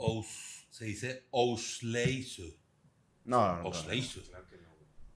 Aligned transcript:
Aus, 0.00 0.66
se 0.70 0.84
dice 0.86 1.26
Ausleise. 1.32 2.58
No, 3.24 3.38
no, 3.46 3.56
no. 3.62 3.68
Ausleise. 3.68 4.22
Claro 4.22 4.46
que 4.46 4.56
no. 4.56 4.68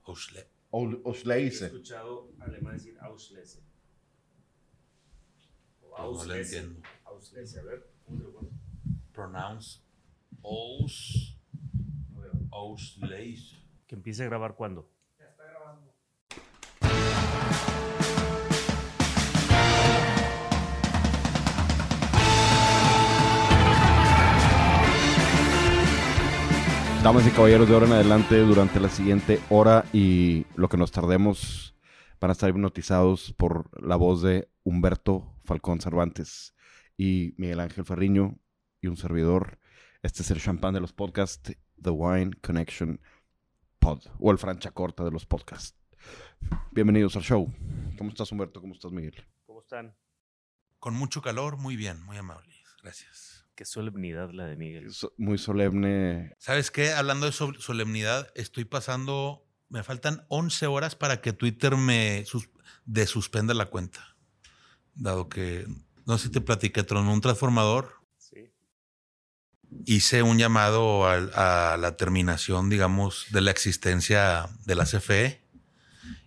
Ausle- 0.03 0.47
He 0.71 1.47
escuchado 1.65 2.31
alemán 2.39 2.73
decir 2.77 2.97
Auslese. 2.99 3.59
O 5.81 5.89
No, 5.89 5.95
Auslese. 5.97 6.57
entiendo. 6.59 6.87
Auslese, 7.05 7.59
a 7.59 7.63
ver. 7.63 7.89
¿cómo 8.05 8.17
se 8.19 8.23
lo? 8.25 8.49
Pronounce 9.13 9.79
Aus. 10.43 11.31
Ausleise. 12.51 13.55
Que 13.87 13.95
empiece 13.95 14.23
a 14.23 14.25
grabar 14.27 14.55
cuándo. 14.55 14.89
Damas 27.05 27.27
y 27.27 27.29
caballeros, 27.29 27.67
de 27.67 27.75
ahora 27.75 27.85
en 27.85 27.93
adelante, 27.93 28.39
durante 28.39 28.79
la 28.79 28.89
siguiente 28.89 29.39
hora 29.51 29.85
y 29.93 30.47
lo 30.55 30.69
que 30.69 30.75
nos 30.75 30.91
tardemos, 30.91 31.75
van 32.19 32.31
a 32.31 32.33
estar 32.33 32.49
hipnotizados 32.49 33.31
por 33.33 33.69
la 33.79 33.95
voz 33.95 34.23
de 34.23 34.49
Humberto 34.63 35.37
Falcón 35.43 35.79
Cervantes 35.79 36.55
y 36.97 37.35
Miguel 37.37 37.59
Ángel 37.59 37.85
Ferriño 37.85 38.39
y 38.81 38.87
un 38.87 38.97
servidor. 38.97 39.59
Este 40.01 40.23
es 40.23 40.31
el 40.31 40.41
champán 40.41 40.73
de 40.73 40.79
los 40.79 40.93
podcasts, 40.93 41.55
The 41.79 41.91
Wine 41.91 42.31
Connection 42.41 42.99
Pod, 43.77 44.01
o 44.17 44.31
el 44.31 44.39
francha 44.39 44.71
corta 44.71 45.03
de 45.03 45.11
los 45.11 45.27
podcasts. 45.27 45.77
Bienvenidos 46.71 47.15
al 47.17 47.21
show. 47.21 47.53
¿Cómo 47.99 48.09
estás, 48.09 48.31
Humberto? 48.31 48.59
¿Cómo 48.61 48.73
estás, 48.73 48.91
Miguel? 48.91 49.13
¿Cómo 49.45 49.59
están? 49.59 49.95
Con 50.79 50.95
mucho 50.95 51.21
calor, 51.21 51.57
muy 51.57 51.75
bien, 51.75 52.01
muy 52.01 52.17
amables. 52.17 52.65
Gracias. 52.81 53.44
Qué 53.55 53.63
solemnidad 53.65 54.31
la 54.33 54.45
de 54.47 54.55
Miguel. 54.57 54.91
So- 54.91 55.13
Muy 55.17 55.37
solemne. 55.37 56.33
¿Sabes 56.39 56.71
qué? 56.71 56.91
Hablando 56.91 57.25
de 57.25 57.31
sol- 57.31 57.57
solemnidad, 57.59 58.29
estoy 58.35 58.65
pasando. 58.65 59.45
Me 59.69 59.81
faltan 59.83 60.25
11 60.27 60.67
horas 60.67 60.95
para 60.95 61.21
que 61.21 61.31
Twitter 61.33 61.77
me 61.77 62.23
sus- 62.25 62.49
desuspenda 62.85 63.53
la 63.53 63.67
cuenta. 63.67 64.15
Dado 64.93 65.29
que, 65.29 65.65
no 66.05 66.17
sé 66.17 66.25
si 66.27 66.31
te 66.33 66.41
platiqué, 66.41 66.83
tronó 66.83 67.13
un 67.13 67.21
transformador. 67.21 67.93
Sí. 68.17 68.51
Hice 69.85 70.21
un 70.21 70.37
llamado 70.37 71.07
al- 71.07 71.31
a, 71.33 71.77
la 71.79 71.95
terminación, 71.95 72.69
digamos, 72.69 73.27
de 73.31 73.41
la 73.41 73.51
existencia 73.51 74.49
de 74.65 74.75
la 74.75 74.85
CFE. 74.85 75.41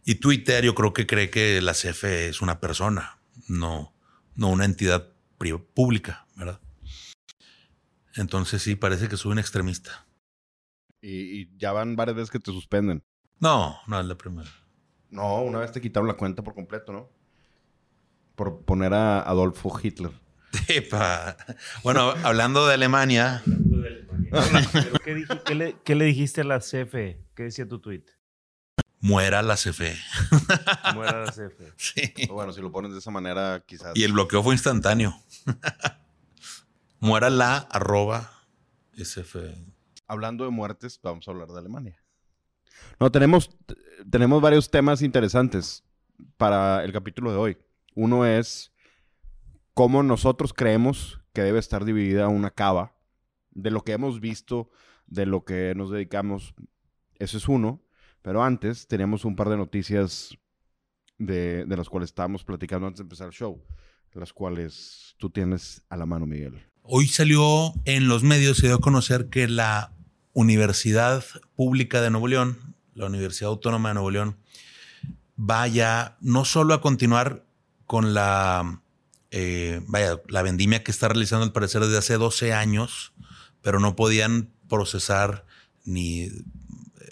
Y 0.05 0.15
Twitter, 0.17 0.65
yo 0.65 0.75
creo 0.75 0.95
que 0.95 1.07
cree 1.07 1.29
que 1.29 1.61
la 1.61 1.75
CFE 1.75 2.29
es 2.31 2.41
una 2.41 2.59
persona, 2.61 3.19
no, 3.49 3.95
no 4.35 4.49
una 4.49 4.65
entidad 4.65 5.13
pública, 5.75 6.27
¿verdad? 6.35 6.61
Entonces 8.19 8.63
sí, 8.63 8.75
parece 8.75 9.09
que 9.09 9.17
soy 9.17 9.33
un 9.33 9.39
extremista. 9.39 10.07
Y, 11.01 11.41
y 11.41 11.57
ya 11.57 11.73
van 11.73 11.97
varias 11.97 12.17
veces 12.17 12.31
que 12.31 12.41
te 12.41 12.51
suspenden. 12.51 13.05
No, 13.39 13.79
no 13.87 14.01
es 14.01 14.07
la 14.07 14.17
primera. 14.17 14.51
No, 15.11 15.43
una 15.43 15.61
vez 15.61 15.73
te 15.73 15.81
quitaron 15.81 16.09
la 16.09 16.15
cuenta 16.15 16.43
por 16.43 16.55
completo, 16.55 16.93
¿no? 16.93 17.09
Por 18.35 18.65
poner 18.65 18.93
a 18.93 19.21
Adolfo 19.21 19.73
Hitler. 19.81 20.11
Epa. 20.69 21.37
Bueno, 21.83 22.13
hablando 22.25 22.67
de 22.67 22.75
Alemania, 22.75 23.43
Hablando 23.47 23.79
de 23.79 23.89
Alemania. 23.89 24.31
¿Pero 24.73 25.45
qué, 25.45 25.55
le, 25.55 25.77
qué 25.85 25.95
le 25.95 26.05
dijiste 26.07 26.41
a 26.41 26.45
la 26.45 26.59
CFE? 26.59 27.25
¿Qué 27.35 27.45
decía 27.45 27.69
tu 27.69 27.79
tweet? 27.79 28.05
muera 29.01 29.43
la 29.43 29.55
CFE. 29.55 29.97
Muera 30.95 31.25
la 31.25 31.31
CFE. 31.33 31.73
Sí. 31.77 32.13
Bueno, 32.29 32.53
si 32.53 32.61
lo 32.61 32.73
pones 32.73 32.93
de 32.93 32.99
esa 32.99 33.11
manera, 33.11 33.63
quizás. 33.65 33.93
Y 33.95 34.03
el 34.03 34.13
bloqueo 34.13 34.43
fue 34.43 34.55
instantáneo. 34.55 35.15
Muera 37.01 37.31
la 37.31 37.57
arroba 37.57 38.31
SFE. 38.93 39.55
Hablando 40.07 40.45
de 40.45 40.51
muertes, 40.51 41.01
vamos 41.03 41.29
a 41.29 41.31
hablar 41.31 41.49
de 41.49 41.59
Alemania. 41.59 42.03
No, 42.99 43.11
tenemos, 43.11 43.51
tenemos 44.11 44.41
varios 44.41 44.71
temas 44.71 45.03
interesantes 45.03 45.85
para 46.37 46.85
el 46.85 46.93
capítulo 46.93 47.31
de 47.31 47.39
hoy. 47.39 47.59
Uno 47.95 48.25
es 48.25 48.73
cómo 49.75 50.03
nosotros 50.03 50.53
creemos 50.53 51.21
que 51.33 51.43
debe 51.43 51.59
estar 51.59 51.85
dividida 51.85 52.29
una 52.29 52.51
cava, 52.51 52.95
de 53.51 53.71
lo 53.71 53.83
que 53.83 53.93
hemos 53.93 54.21
visto, 54.21 54.71
de 55.07 55.27
lo 55.27 55.45
que 55.45 55.75
nos 55.77 55.91
dedicamos. 55.91 56.55
Eso 57.19 57.37
es 57.37 57.49
uno. 57.49 57.83
Pero 58.23 58.43
antes 58.43 58.89
teníamos 58.89 59.25
un 59.25 59.37
par 59.37 59.49
de 59.49 59.57
noticias 59.57 60.37
de, 61.19 61.65
de 61.65 61.77
las 61.77 61.89
cuales 61.89 62.11
estábamos 62.11 62.45
platicando 62.45 62.87
antes 62.87 62.99
de 62.99 63.05
empezar 63.05 63.29
el 63.29 63.33
show, 63.33 63.65
las 64.19 64.33
cuales 64.33 65.15
tú 65.19 65.31
tienes 65.31 65.83
a 65.89 65.97
la 65.97 66.07
mano, 66.07 66.27
Miguel. 66.27 66.61
Hoy 66.91 67.07
salió 67.07 67.75
en 67.85 68.09
los 68.09 68.23
medios, 68.23 68.57
se 68.57 68.69
dio 68.69 68.77
a 68.77 68.81
conocer 68.81 69.29
que 69.29 69.47
la 69.47 69.93
Universidad 70.33 71.23
Pública 71.55 72.01
de 72.01 72.09
Nuevo 72.09 72.29
León, 72.29 72.75
la 72.95 73.05
Universidad 73.05 73.51
Autónoma 73.51 73.91
de 73.91 73.95
Nuevo 73.97 74.11
León, 74.11 74.39
vaya 75.37 76.17
no 76.23 76.47
solo 76.47 76.73
a 76.73 76.81
continuar 76.81 77.45
con 77.85 78.15
la, 78.15 78.81
eh, 79.31 79.83
vaya, 79.87 80.19
la 80.29 80.41
vendimia 80.41 80.83
que 80.83 80.91
está 80.91 81.09
realizando 81.09 81.45
al 81.45 81.53
parecer 81.53 81.83
desde 81.83 81.99
hace 81.99 82.15
12 82.15 82.55
años, 82.55 83.13
pero 83.61 83.81
no 83.81 83.95
podían 83.95 84.49
procesar 84.67 85.45
ni, 85.85 86.31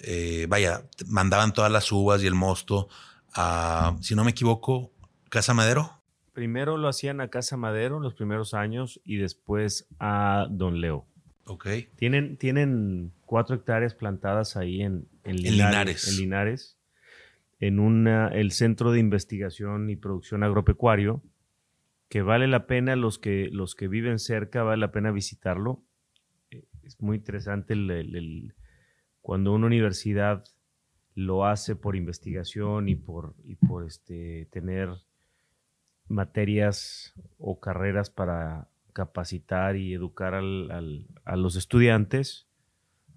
eh, 0.04 0.46
vaya, 0.48 0.84
mandaban 1.04 1.52
todas 1.52 1.70
las 1.70 1.92
uvas 1.92 2.22
y 2.22 2.26
el 2.26 2.34
mosto 2.34 2.88
a, 3.34 3.94
si 4.00 4.14
no 4.14 4.24
me 4.24 4.30
equivoco, 4.30 4.90
Casa 5.28 5.52
Madero. 5.52 5.95
Primero 6.36 6.76
lo 6.76 6.86
hacían 6.88 7.22
a 7.22 7.28
Casa 7.28 7.56
Madero 7.56 7.96
en 7.96 8.02
los 8.02 8.12
primeros 8.12 8.52
años 8.52 9.00
y 9.04 9.16
después 9.16 9.88
a 9.98 10.46
Don 10.50 10.82
Leo. 10.82 11.06
Ok. 11.46 11.66
Tienen, 11.96 12.36
tienen 12.36 13.10
cuatro 13.24 13.56
hectáreas 13.56 13.94
plantadas 13.94 14.54
ahí 14.58 14.82
en, 14.82 15.08
en 15.24 15.36
Linares. 15.36 15.56
Linares. 15.56 16.08
En 16.08 16.16
Linares. 16.18 16.78
En 17.58 17.78
una, 17.80 18.28
el 18.28 18.52
Centro 18.52 18.92
de 18.92 19.00
Investigación 19.00 19.88
y 19.88 19.96
Producción 19.96 20.42
Agropecuario, 20.42 21.22
que 22.10 22.20
vale 22.20 22.48
la 22.48 22.66
pena, 22.66 22.96
los 22.96 23.18
que, 23.18 23.48
los 23.50 23.74
que 23.74 23.88
viven 23.88 24.18
cerca, 24.18 24.62
vale 24.62 24.80
la 24.82 24.92
pena 24.92 25.10
visitarlo. 25.12 25.80
Eh, 26.50 26.64
Es 26.84 27.00
muy 27.00 27.16
interesante 27.16 27.72
el- 27.72 27.90
el- 27.90 28.14
el- 28.14 28.54
cuando 29.22 29.54
una 29.54 29.66
universidad 29.68 30.44
lo 31.14 31.46
hace 31.46 31.76
por 31.76 31.96
investigación 31.96 32.90
y 32.90 32.94
por, 32.94 33.34
y 33.42 33.54
por 33.54 33.86
este, 33.86 34.48
tener 34.52 34.90
materias 36.08 37.14
o 37.38 37.58
carreras 37.60 38.10
para 38.10 38.68
capacitar 38.92 39.76
y 39.76 39.92
educar 39.92 40.34
al- 40.34 40.70
al- 40.70 41.06
a 41.24 41.36
los 41.36 41.56
estudiantes. 41.56 42.46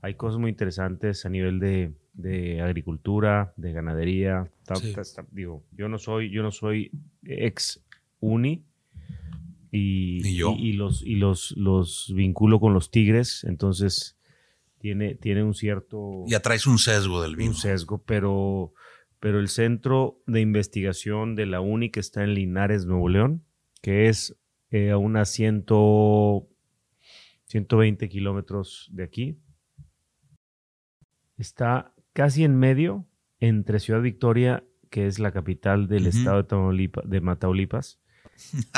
Hay 0.02 0.16
cosas 0.16 0.40
muy 0.40 0.50
interesantes 0.50 1.26
a 1.26 1.30
nivel 1.30 1.60
de, 1.60 1.94
de 2.14 2.62
agricultura, 2.62 3.54
de 3.58 3.72
ganadería. 3.74 4.50
Sí. 4.76 4.94
digo, 5.32 5.64
yo 5.72 5.90
no 5.90 5.98
soy, 5.98 6.30
yo 6.32 6.44
no 6.44 6.52
soy 6.52 6.92
ex 7.24 7.82
uni 8.20 8.64
y, 9.72 10.20
Ni 10.24 10.36
yo. 10.36 10.56
y, 10.58 10.70
y 10.70 10.74
los, 10.74 11.02
y 11.04 11.16
los, 11.16 11.52
los 11.58 12.12
vinculo 12.16 12.60
con 12.60 12.74
los 12.74 12.92
tigres, 12.92 13.44
entonces 13.44 14.16
tiene, 14.80 15.16
tiene 15.16 15.44
un 15.44 15.54
cierto 15.54 16.24
Ya 16.28 16.40
traes 16.42 16.66
un 16.66 16.78
sesgo 16.80 17.22
del 17.22 17.36
vino. 17.36 17.52
un 17.52 17.56
sesgo, 17.56 18.00
pero, 18.06 18.74
pero 19.20 19.40
el 19.40 19.48
centro 19.50 20.22
de 20.28 20.42
investigación 20.42 21.36
de 21.36 21.46
la 21.46 21.62
UNI 21.62 21.90
que 21.90 22.00
está 22.00 22.24
en 22.24 22.34
Linares, 22.34 22.86
Nuevo 22.86 23.10
León, 23.10 23.44
que 23.82 24.08
es 24.10 24.38
eh, 24.72 24.92
a 24.92 24.98
unas 24.98 25.30
100 25.30 25.66
120 27.46 28.10
kilómetros 28.10 28.90
de 28.92 29.04
aquí, 29.04 29.38
está 31.38 31.94
casi 32.14 32.44
en 32.44 32.56
medio 32.58 33.06
entre 33.40 33.80
Ciudad 33.80 34.02
Victoria, 34.02 34.64
que 34.90 35.08
es 35.08 35.20
la 35.20 35.32
capital 35.32 35.88
del 35.88 36.08
estado 36.08 36.38
de, 36.38 36.48
Tamaulipa- 36.48 37.04
de 37.04 37.22
Mataulipas, 37.22 38.00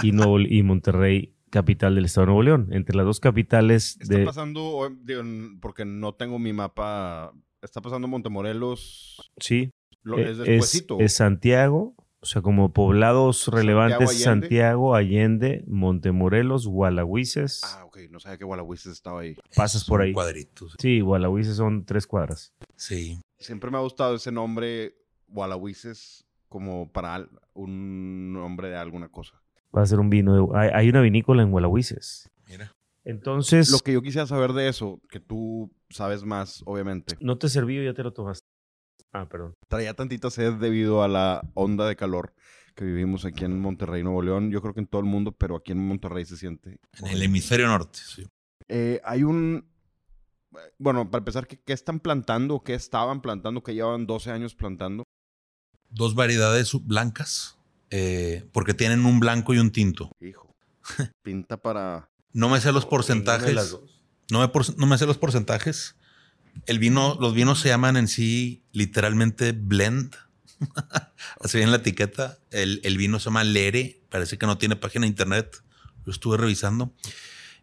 y, 0.04 0.12
Nuevo- 0.12 0.40
y 0.40 0.64
Monterrey, 0.64 1.36
capital 1.50 1.96
del 1.96 2.06
estado 2.06 2.26
de 2.26 2.28
Nuevo 2.28 2.44
León. 2.44 2.68
Entre 2.72 2.96
las 2.96 3.06
dos 3.06 3.20
capitales 3.20 3.98
Está 4.00 4.18
de... 4.18 4.26
pasando, 4.26 4.90
digo, 5.04 5.22
porque 5.60 5.86
no 5.86 6.14
tengo 6.14 6.40
mi 6.40 6.54
mapa, 6.54 7.34
está 7.62 7.82
pasando 7.82 8.08
Montemorelos, 8.08 9.32
Sí, 9.38 9.72
lo, 10.04 10.18
Eh, 10.20 10.60
es 11.00 11.14
Santiago, 11.14 11.96
o 12.20 12.26
sea, 12.26 12.42
como 12.42 12.72
poblados 12.72 13.48
relevantes, 13.48 14.10
Allende. 14.10 14.24
Santiago, 14.24 14.96
Allende, 14.96 15.64
Montemorelos, 15.68 16.68
Gualahuises, 16.68 17.62
Ah, 17.64 17.86
ok, 17.86 17.98
no 18.10 18.20
sabía 18.20 18.38
que 18.38 18.46
Gualahuises 18.46 18.92
estaba 18.94 19.22
ahí. 19.22 19.36
pasas 19.56 19.86
por 19.86 20.02
ahí. 20.02 20.14
Cuadritos. 20.14 20.76
Sí, 20.80 21.02
Gualahuises 21.02 21.56
son 21.58 21.86
tres 21.86 22.06
cuadras. 22.08 22.54
Sí. 22.76 23.20
Siempre 23.40 23.72
me 23.72 23.78
ha 23.78 23.82
gustado 23.82 24.16
ese 24.16 24.32
nombre, 24.32 24.96
Gualahuises, 25.28 26.26
como 26.48 26.92
para 26.92 27.28
un 27.54 28.34
nombre 28.34 28.70
de 28.70 28.76
alguna 28.78 29.10
cosa. 29.10 29.42
Va 29.76 29.82
a 29.82 29.86
ser 29.86 30.00
un 30.00 30.10
vino. 30.10 30.36
de- 30.36 30.58
hay, 30.60 30.70
hay 30.74 30.90
una 30.90 31.02
vinícola 31.02 31.42
en 31.44 31.52
Gualahuises. 31.52 32.30
Mira. 32.48 32.74
Entonces, 33.04 33.72
Lo 33.72 33.80
que 33.80 33.94
yo 33.94 34.02
quisiera 34.04 34.28
saber 34.28 34.54
de 34.54 34.68
eso, 34.68 35.02
que 35.10 35.20
tú 35.20 35.72
sabes 35.90 36.24
más, 36.24 36.62
obviamente. 36.66 37.16
no 37.20 37.38
te 37.38 37.50
serví 37.50 37.80
o 37.80 37.84
ya 37.84 37.94
te 37.96 38.04
lo 38.04 38.14
tomaste. 38.14 38.46
Ah, 39.14 39.28
perdón. 39.28 39.56
Traía 39.68 39.94
tantita 39.94 40.30
sed 40.30 40.54
debido 40.54 41.04
a 41.04 41.08
la 41.08 41.42
onda 41.54 41.88
de 41.88 41.96
calor 41.96 42.34
que 42.76 42.86
vivimos 42.86 43.26
aquí 43.26 43.44
en 43.44 43.60
Monterrey, 43.60 44.02
Nuevo 44.04 44.22
León. 44.22 44.50
Yo 44.52 44.62
creo 44.62 44.74
que 44.74 44.80
en 44.80 44.88
todo 44.88 45.02
el 45.02 45.08
mundo, 45.08 45.34
pero 45.34 45.58
aquí 45.58 45.74
en 45.74 45.86
Monterrey 45.86 46.24
se 46.26 46.38
siente. 46.38 46.80
En 47.00 47.08
el 47.08 47.22
hemisferio 47.22 47.68
norte. 47.68 48.00
Sí. 48.06 48.26
Eh, 48.70 49.02
hay 49.04 49.24
un... 49.24 49.70
Bueno, 50.78 51.10
para 51.10 51.20
empezar, 51.20 51.48
¿qué, 51.48 51.60
qué 51.60 51.74
están 51.74 52.00
plantando? 52.00 52.62
¿Qué 52.64 52.74
estaban 52.74 53.22
plantando? 53.22 53.64
¿Qué 53.64 53.74
llevaban 53.74 54.06
12 54.08 54.32
años 54.32 54.56
plantando? 54.56 55.04
Dos 55.90 56.16
variedades 56.16 56.72
blancas, 56.86 57.58
eh, 57.90 58.50
porque 58.54 58.74
tienen 58.74 59.06
un 59.06 59.20
blanco 59.20 59.54
y 59.54 59.60
un 59.60 59.72
tinto. 59.72 60.10
Hijo. 60.22 60.56
Pinta 61.22 61.58
para... 61.58 62.10
No 62.34 62.48
me 62.48 62.62
sé 62.62 62.72
los 62.72 62.86
porcentajes. 62.86 63.54
las 63.54 63.72
dos. 63.72 64.02
No 64.32 64.40
me, 64.40 64.48
por- 64.48 64.78
no 64.78 64.88
me 64.88 64.98
sé 64.98 65.06
los 65.06 65.18
porcentajes. 65.18 65.98
El 66.66 66.80
vino, 66.80 67.18
los 67.20 67.34
vinos 67.34 67.60
se 67.60 67.70
llaman 67.70 67.98
en 67.98 68.08
sí 68.08 68.64
literalmente 68.72 69.52
blend. 69.52 70.16
Así 71.40 71.60
en 71.60 71.72
la 71.72 71.78
etiqueta. 71.78 72.38
El, 72.52 72.82
el 72.84 72.98
vino 72.98 73.20
se 73.20 73.26
llama 73.26 73.44
Lere. 73.44 74.02
Parece 74.10 74.38
que 74.38 74.46
no 74.46 74.58
tiene 74.58 74.76
página 74.76 75.04
de 75.04 75.10
internet. 75.10 75.64
Lo 76.06 76.12
estuve 76.12 76.38
revisando. 76.38 76.94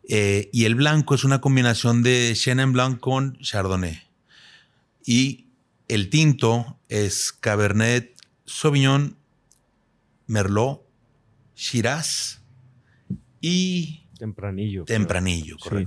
Eh, 0.08 0.48
y 0.52 0.64
el 0.64 0.74
blanco 0.74 1.14
es 1.14 1.24
una 1.24 1.40
combinación 1.40 2.02
de 2.02 2.32
Chenin 2.34 2.72
Blanc 2.72 2.98
con 2.98 3.38
Chardonnay. 3.38 4.02
Y 5.04 5.48
el 5.86 6.08
tinto 6.10 6.78
es 6.88 7.32
Cabernet 7.32 8.14
Sauvignon, 8.46 9.16
Merlot, 10.26 10.82
Shiraz 11.54 12.40
y 13.40 14.06
Tempranillo. 14.18 14.84
creo. 14.84 14.98
Tempranillo, 14.98 15.56
Sí. 15.58 15.84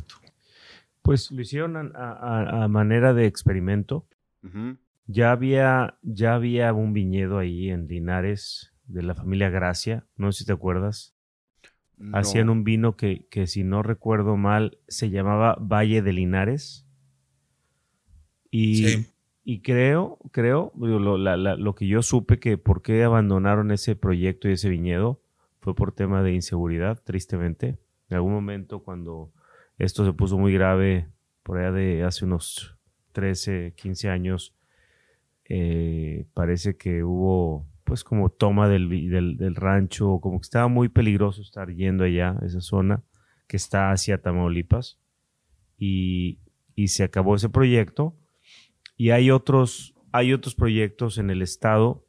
Pues 1.02 1.32
lo 1.32 1.42
hicieron 1.42 1.76
a, 1.78 1.90
a- 1.96 2.64
a 2.64 2.68
manera 2.68 3.14
de 3.14 3.26
experimento. 3.26 4.08
Ya 5.08 5.32
había, 5.32 5.98
ya 6.02 6.36
había 6.36 6.74
un 6.74 6.94
viñedo 6.94 7.38
ahí 7.38 7.70
en 7.70 7.88
Linares 7.88 8.74
de 8.86 9.04
la 9.04 9.14
familia 9.16 9.50
Gracia. 9.50 10.06
No 10.16 10.32
sé 10.32 10.40
si 10.40 10.46
te 10.46 10.54
acuerdas. 10.54 11.16
No. 11.98 12.18
Hacían 12.18 12.50
un 12.50 12.64
vino 12.64 12.96
que, 12.96 13.28
que, 13.30 13.46
si 13.48 13.64
no 13.64 13.84
recuerdo 13.84 14.38
mal, 14.38 14.80
se 14.88 15.10
llamaba 15.10 15.56
Valle 15.60 16.02
de 16.02 16.14
Linares. 16.14 16.88
Y, 18.50 18.76
Sí. 18.88 19.08
y 19.44 19.62
creo, 19.62 20.18
creo, 20.32 20.72
lo, 20.78 21.18
la- 21.18 21.38
la- 21.38 21.56
lo 21.56 21.76
que 21.76 21.88
yo 21.88 22.02
supe 22.02 22.40
que 22.40 22.58
por 22.58 22.82
qué 22.82 23.04
abandonaron 23.04 23.72
ese 23.72 23.96
proyecto 23.96 24.50
y 24.50 24.54
ese 24.54 24.70
viñedo 24.70 25.22
fue 25.60 25.76
por 25.76 25.92
tema 25.94 26.24
de 26.24 26.34
inseguridad, 26.34 27.02
tristemente. 27.04 27.78
En 28.10 28.16
algún 28.16 28.34
momento 28.34 28.84
cuando 28.84 29.32
esto 29.84 30.06
se 30.06 30.14
puso 30.14 30.38
muy 30.38 30.54
grave, 30.54 31.10
por 31.44 31.58
allá 31.58 31.72
de 31.72 32.04
hace 32.04 32.26
unos 32.26 32.78
13, 33.14 33.74
15 33.76 34.10
años, 34.10 34.56
eh, 35.46 36.26
parece 36.34 36.78
que 36.78 37.04
hubo 37.04 37.66
pues 37.84 38.04
como 38.04 38.30
toma 38.30 38.70
del, 38.70 39.38
del, 39.38 39.56
rancho, 39.56 40.20
como 40.22 40.40
que 40.40 40.46
estaba 40.46 40.70
muy 40.70 40.88
peligroso 40.88 41.42
estar 41.42 41.74
yendo 41.74 42.06
allá, 42.06 42.38
esa 42.46 42.62
zona 42.62 43.04
que 43.48 43.58
está 43.58 43.92
hacia 43.92 44.22
Tamaulipas. 44.22 44.98
Y, 45.78 46.40
y 46.76 46.88
se 46.88 47.04
acabó 47.04 47.36
ese 47.36 47.50
proyecto. 47.50 48.16
Y 48.96 49.10
hay 49.10 49.30
otros, 49.30 49.94
hay 50.14 50.32
otros 50.32 50.56
proyectos 50.56 51.18
en 51.18 51.32
el 51.32 51.42
estado. 51.42 52.06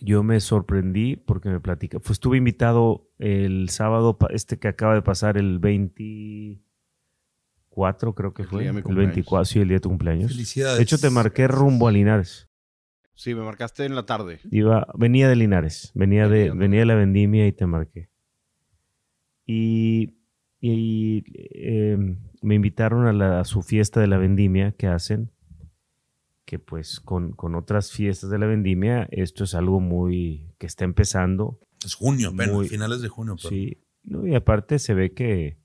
Yo 0.00 0.22
me 0.22 0.40
sorprendí 0.40 1.16
porque 1.16 1.50
me 1.50 1.60
platica. 1.60 1.98
Pues 1.98 2.12
estuve 2.12 2.38
invitado 2.38 3.10
el 3.24 3.68
sábado, 3.70 4.16
este 4.30 4.58
que 4.58 4.68
acaba 4.68 4.94
de 4.94 5.00
pasar, 5.02 5.36
el 5.38 5.58
24, 5.58 8.14
creo 8.14 8.34
que 8.34 8.42
El 8.42 8.48
fue. 8.48 8.66
El 8.66 8.82
cumpleaños. 8.82 9.14
24, 9.14 9.44
sí, 9.46 9.60
el 9.60 9.68
día 9.68 9.76
de 9.76 9.80
tu 9.80 9.88
cumpleaños. 9.88 10.30
Felicidades. 10.30 10.76
De 10.78 10.82
hecho, 10.82 10.98
te 10.98 11.08
marqué 11.10 11.48
rumbo 11.48 11.88
a 11.88 11.92
Linares. 11.92 12.48
Sí, 13.14 13.34
me 13.34 13.42
marcaste 13.42 13.84
en 13.84 13.94
la 13.94 14.04
tarde. 14.06 14.40
Iba, 14.50 14.86
venía 14.98 15.28
de 15.28 15.36
Linares, 15.36 15.92
venía 15.94 16.28
de, 16.28 16.50
Venía, 16.50 16.54
venía 16.54 16.80
de 16.80 16.86
la 16.86 16.94
vendimia 16.96 17.46
y 17.46 17.52
te 17.52 17.66
marqué. 17.66 18.10
Y, 19.46 20.14
y, 20.60 21.22
eh, 21.54 21.96
me 22.42 22.54
invitaron 22.56 23.06
a, 23.06 23.12
la- 23.12 23.40
a 23.40 23.44
su 23.44 23.62
fiesta 23.62 24.00
de 24.00 24.08
la 24.08 24.18
vendimia 24.18 24.72
que 24.72 24.88
hacen, 24.88 25.30
que 26.44 26.58
pues 26.58 26.98
con, 27.00 27.32
con 27.32 27.54
otras 27.54 27.92
fiestas 27.92 28.28
de 28.30 28.38
la 28.38 28.46
vendimia, 28.46 29.06
esto 29.12 29.44
es 29.44 29.54
algo 29.54 29.78
muy 29.80 30.52
que 30.58 30.66
está 30.66 30.84
empezando. 30.84 31.60
Es 31.84 31.94
junio, 31.94 32.28
apenas, 32.30 32.54
Muy- 32.54 32.68
finales 32.68 33.00
de 33.02 33.08
junio. 33.08 33.36
pero- 33.36 33.48
Sí, 33.50 33.78
¿no? 34.02 34.26
y 34.26 34.34
aparte 34.34 34.78
se 34.78 34.94
ve 34.94 35.12
que 35.12 35.58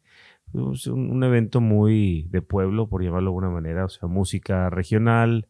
es 0.73 0.87
un, 0.87 1.11
un 1.11 1.23
evento 1.23 1.61
muy 1.61 2.27
de 2.29 2.41
pueblo, 2.41 2.87
por 2.89 3.03
llamarlo 3.03 3.27
de 3.27 3.33
alguna 3.35 3.49
manera, 3.49 3.85
o 3.85 3.89
sea, 3.89 4.07
música 4.09 4.69
regional, 4.69 5.47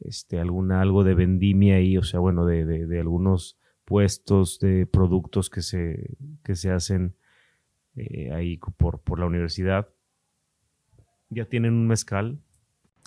este, 0.00 0.38
alguna, 0.38 0.80
algo 0.82 1.02
de 1.04 1.14
vendimia 1.14 1.76
ahí, 1.76 1.96
o 1.98 2.02
sea, 2.02 2.20
bueno, 2.20 2.44
de, 2.46 2.64
de- 2.64 2.86
de 2.86 3.00
algunos 3.00 3.58
puestos 3.84 4.58
de 4.60 4.86
productos 4.86 5.48
que 5.50 5.62
se, 5.62 6.16
que 6.44 6.54
se 6.56 6.70
hacen 6.70 7.14
eh, 7.96 8.30
ahí 8.32 8.58
por, 8.76 9.00
por 9.00 9.18
la 9.18 9.26
universidad. 9.26 9.88
Ya 11.30 11.44
tienen 11.46 11.72
un 11.74 11.86
mezcal, 11.88 12.38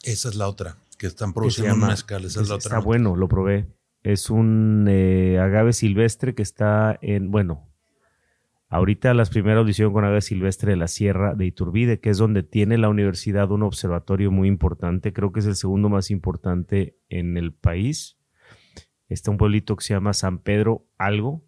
Esa 0.04 0.30
es 0.30 0.36
la 0.36 0.48
otra, 0.50 0.78
que 0.98 1.08
están 1.08 1.30
que 1.30 1.36
produciendo 1.36 1.76
un 1.76 1.88
mezcal. 1.88 2.26
Esa 2.26 2.42
es 2.42 2.50
la 2.50 2.56
otra. 2.56 2.68
Está 2.70 2.80
bueno, 2.80 3.16
lo 3.16 3.28
probé. 3.30 3.68
Es 4.04 4.30
un 4.30 4.86
eh, 4.90 5.40
agave 5.40 5.74
silvestre 5.74 6.34
que 6.34 6.42
está 6.42 6.98
en, 7.01 7.31
bueno, 7.31 7.69
ahorita 8.69 9.13
las 9.13 9.30
primeras 9.30 9.60
audición 9.60 9.92
con 9.92 10.06
agave 10.06 10.22
silvestre 10.22 10.72
de 10.72 10.78
la 10.78 10.88
Sierra 10.88 11.36
de 11.36 11.46
Iturbide, 11.46 12.00
que 12.00 12.10
es 12.10 12.18
donde 12.18 12.44
tiene 12.44 12.78
la 12.78 12.90
universidad 12.90 13.51
un 13.51 13.63
observatorio 13.63 14.31
muy 14.31 14.48
importante. 14.48 15.12
Creo 15.12 15.31
que 15.31 15.42
es 15.42 15.46
el 15.46 15.56
segundo 15.56 15.90
más 15.90 16.12
importante 16.12 16.98
en 17.10 17.38
el 17.38 17.54
país. 17.54 18.18
Está 19.10 19.31
un 19.31 19.38
pueblito 19.38 19.75
que 19.75 19.84
se 19.84 19.94
llama 19.94 20.13
San 20.13 20.40
Pedro 20.40 20.86
Algo 20.98 21.44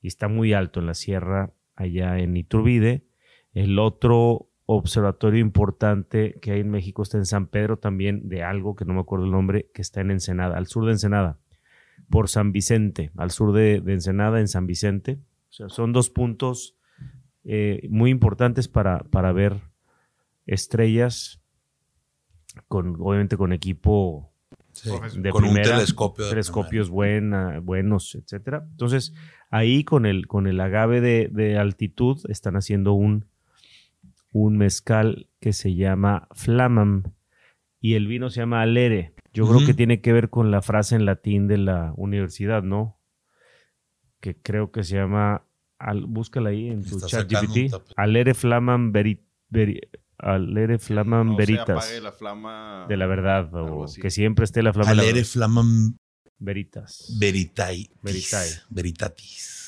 y 0.00 0.08
está 0.08 0.28
muy 0.28 0.52
alto 0.52 0.80
en 0.80 0.86
la 0.86 0.94
sierra 0.94 1.52
allá 1.74 2.18
en 2.18 2.36
Iturbide. 2.36 3.06
El 3.52 3.78
otro 3.78 4.50
observatorio 4.66 5.40
importante 5.40 6.38
que 6.40 6.52
hay 6.52 6.60
en 6.60 6.70
México 6.70 7.02
está 7.02 7.18
en 7.18 7.26
San 7.26 7.48
Pedro 7.48 7.78
también 7.78 8.28
de 8.28 8.44
algo 8.44 8.76
que 8.76 8.84
no 8.84 8.94
me 8.94 9.00
acuerdo 9.00 9.24
el 9.24 9.32
nombre, 9.32 9.70
que 9.74 9.82
está 9.82 10.00
en 10.00 10.12
Ensenada, 10.12 10.56
al 10.56 10.68
sur 10.68 10.84
de 10.84 10.92
Ensenada, 10.92 11.40
por 12.10 12.28
San 12.28 12.52
Vicente, 12.52 13.10
al 13.16 13.30
sur 13.30 13.52
de, 13.52 13.80
de 13.80 13.92
Ensenada, 13.94 14.40
en 14.40 14.48
San 14.48 14.66
Vicente. 14.66 15.18
O 15.48 15.52
sea, 15.52 15.68
son 15.68 15.92
dos 15.92 16.10
puntos 16.10 16.76
eh, 17.44 17.86
muy 17.90 18.10
importantes 18.10 18.68
para, 18.68 19.00
para 19.04 19.32
ver 19.32 19.60
estrellas, 20.46 21.40
con, 22.68 22.96
obviamente 22.98 23.36
con 23.36 23.52
equipo 23.52 24.26
Sí, 24.72 24.90
de 25.16 25.30
con 25.30 25.44
un 25.44 25.54
telescopio. 25.54 26.24
de 26.24 26.30
telescopios 26.30 26.90
buena, 26.90 27.58
buenos, 27.60 28.14
etcétera. 28.14 28.66
Entonces, 28.70 29.12
ahí 29.50 29.82
con 29.82 30.06
el, 30.06 30.26
con 30.28 30.46
el 30.46 30.60
agave 30.60 31.00
de, 31.00 31.28
de 31.30 31.58
altitud 31.58 32.20
están 32.28 32.54
haciendo 32.56 32.92
un, 32.92 33.26
un 34.32 34.56
mezcal 34.56 35.28
que 35.40 35.52
se 35.52 35.74
llama 35.74 36.28
Flamam 36.32 37.02
y 37.80 37.94
el 37.94 38.06
vino 38.06 38.30
se 38.30 38.40
llama 38.40 38.62
Alere. 38.62 39.12
Yo 39.32 39.46
creo 39.46 39.64
que 39.64 39.74
tiene 39.74 40.00
que 40.00 40.12
ver 40.12 40.28
con 40.30 40.50
la 40.50 40.60
frase 40.62 40.96
en 40.96 41.04
latín 41.06 41.46
de 41.46 41.58
la 41.58 41.92
universidad, 41.96 42.62
¿no? 42.62 42.98
Que 44.20 44.36
creo 44.36 44.70
que 44.72 44.82
se 44.84 44.96
llama, 44.96 45.44
al, 45.78 46.06
búscala 46.06 46.50
ahí 46.50 46.68
en 46.68 46.84
tu 46.84 47.00
chat 47.00 47.30
GPT, 47.30 47.70
Alere 47.96 48.34
Flamam 48.34 48.92
Veri- 48.92 49.22
Veri- 49.48 49.80
Alere 50.18 50.78
Flamam 50.78 51.28
No 51.28 51.36
Veritas. 51.36 51.70
apague 51.70 52.00
la 52.00 52.12
flama. 52.12 52.86
de 52.88 52.96
la 52.96 53.06
verdad, 53.06 53.54
o 53.54 53.86
que 54.00 54.10
siempre 54.10 54.44
esté 54.44 54.62
la 54.62 54.72
flama 54.72 54.90
de 54.90 54.96
la 54.96 55.02
Alere 55.02 55.24
flamam 55.24 55.96
Veritas. 56.38 57.16
veritatis. 57.18 57.90
Veritae. 58.02 58.48
Veritatis. 58.68 59.59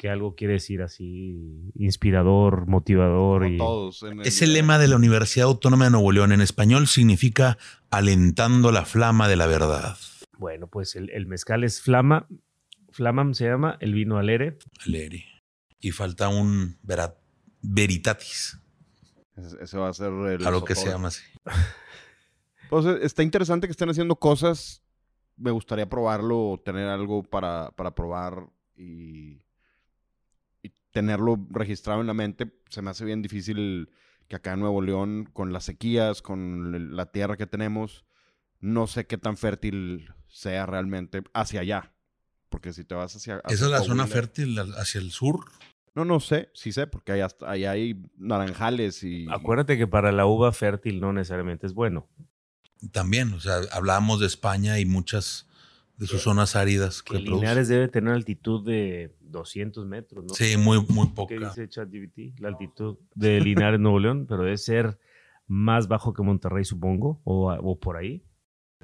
Que 0.00 0.08
algo 0.08 0.34
quiere 0.34 0.54
decir 0.54 0.80
así 0.80 1.70
inspirador, 1.74 2.66
motivador 2.66 3.42
Como 3.42 3.54
y 3.54 3.58
todos. 3.58 4.02
en 4.02 4.22
Es 4.22 4.40
el 4.40 4.54
lema 4.54 4.78
de 4.78 4.88
la 4.88 4.96
Universidad 4.96 5.46
Autónoma 5.48 5.84
de 5.84 5.90
Nuevo 5.90 6.10
León. 6.10 6.32
En 6.32 6.40
español 6.40 6.86
significa 6.88 7.58
alentando 7.90 8.72
la 8.72 8.86
flama 8.86 9.28
de 9.28 9.36
la 9.36 9.46
verdad. 9.46 9.98
bueno, 10.38 10.68
pues 10.68 10.96
el, 10.96 11.10
el 11.10 11.26
mezcal 11.26 11.64
es 11.64 11.82
flama, 11.82 12.26
flamam 12.92 13.34
se 13.34 13.44
llama, 13.44 13.76
el 13.80 13.92
vino 13.92 14.16
alere, 14.16 14.56
Alere. 14.86 15.26
Y 15.80 15.90
falta 15.90 16.30
un 16.30 16.78
vera- 16.82 17.18
veritatis. 17.60 18.58
Ese 19.60 19.76
va 19.76 19.90
a 19.90 19.92
ser 19.92 20.12
el. 20.12 20.46
A 20.46 20.50
lo 20.50 20.64
que 20.64 20.74
se 20.76 20.88
llama 20.88 21.08
así. 21.08 21.22
Pues 22.70 22.86
eh, 22.86 22.98
está 23.02 23.22
interesante 23.24 23.66
que 23.66 23.72
estén 23.72 23.90
haciendo 23.90 24.14
cosas. 24.16 24.82
Me 25.36 25.50
gustaría 25.50 25.88
probarlo, 25.88 26.62
tener 26.64 26.86
algo 26.88 27.22
para, 27.24 27.70
para 27.72 27.94
probar 27.94 28.46
y 28.76 29.40
tenerlo 30.92 31.38
registrado 31.50 32.00
en 32.00 32.06
la 32.06 32.14
mente. 32.14 32.52
Se 32.68 32.82
me 32.82 32.90
hace 32.90 33.04
bien 33.04 33.22
difícil 33.22 33.90
que 34.28 34.36
acá 34.36 34.52
en 34.52 34.60
Nuevo 34.60 34.82
León, 34.82 35.28
con 35.32 35.52
las 35.52 35.64
sequías, 35.64 36.22
con 36.22 36.94
la 36.94 37.06
tierra 37.06 37.36
que 37.36 37.46
tenemos, 37.46 38.04
no 38.60 38.86
sé 38.86 39.06
qué 39.06 39.18
tan 39.18 39.36
fértil 39.36 40.12
sea 40.28 40.66
realmente 40.66 41.22
hacia 41.34 41.60
allá. 41.60 41.92
Porque 42.48 42.72
si 42.72 42.84
te 42.84 42.94
vas 42.94 43.14
hacia... 43.14 43.36
hacia 43.38 43.54
Esa 43.54 43.64
es 43.66 43.70
la 43.70 43.80
zona 43.80 44.06
fértil 44.06 44.58
hacia 44.58 45.00
el 45.00 45.10
sur. 45.10 45.46
No, 45.94 46.04
no 46.04 46.20
sé, 46.20 46.50
sí 46.54 46.72
sé, 46.72 46.86
porque 46.86 47.12
allá, 47.12 47.28
allá 47.46 47.72
hay 47.72 48.00
naranjales 48.16 49.02
y... 49.02 49.26
Acuérdate 49.30 49.76
que 49.76 49.88
para 49.88 50.12
la 50.12 50.26
uva 50.26 50.52
fértil 50.52 51.00
no 51.00 51.12
necesariamente 51.12 51.66
es 51.66 51.74
bueno. 51.74 52.08
También, 52.92 53.32
o 53.32 53.40
sea, 53.40 53.60
hablábamos 53.72 54.20
de 54.20 54.26
España 54.26 54.78
y 54.78 54.84
muchas 54.84 55.48
de 55.96 56.06
sus 56.06 56.22
zonas 56.22 56.56
áridas 56.56 57.02
Que 57.02 57.18
que 57.18 57.24
produce. 57.24 57.40
Linares 57.40 57.68
debe 57.68 57.88
tener 57.88 58.14
altitud 58.14 58.64
de 58.64 59.14
200 59.30 59.86
metros, 59.86 60.24
¿no? 60.24 60.34
Sí, 60.34 60.56
muy, 60.56 60.78
muy 60.88 61.08
¿Qué 61.08 61.14
poca. 61.14 61.34
dice 61.34 61.68
ChatGPT? 61.68 62.40
La 62.40 62.48
altitud 62.48 62.98
de 63.14 63.40
Linares, 63.40 63.80
Nuevo 63.80 63.98
León, 63.98 64.26
pero 64.28 64.42
debe 64.44 64.56
ser 64.58 64.98
más 65.46 65.88
bajo 65.88 66.12
que 66.12 66.22
Monterrey, 66.22 66.64
supongo, 66.64 67.20
o, 67.24 67.52
o 67.52 67.78
por 67.78 67.96
ahí. 67.96 68.24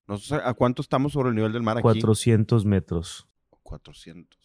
No 0.08 0.18
sé 0.18 0.36
a 0.36 0.54
cuánto 0.54 0.82
estamos 0.82 1.12
sobre 1.12 1.30
el 1.30 1.34
nivel 1.34 1.52
del 1.52 1.62
mar 1.62 1.76
aquí. 1.78 1.82
400 1.82 2.64
metros. 2.64 3.26
400. 3.62 4.38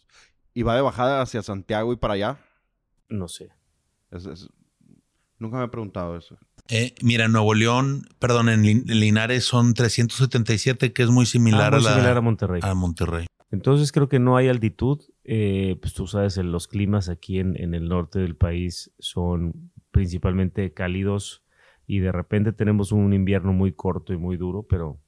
¿Y 0.54 0.62
va 0.62 0.74
de 0.74 0.82
bajada 0.82 1.22
hacia 1.22 1.42
Santiago 1.42 1.92
y 1.92 1.96
para 1.96 2.14
allá? 2.14 2.38
No 3.08 3.28
sé. 3.28 3.50
Es- 4.10 4.26
es- 4.26 4.48
Nunca 5.38 5.58
me 5.58 5.64
he 5.64 5.68
preguntado 5.68 6.16
eso. 6.16 6.38
Eh, 6.68 6.94
mira, 7.02 7.24
en 7.24 7.32
Nuevo 7.32 7.54
León, 7.54 8.06
perdón, 8.20 8.48
en, 8.48 8.62
Lin- 8.62 8.84
en 8.88 9.00
Linares 9.00 9.44
son 9.44 9.74
377, 9.74 10.92
que 10.92 11.02
es 11.02 11.10
muy 11.10 11.24
Ah, 11.24 11.26
similar, 11.26 11.72
muy 11.72 11.80
a, 11.80 11.84
la, 11.84 11.94
similar 11.94 12.16
a 12.16 12.20
Monterrey. 12.20 12.60
a 12.62 12.74
Monterrey. 12.74 13.26
Entonces 13.50 13.90
creo 13.90 14.08
que 14.08 14.20
no 14.20 14.36
hay 14.36 14.46
altitud. 14.48 15.00
Eh, 15.24 15.76
pues 15.80 15.94
tú 15.94 16.06
sabes, 16.06 16.36
los 16.38 16.66
climas 16.66 17.08
aquí 17.08 17.38
en, 17.38 17.56
en 17.60 17.74
el 17.74 17.88
norte 17.88 18.18
del 18.18 18.36
país 18.36 18.92
son 18.98 19.70
principalmente 19.92 20.72
cálidos 20.72 21.44
y 21.86 22.00
de 22.00 22.10
repente 22.10 22.52
tenemos 22.52 22.92
un 22.92 23.12
invierno 23.12 23.52
muy 23.52 23.72
corto 23.72 24.12
y 24.12 24.16
muy 24.16 24.36
duro, 24.36 24.64
pero, 24.64 25.00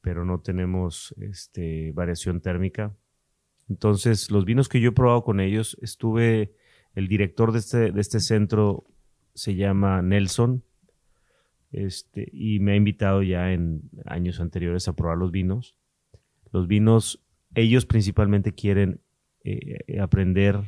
pero 0.00 0.24
no 0.24 0.40
tenemos 0.40 1.14
este, 1.18 1.92
variación 1.92 2.40
térmica. 2.40 2.94
Entonces, 3.68 4.30
los 4.30 4.44
vinos 4.44 4.68
que 4.68 4.80
yo 4.80 4.90
he 4.90 4.92
probado 4.92 5.22
con 5.22 5.40
ellos, 5.40 5.78
estuve, 5.80 6.54
el 6.94 7.08
director 7.08 7.52
de 7.52 7.58
este, 7.58 7.92
de 7.92 8.00
este 8.00 8.20
centro 8.20 8.84
se 9.34 9.54
llama 9.54 10.02
Nelson, 10.02 10.64
este, 11.70 12.28
y 12.32 12.60
me 12.60 12.72
ha 12.72 12.76
invitado 12.76 13.22
ya 13.22 13.52
en 13.52 13.82
años 14.04 14.40
anteriores 14.40 14.88
a 14.88 14.94
probar 14.94 15.16
los 15.16 15.30
vinos. 15.30 15.76
Los 16.50 16.66
vinos, 16.66 17.24
ellos 17.54 17.86
principalmente 17.86 18.52
quieren 18.52 19.00
eh, 19.44 19.98
aprender 20.00 20.60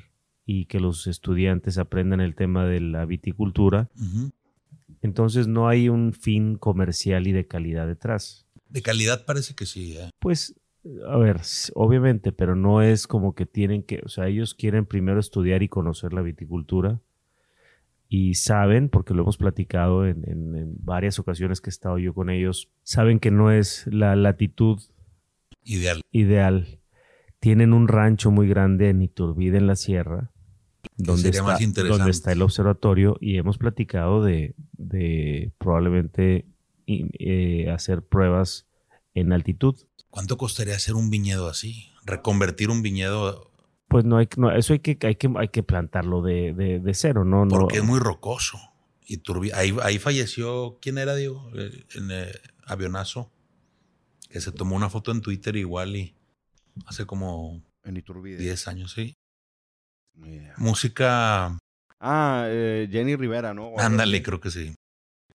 y 0.47 0.67
que 0.67 0.81
los 0.81 1.07
estudiantes 1.07 1.79
aprendan 1.79 2.21
el 2.21 2.35
tema 2.35 2.67
de 2.67 2.81
la 2.81 3.05
viticultura. 3.07 3.89
Entonces 5.03 5.47
no 5.47 5.69
hay 5.69 5.89
un 5.89 6.13
fin 6.13 6.57
comercial 6.57 7.27
y 7.27 7.33
de 7.33 7.47
calidad 7.47 7.87
detrás. 7.87 8.47
De 8.69 8.83
calidad 8.83 9.25
parece 9.25 9.55
que 9.55 9.67
sí. 9.67 9.97
¿eh? 9.99 10.11
Pues, 10.19 10.55
a 11.09 11.17
ver, 11.19 11.41
obviamente, 11.75 12.33
pero 12.33 12.57
no 12.57 12.83
es 12.83 13.07
como 13.07 13.35
que 13.35 13.47
tienen 13.47 13.83
que, 13.83 14.01
o 14.05 14.09
sea, 14.09 14.27
ellos 14.29 14.55
quieren 14.55 14.87
primero 14.87 15.21
estudiar 15.21 15.63
y 15.63 15.69
conocer 15.69 16.13
la 16.13 16.23
viticultura 16.23 17.01
y 18.09 18.35
saben, 18.35 18.89
porque 18.89 19.15
lo 19.15 19.23
hemos 19.23 19.37
platicado 19.39 20.07
en, 20.07 20.29
en- 20.29 20.57
en 20.57 20.75
varias 20.85 21.19
ocasiones 21.19 21.61
que 21.61 21.69
he 21.71 21.73
estado 21.73 21.99
yo 21.99 22.15
con 22.15 22.31
ellos, 22.31 22.69
saben 22.83 23.19
que 23.19 23.31
no 23.31 23.51
es 23.51 23.87
la 23.87 24.15
latitud 24.17 24.81
Ideal. 25.65 26.01
ideal. 26.11 26.79
Tienen 27.45 27.75
un 27.75 27.89
rancho 27.89 28.31
muy 28.31 28.49
grande 28.49 28.89
en 28.89 29.03
Iturbide, 29.03 29.59
en 29.59 29.67
la 29.67 29.77
sierra, 29.77 30.33
donde, 30.97 31.29
está, 31.29 31.43
más 31.43 31.61
interesante. 31.61 31.99
donde 31.99 32.11
está 32.11 32.33
el 32.33 32.41
observatorio 32.41 33.19
y 33.21 33.37
hemos 33.37 33.59
platicado 33.59 34.25
de, 34.25 34.55
de 34.73 35.53
probablemente 35.59 36.47
eh, 36.87 37.69
hacer 37.71 38.01
pruebas 38.01 38.67
en 39.13 39.35
altitud. 39.35 39.75
¿Cuánto 40.09 40.39
costaría 40.39 40.75
hacer 40.75 40.95
un 40.95 41.11
viñedo 41.11 41.47
así? 41.51 41.91
Reconvertir 42.07 42.71
un 42.71 42.81
viñedo 42.81 43.51
Pues 43.89 44.07
no 44.07 44.17
hay, 44.17 44.27
no, 44.39 44.51
eso 44.51 44.73
hay 44.73 44.79
que, 44.79 44.97
hay 45.07 45.17
que, 45.17 45.31
hay 45.37 45.49
que 45.49 45.63
plantarlo 45.63 46.23
de, 46.23 46.55
de- 46.55 46.81
de 46.81 46.95
cero, 46.95 47.27
¿no? 47.27 47.45
no 47.45 47.51
porque 47.51 47.77
es 47.77 47.85
muy 47.85 47.99
rocoso. 47.99 48.59
Y 49.07 49.21
ahí, 49.53 49.77
ahí 49.83 49.99
falleció, 49.99 50.79
¿quién 50.81 50.97
era, 50.97 51.15
Diego? 51.15 51.51
Eh, 51.55 51.85
En 51.95 52.11
eh, 52.11 52.33
avionazo. 52.65 53.31
Que 54.31 54.41
se 54.41 54.51
tomó 54.51 54.77
una 54.77 54.89
foto 54.89 55.13
en 55.13 55.21
Twitter 55.21 55.57
igual 55.57 55.95
y 55.95 56.15
hace 56.87 57.07
como 57.07 57.63
En 57.85 57.97
Iturbide. 57.97 58.39
10 58.39 58.69
años, 58.69 58.93
sí. 58.93 59.17
Música, 60.57 61.59
Ah, 62.01 62.45
eh, 62.49 62.87
Jenny 62.91 63.17
Rivera, 63.17 63.55
¿no? 63.55 63.73
Ándale, 63.79 64.23
creo 64.23 64.39
que 64.41 64.51
sí. 64.51 64.75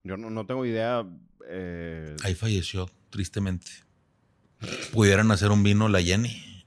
Yo 0.02 0.16
no, 0.16 0.30
no 0.30 0.46
tengo 0.46 0.66
idea. 0.66 1.04
eh, 1.48 2.16
Ahí 2.24 2.34
falleció, 2.34 2.90
tristemente. 3.10 3.70
Pudieran 4.92 5.30
hacer 5.30 5.50
un 5.52 5.62
vino 5.62 5.88
la 5.88 6.02
Jenny. 6.02 6.64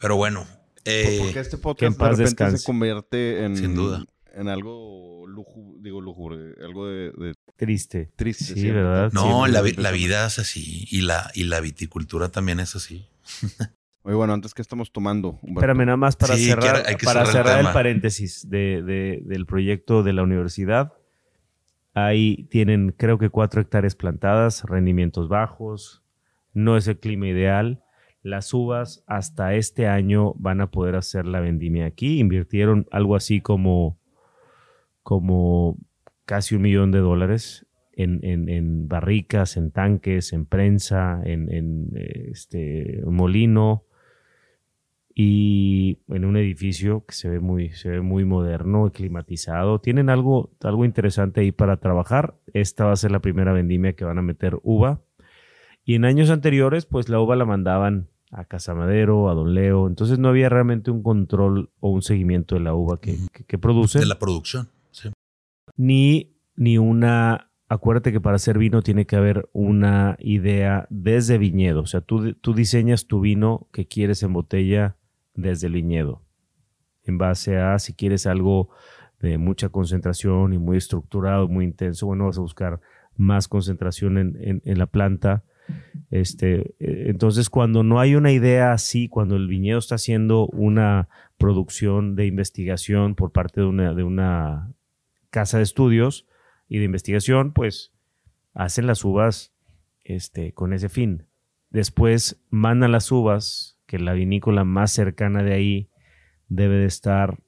Pero 0.00 0.16
bueno, 0.16 0.46
eh, 0.84 1.18
porque 1.20 1.40
este 1.40 1.56
que 1.76 1.86
en 1.86 1.94
podcast 1.94 2.18
de 2.18 2.24
repente 2.24 2.24
descanse. 2.24 2.58
se 2.58 2.64
convierte 2.66 3.44
en. 3.44 3.56
Sin 3.56 3.74
duda. 3.74 4.04
En 4.34 4.48
algo 4.48 5.26
lujo, 5.28 5.74
digo 5.78 6.00
lúgubre, 6.00 6.54
algo 6.62 6.86
de, 6.88 7.10
de 7.12 7.34
Triste. 7.56 8.10
triste. 8.16 8.52
Sí. 8.54 8.70
¿verdad? 8.70 9.10
no, 9.12 9.46
la, 9.46 9.62
vi- 9.62 9.72
la 9.72 9.90
vida 9.92 10.26
es 10.26 10.38
así 10.38 10.86
y 10.90 11.02
la, 11.02 11.30
y 11.34 11.44
la 11.44 11.60
viticultura 11.60 12.28
también 12.30 12.60
es 12.60 12.74
así. 12.76 13.06
Oye, 14.06 14.14
bueno, 14.14 14.34
antes 14.34 14.54
que 14.54 14.62
estamos 14.62 14.92
tomando. 14.92 15.30
Humberto? 15.42 15.58
Espérame, 15.60 15.84
nada 15.86 15.96
más 15.96 16.14
para 16.14 16.36
Sí, 16.36 16.44
cerrar, 16.44 16.62
quiero- 16.62 16.78
hay 16.88 16.94
que 16.94 17.04
para 17.04 17.24
cerrar 17.24 17.26
el 17.26 17.32
cerrar 17.32 17.58
el, 17.58 17.64
tema. 17.64 17.72
paréntesis 17.72 18.48
de, 18.48 18.82
de- 18.82 19.20
del 19.24 19.46
proyecto 19.46 20.04
de 20.04 20.12
la 20.12 20.22
universidad. 20.22 20.92
Ahí 21.92 22.44
tienen, 22.50 22.94
creo 22.96 23.18
que 23.18 23.30
cuatro 23.30 23.60
hectáreas 23.60 23.96
plantadas, 23.96 24.62
rendimientos 24.62 25.28
bajos, 25.28 26.04
no 26.54 26.76
es 26.76 26.86
el 26.86 26.98
clima 27.00 27.26
ideal. 27.26 27.82
Las 28.22 28.54
uvas 28.54 29.02
hasta 29.08 29.54
este 29.54 29.88
año 29.88 30.34
van 30.34 30.60
a 30.60 30.70
poder 30.70 30.94
hacer 30.94 31.26
la 31.26 31.40
vendimia 31.40 31.86
aquí. 31.86 32.20
Invirtieron 32.20 32.86
algo 32.92 33.16
así 33.16 33.40
como, 33.40 33.98
como 35.02 35.78
casi 36.26 36.54
un 36.54 36.62
millón 36.62 36.92
de 36.92 36.98
dólares 37.00 37.66
en, 37.92 38.20
en- 38.22 38.48
en 38.50 38.86
barricas, 38.86 39.56
en 39.56 39.72
tanques, 39.72 40.32
en 40.32 40.46
prensa, 40.46 41.20
en, 41.24 41.52
en, 41.52 41.88
este, 42.30 43.00
molino 43.06 43.82
y 45.18 45.98
en 46.08 46.26
un 46.26 46.36
edificio 46.36 47.06
que 47.06 47.14
se 47.14 47.30
ve 47.30 47.40
muy, 47.40 47.70
se 47.70 47.88
ve 47.88 48.00
muy 48.02 48.26
moderno 48.26 48.92
climatizado. 48.92 49.80
Tienen 49.80 50.10
algo, 50.10 50.50
algo 50.60 50.84
interesante 50.84 51.40
ahí 51.40 51.52
para 51.52 51.78
trabajar. 51.78 52.34
Esta 52.52 52.84
va 52.84 52.92
a 52.92 52.96
ser 52.96 53.12
la 53.12 53.20
primera 53.20 53.54
vendimia 53.54 53.94
que 53.94 54.04
van 54.04 54.18
a 54.18 54.22
meter 54.22 54.58
uva. 54.62 55.00
Y 55.86 55.94
en 55.94 56.04
años 56.04 56.28
anteriores, 56.28 56.84
pues 56.84 57.08
la 57.08 57.18
uva 57.18 57.34
la 57.34 57.46
mandaban 57.46 58.08
a 58.30 58.44
Casamadero, 58.44 59.30
a 59.30 59.34
Don 59.34 59.54
Leo. 59.54 59.86
Entonces 59.86 60.18
no 60.18 60.28
había 60.28 60.50
realmente 60.50 60.90
un 60.90 61.02
control 61.02 61.70
o 61.80 61.88
un 61.92 62.02
seguimiento 62.02 62.54
de 62.56 62.60
la 62.60 62.74
uva 62.74 62.98
que- 63.00 63.16
que 63.46 63.56
produce. 63.56 63.98
De 64.00 64.06
la 64.06 64.18
producción. 64.18 64.68
sí. 64.90 65.08
Ni, 65.78 66.36
ni 66.56 66.76
una... 66.76 67.50
Acuérdate 67.68 68.12
que 68.12 68.20
para 68.20 68.36
hacer 68.36 68.58
vino 68.58 68.82
tiene 68.82 69.06
que 69.06 69.16
haber 69.16 69.48
una 69.52 70.16
idea 70.20 70.86
desde 70.90 71.38
viñedo. 71.38 71.80
O 71.80 71.86
sea, 71.86 72.00
tú, 72.02 72.34
tú 72.34 72.52
diseñas 72.54 73.06
tu 73.06 73.20
vino 73.20 73.66
que 73.72 73.88
quieres 73.88 74.22
en 74.22 74.34
botella 74.34 74.96
desde 75.36 75.68
el 75.68 75.74
viñedo. 75.74 76.22
En 77.04 77.18
base 77.18 77.58
a 77.58 77.78
si 77.78 77.94
quieres 77.94 78.26
algo 78.26 78.70
de 79.20 79.38
mucha 79.38 79.68
concentración 79.68 80.52
y 80.52 80.58
muy 80.58 80.76
estructurado, 80.76 81.48
muy 81.48 81.64
intenso, 81.64 82.06
bueno, 82.06 82.26
vas 82.26 82.38
a 82.38 82.42
buscar 82.42 82.80
más 83.16 83.48
concentración 83.48 84.18
en, 84.18 84.60
en- 84.64 84.78
la 84.78 84.86
planta. 84.86 85.42
Este, 86.10 86.74
eh, 86.78 87.04
entonces, 87.08 87.48
cuando 87.48 87.82
no 87.82 87.98
hay 87.98 88.14
una 88.14 88.30
idea 88.32 88.72
así, 88.72 89.08
cuando 89.08 89.36
el 89.36 89.48
viñedo 89.48 89.78
está 89.78 89.94
haciendo 89.94 90.46
una 90.48 91.08
producción 91.38 92.14
de 92.14 92.26
investigación 92.26 93.14
por 93.14 93.32
parte 93.32 93.60
de 93.60 93.66
una, 93.66 93.94
de 93.94 94.02
una 94.04 94.72
casa 95.30 95.56
de 95.58 95.62
estudios 95.64 96.26
y 96.68 96.78
de 96.78 96.84
investigación, 96.84 97.52
pues 97.52 97.92
hacen 98.54 98.86
las 98.86 99.04
uvas 99.04 99.52
este, 100.04 100.52
con 100.52 100.72
ese 100.72 100.88
fin. 100.88 101.24
Después 101.70 102.40
mandan 102.50 102.92
las 102.92 103.10
uvas, 103.10 103.75
que 103.86 103.98
la 103.98 104.12
vinícola 104.12 104.64
más 104.64 104.92
cercana 104.92 105.42
de 105.42 105.54
ahí 105.54 105.90
debe 106.48 106.76
de 106.76 106.86
estar, 106.86 107.38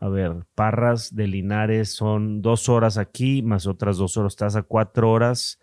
a 0.00 0.08
ver, 0.08 0.44
Parras 0.54 1.14
de 1.14 1.26
Linares 1.26 1.92
son 1.92 2.42
dos 2.42 2.68
horas 2.68 2.98
aquí, 2.98 3.42
más 3.42 3.66
otras 3.66 3.96
dos 3.96 4.16
horas, 4.16 4.32
estás 4.32 4.56
a 4.56 4.62
cuatro 4.62 5.10
horas 5.10 5.60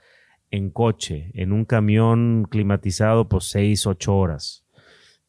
en 0.51 0.69
coche, 0.69 1.31
en 1.33 1.51
un 1.51 1.65
camión 1.65 2.47
climatizado, 2.49 3.27
pues 3.27 3.45
seis, 3.45 3.85
ocho 3.85 4.15
horas. 4.15 4.65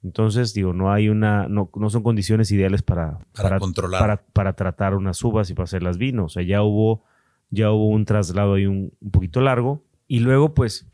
Entonces, 0.03 0.55
digo, 0.55 0.73
no 0.73 0.93
hay 0.93 1.09
una, 1.09 1.49
no, 1.49 1.69
no 1.75 1.91
son 1.91 2.05
condiciones 2.05 2.53
ideales 2.53 2.83
para, 2.83 3.19
Para 3.35 3.59
controlar. 3.59 4.01
Para, 4.01 4.17
para 4.19 4.53
tratar 4.53 4.95
unas 4.95 5.23
uvas 5.25 5.51
y 5.51 5.55
para 5.55 5.65
hacerlas 5.65 5.99
vino. 5.99 6.27
O 6.27 6.29
sea, 6.29 6.45
ya 6.45 6.63
hubo, 6.63 7.03
ya 7.51 7.73
hubo 7.73 7.89
un 7.89 8.05
traslado 8.05 8.55
ahí 8.55 8.67
un, 8.67 8.93
un 9.01 9.11
poquito 9.11 9.41
largo. 9.41 9.83
Y 10.07 10.21
luego, 10.21 10.55
pues, 10.55 10.87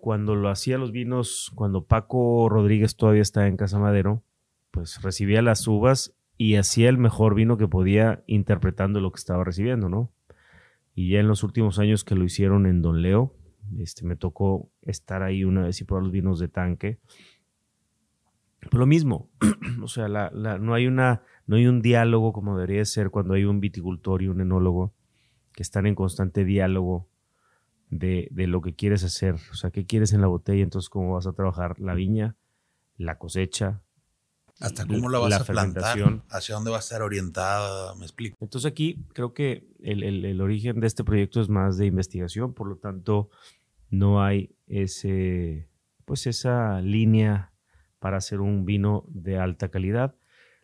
cuando 0.00 0.34
lo 0.34 0.48
hacía 0.48 0.78
los 0.78 0.92
vinos, 0.92 1.52
cuando 1.54 1.84
Paco 1.84 2.48
Rodríguez 2.48 2.96
todavía 2.96 3.22
estaba 3.22 3.46
en 3.46 3.56
Casa 3.56 3.78
Madero, 3.78 4.22
pues 4.70 5.02
recibía 5.02 5.42
las 5.42 5.66
uvas 5.66 6.14
y 6.36 6.56
hacía 6.56 6.88
el 6.88 6.98
mejor 6.98 7.34
vino 7.34 7.56
que 7.58 7.68
podía 7.68 8.22
interpretando 8.26 9.00
lo 9.00 9.12
que 9.12 9.18
estaba 9.18 9.44
recibiendo, 9.44 9.88
¿no? 9.88 10.10
Y 10.94 11.10
ya 11.10 11.20
en 11.20 11.28
los 11.28 11.42
últimos 11.42 11.78
años 11.78 12.04
que 12.04 12.14
lo 12.14 12.24
hicieron 12.24 12.66
en 12.66 12.82
Don 12.82 13.02
Leo, 13.02 13.34
este, 13.78 14.04
me 14.04 14.16
tocó 14.16 14.70
estar 14.82 15.22
ahí 15.22 15.44
una 15.44 15.62
vez 15.62 15.80
y 15.80 15.84
probar 15.84 16.04
los 16.04 16.12
vinos 16.12 16.38
de 16.40 16.48
tanque. 16.48 16.98
Pues 18.60 18.74
lo 18.74 18.86
mismo, 18.86 19.30
o 19.82 19.88
sea, 19.88 20.08
la- 20.08 20.30
la- 20.34 20.58
no, 20.58 20.74
hay 20.74 20.86
una, 20.86 21.22
no 21.46 21.56
hay 21.56 21.66
un 21.66 21.80
diálogo 21.82 22.32
como 22.32 22.56
debería 22.58 22.84
ser 22.84 23.10
cuando 23.10 23.34
hay 23.34 23.44
un 23.44 23.60
viticultor 23.60 24.22
y 24.22 24.28
un 24.28 24.40
enólogo 24.40 24.92
que 25.52 25.62
están 25.62 25.86
en 25.86 25.94
constante 25.94 26.44
diálogo 26.44 27.08
de, 27.90 28.28
de 28.30 28.46
lo 28.46 28.60
que 28.62 28.74
quieres 28.74 29.04
hacer, 29.04 29.34
o 29.50 29.54
sea, 29.54 29.70
qué 29.70 29.84
quieres 29.84 30.12
en 30.12 30.20
la 30.20 30.26
botella, 30.28 30.62
entonces 30.62 30.88
cómo 30.88 31.14
vas 31.14 31.26
a 31.26 31.32
trabajar 31.32 31.78
la 31.80 31.94
viña, 31.94 32.36
la 32.96 33.18
cosecha. 33.18 33.82
Hasta 34.60 34.86
cómo 34.86 35.08
la 35.08 35.18
vas 35.18 35.30
La 35.30 35.36
a 35.38 35.44
plantar, 35.44 36.22
hacia 36.28 36.54
dónde 36.54 36.70
va 36.70 36.76
a 36.76 36.80
estar 36.80 37.00
orientada, 37.02 37.94
me 37.96 38.04
explico. 38.04 38.36
Entonces 38.40 38.70
aquí 38.70 39.02
creo 39.14 39.32
que 39.32 39.66
el, 39.80 40.02
el- 40.02 40.24
el 40.24 40.40
origen 40.40 40.80
de 40.80 40.86
este 40.86 41.02
proyecto 41.02 41.40
es 41.40 41.48
más 41.48 41.78
de 41.78 41.86
investigación, 41.86 42.52
por 42.52 42.68
lo 42.68 42.76
tanto 42.76 43.30
no 43.90 44.22
hay 44.22 44.54
ese, 44.66 45.68
pues 46.04 46.26
esa 46.26 46.80
línea 46.82 47.52
para 47.98 48.18
hacer 48.18 48.40
un 48.40 48.64
vino 48.66 49.04
de 49.08 49.38
alta 49.38 49.68
calidad. 49.70 50.14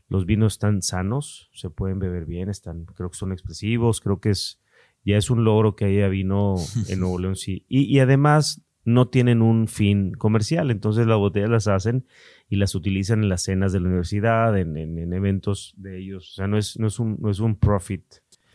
Los 0.08 0.26
vinos 0.26 0.52
están 0.54 0.82
sanos, 0.82 1.50
se 1.52 1.70
pueden 1.70 1.98
beber 1.98 2.26
bien, 2.26 2.48
están, 2.50 2.84
creo 2.84 3.10
que 3.10 3.16
son 3.18 3.32
expresivos, 3.32 4.00
creo 4.00 4.20
que 4.20 4.30
es 4.30 4.60
ya 5.06 5.16
es 5.16 5.30
un 5.30 5.44
logro 5.44 5.74
que 5.76 5.86
haya 5.86 6.08
vino 6.08 6.56
en 6.90 7.00
Nuevo 7.00 7.18
León, 7.18 7.36
sí. 7.36 7.64
Y, 7.68 7.84
y 7.84 8.00
además 8.00 8.60
no 8.84 9.08
tienen 9.08 9.40
un 9.42 9.66
fin 9.68 10.12
comercial, 10.12 10.70
entonces 10.70 11.06
las 11.06 11.16
botellas 11.18 11.48
las 11.50 11.66
hacen 11.68 12.06
y 12.48 12.56
las 12.56 12.74
utilizan 12.74 13.22
en 13.22 13.28
las 13.30 13.42
cenas 13.42 13.72
de 13.72 13.80
la 13.80 13.86
universidad, 13.88 14.56
en, 14.58 14.76
en- 14.76 14.98
en 14.98 15.12
eventos 15.14 15.72
de 15.78 15.98
ellos. 15.98 16.30
O 16.32 16.34
sea, 16.34 16.46
no 16.46 16.58
es, 16.58 16.78
no 16.78 16.86
es, 16.86 16.98
un, 17.00 17.16
no 17.20 17.30
es 17.30 17.40
un 17.40 17.56
profit, 17.56 18.04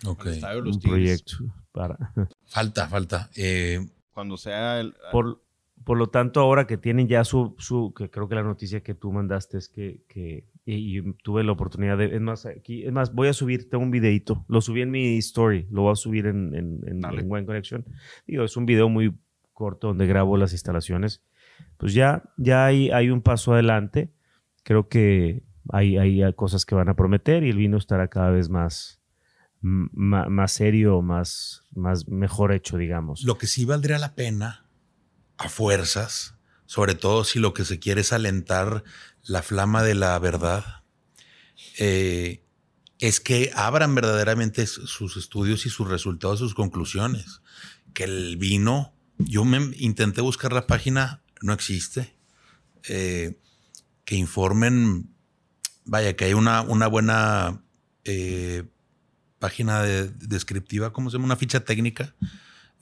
Ok. 0.05 0.27
Al 0.27 0.34
estadio 0.34 0.62
de 0.62 0.67
los 0.67 0.75
un 0.77 0.81
proyecto. 0.81 1.34
Para, 1.72 1.98
Falta, 2.46 2.88
falta. 2.88 3.29
Eh, 3.36 3.86
Cuando 4.13 4.36
sea 4.38 4.79
el... 4.79 4.93
por, 5.12 5.41
por 5.84 5.98
lo 5.98 6.08
tanto, 6.10 6.39
ahora 6.39 6.65
que 6.67 6.77
tienen 6.77 7.08
ya 7.08 7.24
su, 7.24 7.55
su 7.58 7.93
que 7.93 8.10
creo 8.10 8.27
que 8.29 8.36
la 8.36 8.43
noticia 8.43 8.81
que 8.81 8.93
tú 8.96 9.12
mandaste 9.12 9.58
es 9.58 9.67
que, 9.70 10.01
que 10.08 10.46
y, 10.65 11.00
y 11.00 11.13
tuve 11.24 11.44
la 11.44 11.51
oportunidad 11.51 11.98
de, 11.98 12.13
es 12.15 12.22
más, 12.22 12.46
aquí, 12.46 12.84
es 12.84 12.91
más, 12.91 13.13
voy 13.13 13.27
a 13.27 13.34
subir, 13.34 13.70
tengo 13.70 13.84
un 13.84 13.91
videito, 13.91 14.46
lo 14.48 14.62
subí 14.62 14.82
en 14.82 14.91
mi 14.91 15.18
story, 15.18 15.68
lo 15.72 15.84
voy 15.84 15.91
a 15.94 15.96
subir 15.96 16.27
en, 16.27 16.53
en, 16.56 16.80
en, 16.88 17.01
en 17.03 17.25
Wine 17.32 17.46
Connection. 17.46 17.86
Digo, 18.27 18.44
es 18.44 18.56
un 18.58 18.65
video 18.65 18.88
muy 18.89 19.13
corto 19.53 19.88
donde 19.88 20.06
grabo 20.08 20.38
las 20.38 20.51
instalaciones. 20.53 21.24
Pues 21.77 21.94
ya, 21.94 22.24
ya 22.38 22.65
hay, 22.65 22.89
hay 22.91 23.10
un 23.10 23.22
paso 23.22 23.53
adelante. 23.53 24.12
Creo 24.63 24.88
que 24.88 25.44
hay, 25.70 25.98
hay 25.98 26.22
cosas 26.34 26.65
que 26.65 26.75
van 26.75 26.89
a 26.89 26.96
prometer 26.96 27.44
y 27.44 27.50
el 27.50 27.58
vino 27.58 27.77
estará 27.77 28.08
cada 28.08 28.30
vez 28.32 28.50
más, 28.50 29.00
m- 29.63 29.89
ma- 29.94 30.27
más 30.30 30.51
serio, 30.51 31.01
más, 31.01 31.63
más 31.75 32.08
mejor 32.08 32.51
hecho, 32.51 32.77
digamos. 32.77 33.24
Lo 33.24 33.38
que 33.38 33.48
sí 33.48 33.65
valdría 33.65 33.98
la 34.00 34.13
pena, 34.15 34.65
a 35.38 35.50
fuerzas, 35.50 36.36
sobre 36.72 36.96
todo 36.96 37.25
si 37.25 37.38
lo 37.38 37.54
que 37.54 37.66
se 37.66 37.80
quiere 37.80 38.00
es 38.00 38.13
alentar 38.13 38.86
la 39.25 39.42
flama 39.44 39.84
de 39.84 39.94
la 39.94 40.18
verdad, 40.20 40.84
eh, 41.78 42.46
es 43.00 43.20
que 43.20 43.51
abran 43.54 43.94
verdaderamente 43.94 44.66
sus 44.66 45.18
estudios 45.18 45.66
y 45.66 45.70
sus 45.70 45.90
resultados, 45.90 46.40
sus 46.40 46.56
conclusiones. 46.56 47.42
Que 47.94 48.06
el 48.06 48.38
vino, 48.38 48.94
yo 49.18 49.44
me 49.44 49.58
intenté 49.80 50.22
buscar 50.22 50.54
la 50.54 50.66
página, 50.66 51.22
no 51.42 51.51
existe. 51.51 52.16
Eh, 52.88 53.38
que 54.06 54.16
informen, 54.16 55.10
vaya, 55.84 56.16
que 56.16 56.24
hay 56.24 56.34
una, 56.34 56.62
una 56.62 56.88
buena 56.88 57.62
eh, 58.06 58.63
página 59.40 59.82
de- 59.84 60.08
descriptiva, 60.08 60.94
¿cómo 60.94 61.10
se 61.10 61.18
llama? 61.18 61.25
Una 61.25 61.36
ficha 61.36 61.66
técnica 61.66 62.16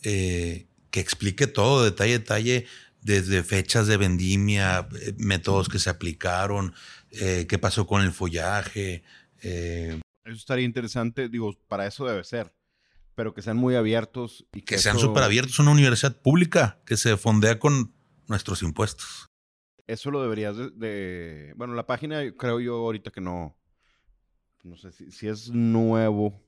que 0.03 0.99
explique 0.99 1.47
todo, 1.47 1.83
detalle, 1.83 2.19
detalle, 2.19 2.65
desde 3.01 3.43
fechas 3.43 3.87
de 3.87 3.97
vendimia, 3.97 4.87
eh, 5.01 5.13
métodos 5.17 5.69
que 5.69 5.79
se 5.79 5.89
aplicaron, 5.89 6.73
eh, 7.11 7.45
qué 7.47 7.57
pasó 7.57 7.87
con 7.87 8.01
el 8.01 8.11
follaje. 8.11 9.03
eh, 9.41 9.99
Eso 10.25 10.35
estaría 10.35 10.65
interesante, 10.65 11.29
digo, 11.29 11.53
para 11.67 11.87
eso 11.87 12.05
debe 12.05 12.23
ser. 12.23 12.53
Pero 13.15 13.33
que 13.33 13.41
sean 13.41 13.57
muy 13.57 13.75
abiertos 13.75 14.45
y 14.53 14.61
que, 14.61 14.75
que 14.75 14.77
sean 14.77 14.97
eso- 14.97 15.07
súper 15.07 15.23
abiertos. 15.23 15.59
Una 15.59 15.71
universidad 15.71 16.15
pública 16.21 16.79
que 16.85 16.95
se 16.97 17.17
fondea 17.17 17.59
con 17.59 17.93
nuestros 18.27 18.61
impuestos. 18.63 19.25
Eso 19.87 20.11
lo 20.11 20.21
deberías 20.21 20.55
de, 20.55 20.69
de- 20.69 21.53
Bueno, 21.55 21.73
la 21.73 21.87
página 21.87 22.21
creo 22.37 22.59
yo 22.59 22.75
ahorita 22.75 23.11
que 23.11 23.21
no... 23.21 23.55
No 24.63 24.75
sé 24.77 24.91
si, 24.91 25.09
si 25.11 25.27
es 25.27 25.49
nuevo, 25.49 26.39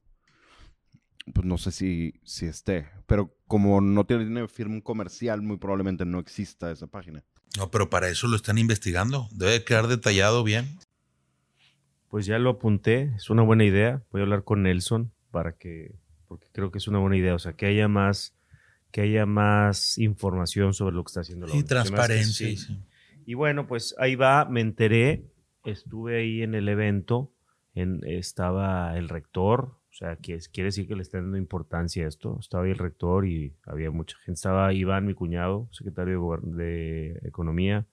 pues 1.34 1.46
no 1.46 1.58
sé 1.58 1.72
si, 1.72 2.14
si 2.24 2.46
esté. 2.46 2.88
Pero 3.06 3.36
como 3.48 3.82
no 3.82 4.06
tiene 4.06 4.48
firma 4.48 4.82
comercial, 4.82 5.42
muy 5.42 5.58
probablemente 5.58 6.06
no 6.06 6.20
exista 6.20 6.72
esa 6.72 6.88
página. 6.88 7.24
No, 7.58 7.70
pero 7.70 7.90
para 7.90 8.10
eso 8.10 8.28
lo 8.28 8.36
están 8.36 8.58
investigando. 8.58 9.28
Debe 9.32 9.64
quedar 9.64 9.88
detallado 9.88 10.44
bien. 10.44 10.78
Pues 12.10 12.26
ya 12.26 12.40
lo 12.40 12.52
apunté, 12.52 13.14
es 13.16 13.30
una 13.30 13.42
buena 13.42 13.64
idea. 13.64 14.04
Voy 14.12 14.22
a 14.22 14.24
hablar 14.24 14.44
con 14.44 14.64
Nelson 14.64 15.12
para 15.32 15.54
que, 15.54 15.96
porque 16.28 16.48
creo 16.52 16.72
que 16.72 16.78
es 16.78 16.88
una 16.88 17.00
buena 17.00 17.18
idea. 17.18 17.36
O 17.36 17.40
sea, 17.40 17.54
que 17.54 17.66
haya 17.66 17.88
más, 17.88 18.36
que 18.92 19.02
haya 19.02 19.26
más 19.26 19.98
información 19.98 20.74
sobre 20.74 20.96
lo 20.96 21.04
que 21.04 21.10
está 21.10 21.22
haciendo 21.22 21.48
la 21.48 21.56
Y 21.56 21.64
transparencia. 21.64 22.48
sí. 22.48 22.54
y 22.54 22.58
sí. 22.58 22.80
Y 23.26 23.34
bueno, 23.36 23.68
pues 23.68 23.96
ahí 24.00 24.16
va, 24.16 24.46
me 24.46 24.62
enteré, 24.62 25.26
estuve 25.64 26.20
ahí 26.20 26.42
en 26.42 26.56
el 26.56 26.68
evento, 26.68 27.32
en, 27.76 28.02
estaba 28.04 28.98
el 28.98 29.10
rector, 29.10 29.78
o 29.92 29.94
sea, 29.94 30.16
que 30.16 30.40
quiere 30.54 30.70
decir 30.70 30.88
que 30.88 30.96
le 30.96 31.02
está 31.02 31.18
dando 31.22 31.38
importancia 31.38 32.06
a 32.06 32.08
esto. 32.08 32.38
Estaba 32.40 32.64
ahí 32.64 32.72
el 32.72 32.78
rector 32.78 33.28
y 33.28 33.54
había 33.66 33.92
mucha 33.92 34.16
gente. 34.20 34.34
Estaba 34.38 34.74
Iván, 34.74 35.06
mi 35.06 35.14
cuñado, 35.14 35.68
secretario 35.72 36.40
de, 36.44 37.20
Economía, 37.24 37.86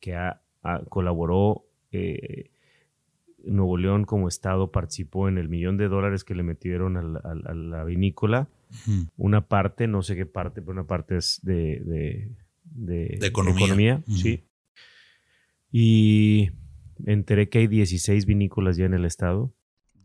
que 0.00 0.14
ha- 0.14 0.40
ha- 0.62 0.82
colaboró. 0.88 1.64
eh, 1.92 2.50
Nuevo 3.44 3.76
León 3.76 4.04
como 4.06 4.26
estado 4.26 4.72
participó 4.72 5.28
en 5.28 5.38
el 5.38 5.48
millón 5.48 5.76
de 5.76 5.86
dólares 5.88 6.24
que 6.24 6.34
le 6.34 6.42
metieron 6.42 6.96
a 6.96 7.54
la 7.54 7.84
vinícola 7.84 8.48
una 9.16 9.46
parte, 9.46 9.86
no 9.86 10.02
sé 10.02 10.16
qué 10.16 10.26
parte, 10.26 10.60
pero 10.62 10.72
una 10.72 10.86
parte 10.88 11.16
es 11.18 11.38
de, 11.44 11.80
de, 11.84 12.32
de- 12.64 13.16
De 13.20 13.26
economía. 13.62 14.02
Sí. 14.16 14.42
Y 15.70 16.50
enteré 17.04 17.48
que 17.48 17.58
hay 17.58 17.66
16 17.66 18.26
vinícolas 18.26 18.76
ya 18.76 18.86
en 18.86 18.94
el 18.94 19.04
estado. 19.04 19.52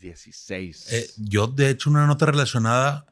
16. 0.01 0.91
Eh, 0.91 1.09
yo, 1.17 1.47
de 1.47 1.69
hecho, 1.69 1.89
una 1.89 2.05
nota 2.07 2.25
relacionada, 2.25 3.05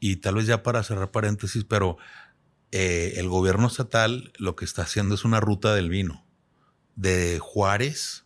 y 0.00 0.16
tal 0.16 0.34
vez 0.34 0.46
ya 0.46 0.62
para 0.62 0.82
cerrar 0.82 1.10
paréntesis, 1.12 1.64
pero 1.64 1.96
eh, 2.72 3.14
el 3.16 3.28
gobierno 3.28 3.68
estatal 3.68 4.32
lo 4.38 4.56
que 4.56 4.64
está 4.64 4.82
haciendo 4.82 5.14
es 5.14 5.24
una 5.24 5.40
ruta 5.40 5.74
del 5.74 5.88
vino. 5.88 6.26
De 6.96 7.38
Juárez 7.40 8.24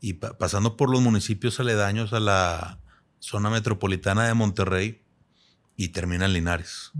y 0.00 0.14
pa- 0.14 0.36
pasando 0.38 0.76
por 0.76 0.90
los 0.90 1.00
municipios 1.00 1.58
aledaños 1.58 2.12
a 2.12 2.20
la 2.20 2.80
zona 3.18 3.50
metropolitana 3.50 4.26
de 4.26 4.34
Monterrey 4.34 5.02
y 5.76 5.88
termina 5.88 6.26
en 6.26 6.34
Linares. 6.34 6.92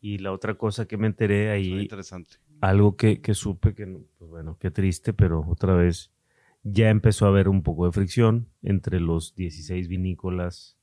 Y 0.00 0.18
la 0.18 0.32
otra 0.32 0.54
cosa 0.56 0.86
que 0.86 0.96
me 0.96 1.06
enteré 1.06 1.50
ahí, 1.50 1.82
interesante. 1.82 2.36
algo 2.60 2.96
que, 2.96 3.20
que 3.20 3.34
supe 3.34 3.74
que, 3.74 3.86
no- 3.86 4.00
pues 4.18 4.30
bueno, 4.30 4.56
qué 4.58 4.70
triste, 4.70 5.12
pero 5.12 5.44
otra 5.48 5.74
vez 5.74 6.10
ya 6.68 6.90
empezó 6.90 7.26
a 7.26 7.28
haber 7.28 7.48
un 7.48 7.62
poco 7.62 7.86
de 7.86 7.92
fricción 7.92 8.48
entre 8.62 8.98
los 9.00 9.34
16 9.36 9.86
vinícolas. 9.88 10.76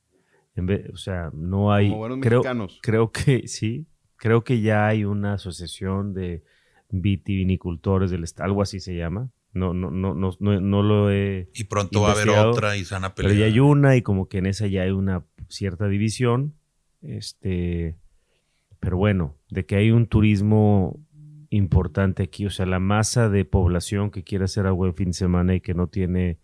En 0.56 0.66
vez- 0.66 0.88
o 0.92 0.96
sea, 0.96 1.30
no 1.34 1.72
hay... 1.72 1.88
Como 1.88 1.98
buenos 1.98 2.18
creo, 2.22 2.38
mexicanos. 2.40 2.78
Creo 2.82 3.10
que 3.12 3.46
sí. 3.48 3.86
Creo 4.16 4.44
que 4.44 4.60
ya 4.60 4.86
hay 4.86 5.04
una 5.04 5.34
asociación 5.34 6.14
de 6.14 6.42
vitivinicultores 6.90 8.10
del 8.10 8.24
estado, 8.24 8.46
algo 8.46 8.62
así 8.62 8.80
se 8.80 8.96
llama. 8.96 9.30
No, 9.52 9.72
no, 9.74 9.90
no, 9.90 10.14
no, 10.14 10.30
no, 10.40 10.60
no 10.60 10.82
lo 10.82 11.10
he. 11.10 11.48
Y 11.54 11.64
pronto 11.64 12.00
va 12.02 12.08
a 12.10 12.12
haber 12.12 12.28
otra 12.30 12.76
y 12.76 12.84
se 12.84 12.94
van 12.94 13.04
a 13.04 13.14
Pero 13.14 13.28
pelear. 13.28 13.48
ya 13.48 13.52
hay 13.54 13.60
una 13.60 13.96
y 13.96 14.02
como 14.02 14.28
que 14.28 14.38
en 14.38 14.46
esa 14.46 14.66
ya 14.66 14.82
hay 14.82 14.90
una 14.90 15.24
cierta 15.48 15.86
división. 15.86 16.54
Este. 17.02 17.96
Pero 18.80 18.96
bueno, 18.96 19.36
de 19.50 19.64
que 19.64 19.76
hay 19.76 19.90
un 19.92 20.06
turismo 20.06 20.98
importante 21.56 22.22
aquí, 22.24 22.46
o 22.46 22.50
sea, 22.50 22.66
la 22.66 22.78
masa 22.80 23.28
de 23.28 23.44
población 23.44 24.10
que 24.10 24.24
quiere 24.24 24.44
hacer 24.44 24.66
algo 24.66 24.86
en 24.86 24.94
fin 24.94 25.06
de 25.08 25.12
semana 25.14 25.54
y 25.54 25.60
que 25.60 25.74
no 25.74 25.86
tiene 25.86 26.38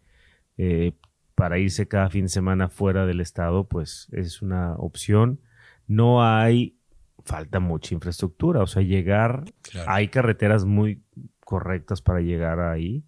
eh, 0.56 0.92
para 1.34 1.58
irse 1.58 1.88
cada 1.88 2.10
fin 2.10 2.24
de 2.24 2.28
semana 2.28 2.68
fuera 2.68 3.06
del 3.06 3.20
estado, 3.20 3.64
pues 3.68 4.08
es 4.12 4.42
una 4.42 4.74
opción. 4.76 5.40
No 5.86 6.22
hay, 6.24 6.76
falta 7.24 7.60
mucha 7.60 7.94
infraestructura, 7.94 8.62
o 8.62 8.66
sea, 8.66 8.82
llegar, 8.82 9.44
Claro. 9.62 9.90
hay 9.90 10.08
carreteras 10.08 10.64
muy 10.64 11.02
correctas 11.44 12.00
para 12.02 12.20
llegar 12.20 12.60
ahí 12.60 13.04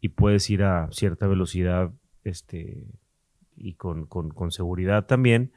y 0.00 0.10
puedes 0.10 0.48
ir 0.50 0.62
a 0.62 0.88
cierta 0.92 1.26
velocidad 1.26 1.92
este, 2.24 2.84
y 3.56 3.74
con, 3.74 4.06
con- 4.06 4.28
con 4.30 4.50
seguridad 4.50 5.06
también, 5.06 5.52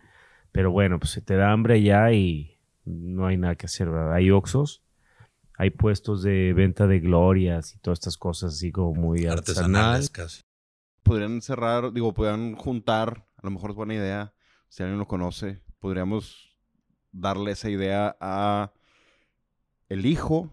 pero 0.52 0.72
bueno, 0.72 1.00
pues 1.00 1.12
se 1.12 1.22
te 1.22 1.36
da 1.36 1.52
hambre 1.52 1.82
ya 1.84 2.12
y 2.14 2.58
no 2.86 3.28
hay 3.28 3.38
nada 3.38 3.56
que 3.56 3.66
hacer, 3.66 3.90
¿verdad? 3.90 4.14
Hay 4.14 4.32
oxos, 4.32 4.82
hay 5.60 5.72
puestos 5.72 6.24
de 6.24 6.54
venta 6.54 6.88
de 6.88 7.02
glorias 7.02 7.76
y 7.76 7.80
todas 7.80 8.00
estas 8.00 8.16
cosas 8.18 8.54
así 8.54 8.72
como 8.72 8.94
muy 8.94 9.26
artesanal. 9.26 9.76
Artesanales 9.76 10.10
casi. 10.10 10.42
Podrían 11.04 11.42
cerrar, 11.42 11.92
digo, 11.92 12.14
podrían 12.14 12.56
juntar, 12.56 13.28
a 13.36 13.42
lo 13.44 13.52
mejor 13.52 13.72
es 13.72 13.76
buena 13.76 13.94
idea, 13.94 14.34
si 14.70 14.84
alguien 14.84 15.00
lo 15.00 15.08
conoce, 15.10 15.62
podríamos 15.80 16.56
darle 17.12 17.52
esa 17.52 17.70
idea 17.70 18.16
a 18.22 18.72
el 19.90 20.06
hijo 20.06 20.50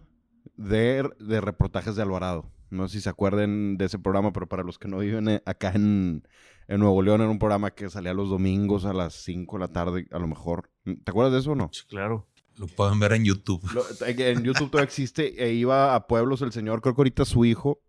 de, 0.56 1.08
de 1.20 1.40
reportajes 1.40 1.94
de 1.94 2.02
Alvarado. 2.02 2.50
No 2.70 2.88
sé 2.88 2.94
si 2.94 3.02
se 3.02 3.08
acuerden 3.08 3.76
de 3.76 3.84
ese 3.84 4.00
programa, 4.00 4.32
pero 4.32 4.48
para 4.48 4.64
los 4.64 4.76
que 4.76 4.88
no 4.88 4.98
viven 4.98 5.28
eh, 5.28 5.42
acá 5.46 5.70
en, 5.72 6.26
en 6.66 6.80
Nuevo 6.80 7.00
León, 7.00 7.20
era 7.20 7.30
un 7.30 7.38
programa 7.38 7.70
que 7.70 7.88
salía 7.90 8.12
los 8.12 8.28
domingos 8.28 8.84
a 8.84 8.92
las 8.92 9.14
5 9.22 9.56
de 9.56 9.60
la 9.60 9.68
tarde, 9.68 10.08
a 10.10 10.18
lo 10.18 10.26
mejor. 10.26 10.72
¿Te 10.82 11.10
acuerdas 11.12 11.32
de 11.32 11.38
eso 11.38 11.52
o 11.52 11.54
no? 11.54 11.70
Sí, 11.72 11.84
claro. 11.86 12.26
Lo 12.58 12.66
pueden 12.66 12.98
ver 12.98 13.12
en 13.12 13.24
YouTube. 13.24 13.62
Lo- 13.72 13.84
en 14.06 14.42
YouTube 14.44 14.70
todavía 14.70 14.86
existe. 14.86 15.42
E 15.44 15.52
iba 15.52 15.94
a 15.94 16.06
pueblos 16.06 16.40
el 16.42 16.52
señor. 16.52 16.80
Creo 16.80 16.94
que 16.94 17.00
ahorita 17.00 17.24
su 17.24 17.44
hijo 17.44 17.80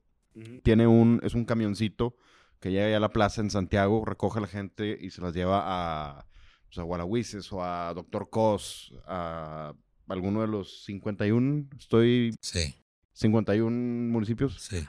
tiene 0.63 0.85
un, 0.87 1.19
es 1.23 1.33
un 1.33 1.45
camioncito 1.45 2.15
que 2.59 2.71
llega 2.71 2.89
ya 2.89 2.97
a 2.97 2.99
la 2.99 3.09
plaza 3.09 3.41
en 3.41 3.49
Santiago, 3.49 4.03
recoge 4.05 4.39
a 4.39 4.41
la 4.41 4.47
gente 4.47 4.97
y 4.99 5.09
se 5.11 5.21
las 5.21 5.33
lleva 5.33 5.61
a, 5.65 6.27
pues, 6.67 6.77
a 6.79 6.83
Gualahuises 6.83 7.51
o 7.53 7.63
a 7.63 7.93
Doctor 7.93 8.29
Cos, 8.29 8.93
a 9.07 9.73
alguno 10.07 10.41
de 10.41 10.47
los 10.47 10.83
51, 10.85 11.67
estoy, 11.77 12.35
Sí, 12.41 12.75
51 13.13 14.11
municipios. 14.11 14.61
sí. 14.61 14.85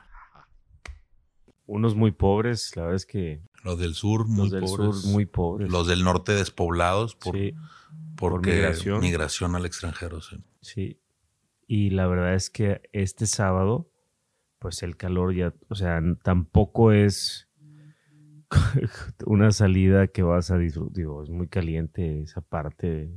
Unos 1.66 1.94
muy 1.94 2.10
pobres, 2.12 2.74
la 2.76 2.82
verdad 2.82 2.96
es 2.96 3.04
que 3.06 3.42
Los 3.64 3.78
del 3.78 3.94
sur, 3.94 4.26
muy 4.28 4.48
los 4.48 4.50
del 4.52 4.60
pobres. 4.62 5.00
sur 5.02 5.10
muy 5.12 5.26
pobres. 5.26 5.70
Los 5.70 5.86
del 5.88 6.04
norte 6.04 6.32
despoblados 6.32 7.16
por, 7.16 7.34
Sí, 7.36 7.54
migración. 8.42 9.00
migración 9.00 9.54
al 9.56 9.66
extranjero. 9.66 10.20
sí. 10.20 10.36
sí. 10.60 11.00
Y 11.66 11.90
la 11.90 12.06
verdad 12.06 12.34
es 12.34 12.48
que 12.50 12.80
este 12.92 13.26
sábado, 13.26 13.90
pues 14.58 14.82
el 14.82 14.96
calor 14.96 15.34
ya, 15.34 15.52
o 15.68 15.74
sea, 15.74 16.00
tampoco 16.22 16.92
es 16.92 17.48
una 19.26 19.50
salida 19.50 20.06
que 20.08 20.22
vas 20.22 20.50
a 20.50 20.56
disfrutar. 20.58 20.94
Digo, 20.96 21.22
es 21.22 21.30
muy 21.30 21.48
caliente 21.48 22.22
esa 22.22 22.40
parte. 22.40 23.10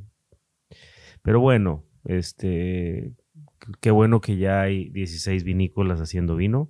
Pero 1.22 1.40
bueno, 1.40 1.86
este, 2.04 3.14
qué- 3.60 3.72
qué 3.80 3.92
bueno 3.92 4.20
que 4.22 4.38
ya 4.38 4.62
hay 4.62 4.90
16 4.90 5.44
vinícolas 5.44 6.02
haciendo 6.02 6.36
vino. 6.36 6.70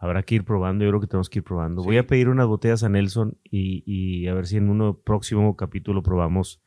Habrá 0.00 0.22
que 0.22 0.36
ir 0.36 0.44
probando, 0.44 0.84
yo 0.84 0.90
creo 0.92 1.00
que 1.00 1.08
tenemos 1.08 1.28
que 1.28 1.40
ir 1.40 1.44
probando. 1.44 1.82
Voy 1.82 1.96
a 1.96 2.06
pedir 2.06 2.28
unas 2.28 2.46
botellas 2.46 2.84
a 2.84 2.88
Nelson 2.88 3.36
y, 3.42 3.82
y 3.84 4.28
a 4.28 4.34
ver 4.34 4.46
si 4.46 4.56
en 4.56 4.70
un 4.70 5.00
próximo 5.02 5.56
capítulo 5.56 6.02
probamos. 6.02 6.62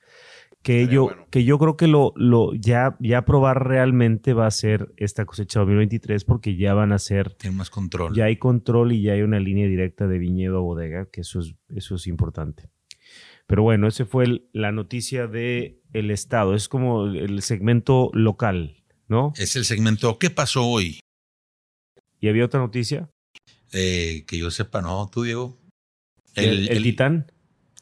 Que 0.61 0.87
yo, 0.87 1.05
bueno. 1.05 1.25
que 1.31 1.43
yo 1.43 1.57
creo 1.57 1.75
que 1.75 1.87
lo, 1.87 2.13
lo 2.17 2.53
ya, 2.53 2.95
ya 2.99 3.23
probar 3.25 3.67
realmente 3.67 4.33
va 4.33 4.45
a 4.45 4.51
ser 4.51 4.93
esta 4.97 5.25
cosecha 5.25 5.59
2023 5.61 6.23
porque 6.23 6.55
ya 6.55 6.73
van 6.75 6.91
a 6.91 6.99
ser, 6.99 7.33
Tiene 7.35 7.55
más 7.55 7.71
control. 7.71 8.13
ya 8.13 8.25
hay 8.25 8.35
control 8.37 8.91
y 8.91 9.01
ya 9.01 9.13
hay 9.13 9.21
una 9.23 9.39
línea 9.39 9.65
directa 9.67 10.05
de 10.07 10.19
viñedo 10.19 10.57
a 10.57 10.61
bodega, 10.61 11.07
que 11.11 11.21
eso 11.21 11.39
es, 11.39 11.55
eso 11.69 11.95
es 11.95 12.05
importante. 12.05 12.69
Pero 13.47 13.63
bueno, 13.63 13.87
ese 13.87 14.05
fue 14.05 14.25
el- 14.25 14.49
la 14.53 14.71
noticia 14.71 15.25
de 15.25 15.79
el 15.93 16.11
estado. 16.11 16.53
Es 16.53 16.67
como 16.69 17.07
el 17.07 17.41
segmento 17.41 18.11
local, 18.13 18.83
¿no? 19.07 19.33
Es 19.37 19.55
el 19.55 19.65
segmento 19.65 20.19
¿Qué 20.19 20.29
pasó 20.29 20.63
hoy? 20.67 20.99
Y 22.19 22.27
había 22.29 22.45
otra 22.45 22.59
noticia. 22.59 23.09
Eh, 23.71 24.25
que 24.27 24.37
yo 24.37 24.51
sepa, 24.51 24.81
¿no? 24.81 25.09
¿Tú, 25.09 25.23
Diego? 25.23 25.57
El, 26.35 26.69
el 26.69 26.83
titán. 26.83 27.31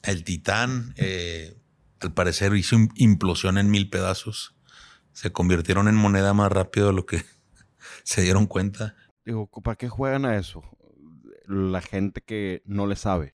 El 0.03 0.23
titán, 0.23 0.93
eh, 0.97 1.57
al 1.99 2.13
parecer, 2.13 2.55
hizo 2.55 2.75
im- 2.75 2.91
implosión 2.95 3.57
en 3.57 3.69
mil 3.69 3.89
pedazos. 3.89 4.55
Se 5.13 5.31
convirtieron 5.31 5.87
en 5.87 5.95
moneda 5.95 6.33
más 6.33 6.51
rápido 6.51 6.87
de 6.87 6.93
lo 6.93 7.05
que 7.05 7.23
se 8.03 8.21
dieron 8.21 8.45
cuenta. 8.45 8.95
Digo, 9.25 9.47
¿para 9.47 9.75
qué 9.75 9.89
juegan 9.89 10.25
a 10.25 10.37
eso? 10.37 10.63
La 11.47 11.81
gente 11.81 12.21
que 12.21 12.61
no 12.65 12.87
le 12.87 12.95
sabe. 12.95 13.35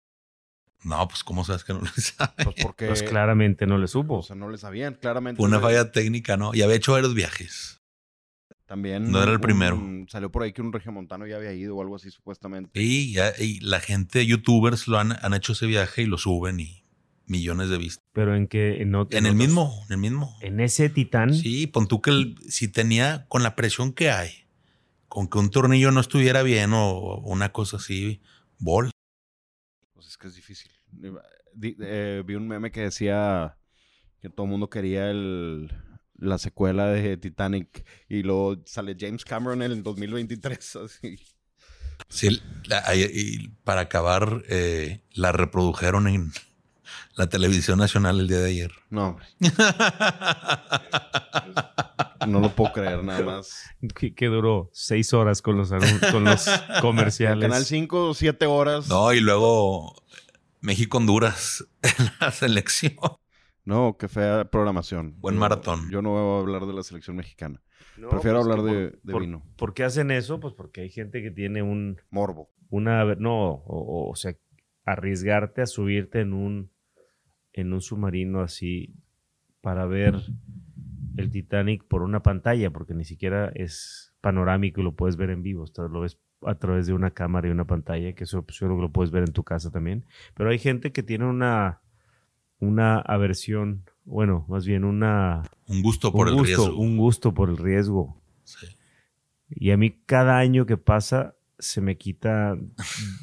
No, 0.84 1.08
pues, 1.08 1.24
¿cómo 1.24 1.44
sabes 1.46 1.64
que 1.64 1.74
no 1.74 1.80
lo 1.82 1.88
sabe? 1.88 2.44
Pues 2.44 2.56
porque... 2.62 2.88
Pues 2.88 3.04
claramente 3.04 3.66
no 3.66 3.78
le 3.78 3.88
supo. 3.88 4.20
O 4.20 4.24
sea, 4.24 4.36
no 4.36 4.50
le 4.50 4.58
sabían, 4.58 4.96
claramente. 4.96 5.38
Fue 5.38 5.48
una 5.48 5.58
le- 5.58 5.64
falla 5.64 5.92
técnica, 5.92 6.38
¿no? 6.38 6.54
Y 6.54 6.62
había 6.62 6.76
hecho 6.76 6.92
varios 6.94 7.14
viajes. 7.14 7.81
También. 8.72 9.12
No 9.12 9.22
era 9.22 9.32
el 9.32 9.36
un- 9.36 9.42
primero. 9.42 9.84
Salió 10.08 10.32
por 10.32 10.44
ahí 10.44 10.54
que 10.54 10.62
un 10.62 10.72
regiomontano 10.72 11.28
ya 11.28 11.36
había 11.36 11.52
ido 11.52 11.76
o 11.76 11.82
algo 11.82 11.98
así, 11.98 12.10
supuestamente. 12.10 12.72
Y, 12.82 13.12
ya- 13.12 13.34
y 13.38 13.60
la 13.60 13.82
gente, 13.82 14.26
youtubers, 14.26 14.88
lo 14.88 14.98
han, 14.98 15.12
han 15.22 15.34
hecho 15.34 15.52
ese 15.52 15.66
viaje 15.68 16.04
y 16.04 16.06
lo 16.06 16.18
suben 16.18 16.62
y 16.62 16.86
millones 17.26 17.68
de 17.70 17.78
vistas. 17.78 18.02
Pero 18.14 18.34
en 18.34 18.48
que 18.48 18.82
en, 18.82 18.94
ot- 18.94 19.10
En 19.14 19.26
el 19.26 19.34
otros- 19.34 19.36
mismo, 19.36 19.74
en 19.88 19.92
el 19.92 19.98
mismo. 19.98 20.38
En 20.42 20.62
ese 20.62 20.88
titán. 20.90 21.34
Sí, 21.34 21.68
pon 21.68 21.90
tú 21.90 22.02
que 22.02 22.12
el- 22.12 22.36
si 22.48 22.70
tenía, 22.70 23.26
con 23.28 23.44
la 23.44 23.58
presión 23.58 23.92
que 23.92 24.10
hay, 24.10 24.32
con 25.10 25.28
que 25.28 25.38
un 25.40 25.50
tornillo 25.50 25.92
no 25.92 26.00
estuviera 26.00 26.42
bien 26.42 26.72
o 26.74 27.18
una 27.26 27.52
cosa 27.52 27.76
así, 27.76 28.22
bol. 28.58 28.90
Pues 29.94 30.08
es 30.08 30.18
que 30.18 30.28
es 30.30 30.36
difícil. 30.36 30.72
Di- 31.54 31.76
eh, 31.82 32.24
vi 32.26 32.36
un 32.36 32.48
meme 32.48 32.72
que 32.72 32.84
decía 32.84 33.58
que 34.22 34.30
todo 34.30 34.46
el 34.46 34.50
mundo 34.52 34.70
quería 34.70 35.10
el, 35.12 35.70
la 36.22 36.38
secuela 36.38 36.86
de 36.88 37.18
Titanic 37.18 37.86
y 38.08 38.24
luego 38.24 38.56
sale 38.66 38.96
James 38.98 39.26
Cameron 39.26 39.62
en 39.62 39.72
el 39.74 39.84
2023. 39.84 40.76
Así. 40.86 41.18
Sí, 42.10 42.42
la- 42.66 42.84
y 42.96 43.50
para 43.64 43.82
acabar, 43.82 44.44
eh, 44.50 45.04
la 45.14 45.32
reprodujeron 45.34 46.08
en 46.08 46.32
la 47.16 47.28
televisión 47.28 47.78
nacional 47.80 48.20
el 48.20 48.28
día 48.28 48.40
de 48.40 48.50
ayer. 48.50 48.72
No, 48.90 49.10
hombre, 49.10 49.26
no 52.28 52.40
lo 52.40 52.56
puedo 52.56 52.74
creer 52.74 53.04
nada 53.04 53.22
más. 53.24 53.64
Que, 53.96 54.14
que 54.14 54.28
duró 54.28 54.70
seis 54.74 55.14
horas 55.14 55.42
con 55.42 55.58
los, 55.58 55.70
con 56.12 56.24
los 56.24 56.46
comerciales. 56.82 57.48
Canal 57.48 57.66
5, 57.66 58.14
7 58.14 58.46
horas. 58.46 58.88
No, 58.88 59.14
y 59.14 59.20
luego 59.20 59.96
México-Honduras 60.62 61.66
en 61.82 62.12
la 62.20 62.32
selección. 62.32 62.96
No, 63.64 63.96
qué 63.98 64.08
fea 64.08 64.46
programación. 64.50 65.16
Buen 65.20 65.38
maratón. 65.38 65.90
Yo 65.92 66.02
no 66.02 66.10
voy 66.12 66.38
a 66.38 66.40
hablar 66.42 66.66
de 66.68 66.74
la 66.74 66.84
selección 66.84 67.16
mexicana. 67.16 67.62
No, 67.98 68.10
Prefiero 68.10 68.42
pues, 68.42 68.50
hablar 68.50 68.66
de, 68.66 68.90
por- 68.90 69.02
de 69.02 69.12
por- 69.14 69.22
vino. 69.22 69.44
¿Por 69.58 69.74
qué 69.74 69.84
hacen 69.84 70.12
eso? 70.12 70.40
Pues 70.40 70.54
porque 70.54 70.82
hay 70.82 70.90
gente 70.90 71.22
que 71.22 71.30
tiene 71.32 71.62
un, 71.62 71.98
Morbo. 72.10 72.50
una, 72.70 73.16
no, 73.16 73.50
o, 73.52 73.64
o- 73.66 74.10
o 74.10 74.16
sea, 74.16 74.34
arriesgarte 74.86 75.62
a 75.62 75.66
subirte 75.68 76.22
en 76.22 76.34
un, 76.34 76.72
en 77.54 77.72
un 77.74 77.82
submarino 77.82 78.42
así 78.42 78.96
para 79.62 79.86
ver 79.86 80.16
el 81.18 81.30
Titanic 81.30 81.84
por 81.88 82.02
una 82.02 82.24
pantalla, 82.24 82.72
porque 82.72 82.94
ni 82.96 83.04
siquiera 83.06 83.52
es 83.54 84.16
panorámico 84.22 84.82
y 84.82 84.84
lo 84.84 84.96
puedes 84.96 85.18
ver 85.18 85.30
en 85.30 85.44
vivo, 85.44 85.64
o 85.64 85.68
sea, 85.68 85.86
lo 85.88 86.02
ves 86.02 86.18
a 86.44 86.56
través 86.56 86.88
de 86.88 86.94
una 86.94 87.12
cámara 87.12 87.48
y 87.48 87.52
una 87.52 87.66
pantalla, 87.68 88.14
que 88.14 88.24
eso 88.24 88.44
pues, 88.44 88.58
yo 88.60 88.66
creo 88.66 88.78
que 88.78 88.84
lo 88.84 88.92
puedes 88.92 89.12
ver 89.12 89.24
en 89.24 89.34
tu 89.34 89.44
casa 89.44 89.70
también. 89.70 90.06
Pero 90.34 90.50
hay 90.50 90.58
gente 90.58 90.92
que 90.92 91.04
tiene 91.04 91.26
una, 91.26 91.82
una 92.62 93.00
aversión, 93.00 93.84
bueno, 94.06 94.46
más 94.48 94.66
bien 94.66 94.86
una, 94.86 95.44
Un 95.68 95.82
gusto 95.82 96.14
por 96.14 96.28
un 96.28 96.34
el 96.34 96.40
gusto, 96.40 96.66
riesgo. 96.66 96.78
un 96.78 96.98
gusto 96.98 97.34
por 97.34 97.50
el 97.50 97.58
riesgo. 97.58 98.22
Sí. 98.44 98.68
Y 99.50 99.72
a 99.72 99.78
mí 99.78 99.92
cada 100.06 100.38
año 100.38 100.66
que 100.66 100.78
pasa 100.78 101.36
se 101.60 101.82
me 101.82 101.98
quita 101.98 102.56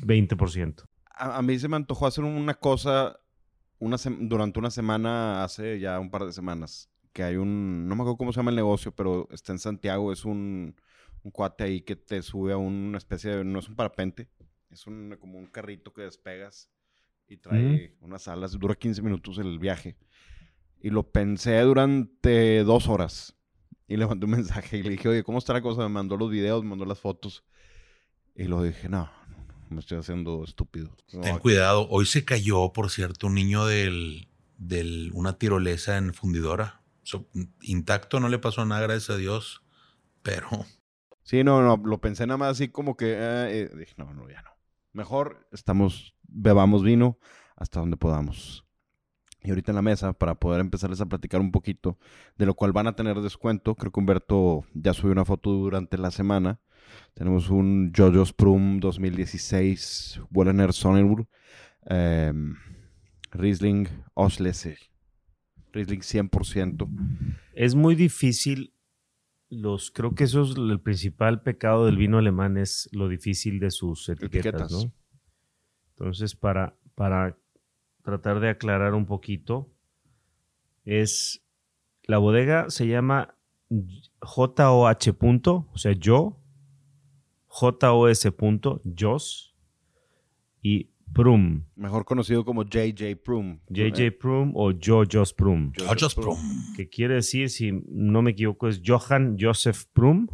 20%. 0.03 0.85
A, 1.15 1.39
a 1.39 1.43
mí 1.43 1.59
se 1.59 1.69
me 1.69 1.77
antojó 1.77 2.07
hacer 2.07 2.25
una 2.25 2.55
cosa 2.55 3.19
una 3.79 3.97
durante 4.21 4.59
una 4.59 4.71
semana, 4.71 5.45
hace 5.45 5.79
ya 5.79 5.99
un 6.01 6.11
par 6.11 6.25
de 6.25 6.33
semanas, 6.33 6.91
que 7.13 7.23
hay 7.23 7.37
un, 7.37 7.89
no 7.89 7.95
me 7.95 8.03
acuerdo 8.03 8.19
cómo 8.19 8.33
se 8.33 8.41
llama 8.41 8.51
el 8.51 8.57
negocio, 8.57 8.93
pero 8.93 9.29
está 9.31 9.53
en 9.53 9.59
Santiago, 9.59 10.13
es 10.13 10.25
un, 10.25 10.75
un 11.23 11.31
cuate 11.31 11.65
ahí 11.65 11.81
que 11.83 11.97
te 11.97 12.23
sube 12.23 12.53
a 12.53 12.57
una 12.57 12.99
especie 12.99 13.37
de, 13.37 13.45
no 13.45 13.61
es 13.61 13.69
un 13.69 13.77
parapente, 13.77 14.29
es 14.71 14.87
un, 14.87 15.17
como 15.21 15.39
un 15.39 15.47
carrito 15.47 15.93
que 15.93 16.03
despegas 16.03 16.71
y 17.29 17.37
trae 17.37 17.97
unas 18.01 18.29
alas, 18.29 18.53
dura 18.59 18.75
15 18.75 19.03
minutos 19.03 19.39
el 19.39 19.59
viaje. 19.59 19.97
Y 20.81 20.91
lo 20.91 21.11
pensé 21.11 21.61
durante 21.61 22.63
dos 22.65 22.89
horas. 22.89 23.37
Y 23.87 23.97
le 23.99 24.07
mandé 24.07 24.27
un 24.27 24.33
mensaje 24.33 24.79
y 24.79 24.83
le 24.83 24.91
dije, 24.91 25.09
oye, 25.09 25.23
¿cómo 25.23 25.39
está 25.39 25.53
la 25.53 25.63
cosa? 25.63 25.83
Me 25.83 25.89
mandó 25.89 26.17
los 26.17 26.31
videos, 26.31 26.63
me 26.63 26.71
mandó 26.71 26.85
las 26.85 27.01
fotos. 27.01 27.45
Y 28.35 28.45
lo 28.45 28.63
dije, 28.63 28.89
no, 28.89 29.11
no, 29.29 29.45
no, 29.47 29.67
me 29.71 29.81
estoy 29.81 29.99
haciendo 29.99 30.45
estúpido. 30.45 30.97
No, 31.13 31.21
Ten 31.23 31.39
cuidado. 31.39 31.89
Hoy 31.91 32.07
se 32.07 32.25
cayó, 32.25 32.73
por 32.73 32.91
cierto, 32.91 33.27
un 33.27 33.35
niño 33.35 33.67
del, 33.67 34.29
del 34.57 35.11
una 35.15 35.39
tirolesa 35.39 35.97
en 35.97 36.15
fundidora. 36.15 36.83
So, 37.03 37.29
intacto, 37.63 38.21
no 38.21 38.29
le 38.29 38.39
pasó 38.39 38.65
nada, 38.65 38.83
gracias 38.83 39.11
a 39.11 39.17
Dios. 39.17 39.63
Pero 40.23 40.67
Sí, 41.29 41.45
no, 41.45 41.61
no, 41.61 41.77
lo 41.85 42.01
pensé 42.01 42.27
nada 42.27 42.39
más 42.39 42.53
así 42.53 42.69
como 42.69 42.97
que, 42.97 43.13
eh, 43.13 43.19
eh, 43.51 43.71
dije, 43.77 43.93
no, 43.99 44.15
no, 44.15 44.31
ya 44.31 44.41
no. 44.41 44.51
Mejor 44.93 45.49
estamos, 45.53 46.15
bebamos 46.23 46.83
vino 46.83 47.19
hasta 47.57 47.81
donde 47.81 47.97
podamos. 47.97 48.65
Y 49.43 49.51
ahorita 49.51 49.71
en 49.71 49.77
la 49.77 49.83
mesa, 49.83 50.13
para 50.13 50.35
poder 50.35 50.61
empezarles 50.61 51.01
a 51.01 51.07
platicar 51.07 51.41
un 51.41 51.53
poquito, 51.53 51.99
de 52.37 52.47
lo 52.47 52.55
cual 52.55 52.73
van 52.73 52.89
a 52.89 52.97
tener 52.97 53.21
descuento, 53.21 53.75
creo 53.77 53.93
que 53.93 54.01
Humberto 54.01 54.65
ya 54.75 54.93
subió 54.93 55.13
una 55.13 55.25
foto 55.25 55.51
durante 55.51 55.97
la 55.97 56.11
semana. 56.11 56.61
Tenemos 57.15 57.51
un 57.51 57.93
Jojo's 57.97 58.33
Prum 58.33 58.81
2016, 58.81 60.23
Wellener 60.33 60.73
Sonnenburg, 60.73 61.29
eh, 61.89 62.33
Riesling 63.31 63.89
Oslese, 64.15 64.79
Riesling 65.73 66.01
100%. 66.01 66.89
Es 67.55 67.75
muy 67.75 67.95
difícil. 67.95 68.73
Los, 69.51 69.91
creo 69.91 70.15
que 70.15 70.25
eso 70.25 70.43
es 70.43 70.57
el 70.57 70.81
principal 70.81 71.43
pecado 71.43 71.87
del 71.87 71.97
vino 71.97 72.19
alemán, 72.19 72.59
es 72.59 72.89
lo 72.93 73.09
difícil 73.09 73.61
de 73.61 73.71
sus 73.71 74.09
etiquetas, 74.09 74.47
Etiquetas. 74.47 74.73
¿no? 74.73 74.93
Entonces, 75.91 76.35
para, 76.35 76.77
para 76.95 77.39
tratar 78.03 78.41
de 78.41 78.51
aclarar 78.51 78.95
un 78.95 79.07
poquito, 79.07 79.71
es 80.85 81.43
la 82.05 82.19
bodega 82.19 82.71
se 82.71 82.87
llama 82.87 83.37
JOH 84.23 85.13
punto, 85.19 85.69
o 85.73 85.79
sea, 85.79 85.93
yo, 85.93 86.41
JOS 87.47 88.29
punto, 88.37 88.81
Jos, 88.99 89.55
y 90.63 90.91
Prum. 91.15 91.65
Mejor 91.77 92.05
conocido 92.05 92.45
como 92.45 92.63
J.J. 92.63 93.17
Prum. 93.23 93.59
J.J. 93.69 94.11
Prum 94.19 94.53
o 94.55 94.73
Jojos 94.73 95.33
Prum. 95.35 95.73
Hodges 95.89 96.15
Prum. 96.15 96.37
Que 96.77 96.89
quiere 96.89 97.15
decir, 97.15 97.51
si 97.51 97.73
no 97.89 98.23
me 98.23 98.31
equivoco, 98.33 98.69
es 98.69 98.81
Johann 98.85 99.37
Joseph 99.39 99.85
Prum. 99.93 100.29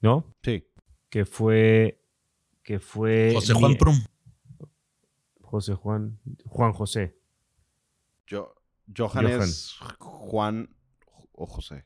¿No? 0.00 0.34
Sí. 0.42 0.64
Que 1.10 1.24
fue. 1.24 2.02
Que 2.62 2.78
fue. 2.80 3.32
José 3.34 3.52
Juan 3.54 3.74
Prum. 3.76 3.96
José 5.42 5.74
Juan. 5.74 6.18
Juan 6.46 6.72
José. 6.72 7.16
Jo- 8.30 8.54
Johan, 8.96 9.24
Johan. 9.26 9.42
es 9.42 9.76
Juan 9.98 10.70
o 11.32 11.46
José. 11.46 11.84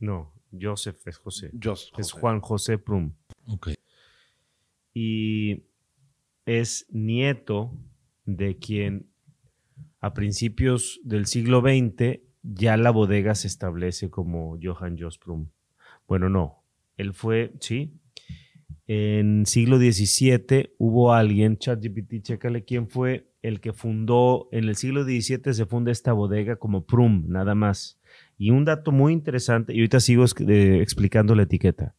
No, 0.00 0.32
Joseph 0.58 1.06
es 1.06 1.18
José. 1.18 1.50
Jos- 1.62 1.92
Es 1.98 2.10
José. 2.10 2.20
Juan 2.20 2.40
José 2.40 2.78
Prum. 2.78 3.12
Ok. 3.46 3.70
y 4.94 5.62
es 6.46 6.86
nieto 6.90 7.76
de 8.24 8.56
quien 8.58 9.06
a 10.00 10.14
principios 10.14 11.00
del 11.04 11.26
siglo 11.26 11.60
XX 11.60 12.20
ya 12.42 12.76
la 12.76 12.90
bodega 12.90 13.34
se 13.34 13.46
establece 13.46 14.10
como 14.10 14.58
Johann 14.60 14.98
Josprum. 14.98 15.48
Bueno, 16.08 16.28
no, 16.28 16.64
él 16.96 17.14
fue, 17.14 17.52
sí. 17.60 17.94
En 18.86 19.46
siglo 19.46 19.78
XVII 19.78 20.74
hubo 20.78 21.12
alguien, 21.12 21.56
ChatGPT, 21.56 22.22
chécale 22.22 22.64
quién 22.64 22.88
fue 22.88 23.32
el 23.42 23.60
que 23.60 23.72
fundó, 23.72 24.48
en 24.52 24.64
el 24.64 24.76
siglo 24.76 25.04
XVII 25.04 25.54
se 25.54 25.66
funda 25.66 25.90
esta 25.90 26.12
bodega 26.12 26.56
como 26.56 26.84
Prum, 26.84 27.24
nada 27.28 27.54
más. 27.54 28.00
Y 28.38 28.50
un 28.50 28.64
dato 28.64 28.92
muy 28.92 29.12
interesante, 29.12 29.72
y 29.72 29.78
ahorita 29.78 30.00
sigo 30.00 30.24
eh, 30.24 30.80
explicando 30.80 31.34
la 31.34 31.44
etiqueta. 31.44 31.94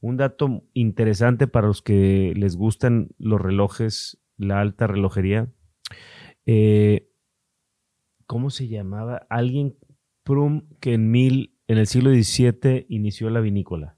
Un 0.00 0.16
dato 0.16 0.64
interesante 0.74 1.46
para 1.46 1.66
los 1.66 1.82
que 1.82 2.32
les 2.36 2.56
gustan 2.56 3.08
los 3.18 3.40
relojes, 3.40 4.22
la 4.36 4.60
alta 4.60 4.86
relojería. 4.86 5.50
eh, 6.44 7.08
¿Cómo 8.26 8.50
se 8.50 8.68
llamaba? 8.68 9.26
Alguien, 9.30 9.76
Prum, 10.24 10.68
que 10.80 10.94
en, 10.94 11.10
mil, 11.10 11.56
en 11.68 11.78
el 11.78 11.86
siglo 11.86 12.10
XVII 12.10 12.86
inició 12.88 13.30
la 13.30 13.40
vinícola. 13.40 13.96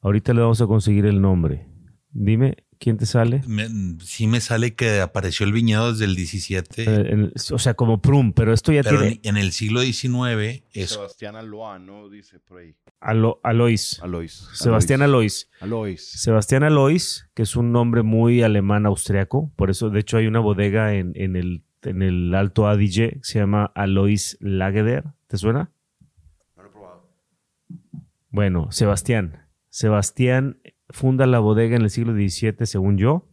Ahorita 0.00 0.32
le 0.32 0.40
vamos 0.40 0.60
a 0.62 0.66
conseguir 0.66 1.04
el 1.06 1.20
nombre. 1.20 1.68
Dime, 2.10 2.56
¿quién 2.78 2.96
te 2.96 3.06
sale? 3.06 3.42
Me- 3.46 3.68
sí 4.02 4.26
me 4.26 4.40
sale 4.40 4.74
que 4.74 5.00
apareció 5.00 5.44
el 5.46 5.52
viñedo 5.52 5.92
desde 5.92 6.04
el 6.06 6.14
17, 6.16 6.82
Eh, 6.82 7.12
en- 7.12 7.32
o 7.52 7.58
sea, 7.58 7.74
como 7.74 8.00
Prum, 8.00 8.32
pero 8.32 8.52
esto 8.52 8.72
ya 8.72 8.82
pero 8.82 9.00
tiene 9.00 9.20
en, 9.22 9.36
en 9.36 9.36
el 9.36 9.52
siglo 9.52 9.80
XIX 9.82 10.64
es 10.72 10.90
Sebastián 10.90 11.36
Aloa, 11.36 11.78
¿no? 11.78 12.08
Dice 12.08 12.38
por 12.40 12.58
ahí. 12.60 12.74
Alo- 13.00 13.40
Alois. 13.44 14.00
Alois. 14.02 14.48
Sebastián 14.54 15.02
Alois. 15.02 15.48
Alois. 15.60 16.04
Sebastián 16.04 16.62
Alois, 16.64 17.28
que 17.34 17.42
es 17.42 17.54
un 17.56 17.70
nombre 17.72 18.02
muy 18.02 18.42
alemán 18.42 18.86
austriaco, 18.86 19.52
por 19.56 19.70
eso 19.70 19.90
de 19.90 20.00
hecho 20.00 20.16
hay 20.16 20.26
una 20.26 20.40
bodega 20.40 20.94
en, 20.94 21.12
en 21.14 21.36
el, 21.36 21.62
en 21.82 22.02
el 22.02 22.34
Alto 22.34 22.66
Adige 22.66 23.10
que 23.12 23.20
se 23.22 23.38
llama 23.38 23.70
Alois 23.74 24.36
Lageder. 24.40 25.04
¿Te 25.28 25.36
suena? 25.36 25.70
No 26.56 26.62
lo 26.64 26.68
he 26.68 26.72
probado. 26.72 27.10
Bueno, 28.30 28.72
Sebastián. 28.72 29.46
Sebastián 29.70 30.58
funda 30.90 31.26
la 31.26 31.38
bodega 31.38 31.76
en 31.76 31.82
el 31.82 31.90
siglo 31.90 32.12
XVII, 32.12 32.54
según 32.66 32.98
yo, 32.98 33.28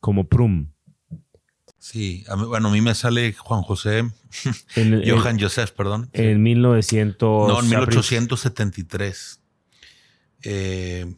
como 0.00 0.28
Prum. 0.28 0.70
Sí, 1.78 2.24
a 2.28 2.36
mí- 2.36 2.46
bueno, 2.46 2.68
a 2.68 2.72
mí 2.72 2.80
me 2.80 2.94
sale 2.94 3.32
Juan 3.34 3.62
José, 3.62 3.98
En, 4.76 4.94
en- 4.94 5.08
Johann 5.10 5.38
Joseph, 5.40 5.70
perdón. 5.72 6.08
en 6.12 6.42
1900. 6.42 7.48
no, 7.48 7.60
en 7.60 7.68
1873. 7.68 9.40
Eh, 10.42 11.14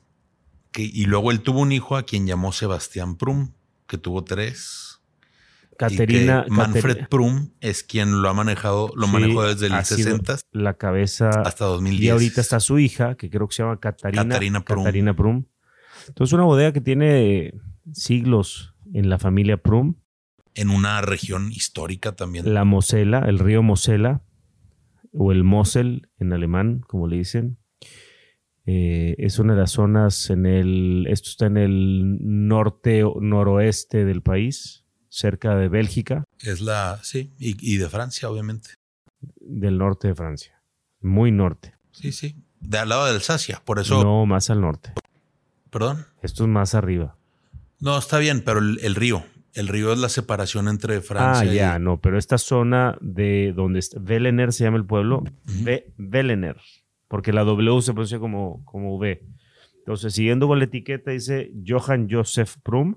que, 0.70 0.82
y 0.82 1.04
luego 1.06 1.30
él 1.30 1.40
tuvo 1.40 1.60
un 1.60 1.72
hijo 1.72 1.96
a 1.96 2.04
quien 2.04 2.26
llamó 2.26 2.52
Sebastián 2.52 3.16
Prum, 3.16 3.52
que 3.86 3.98
tuvo 3.98 4.24
tres. 4.24 5.00
Caterina. 5.78 6.42
y 6.44 6.50
que 6.50 6.56
Manfred 6.56 6.94
Cater- 6.96 7.08
Prum 7.08 7.50
es 7.60 7.84
quien 7.84 8.20
lo 8.20 8.28
ha 8.28 8.34
manejado, 8.34 8.90
lo 8.96 9.06
Sí, 9.06 9.12
manejó 9.12 9.44
desde 9.44 9.68
sido 9.84 9.84
60 10.18 10.38
La 10.52 10.74
cabeza. 10.74 11.30
hasta 11.30 11.64
2010. 11.66 12.02
Y 12.04 12.08
ahorita 12.10 12.40
está 12.40 12.58
su 12.60 12.78
hija, 12.80 13.14
que 13.14 13.30
creo 13.30 13.46
que 13.48 13.54
se 13.54 13.62
llama 13.62 13.78
Catarina, 13.78 14.24
Catarina 14.24 14.60
Prum. 14.64 14.84
Catarina 14.84 15.14
Prum. 15.14 15.44
Entonces, 16.08 16.32
una 16.32 16.44
bodega 16.44 16.72
que 16.72 16.80
tiene 16.80 17.54
siglos 17.92 18.74
en 18.92 19.08
la 19.08 19.18
familia 19.18 19.56
Prum. 19.58 19.94
en 20.54 20.70
una 20.70 21.00
región 21.02 21.52
histórica 21.52 22.16
también. 22.16 22.52
La 22.52 22.64
Mosela, 22.64 23.20
el 23.20 23.38
río 23.38 23.62
Mosela, 23.62 24.22
o 25.12 25.32
el 25.32 25.44
Mosel 25.44 26.08
en 26.18 26.32
alemán, 26.32 26.80
como 26.86 27.06
le 27.06 27.16
dicen. 27.18 27.58
Eh, 28.66 29.14
es 29.18 29.38
una 29.38 29.54
de 29.54 29.60
las 29.60 29.70
zonas 29.72 30.28
en 30.30 30.44
el. 30.46 31.06
Esto 31.08 31.30
está 31.30 31.46
en 31.46 31.56
el 31.56 32.18
norte 32.48 33.02
noroeste 33.20 34.04
del 34.04 34.20
país, 34.22 34.84
cerca 35.08 35.54
de 35.56 35.68
Bélgica, 35.68 36.24
Es 36.40 36.60
la, 36.60 37.00
sí, 37.02 37.32
y, 37.38 37.56
y 37.60 37.78
de 37.78 37.88
Francia, 37.88 38.28
obviamente. 38.28 38.70
del 39.40 39.78
norte 39.78 40.08
de 40.08 40.14
Francia. 40.14 40.62
Muy 41.00 41.32
norte. 41.32 41.74
Sí, 41.92 42.12
sí. 42.12 42.36
De 42.60 42.76
al 42.78 42.88
lado 42.90 43.06
de 43.06 43.12
Alsacia, 43.12 43.62
por 43.64 43.78
eso, 43.78 44.02
No, 44.02 44.26
más 44.26 44.50
al 44.50 44.60
norte. 44.60 44.92
Perdón. 45.70 46.06
Esto 46.22 46.44
es 46.44 46.48
más 46.48 46.74
arriba. 46.74 47.16
No, 47.80 47.96
está 47.98 48.18
bien, 48.18 48.42
pero 48.44 48.58
el, 48.60 48.78
el 48.82 48.94
río. 48.94 49.24
El 49.54 49.68
río 49.68 49.92
es 49.92 49.98
la 49.98 50.08
separación 50.08 50.68
entre 50.68 50.96
Ah, 50.96 51.00
Francia 51.00 51.52
ya, 51.52 51.76
y. 51.76 51.82
no, 51.82 52.00
pero 52.00 52.18
esta 52.18 52.38
zona 52.38 52.96
de 53.00 53.52
donde 53.56 53.78
está 53.80 53.98
Velener 54.00 54.52
se 54.52 54.64
llama 54.64 54.76
el 54.76 54.84
pueblo, 54.84 55.24
Velener, 55.96 56.56
porque 57.08 57.32
la 57.32 57.42
W 57.44 57.80
se 57.82 57.92
pronuncia 57.92 58.18
como, 58.18 58.64
como 58.64 58.96
V. 58.98 59.24
Entonces, 59.78 60.12
siguiendo 60.14 60.46
con 60.46 60.58
la 60.58 60.66
etiqueta, 60.66 61.10
dice 61.12 61.50
Johann 61.66 62.08
Joseph 62.10 62.56
Prum, 62.62 62.96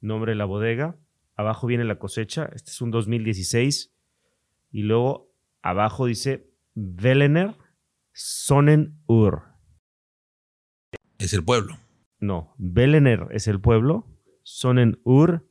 nombre 0.00 0.32
de 0.32 0.36
la 0.36 0.44
bodega. 0.44 0.96
Abajo 1.36 1.66
viene 1.66 1.84
la 1.84 1.98
cosecha, 1.98 2.50
este 2.54 2.70
es 2.70 2.80
un 2.82 2.90
2016. 2.90 3.92
Y 4.70 4.82
luego 4.82 5.32
abajo 5.62 6.06
dice 6.06 6.46
Velener 6.74 7.56
Sonnenur. 8.12 9.42
Es 11.18 11.32
el 11.32 11.42
pueblo. 11.44 11.78
No, 12.22 12.54
Velener 12.56 13.26
es 13.32 13.48
el 13.48 13.60
pueblo, 13.60 14.06
Sonnenur 14.44 15.46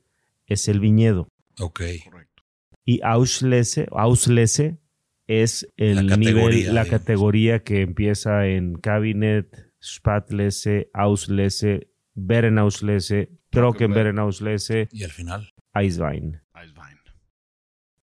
es 0.46 0.66
el 0.68 0.80
viñedo. 0.80 1.28
Ok. 1.60 1.82
Correcto. 2.04 2.42
Y 2.84 3.00
Auslese, 3.04 3.86
Auslese 3.92 4.78
es 5.26 5.68
el 5.76 6.06
La 6.06 6.16
categoría, 6.16 6.34
nivel, 6.60 6.74
la 6.74 6.84
digamos. 6.84 6.88
categoría 6.88 7.62
que 7.62 7.82
empieza 7.82 8.46
en 8.46 8.74
Cabinet, 8.76 9.70
Spatlese, 9.82 10.90
Auslese, 10.94 11.90
Berenauslese, 12.14 13.30
Trockenberenauslese, 13.50 14.88
Y 14.92 15.04
al 15.04 15.10
final. 15.10 15.50
Eiswein. 15.74 16.40
Eiswein. 16.54 16.98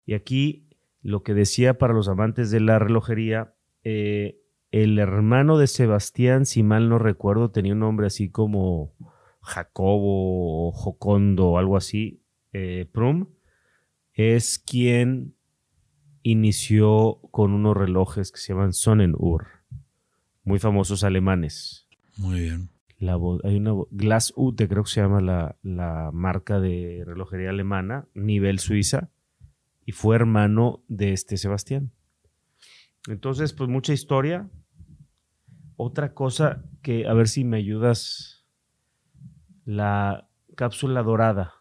Y 0.06 0.14
aquí 0.14 0.70
lo 1.02 1.24
que 1.24 1.34
decía 1.34 1.78
para 1.80 1.94
los 1.94 2.08
amantes 2.08 2.52
de 2.52 2.60
la 2.60 2.78
relojería, 2.78 3.56
eh, 3.84 4.40
el 4.72 5.00
hermano 5.00 5.58
de 5.58 5.68
Sebastián, 5.68 6.46
si 6.46 6.64
mal 6.64 6.90
no 6.90 7.00
recuerdo, 7.00 7.52
tenía 7.52 7.74
un 7.74 7.80
nombre 7.80 8.08
así 8.08 8.30
como 8.30 8.94
Jacobo 9.42 10.68
o 10.68 10.72
Jocondo 10.72 11.50
o 11.50 11.58
algo 11.58 11.76
así, 11.78 12.22
eh, 12.54 12.88
Prum, 12.92 13.30
es 14.14 14.60
quien 14.60 15.36
inició 16.24 17.20
con 17.32 17.54
unos 17.54 17.76
relojes 17.76 18.32
que 18.32 18.40
se 18.40 18.54
llaman 18.54 18.74
Sonnenuhr, 18.74 19.48
muy 20.44 20.60
famosos 20.60 21.04
alemanes. 21.04 21.88
Muy 22.18 22.42
bien. 22.42 22.70
La 22.98 23.18
hay 23.44 23.56
una 23.56 23.72
Glass 23.92 24.34
Ute, 24.36 24.68
creo 24.68 24.84
que 24.84 24.90
se 24.90 25.02
llama 25.02 25.22
la, 25.22 25.56
la 25.64 26.12
marca 26.12 26.60
de 26.60 27.04
relojería 27.06 27.50
alemana, 27.50 28.08
nivel 28.14 28.60
Suiza, 28.60 29.10
y 29.86 29.94
fue 29.94 30.18
hermano 30.18 30.84
de 30.90 31.14
este 31.14 31.38
Sebastián. 31.38 31.94
Entonces, 33.08 33.54
pues 33.54 33.70
mucha 33.70 33.94
historia. 33.94 34.50
Otra 35.78 36.14
cosa 36.14 36.64
que, 36.82 37.08
a 37.08 37.14
ver 37.14 37.28
si 37.30 37.44
me 37.46 37.58
ayudas, 37.58 38.46
la 39.66 40.28
cápsula 40.56 41.04
dorada. 41.04 41.54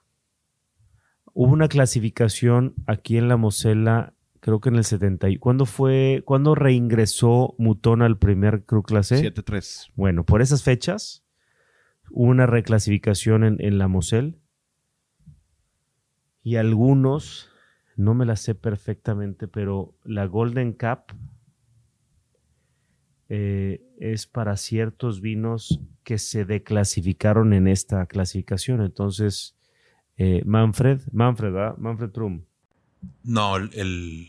Hubo 1.35 1.53
una 1.53 1.69
clasificación 1.69 2.75
aquí 2.87 3.17
en 3.17 3.29
la 3.29 3.37
Mosela, 3.37 4.15
creo 4.41 4.61
que 4.61 4.71
en 4.71 4.75
el 4.77 4.85
70. 4.85 5.29
y- 5.29 5.37
¿Cuándo 5.39 5.67
fue, 5.67 6.23
cuándo 6.25 6.57
reingresó 6.57 7.55
Mutón 7.59 8.03
al 8.03 8.19
primer 8.19 8.65
Crew 8.65 8.83
Clase? 8.83 9.19
7-3. 9.33 9.93
Bueno, 9.95 10.25
por 10.25 10.43
esas 10.43 10.65
fechas 10.65 11.25
hubo 12.11 12.29
una 12.29 12.47
reclasificación 12.47 13.45
en, 13.45 13.57
en 13.61 13.79
la 13.79 13.87
Mosel 13.87 14.41
y 16.43 16.57
algunos, 16.57 17.48
no 17.99 18.15
me 18.15 18.25
la 18.25 18.37
sé 18.37 18.55
perfectamente, 18.55 19.49
pero 19.49 19.93
la 20.05 20.25
Golden 20.27 20.73
Cup 20.73 21.13
eh, 23.29 23.83
es 23.99 24.27
para 24.27 24.57
ciertos 24.57 25.21
vinos 25.21 25.81
que 26.05 26.17
se 26.19 26.45
declasificaron 26.45 27.53
en 27.53 27.67
esta 27.67 28.07
clasificación. 28.07 28.83
Entonces, 28.83 29.57
eh, 30.17 30.43
Manfred, 30.47 31.01
Manfred, 31.13 31.53
¿verdad? 31.53 31.77
Manfred 31.77 32.11
Prum. 32.11 32.45
No, 33.25 33.57
el, 33.57 34.29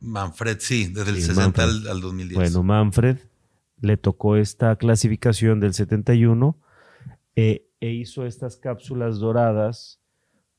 Manfred 0.00 0.56
sí, 0.58 0.88
desde 0.88 1.10
el 1.10 1.16
Sí, 1.16 1.22
60 1.24 1.42
Manfred. 1.42 1.64
al, 1.64 1.88
al 1.88 2.00
2010. 2.00 2.34
Bueno, 2.38 2.62
Manfred 2.62 3.18
le 3.82 3.98
tocó 3.98 4.36
esta 4.36 4.74
clasificación 4.76 5.60
del 5.60 5.74
71 5.74 6.56
eh, 7.36 7.66
e 7.80 7.90
hizo 7.90 8.24
estas 8.24 8.56
cápsulas 8.56 9.18
doradas 9.18 10.00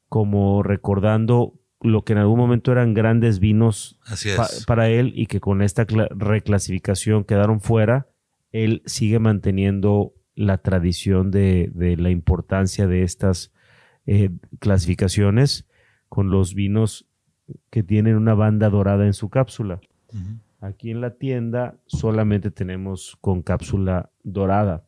como 0.09 0.61
recordando 0.61 1.59
lo 1.83 2.03
que 2.03 2.13
en 2.13 2.19
algún 2.19 2.37
momento 2.39 2.71
eran 2.71 2.93
grandes 2.93 3.39
vinos 3.39 3.99
Así 4.05 4.29
pa- 4.35 4.45
es. 4.45 4.65
para 4.65 4.89
él 4.89 5.13
y 5.15 5.25
que 5.27 5.39
con 5.39 5.61
esta 5.61 5.85
cla- 5.85 6.07
reclasificación 6.09 7.23
quedaron 7.23 7.59
fuera, 7.61 8.07
él 8.51 8.81
sigue 8.85 9.19
manteniendo 9.19 10.13
la 10.35 10.57
tradición 10.57 11.29
de, 11.31 11.69
de 11.73 11.95
la 11.97 12.09
importancia 12.09 12.87
de 12.87 13.03
estas 13.03 13.51
eh, 14.05 14.29
clasificaciones 14.59 15.65
con 16.09 16.29
los 16.31 16.53
vinos 16.55 17.05
que 17.69 17.83
tienen 17.83 18.15
una 18.15 18.33
banda 18.33 18.69
dorada 18.69 19.05
en 19.05 19.13
su 19.13 19.29
cápsula. 19.29 19.79
Aquí 20.61 20.91
en 20.91 21.01
la 21.01 21.11
tienda 21.15 21.75
solamente 21.87 22.49
tenemos 22.51 23.17
con 23.21 23.41
cápsula 23.41 24.09
dorada. 24.23 24.85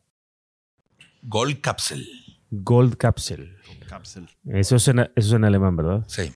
Gold 1.22 1.60
Capsule. 1.60 2.04
Gold 2.50 2.96
Capsule. 2.96 3.52
Capsule. 3.88 4.26
Eso 4.46 4.76
es 4.76 4.88
en, 4.88 5.00
eso 5.00 5.10
es 5.16 5.32
en 5.32 5.44
alemán, 5.44 5.76
¿verdad? 5.76 6.04
Sí. 6.06 6.32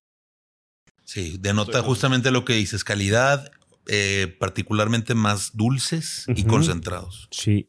Sí, 1.13 1.39
denota 1.41 1.73
Estoy- 1.79 1.89
justamente 1.89 2.31
lo 2.31 2.45
que 2.45 2.53
dices, 2.53 2.85
calidad, 2.85 3.51
eh, 3.89 4.33
particularmente 4.39 5.17
más 5.17 5.57
dulces 5.57 6.25
y 6.29 6.45
concentrados. 6.45 7.27
Sí. 7.33 7.69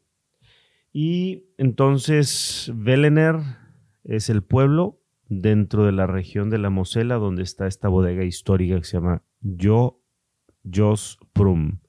Y 0.92 1.46
entonces 1.58 2.70
Velener 2.72 3.34
es 4.04 4.28
el 4.30 4.44
pueblo 4.44 5.00
dentro 5.28 5.84
de 5.84 5.90
la 5.90 6.06
región 6.06 6.50
de 6.50 6.58
la 6.58 6.70
Mosela 6.70 7.16
donde 7.16 7.42
está 7.42 7.66
esta 7.66 7.88
bodega 7.88 8.22
histórica 8.22 8.78
que 8.78 8.84
se 8.84 8.98
llama 8.98 9.24
Jo 9.60 10.00
Jos 10.72 11.18
Prum. 11.32 11.80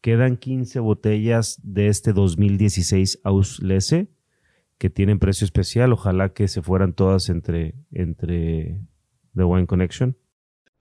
Quedan 0.00 0.38
15 0.38 0.80
botellas 0.80 1.60
de 1.62 1.86
este 1.86 2.12
2016 2.12 3.20
Auslese 3.22 4.10
que 4.78 4.90
tienen 4.90 5.20
precio 5.20 5.44
especial. 5.44 5.92
Ojalá 5.92 6.32
que 6.32 6.48
se 6.48 6.62
fueran 6.62 6.94
todas 6.94 7.28
entre, 7.28 7.76
entre 7.92 8.80
The 9.36 9.44
Wine 9.44 9.68
Connection. 9.68 10.16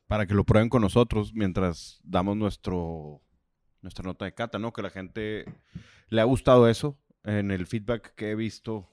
Para 0.09 0.25
que 0.25 0.33
lo 0.33 0.43
prueben 0.43 0.69
con 0.69 0.81
nosotros 0.81 1.33
mientras 1.35 2.01
damos 2.03 2.35
nuestro 2.35 3.21
nuestra 3.83 4.03
nota 4.03 4.25
de 4.25 4.33
cata, 4.33 4.57
¿no? 4.57 4.73
Que 4.73 4.81
la 4.81 4.89
gente 4.89 5.45
le 6.09 6.19
ha 6.19 6.23
gustado 6.23 6.67
eso 6.67 6.97
en 7.23 7.51
el 7.51 7.67
feedback 7.67 8.15
que 8.15 8.31
he 8.31 8.35
visto. 8.35 8.89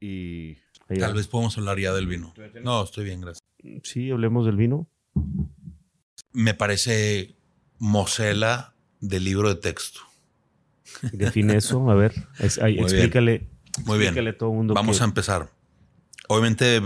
Y 0.00 0.56
Tal 0.98 1.14
vez 1.14 1.28
podemos 1.28 1.56
hablar 1.58 1.78
ya 1.78 1.92
del 1.94 2.08
vino. 2.08 2.34
No, 2.62 2.82
estoy 2.82 3.04
bien, 3.04 3.20
gracias. 3.20 3.42
Sí, 3.84 4.10
hablemos 4.10 4.46
del 4.46 4.56
vino. 4.56 4.88
Me 6.32 6.54
parece 6.54 7.36
Mosela 7.78 8.74
del 9.00 9.22
libro 9.24 9.48
de 9.48 9.60
texto. 9.60 10.00
Define 11.12 11.56
eso, 11.56 11.88
a 11.88 11.94
ver. 11.94 12.14
es- 12.40 12.58
ahí, 12.58 12.74
Muy 12.80 12.84
bien. 12.86 12.94
explícale, 12.96 13.48
Muy 13.86 13.98
bien. 13.98 14.08
explícale 14.08 14.30
a 14.30 14.38
todo 14.38 14.50
el 14.50 14.56
mundo. 14.56 14.74
Vamos 14.74 14.98
que- 14.98 15.04
a 15.04 15.06
empezar. 15.06 15.50
Obviamente, 16.28 16.80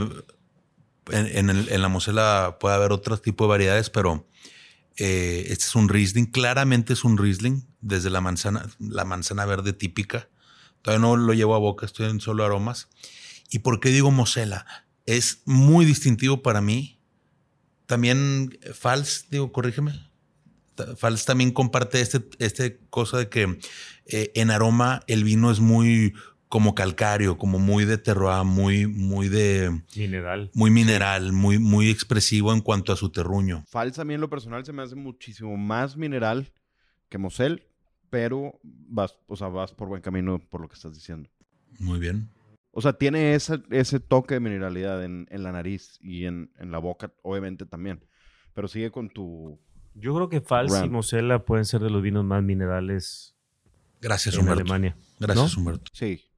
en, 1.10 1.50
en 1.50 1.82
la 1.82 1.88
Mosela 1.88 2.56
puede 2.60 2.74
haber 2.74 2.92
otro 2.92 3.16
tipo 3.18 3.44
de 3.44 3.48
variedades, 3.48 3.90
pero 3.90 4.26
eh, 4.96 5.46
este 5.48 5.64
es 5.64 5.74
un 5.74 5.88
Riesling. 5.88 6.26
Claramente 6.26 6.92
es 6.92 7.04
un 7.04 7.18
Riesling 7.18 7.66
desde 7.80 8.10
la 8.10 8.20
manzana, 8.20 8.68
la 8.78 9.04
manzana 9.04 9.44
verde 9.44 9.72
típica. 9.72 10.28
Todavía 10.82 11.00
no 11.00 11.16
lo 11.16 11.32
llevo 11.32 11.54
a 11.54 11.58
boca, 11.58 11.86
estoy 11.86 12.06
en 12.06 12.20
solo 12.20 12.44
aromas. 12.44 12.88
¿Y 13.50 13.60
por 13.60 13.80
qué 13.80 13.90
digo 13.90 14.10
Mosela? 14.10 14.66
Es 15.06 15.42
muy 15.44 15.84
distintivo 15.84 16.42
para 16.42 16.60
mí. 16.60 17.00
También 17.86 18.58
Fals, 18.74 19.26
digo, 19.30 19.52
corrígeme. 19.52 20.10
Fals 20.96 21.24
también 21.24 21.52
comparte 21.52 22.00
este, 22.00 22.24
este 22.38 22.80
cosa 22.90 23.18
de 23.18 23.28
que 23.28 23.58
eh, 24.06 24.32
en 24.34 24.50
aroma 24.50 25.02
el 25.06 25.22
vino 25.22 25.50
es 25.50 25.60
muy 25.60 26.14
como 26.52 26.74
calcáreo, 26.74 27.38
como 27.38 27.58
muy 27.58 27.86
de 27.86 27.96
terroir, 27.96 28.44
muy, 28.44 28.86
muy 28.86 29.30
de, 29.30 29.70
Mineral. 29.96 30.50
muy 30.52 30.70
mineral, 30.70 31.32
muy, 31.32 31.58
muy 31.58 31.88
expresivo 31.88 32.52
en 32.52 32.60
cuanto 32.60 32.92
a 32.92 32.96
su 32.96 33.08
terruño. 33.08 33.64
Fals 33.68 33.98
a 33.98 34.04
mí 34.04 34.12
en 34.12 34.20
lo 34.20 34.28
personal 34.28 34.62
se 34.62 34.70
me 34.74 34.82
hace 34.82 34.94
muchísimo 34.94 35.56
más 35.56 35.96
mineral 35.96 36.52
que 37.08 37.16
Mosel, 37.16 37.66
pero 38.10 38.60
vas, 38.62 39.16
o 39.28 39.36
sea, 39.36 39.48
vas 39.48 39.72
por 39.72 39.88
buen 39.88 40.02
camino 40.02 40.40
por 40.50 40.60
lo 40.60 40.68
que 40.68 40.74
estás 40.74 40.92
diciendo. 40.92 41.30
Muy 41.78 41.98
bien. 41.98 42.28
O 42.70 42.82
sea, 42.82 42.92
tiene 42.92 43.34
ese, 43.34 43.62
ese 43.70 43.98
toque 43.98 44.34
de 44.34 44.40
mineralidad 44.40 45.02
en, 45.02 45.26
en 45.30 45.42
la 45.44 45.52
nariz 45.52 45.96
y 46.02 46.26
en, 46.26 46.52
en 46.58 46.70
la 46.70 46.76
boca, 46.76 47.14
obviamente 47.22 47.64
también. 47.64 48.04
Pero 48.52 48.68
sigue 48.68 48.90
con 48.90 49.08
tu... 49.08 49.58
Yo 49.94 50.14
creo 50.14 50.28
que 50.28 50.42
Fals 50.42 50.82
y. 50.84 50.90
Mosela 50.90 51.46
pueden 51.46 51.64
ser 51.64 51.80
de 51.80 51.88
los 51.88 52.02
vinos 52.02 52.26
más 52.26 52.42
minerales 52.42 53.38
Gracias, 54.02 54.34
en 54.34 54.42
Humberto. 54.42 54.60
Alemania. 54.64 54.96
Gracias, 55.18 55.56
¿no? 55.56 55.62
Humberto. 55.62 55.90
Sí. 55.94 56.28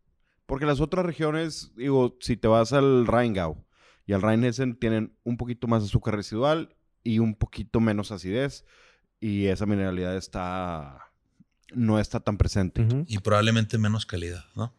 Porque 0.46 0.66
las 0.66 0.80
otras 0.80 1.06
regiones, 1.06 1.72
digo, 1.76 2.16
si 2.20 2.36
te 2.36 2.48
vas 2.48 2.72
al 2.72 3.06
Rheingau 3.06 3.64
y 4.06 4.12
al 4.12 4.22
Rheinhessen, 4.22 4.76
tienen 4.76 5.16
un 5.24 5.36
poquito 5.36 5.66
más 5.68 5.82
azúcar 5.84 6.16
residual 6.16 6.76
y 7.02 7.18
un 7.18 7.34
poquito 7.34 7.80
menos 7.80 8.12
acidez. 8.12 8.64
Y 9.20 9.46
esa 9.46 9.64
mineralidad 9.66 10.16
está... 10.16 11.10
no 11.74 11.98
está 11.98 12.20
tan 12.20 12.36
presente. 12.36 12.86
Y 13.06 13.18
probablemente 13.18 13.78
menos 13.78 14.04
calidad, 14.04 14.44
¿no? 14.54 14.74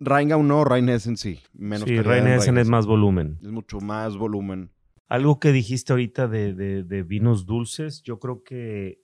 Rheingau 0.00 0.42
no, 0.42 0.64
Rheinhessen 0.64 1.16
sí. 1.16 1.40
Menos 1.52 1.88
Sí, 1.88 1.94
calidad 1.96 2.18
en 2.18 2.24
Rheinhessen 2.24 2.58
es 2.58 2.68
más 2.68 2.86
volumen. 2.86 3.38
Es 3.42 3.50
mucho 3.50 3.78
más 3.80 4.16
volumen. 4.16 4.70
Algo 5.08 5.38
que 5.38 5.52
dijiste 5.52 5.92
ahorita 5.92 6.26
de, 6.28 6.54
de- 6.54 6.82
de 6.82 7.02
vinos 7.02 7.44
dulces, 7.46 8.02
yo 8.02 8.18
creo 8.18 8.42
que 8.42 9.00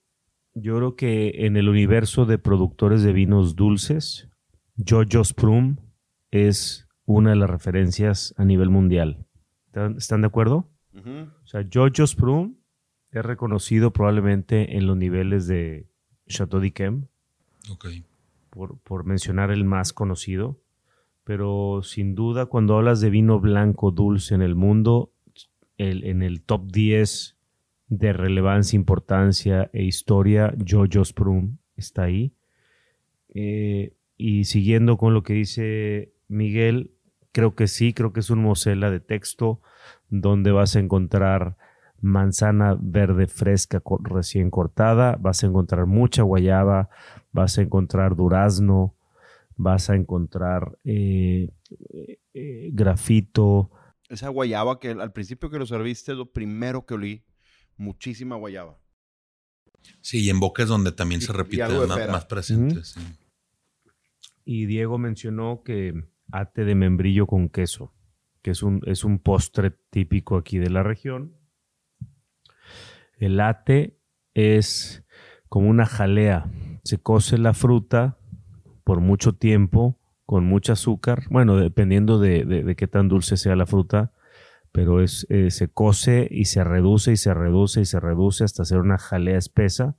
yo 0.54 0.76
creo 0.76 0.96
que 0.96 1.46
en 1.46 1.56
el 1.56 1.68
universo 1.68 2.24
de 2.26 2.38
productores 2.38 3.02
de 3.02 3.12
vinos 3.12 3.54
dulces, 3.54 4.27
Jojo 4.86 5.24
Sprum 5.24 5.76
es 6.30 6.86
una 7.04 7.30
de 7.30 7.36
las 7.36 7.50
referencias 7.50 8.34
a 8.36 8.44
nivel 8.44 8.70
mundial. 8.70 9.24
¿Están, 9.96 10.20
de 10.20 10.26
acuerdo? 10.26 10.68
O 10.94 11.46
sea, 11.46 11.66
Jojo 11.72 12.06
Sprum 12.06 12.56
es 13.10 13.24
reconocido 13.24 13.92
probablemente 13.92 14.76
en 14.76 14.86
los 14.86 14.96
niveles 14.96 15.46
de 15.46 15.86
Chateau 16.26 16.60
d'Yquem, 16.60 17.06
Ok. 17.70 17.86
por, 18.50 18.78
por 18.80 19.04
mencionar 19.04 19.50
el 19.50 19.64
más 19.64 19.92
conocido. 19.92 20.58
Pero 21.24 21.80
sin 21.82 22.14
duda, 22.14 22.46
cuando 22.46 22.76
hablas 22.76 23.00
de 23.00 23.10
vino 23.10 23.38
blanco 23.40 23.90
dulce 23.90 24.34
en 24.34 24.42
el 24.42 24.54
mundo, 24.54 25.12
el- 25.76 26.04
en 26.04 26.22
el 26.22 26.42
top 26.42 26.70
10 26.72 27.36
de 27.88 28.12
relevancia, 28.12 28.76
importancia 28.76 29.70
e 29.72 29.84
historia, 29.84 30.54
Jojo 30.66 31.04
Sprum 31.04 31.56
está 31.76 32.04
ahí. 32.04 32.32
Eh, 33.34 33.92
y 34.18 34.44
siguiendo 34.44 34.98
con 34.98 35.14
lo 35.14 35.22
que 35.22 35.32
dice 35.32 36.12
Miguel, 36.28 36.90
creo 37.32 37.54
que 37.54 37.68
sí, 37.68 37.94
creo 37.94 38.12
que 38.12 38.20
es 38.20 38.28
un 38.30 38.42
Mosela 38.42 38.90
de 38.90 39.00
texto 39.00 39.62
donde 40.10 40.50
vas 40.50 40.76
a 40.76 40.80
encontrar 40.80 41.56
manzana 42.00 42.76
verde 42.78 43.26
fresca 43.28 43.80
co- 43.80 43.98
recién 44.02 44.50
cortada, 44.50 45.16
vas 45.20 45.42
a 45.42 45.46
encontrar 45.46 45.86
mucha 45.86 46.22
guayaba, 46.22 46.90
vas 47.32 47.58
a 47.58 47.62
encontrar 47.62 48.16
durazno, 48.16 48.94
vas 49.56 49.88
a 49.90 49.94
encontrar 49.94 50.78
eh, 50.84 51.50
eh, 52.34 52.70
grafito. 52.72 53.70
Esa 54.08 54.28
guayaba 54.30 54.78
que 54.80 54.90
al 54.90 55.12
principio 55.12 55.48
que 55.50 55.58
lo 55.58 55.66
serviste 55.66 56.12
es 56.12 56.18
lo 56.18 56.30
primero 56.32 56.84
que 56.86 56.94
olí. 56.94 57.24
Muchísima 57.76 58.34
guayaba. 58.36 58.78
Sí, 60.00 60.24
y 60.24 60.30
en 60.30 60.40
boca 60.40 60.62
es 60.64 60.68
donde 60.68 60.90
también 60.92 61.20
Y- 61.20 61.24
se 61.24 61.32
repite 61.32 61.68
más, 61.86 62.08
más 62.08 62.24
presente. 62.26 62.74
Ujú. 62.74 62.84
sí. 62.84 63.00
Y 64.50 64.64
Diego 64.64 64.96
mencionó 64.96 65.62
que 65.62 65.92
ate 66.32 66.64
de 66.64 66.74
membrillo 66.74 67.26
con 67.26 67.50
queso, 67.50 67.92
que 68.40 68.52
es 68.52 68.62
un, 68.62 68.80
es 68.86 69.04
un 69.04 69.18
postre 69.18 69.72
típico 69.90 70.38
aquí 70.38 70.56
de 70.56 70.70
la 70.70 70.82
región. 70.82 71.34
El 73.18 73.40
ate 73.40 73.98
es 74.32 75.04
como 75.50 75.68
una 75.68 75.84
jalea. 75.84 76.50
Se 76.82 76.96
cose 76.96 77.36
la 77.36 77.52
fruta 77.52 78.16
por 78.84 79.00
mucho 79.02 79.34
tiempo 79.34 79.98
con 80.24 80.46
mucho 80.46 80.72
azúcar. 80.72 81.24
Bueno, 81.28 81.56
dependiendo 81.58 82.18
de, 82.18 82.46
de- 82.46 82.74
qué 82.74 82.86
tan 82.88 83.08
dulce 83.08 83.36
sea 83.36 83.54
la 83.54 83.66
fruta. 83.66 84.14
Pero 84.72 85.02
es, 85.02 85.26
eh, 85.28 85.50
se 85.50 85.68
cose 85.68 86.26
y 86.30 86.46
se 86.46 86.64
reduce 86.64 87.12
y 87.12 87.16
se 87.18 87.34
reduce 87.34 87.82
y 87.82 87.84
se 87.84 88.00
reduce 88.00 88.44
hasta 88.44 88.62
hacer 88.62 88.78
una 88.78 88.96
jalea 88.96 89.36
espesa. 89.36 89.98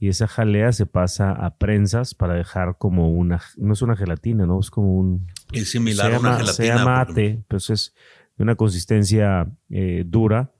Y 0.00 0.08
esa 0.08 0.28
jalea 0.28 0.70
se 0.72 0.86
pasa 0.86 1.32
a 1.32 1.56
prensas 1.58 2.14
para 2.14 2.34
dejar 2.34 2.76
como 2.78 3.10
una... 3.10 3.40
No 3.56 3.72
es 3.72 3.82
una 3.82 3.96
gelatina, 3.96 4.46
¿no? 4.46 4.60
Es 4.60 4.70
como 4.70 4.94
un... 4.94 5.26
Es 5.52 5.70
similar 5.70 6.10
se 6.10 6.16
a 6.16 6.20
una 6.20 6.28
llama- 6.30 6.38
gelatina. 6.38 6.52
Se 6.54 6.66
llama 6.66 7.00
ate, 7.00 7.44
pues 7.48 7.70
es 7.70 7.94
de 8.36 8.44
una 8.44 8.54
consistencia 8.54 9.50
eh, 9.70 10.04
dura. 10.06 10.52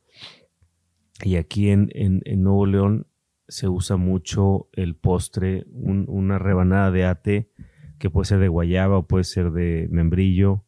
Y 1.23 1.37
aquí 1.37 1.71
en, 1.71 1.89
en- 1.95 2.23
en 2.25 2.43
Nuevo 2.43 2.67
León 2.67 3.07
se 3.47 3.69
usa 3.69 3.97
mucho 3.97 4.69
el 4.73 4.97
postre, 4.97 5.65
un- 5.71 6.05
una 6.09 6.39
rebanada 6.39 6.91
de 6.91 7.05
ate 7.07 7.51
que 7.99 8.11
puede 8.11 8.27
ser 8.27 8.41
de 8.41 8.49
guayaba 8.49 8.99
o 8.99 9.07
puede 9.07 9.25
ser 9.25 9.51
de 9.53 9.89
membrillo, 9.91 10.65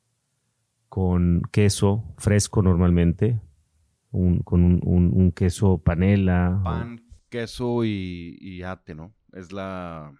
con 0.89 1.43
queso 1.53 2.05
fresco 2.19 2.63
normalmente, 2.63 3.41
un- 4.13 4.41
con 4.41 4.63
un, 4.65 4.81
un- 4.85 5.11
un 5.13 5.33
queso 5.33 5.79
panela. 5.79 6.59
o- 6.61 6.65
Pan, 6.65 7.01
queso 7.31 7.85
y, 7.85 8.37
y 8.41 8.63
ate, 8.63 8.95
¿no? 8.95 9.15
Es 9.33 9.53
la... 9.53 10.13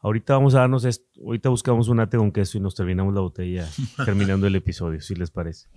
Ahorita 0.00 0.34
vamos 0.34 0.54
a 0.54 0.60
darnos 0.60 0.84
esto. 0.84 1.04
Ahorita 1.24 1.48
buscamos 1.48 1.88
un 1.88 1.98
ate 1.98 2.16
con 2.18 2.30
queso 2.30 2.56
y 2.58 2.60
nos 2.60 2.76
terminamos 2.76 3.12
la 3.14 3.20
botella 3.20 3.66
terminando 4.04 4.46
el 4.46 4.54
episodio, 4.54 5.00
si 5.00 5.16
les 5.16 5.30
parece. 5.32 5.68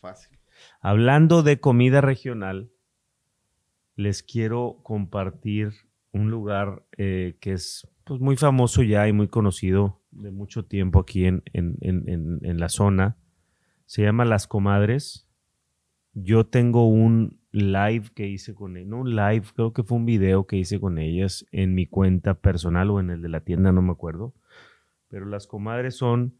Fácil. 0.00 0.38
Hablando 0.80 1.42
de 1.42 1.60
comida 1.60 2.00
regional, 2.00 2.70
les 3.96 4.22
quiero 4.22 4.78
compartir 4.82 5.72
un 6.12 6.30
lugar 6.30 6.86
eh, 6.96 7.36
que 7.40 7.52
es 7.52 7.86
pues, 8.04 8.20
muy 8.20 8.36
famoso 8.36 8.82
ya 8.82 9.06
y 9.06 9.12
muy 9.12 9.28
conocido 9.28 10.00
de 10.10 10.30
mucho 10.30 10.64
tiempo 10.64 10.98
aquí 11.00 11.26
en- 11.26 11.42
en- 11.52 11.76
en- 11.82 12.40
en 12.42 12.58
la 12.58 12.68
zona. 12.70 13.18
Se 13.84 14.02
llama 14.02 14.24
Las 14.24 14.46
Comadres. 14.46 15.28
Yo 16.14 16.46
tengo 16.46 16.88
un 16.88 17.39
live 17.52 18.10
que 18.14 18.28
hice 18.28 18.54
con 18.54 18.76
ellas, 18.76 18.88
no 18.88 19.00
un 19.00 19.16
live, 19.16 19.44
creo 19.54 19.72
que 19.72 19.82
fue 19.82 19.98
un 19.98 20.06
video 20.06 20.46
que 20.46 20.56
hice 20.56 20.78
con 20.78 20.98
ellas 20.98 21.46
en 21.52 21.74
mi 21.74 21.86
cuenta 21.86 22.34
personal 22.34 22.90
o 22.90 23.00
en 23.00 23.10
el 23.10 23.22
de 23.22 23.28
la 23.28 23.40
tienda, 23.40 23.72
no 23.72 23.82
me 23.82 23.92
acuerdo. 23.92 24.34
Pero 25.08 25.26
Las 25.26 25.46
Comadres 25.46 25.96
son 25.96 26.34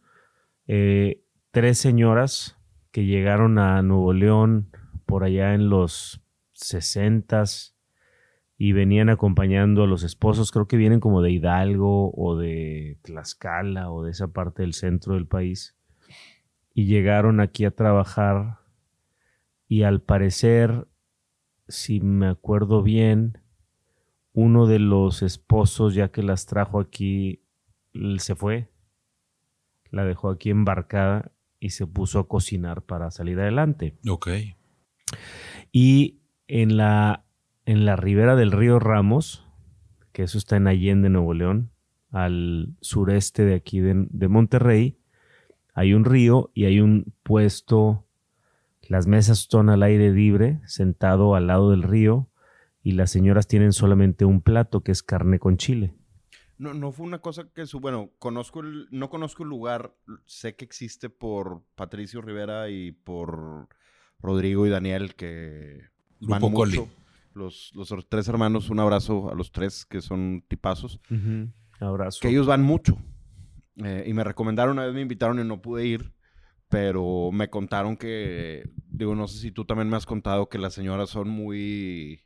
eh, 0.67 1.23
tres 1.51 1.79
señoras 1.79 2.57
que 2.93 3.05
llegaron 3.05 3.59
a 3.59 3.83
Nuevo 3.83 4.13
León 4.13 4.71
por 5.07 5.25
allá 5.25 5.55
en 5.55 5.69
los 5.69 6.23
60s 6.55 7.75
y 8.57 8.73
venían 8.73 9.09
acompañando 9.09 9.83
a 9.83 9.87
los 9.87 10.03
esposos, 10.03 10.53
creo 10.53 10.69
que 10.69 10.77
vienen 10.77 11.01
como 11.01 11.23
de 11.23 11.31
Hidalgo 11.31 12.13
o 12.15 12.37
de 12.37 12.99
Tlaxcala 13.03 13.91
o 13.91 14.05
de 14.05 14.11
esa 14.11 14.29
parte 14.29 14.63
del 14.63 14.75
centro 14.75 15.15
del 15.15 15.27
país 15.27 15.77
y 16.75 16.85
llegaron 16.85 17.41
aquí 17.41 17.65
a 17.65 17.71
trabajar 17.71 18.59
y 19.67 19.85
al 19.85 20.03
parecer, 20.03 20.87
si 21.71 22.01
me 22.01 22.27
acuerdo 22.27 22.83
bien, 22.83 23.39
uno 24.33 24.67
de 24.67 24.79
los 24.79 25.23
esposos 25.23 25.95
ya 25.95 26.11
que 26.11 26.23
las 26.23 26.47
trajo 26.47 26.81
aquí 26.81 27.43
se 28.19 28.35
fue, 28.35 28.71
la 29.91 30.05
dejó 30.05 30.31
aquí 30.31 30.51
embarcada 30.51 31.33
y 31.59 31.71
se 31.71 31.87
puso 31.87 32.19
a 32.21 32.29
cocinar 32.29 32.83
para 32.83 33.11
salir 33.11 33.41
adelante. 33.41 33.97
Ok. 34.09 34.29
Y 35.73 36.21
en 36.49 36.77
la, 36.77 37.25
en 37.67 37.85
la 37.85 37.97
ribera 37.97 38.37
del 38.37 38.53
río 38.53 38.79
Ramos, 38.79 39.47
que 40.13 40.23
eso 40.23 40.39
está 40.39 40.57
en 40.57 40.67
Allende, 40.67 41.11
Nuevo 41.11 41.35
León, 41.35 41.71
al 42.11 42.75
sureste 42.81 43.45
de 43.45 43.55
aquí 43.55 43.81
de, 43.81 44.07
de 44.11 44.29
Monterrey, 44.29 44.99
hay 45.75 45.95
un 45.95 46.05
río 46.05 46.51
y 46.55 46.65
hay 46.65 46.81
un 46.81 47.13
puesto, 47.23 48.07
las 48.91 49.07
mesas 49.07 49.47
son 49.49 49.71
al 49.71 49.85
aire 49.85 50.11
libre, 50.11 50.61
sentado 50.67 51.37
al 51.37 51.47
lado 51.47 51.71
del 51.71 51.85
río, 51.85 52.29
y 52.83 52.93
las 52.93 53.13
señoras 53.13 53.47
tienen 53.47 53.73
solamente 53.73 54.25
un 54.25 54.41
plato 54.41 54.81
que 54.81 54.91
es 54.91 55.05
carne 55.05 55.39
con 55.39 55.59
chile. 55.59 55.95
No, 56.59 56.75
no 56.75 56.91
fue 56.91 57.07
una 57.07 57.21
cosa 57.21 57.49
que 57.55 57.67
su, 57.67 57.79
bueno, 57.79 58.11
conozco 58.19 58.59
el, 58.59 58.89
no 58.91 59.09
conozco 59.09 59.45
el 59.45 59.49
lugar, 59.49 59.95
sé 60.27 60.57
que 60.57 60.65
existe 60.65 61.09
por 61.09 61.63
Patricio 61.77 62.21
Rivera 62.21 62.69
y 62.69 62.91
por 62.91 63.69
Rodrigo 64.19 64.67
y 64.67 64.71
Daniel 64.71 65.15
que 65.15 65.83
van 66.19 66.41
mucho. 66.41 66.89
Los, 67.33 67.71
los 67.77 67.95
tres 68.09 68.27
hermanos, 68.27 68.71
un 68.71 68.81
abrazo 68.81 69.31
a 69.31 69.37
los 69.37 69.53
tres 69.53 69.87
que 69.87 70.01
son 70.01 70.43
tipazos, 70.49 71.01
Abrazo. 71.79 72.19
que 72.23 72.29
ellos 72.29 72.49
van 72.49 72.63
mucho. 72.63 72.99
Eh, 73.77 74.03
y 74.09 74.15
me 74.15 74.25
recomendaron, 74.25 74.73
una 74.73 74.87
vez 74.87 74.95
me 74.95 75.01
invitaron 75.01 75.39
y 75.39 75.45
no 75.45 75.63
pude 75.63 75.87
ir, 75.87 76.13
pero 76.71 77.31
me 77.33 77.51
contaron 77.51 77.97
que, 77.97 78.71
digo, 78.89 79.15
no 79.15 79.29
sé 79.29 79.39
si 79.39 79.51
tú 79.51 79.65
también 79.67 79.89
me 79.91 79.97
has 79.97 80.07
contado 80.07 80.49
que 80.49 80.57
las 80.59 80.73
señoras 80.73 81.11
son 81.11 81.29
muy, 81.29 82.23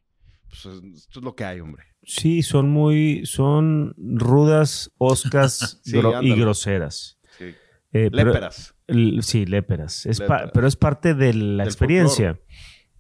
pues 0.49 0.67
esto 0.67 1.19
es 1.19 1.25
lo 1.25 1.35
que 1.35 1.45
hay, 1.45 1.59
hombre. 1.61 1.83
Sí, 2.05 2.43
son 2.43 2.69
muy, 2.71 3.25
son 3.27 3.95
rudas, 3.97 4.93
oscas 4.99 5.81
Sí, 5.83 5.97
gro- 5.97 6.23
y 6.23 6.39
groseras. 6.39 7.19
Sí. 7.39 7.47
Eh, 7.93 8.11
Léperas. 8.13 8.75
Sí, 9.23 9.47
léperas. 9.47 10.05
Es 10.05 10.19
Léperas. 10.21 10.51
pero 10.53 10.67
es 10.67 10.77
parte 10.77 11.15
de 11.15 11.33
la 11.33 11.63
Del 11.65 11.69
experiencia. 11.73 12.39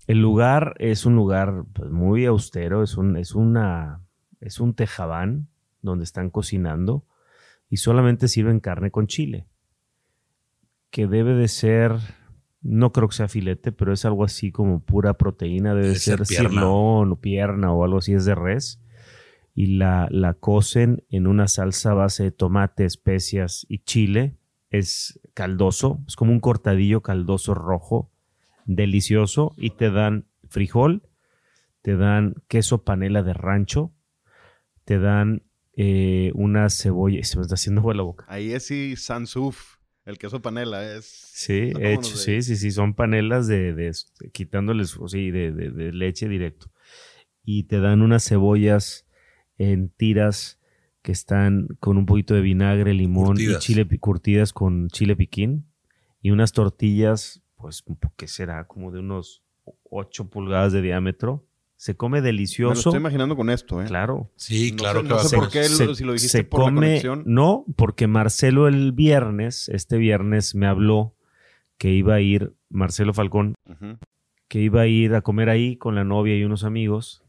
El 0.06 0.20
lugar 0.20 0.74
es 0.78 1.04
un 1.04 1.14
lugar 1.14 1.64
pues, 1.74 1.90
muy 1.90 2.24
austero, 2.26 2.82
es 2.82 2.96
un, 2.96 3.16
es 3.18 3.34
una, 3.34 4.00
es 4.40 4.60
un 4.60 4.74
tejabán 4.74 5.48
donde 5.82 6.04
están 6.04 6.30
cocinando 6.30 7.04
y 7.68 7.76
solamente 7.78 8.28
sirven 8.28 8.60
carne 8.60 8.90
con 8.90 9.06
chile. 9.08 9.46
Que 10.94 11.08
debe 11.08 11.34
de 11.34 11.48
ser, 11.48 11.90
no 12.62 12.92
creo 12.92 13.08
que 13.08 13.16
sea 13.16 13.26
filete, 13.26 13.72
pero 13.72 13.92
es 13.92 14.04
algo 14.04 14.22
así 14.22 14.52
como 14.52 14.78
pura 14.78 15.14
proteína, 15.14 15.70
debe 15.74 15.88
Debe 15.88 15.98
ser, 15.98 16.24
cirlón 16.24 17.10
o 17.10 17.16
pierna 17.20 17.72
o 17.72 17.82
algo 17.82 17.98
así, 17.98 18.12
es 18.12 18.24
de 18.26 18.36
res. 18.36 18.80
Y 19.56 19.74
la, 19.74 20.06
la 20.12 20.34
cocen 20.34 21.02
en 21.10 21.26
una 21.26 21.48
salsa 21.48 21.90
a 21.90 21.94
base 21.94 22.22
de 22.22 22.30
tomate, 22.30 22.84
especias 22.84 23.66
y 23.68 23.78
chile. 23.78 24.36
Es 24.70 25.18
caldoso, 25.34 25.98
es 26.06 26.14
como 26.14 26.30
un 26.30 26.38
cortadillo 26.38 27.00
caldoso 27.02 27.54
rojo, 27.54 28.12
delicioso, 28.64 29.52
y 29.56 29.70
te 29.70 29.90
dan 29.90 30.28
frijol, 30.48 31.02
te 31.82 31.96
dan 31.96 32.36
queso 32.46 32.84
panela 32.84 33.24
de 33.24 33.32
rancho, 33.32 33.90
te 34.84 35.00
dan 35.00 35.42
eh, 35.72 36.30
una 36.34 36.70
cebolla, 36.70 37.24
se 37.24 37.36
me 37.36 37.42
está 37.42 37.56
haciendo 37.56 37.80
agua 37.80 37.94
la 37.94 38.04
boca. 38.04 38.26
Ahí 38.28 38.52
es 38.52 38.66
sí 38.66 38.94
Sansuf, 38.94 39.73
el 40.04 40.18
queso 40.18 40.40
panela 40.42 40.94
es... 40.96 41.04
Sí, 41.04 41.72
hecho, 41.80 42.10
de 42.18 42.24
sí, 42.24 42.42
sí, 42.42 42.56
sí, 42.56 42.70
son 42.70 42.94
panelas 42.94 43.46
de, 43.46 43.74
de- 43.74 43.92
quitándoles, 44.32 44.96
o 44.96 45.08
sí, 45.08 45.30
de, 45.30 45.52
de- 45.52 45.70
de 45.70 45.92
leche 45.92 46.28
directo. 46.28 46.70
Y 47.44 47.64
te 47.64 47.80
dan 47.80 48.02
unas 48.02 48.24
cebollas 48.26 49.06
en 49.58 49.88
tiras 49.90 50.60
que 51.02 51.12
están 51.12 51.68
con 51.80 51.98
un 51.98 52.06
poquito 52.06 52.34
de 52.34 52.40
vinagre, 52.40 52.94
limón 52.94 53.36
y 53.38 53.58
chile 53.58 53.86
curtidas 54.00 54.52
con 54.52 54.88
chile 54.88 55.16
piquín 55.16 55.66
y 56.22 56.30
unas 56.30 56.52
tortillas, 56.52 57.42
pues, 57.56 57.84
¿qué 58.16 58.26
será? 58.26 58.66
Como 58.66 58.90
de 58.90 59.00
unos 59.00 59.42
8 59.90 60.30
pulgadas 60.30 60.72
de 60.72 60.80
diámetro. 60.82 61.46
Se 61.76 61.96
come 61.96 62.18
Me 62.18 62.20
lo 62.22 62.26
delicioso. 62.26 62.88
estoy 62.90 63.00
imaginando 63.00 63.36
con 63.36 63.50
esto, 63.50 63.82
¿eh? 63.82 63.84
Claro. 63.86 64.30
Sí, 64.36 64.70
No 64.72 64.76
claro 64.78 65.00
sé- 65.00 65.02
que 65.02 65.08
no 65.08 65.14
va 65.16 65.20
a 65.20 65.24
sé 65.24 65.28
ser. 65.30 65.38
por 65.38 65.50
qué 65.50 65.58
lo- 65.68 65.94
si 65.94 66.04
lo 66.04 66.12
dijiste 66.12 66.44
por 66.44 66.60
la 66.60 66.74
conexión. 66.74 67.22
No, 67.26 67.64
porque 67.76 68.06
Marcelo 68.06 68.68
el 68.68 68.92
viernes, 68.92 69.68
este 69.68 69.98
viernes, 69.98 70.54
me 70.54 70.66
habló 70.66 71.14
que 71.76 71.90
iba 71.90 72.14
a 72.14 72.20
ir, 72.20 72.54
Marcelo 72.70 73.12
Falcón, 73.12 73.54
que 74.48 74.60
iba 74.60 74.82
a 74.82 74.86
ir 74.86 75.14
a 75.14 75.22
comer 75.22 75.48
ahí 75.50 75.76
con 75.76 75.94
la 75.96 76.04
novia 76.04 76.36
y 76.38 76.44
unos 76.44 76.64
amigos. 76.64 77.22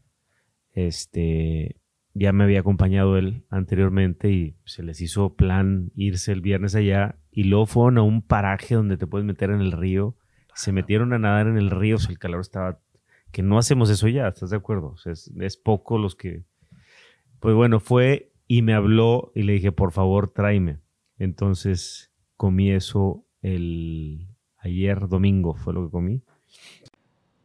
Este, 0.72 1.76
ya 2.14 2.32
me 2.32 2.44
había 2.44 2.60
acompañado 2.60 3.16
él 3.16 3.44
anteriormente 3.50 4.30
y 4.30 4.56
se 4.64 4.82
les 4.82 5.00
hizo 5.00 5.34
plan 5.34 5.90
irse 5.96 6.32
el 6.32 6.40
viernes 6.40 6.74
allá 6.74 7.16
y 7.30 7.44
luego 7.44 7.66
fueron 7.66 7.98
a 7.98 8.02
un 8.02 8.22
paraje 8.22 8.74
donde 8.74 8.96
te 8.96 9.06
puedes 9.06 9.26
meter 9.26 9.50
en 9.50 9.60
el 9.60 9.72
río. 9.72 10.16
Se 10.54 10.72
metieron 10.72 11.12
a 11.12 11.18
nadar 11.18 11.48
en 11.48 11.58
el 11.58 11.70
río, 11.70 11.96
o 11.96 11.98
sea, 11.98 12.10
el 12.12 12.18
calor 12.18 12.40
estaba... 12.40 12.78
Que 13.32 13.42
no 13.42 13.58
hacemos 13.58 13.90
eso 13.90 14.08
ya, 14.08 14.28
¿estás 14.28 14.50
de 14.50 14.56
acuerdo? 14.56 14.88
O 14.88 14.96
sea, 14.96 15.12
es, 15.12 15.30
es 15.40 15.56
poco 15.56 15.98
los 15.98 16.14
que... 16.16 16.44
Pues 17.40 17.54
bueno, 17.54 17.80
fue 17.80 18.32
y 18.48 18.62
me 18.62 18.72
habló 18.74 19.32
y 19.34 19.42
le 19.42 19.54
dije, 19.54 19.72
por 19.72 19.92
favor, 19.92 20.28
tráeme. 20.32 20.78
Entonces 21.18 22.10
comí 22.36 22.70
eso 22.70 23.24
el 23.42 24.28
ayer 24.58 25.08
domingo, 25.08 25.54
fue 25.54 25.74
lo 25.74 25.84
que 25.84 25.90
comí. 25.90 26.22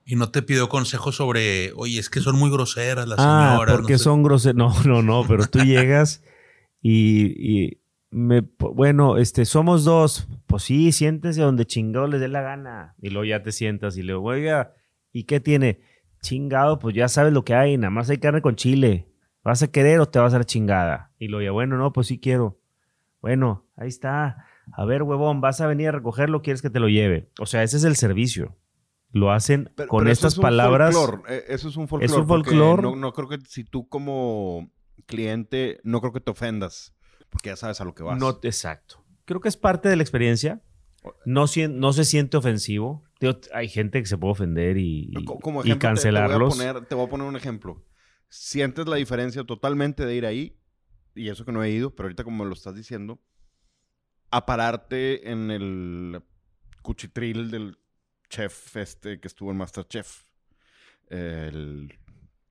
Y 0.05 0.15
no 0.15 0.31
te 0.31 0.41
pidió 0.41 0.67
consejos 0.69 1.15
sobre, 1.15 1.71
oye, 1.75 1.99
es 1.99 2.09
que 2.09 2.19
son 2.21 2.37
muy 2.37 2.49
groseras 2.51 3.07
las 3.07 3.19
Ah, 3.21 3.51
señoras. 3.53 3.75
porque 3.75 3.93
no 3.93 3.97
sé". 3.99 4.03
son 4.03 4.23
groseros. 4.23 4.55
No, 4.57 4.73
no, 4.85 5.01
no, 5.01 5.25
pero 5.27 5.45
tú 5.47 5.59
llegas 5.63 6.23
y, 6.81 7.65
y 7.65 7.81
me, 8.09 8.41
bueno, 8.59 9.17
este, 9.17 9.45
somos 9.45 9.83
dos. 9.83 10.27
Pues 10.47 10.63
sí, 10.63 10.91
siéntese 10.91 11.41
donde 11.41 11.65
chingado 11.65 12.07
les 12.07 12.19
dé 12.19 12.27
la 12.27 12.41
gana. 12.41 12.95
Y 13.01 13.09
luego 13.09 13.25
ya 13.25 13.43
te 13.43 13.51
sientas 13.51 13.95
y 13.97 14.03
le 14.03 14.13
digo, 14.13 14.23
oiga, 14.23 14.73
¿y 15.11 15.23
qué 15.25 15.39
tiene? 15.39 15.79
Chingado, 16.21 16.79
pues 16.79 16.95
ya 16.95 17.07
sabes 17.07 17.33
lo 17.33 17.43
que 17.43 17.55
hay, 17.55 17.77
nada 17.77 17.89
más 17.91 18.09
hay 18.09 18.17
carne 18.17 18.41
con 18.41 18.55
chile. 18.55 19.07
¿Vas 19.43 19.63
a 19.63 19.71
querer 19.71 19.99
o 19.99 20.07
te 20.07 20.19
vas 20.19 20.33
a 20.33 20.37
la 20.37 20.43
chingada? 20.43 21.11
Y 21.17 21.27
luego 21.27 21.43
ya, 21.43 21.51
bueno, 21.51 21.77
no, 21.77 21.91
pues 21.93 22.07
sí 22.07 22.19
quiero. 22.19 22.59
Bueno, 23.21 23.65
ahí 23.75 23.87
está. 23.87 24.45
A 24.73 24.85
ver, 24.85 25.01
huevón, 25.03 25.41
¿vas 25.41 25.61
a 25.61 25.67
venir 25.67 25.89
a 25.89 25.91
recogerlo 25.93 26.37
o 26.37 26.41
quieres 26.41 26.61
que 26.61 26.69
te 26.69 26.79
lo 26.79 26.87
lleve? 26.89 27.29
O 27.39 27.45
sea, 27.47 27.63
ese 27.63 27.77
es 27.77 27.83
el 27.83 27.95
servicio. 27.95 28.55
Lo 29.11 29.31
hacen 29.31 29.71
Pero- 29.75 29.89
con 29.89 29.99
pero 30.03 30.11
eso 30.11 30.19
estas 30.27 30.33
es 30.33 30.37
un 30.37 30.43
palabras. 30.43 30.95
folclor, 30.95 31.23
eh, 31.31 31.43
Eso 31.49 31.69
es 31.69 31.75
un 31.75 31.87
folclore. 31.87 32.21
un 32.21 32.27
porque 32.27 32.49
folclor. 32.51 32.83
No, 32.83 32.95
no 32.95 33.13
creo 33.13 33.27
que 33.27 33.39
si 33.47 33.63
tú 33.63 33.87
como 33.89 34.71
cliente, 35.07 35.79
no 35.83 35.99
creo 36.01 36.13
que 36.13 36.21
te 36.21 36.31
ofendas. 36.31 36.95
Porque 37.29 37.49
ya 37.49 37.55
sabes 37.55 37.81
a 37.81 37.85
lo 37.85 37.93
que 37.95 38.03
vas. 38.03 38.19
No, 38.19 38.39
exacto. 38.43 39.03
Creo 39.25 39.41
que 39.41 39.49
es 39.49 39.57
parte 39.57 39.89
de 39.89 39.95
la 39.95 40.03
experiencia. 40.03 40.61
No 41.25 41.47
se 41.47 42.05
siente 42.05 42.37
ofensivo. 42.37 43.03
Digo, 43.21 43.39
hay 43.53 43.69
gente 43.69 44.01
que 44.01 44.07
se 44.07 44.17
puede 44.17 44.31
ofender 44.31 44.77
y, 44.77 45.13
Como 45.23 45.61
ejemplo, 45.61 45.89
cancelarlos. 45.89 46.57
Te, 46.57 46.59
voy 46.59 46.67
a 46.67 46.73
poner, 46.73 46.87
te 46.87 46.95
voy 46.95 47.05
a 47.05 47.09
poner 47.09 47.27
un 47.27 47.35
ejemplo. 47.35 47.85
Sientes 48.29 48.87
la 48.87 48.95
diferencia 48.95 49.43
totalmente 49.43 50.05
de 50.07 50.15
ir 50.15 50.25
ahí, 50.25 50.57
y 51.13 51.29
eso 51.29 51.45
que 51.45 51.51
no 51.51 51.63
he 51.63 51.69
ido, 51.69 51.95
pero 51.95 52.07
ahorita 52.07 52.23
como 52.23 52.43
me 52.43 52.49
lo 52.49 52.53
estás 52.53 52.73
diciendo, 52.73 53.21
a 54.31 54.47
pararte 54.47 55.29
en 55.29 55.51
el 55.51 56.23
cuchitril 56.81 57.51
del 57.51 57.77
chef 58.27 58.75
este 58.75 59.19
que 59.19 59.27
estuvo 59.27 59.51
en 59.51 59.57
Masterchef. 59.57 60.23
El 61.07 61.93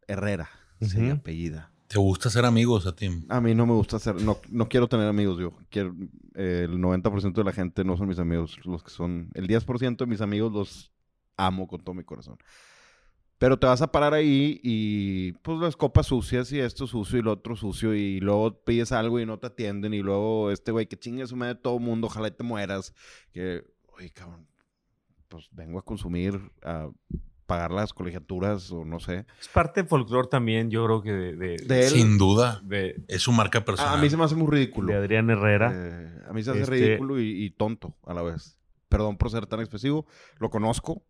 Herrera, 0.07 0.51
se 0.81 1.03
Ujú. 1.03 1.13
apellida. 1.15 1.70
¿Te 1.91 1.99
gusta 1.99 2.31
ser 2.31 2.45
amigos 2.45 2.87
a 2.87 2.95
ti? 2.95 3.09
A 3.29 3.41
mí 3.41 3.53
no 3.53 3.67
me 3.67 3.73
gusta 3.73 3.97
hacer, 3.97 4.15
no, 4.23 4.39
no 4.49 4.69
quiero 4.69 4.87
tener 4.87 5.09
amigos, 5.09 5.41
yo 5.41 5.53
quiero, 5.71 5.93
eh, 6.37 6.67
el 6.71 6.79
90% 6.79 7.33
de 7.33 7.43
la 7.43 7.51
gente 7.51 7.83
no 7.83 7.97
son 7.97 8.07
mis 8.07 8.21
amigos, 8.21 8.65
los 8.65 8.85
que 8.85 8.91
son, 8.91 9.29
el 9.35 9.49
10% 9.49 9.97
de 9.97 10.07
mis 10.07 10.21
amigos 10.21 10.53
los 10.53 10.93
amo 11.37 11.67
con 11.67 11.81
todo 11.81 11.93
mi 11.97 12.05
corazón. 12.05 12.39
Pero 13.39 13.59
te 13.59 13.67
vas 13.67 13.83
a 13.83 13.91
parar 13.91 14.15
ahí 14.15 14.61
y 14.63 15.33
pues 15.43 15.59
las 15.59 15.77
copas 15.77 16.07
sucias 16.07 16.53
y 16.53 16.61
esto 16.61 16.87
sucio 16.87 17.19
y 17.19 17.23
lo 17.23 17.33
otro 17.33 17.57
sucio 17.57 17.93
y 17.93 18.21
luego 18.21 18.63
pides 18.63 18.93
algo 18.93 19.19
y 19.19 19.27
no 19.27 19.41
te 19.41 19.49
atienden 19.49 19.93
y 19.93 19.99
luego 19.99 20.53
este 20.53 20.71
güey 20.71 20.87
que 20.87 20.97
chingue 20.97 21.27
su 21.27 21.35
madre 21.35 21.57
todo 21.57 21.79
el 21.79 21.83
mundo, 21.83 22.07
ojalá 22.07 22.29
y 22.29 22.31
te 22.31 22.45
mueras. 22.45 22.95
Que, 23.33 23.65
oye, 23.89 24.11
cabrón, 24.11 24.47
pues 25.27 25.49
vengo 25.51 25.81
a 25.81 25.85
consumir, 25.85 26.41
a 26.63 26.89
pagar 27.51 27.73
las 27.73 27.93
colegiaturas 27.93 28.71
o 28.71 28.85
no 28.85 29.01
sé. 29.01 29.27
Es 29.41 29.49
parte 29.49 29.81
del 29.81 29.89
folclore 29.89 30.29
también, 30.29 30.71
yo 30.71 30.85
creo 30.87 31.03
que 31.03 31.13
de, 31.13 31.37
de, 31.37 31.57
De 31.67 31.81
él, 31.81 31.91
Sin 31.91 32.17
duda. 32.17 32.61
de- 32.65 33.03
Es 33.09 33.23
su 33.23 33.33
marca 33.33 33.65
personal. 33.65 33.99
a 33.99 34.01
mí 34.01 34.09
se 34.09 34.17
me 34.17 34.23
hace 34.23 34.37
muy 34.37 34.49
ridículo. 34.49 34.87
de 34.93 34.97
Adrián 34.99 35.29
Herrera. 35.31 35.73
Eh, 35.75 36.23
a 36.29 36.33
mí 36.33 36.43
se 36.45 36.51
hace 36.53 36.61
Este- 36.63 36.71
ridículo 36.77 37.19
y, 37.21 37.45
y 37.45 37.51
tonto 37.51 37.97
a 38.07 38.15
la 38.15 38.23
vez. 38.23 38.57
Perdón 38.89 39.17
por 39.17 39.31
ser 39.31 39.47
tan 39.47 39.59
expresivo. 39.59 40.07
Lo 40.39 40.49
conozco, 40.51 41.03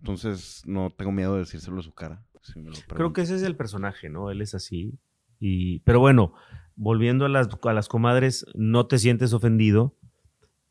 entonces 0.00 0.62
no 0.66 0.90
tengo 0.90 1.10
miedo 1.10 1.32
de 1.34 1.40
decírselo 1.40 1.80
a 1.80 1.82
su 1.82 1.92
cara. 1.92 2.22
si 2.42 2.60
me 2.60 2.70
lo 2.70 2.76
Creo 2.94 3.12
que 3.12 3.22
ese 3.22 3.34
es 3.34 3.42
el 3.42 3.56
personaje, 3.56 4.08
¿no? 4.08 4.30
Él 4.30 4.40
es 4.40 4.54
así. 4.54 4.98
Y, 5.40 5.80
pero 5.80 5.98
bueno, 5.98 6.32
volviendo 6.76 7.24
a 7.24 7.28
las, 7.28 7.48
a 7.62 7.72
las 7.72 7.88
comadres, 7.88 8.46
no 8.54 8.86
te 8.86 8.98
sientes 8.98 9.32
ofendido. 9.32 9.96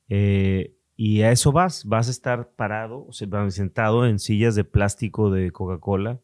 eh, 0.10 0.77
y 0.98 1.22
a 1.22 1.32
eso 1.32 1.52
vas. 1.54 1.86
Vas 1.86 2.08
a 2.10 2.12
estar 2.12 2.50
parado, 2.56 3.06
o 3.08 3.14
sea, 3.14 3.28
sentado 3.52 4.06
en 4.08 4.20
sillas 4.20 4.56
de 4.56 4.64
plástico 4.66 5.30
de 5.32 5.52
Coca-Cola, 5.52 6.20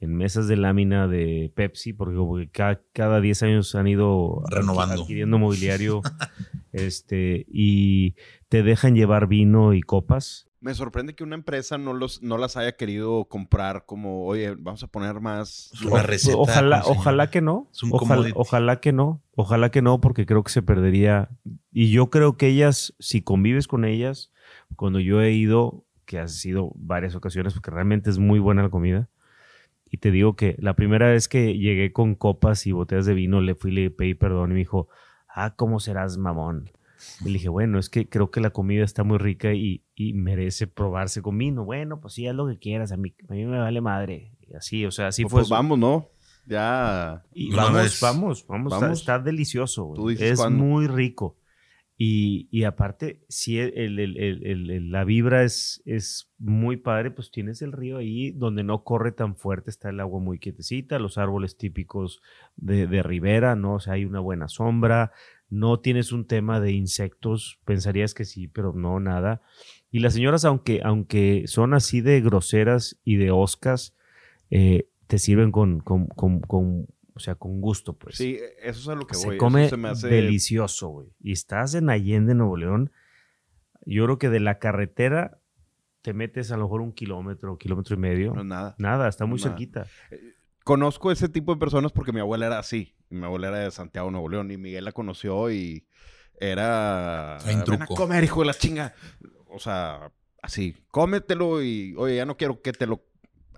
en 0.00 0.14
mesas 0.14 0.48
de 0.48 0.56
lámina 0.56 1.06
de 1.08 1.52
Pepsi, 1.54 1.92
porque 1.92 2.16
como 2.16 2.36
que 2.36 2.48
ca- 2.48 2.80
cada 2.92 3.20
10 3.20 3.42
años 3.42 3.74
han 3.74 3.86
ido 3.88 4.42
Renovando. 4.48 5.02
adquiriendo 5.02 5.38
mobiliario. 5.38 6.00
este, 6.72 7.44
y 7.48 8.14
te 8.48 8.62
dejan 8.62 8.94
llevar 8.94 9.26
vino 9.26 9.74
y 9.74 9.82
copas. 9.82 10.48
Me 10.62 10.74
sorprende 10.74 11.16
que 11.16 11.24
una 11.24 11.34
empresa 11.34 11.76
no, 11.76 11.92
los, 11.92 12.22
no 12.22 12.38
las 12.38 12.56
haya 12.56 12.76
querido 12.76 13.24
comprar 13.24 13.84
como, 13.84 14.24
oye, 14.24 14.54
vamos 14.56 14.84
a 14.84 14.86
poner 14.86 15.18
más... 15.18 15.72
Una 15.84 16.04
receta. 16.04 16.36
Ojalá, 16.36 16.82
ojalá 16.86 17.30
que 17.30 17.40
no. 17.40 17.68
Es 17.72 17.82
un 17.82 17.90
Ojalá, 17.92 18.30
ojalá 18.36 18.80
que 18.80 18.92
no. 18.92 19.20
Ojalá 19.34 19.72
que 19.72 19.82
no, 19.82 20.00
porque 20.00 20.24
creo 20.24 20.44
que 20.44 20.52
se 20.52 20.62
perdería. 20.62 21.30
Y 21.72 21.90
yo 21.90 22.10
creo 22.10 22.36
que 22.36 22.46
ellas, 22.46 22.94
si 23.00 23.22
convives 23.22 23.66
con 23.66 23.84
ellas, 23.84 24.30
cuando 24.76 25.00
yo 25.00 25.20
he 25.20 25.32
ido, 25.32 25.84
que 26.04 26.20
ha 26.20 26.28
sido 26.28 26.70
varias 26.76 27.16
ocasiones, 27.16 27.54
porque 27.54 27.72
realmente 27.72 28.08
es 28.08 28.18
muy 28.18 28.38
buena 28.38 28.62
la 28.62 28.70
comida. 28.70 29.08
Y 29.90 29.98
te 29.98 30.12
digo 30.12 30.36
que 30.36 30.54
la 30.60 30.76
primera 30.76 31.08
vez 31.08 31.26
que 31.26 31.58
llegué 31.58 31.92
con 31.92 32.14
copas 32.14 32.68
y 32.68 32.72
botellas 32.72 33.06
de 33.06 33.14
vino, 33.14 33.40
le 33.40 33.56
fui 33.56 33.72
y 33.72 33.74
le 33.74 33.90
pedí 33.90 34.14
perdón 34.14 34.52
y 34.52 34.54
me 34.54 34.60
dijo, 34.60 34.86
ah, 35.28 35.56
¿cómo 35.56 35.80
serás 35.80 36.18
mamón? 36.18 36.70
Y 37.20 37.26
le 37.26 37.32
dije, 37.34 37.48
bueno, 37.48 37.78
es 37.78 37.88
que 37.88 38.08
creo 38.08 38.30
que 38.30 38.40
la 38.40 38.50
comida 38.50 38.84
está 38.84 39.04
muy 39.04 39.18
rica 39.18 39.52
y, 39.54 39.84
y 39.94 40.12
merece 40.14 40.66
probarse 40.66 41.22
con 41.22 41.38
vino. 41.38 41.64
Bueno, 41.64 42.00
pues 42.00 42.14
sí, 42.14 42.26
haz 42.26 42.34
lo 42.34 42.46
que 42.48 42.58
quieras, 42.58 42.92
a 42.92 42.96
mí, 42.96 43.14
a 43.28 43.32
mí 43.32 43.44
me 43.44 43.58
vale 43.58 43.80
madre. 43.80 44.32
Y 44.40 44.54
así, 44.54 44.84
o 44.86 44.90
sea, 44.90 45.08
así 45.08 45.22
Pues, 45.22 45.30
fue. 45.32 45.40
pues 45.42 45.48
vamos, 45.50 45.78
¿no? 45.78 46.08
Ya... 46.46 47.22
y 47.32 47.54
vamos, 47.54 47.82
vez. 47.82 48.00
vamos, 48.00 48.46
vamos, 48.48 48.70
Vamos. 48.72 48.98
Está, 49.00 49.14
está 49.14 49.24
delicioso. 49.24 49.84
güey. 49.84 49.96
Tú 49.96 50.08
dices 50.08 50.32
es 50.32 50.38
cuándo. 50.40 50.62
muy 50.64 50.86
rico. 50.88 51.36
Y, 51.96 52.48
y 52.50 52.64
aparte, 52.64 53.22
si 53.28 53.60
el- 53.60 53.78
el- 53.78 53.98
el- 54.00 54.16
el- 54.18 54.46
el- 54.46 54.70
el- 54.70 54.90
la 54.90 55.04
vibra 55.04 55.44
es, 55.44 55.82
es 55.84 56.32
muy 56.38 56.76
padre, 56.76 57.12
pues 57.12 57.30
tienes 57.30 57.62
el 57.62 57.70
río 57.70 57.98
ahí 57.98 58.32
donde 58.32 58.64
no 58.64 58.82
corre 58.82 59.12
tan 59.12 59.36
fuerte, 59.36 59.70
está 59.70 59.90
el 59.90 60.00
agua 60.00 60.18
muy 60.18 60.40
quietecita, 60.40 60.98
los 60.98 61.16
árboles 61.16 61.56
típicos 61.56 62.20
de, 62.56 62.88
de 62.88 63.04
ribera, 63.04 63.54
¿no? 63.54 63.74
O 63.74 63.80
sea, 63.80 63.92
hay 63.92 64.04
una 64.04 64.18
buena 64.18 64.48
sombra, 64.48 65.12
no 65.52 65.80
tienes 65.80 66.12
un 66.12 66.26
tema 66.26 66.60
de 66.60 66.72
insectos, 66.72 67.58
pensarías 67.66 68.14
que 68.14 68.24
sí, 68.24 68.48
pero 68.48 68.72
no, 68.72 69.00
nada. 69.00 69.42
Y 69.90 69.98
las 69.98 70.14
señoras, 70.14 70.46
aunque, 70.46 70.80
aunque 70.82 71.44
son 71.46 71.74
así 71.74 72.00
de 72.00 72.22
groseras 72.22 72.98
y 73.04 73.16
de 73.16 73.30
oscas, 73.30 73.94
eh, 74.50 74.88
te 75.08 75.18
sirven 75.18 75.52
con, 75.52 75.80
con, 75.80 76.06
con- 76.06 76.40
con- 76.40 76.86
o 77.14 77.18
sea, 77.20 77.34
con 77.34 77.60
gusto, 77.60 77.92
pues. 77.92 78.16
Sí, 78.16 78.38
eso 78.62 78.80
es 78.80 78.88
a 78.88 78.94
lo 78.94 79.06
que 79.06 79.14
se 79.14 79.26
voy. 79.26 79.36
come 79.36 79.66
eso 79.66 79.76
se 79.76 79.76
me 79.76 79.88
hace... 79.90 80.08
delicioso, 80.08 80.88
güey. 80.88 81.08
Y 81.20 81.32
estás 81.32 81.74
en 81.74 81.90
Allende, 81.90 82.34
Nuevo 82.34 82.56
León. 82.56 82.90
Yo 83.84 84.04
creo 84.04 84.18
que 84.18 84.30
de 84.30 84.40
la 84.40 84.58
carretera 84.58 85.38
te 86.00 86.14
metes 86.14 86.50
a 86.52 86.56
lo 86.56 86.62
mejor 86.64 86.80
un 86.80 86.92
kilómetro, 86.92 87.58
kilómetro 87.58 87.94
y 87.94 87.98
medio. 87.98 88.32
No 88.34 88.42
nada. 88.44 88.74
Nada, 88.78 89.08
está 89.08 89.26
muy 89.26 89.38
Nada. 89.38 89.50
cerquita. 89.50 89.86
Conozco 90.64 91.12
ese 91.12 91.28
tipo 91.28 91.52
de 91.52 91.60
personas 91.60 91.92
porque 91.92 92.12
mi 92.12 92.20
abuela 92.20 92.46
era 92.46 92.58
así. 92.58 92.94
Mi 93.12 93.24
abuela 93.24 93.48
era 93.48 93.58
de 93.60 93.70
Santiago, 93.70 94.10
Nuevo 94.10 94.28
León. 94.28 94.50
Y 94.50 94.56
Miguel 94.56 94.84
la 94.84 94.92
conoció 94.92 95.50
y 95.50 95.86
era... 96.40 97.38
"Ven 97.46 97.60
a 97.60 97.64
truco". 97.64 97.94
comer, 97.94 98.24
hijo 98.24 98.40
de 98.40 98.46
la 98.46 98.54
chinga. 98.54 98.94
O 99.48 99.58
sea, 99.58 100.10
así. 100.42 100.76
Cómetelo 100.90 101.62
y... 101.62 101.94
Oye, 101.96 102.16
ya 102.16 102.24
no 102.26 102.36
quiero 102.36 102.60
que 102.62 102.72
te 102.72 102.86
lo... 102.86 103.04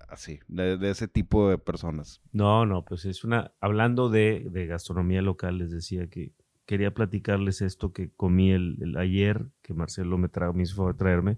Así. 0.07 0.39
De, 0.47 0.77
de 0.77 0.91
ese 0.91 1.07
tipo 1.07 1.49
de 1.49 1.57
personas. 1.57 2.21
No, 2.31 2.65
no, 2.65 2.85
pues 2.85 3.05
es 3.05 3.23
una. 3.23 3.53
Hablando 3.59 4.09
de, 4.09 4.47
de 4.51 4.67
gastronomía 4.67 5.21
local, 5.21 5.57
les 5.57 5.71
decía 5.71 6.07
que 6.07 6.31
quería 6.65 6.93
platicarles 6.93 7.61
esto 7.61 7.91
que 7.91 8.11
comí 8.11 8.51
el, 8.51 8.77
el 8.81 8.97
ayer, 8.97 9.47
que 9.61 9.73
Marcelo 9.73 10.17
me, 10.17 10.29
trajo, 10.29 10.53
me 10.53 10.63
hizo 10.63 10.75
favor 10.75 10.93
de 10.93 10.99
traerme. 10.99 11.37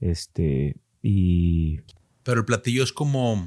Este. 0.00 0.76
Y. 1.02 1.80
Pero 2.22 2.40
el 2.40 2.46
platillo 2.46 2.82
es 2.82 2.92
como 2.92 3.44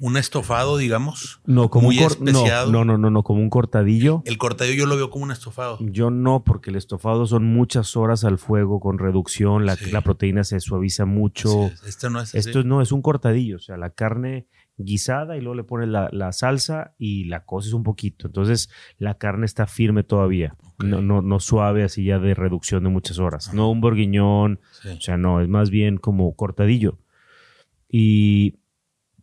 un 0.00 0.16
estofado, 0.16 0.76
digamos. 0.76 1.40
No, 1.46 1.70
como 1.70 1.86
Muy 1.88 1.98
un 1.98 2.04
especiado. 2.04 2.70
no, 2.72 2.84
no, 2.84 2.98
no, 2.98 3.10
no, 3.10 3.22
como 3.22 3.40
un 3.40 3.50
cortadillo. 3.50 4.22
El 4.26 4.38
cortadillo 4.38 4.74
yo 4.80 4.86
lo 4.86 4.96
veo 4.96 5.10
como 5.10 5.24
un 5.24 5.30
estofado. 5.32 5.78
Yo 5.80 6.10
no, 6.10 6.44
porque 6.44 6.70
el 6.70 6.76
estofado 6.76 7.26
son 7.26 7.44
muchas 7.44 7.96
horas 7.96 8.24
al 8.24 8.38
fuego 8.38 8.80
con 8.80 8.98
reducción, 8.98 9.66
la, 9.66 9.76
Sí. 9.76 9.90
la 9.90 10.00
proteína 10.02 10.44
se 10.44 10.60
suaviza 10.60 11.04
mucho. 11.04 11.66
Es. 11.66 11.82
Este 11.84 12.10
no 12.10 12.20
es 12.20 12.28
así. 12.34 12.38
Esto 12.38 12.62
no 12.64 12.80
es 12.82 12.92
un 12.92 13.02
cortadillo, 13.02 13.56
o 13.56 13.60
sea, 13.60 13.76
la 13.76 13.90
carne 13.90 14.46
guisada 14.76 15.36
y 15.36 15.40
luego 15.40 15.54
le 15.54 15.62
pones 15.62 15.88
la, 15.88 16.08
la 16.10 16.32
salsa 16.32 16.94
y 16.98 17.24
la 17.24 17.44
coces 17.44 17.72
un 17.74 17.84
poquito. 17.84 18.26
Entonces 18.26 18.70
la 18.98 19.14
carne 19.18 19.46
está 19.46 19.66
firme 19.68 20.02
todavía, 20.02 20.56
no, 20.78 21.00
no, 21.00 21.22
no 21.22 21.38
suave 21.38 21.84
así 21.84 22.04
ya 22.04 22.18
de 22.18 22.34
reducción 22.34 22.82
de 22.82 22.90
muchas 22.90 23.20
horas. 23.20 23.46
Ajá. 23.48 23.56
No 23.56 23.70
un 23.70 23.80
borguiñón, 23.80 24.58
Sí. 24.82 24.88
o 24.88 25.00
sea, 25.00 25.16
no, 25.16 25.40
es 25.40 25.48
más 25.48 25.70
bien 25.70 25.96
como 25.98 26.34
cortadillo. 26.34 26.98
Y, 27.88 28.56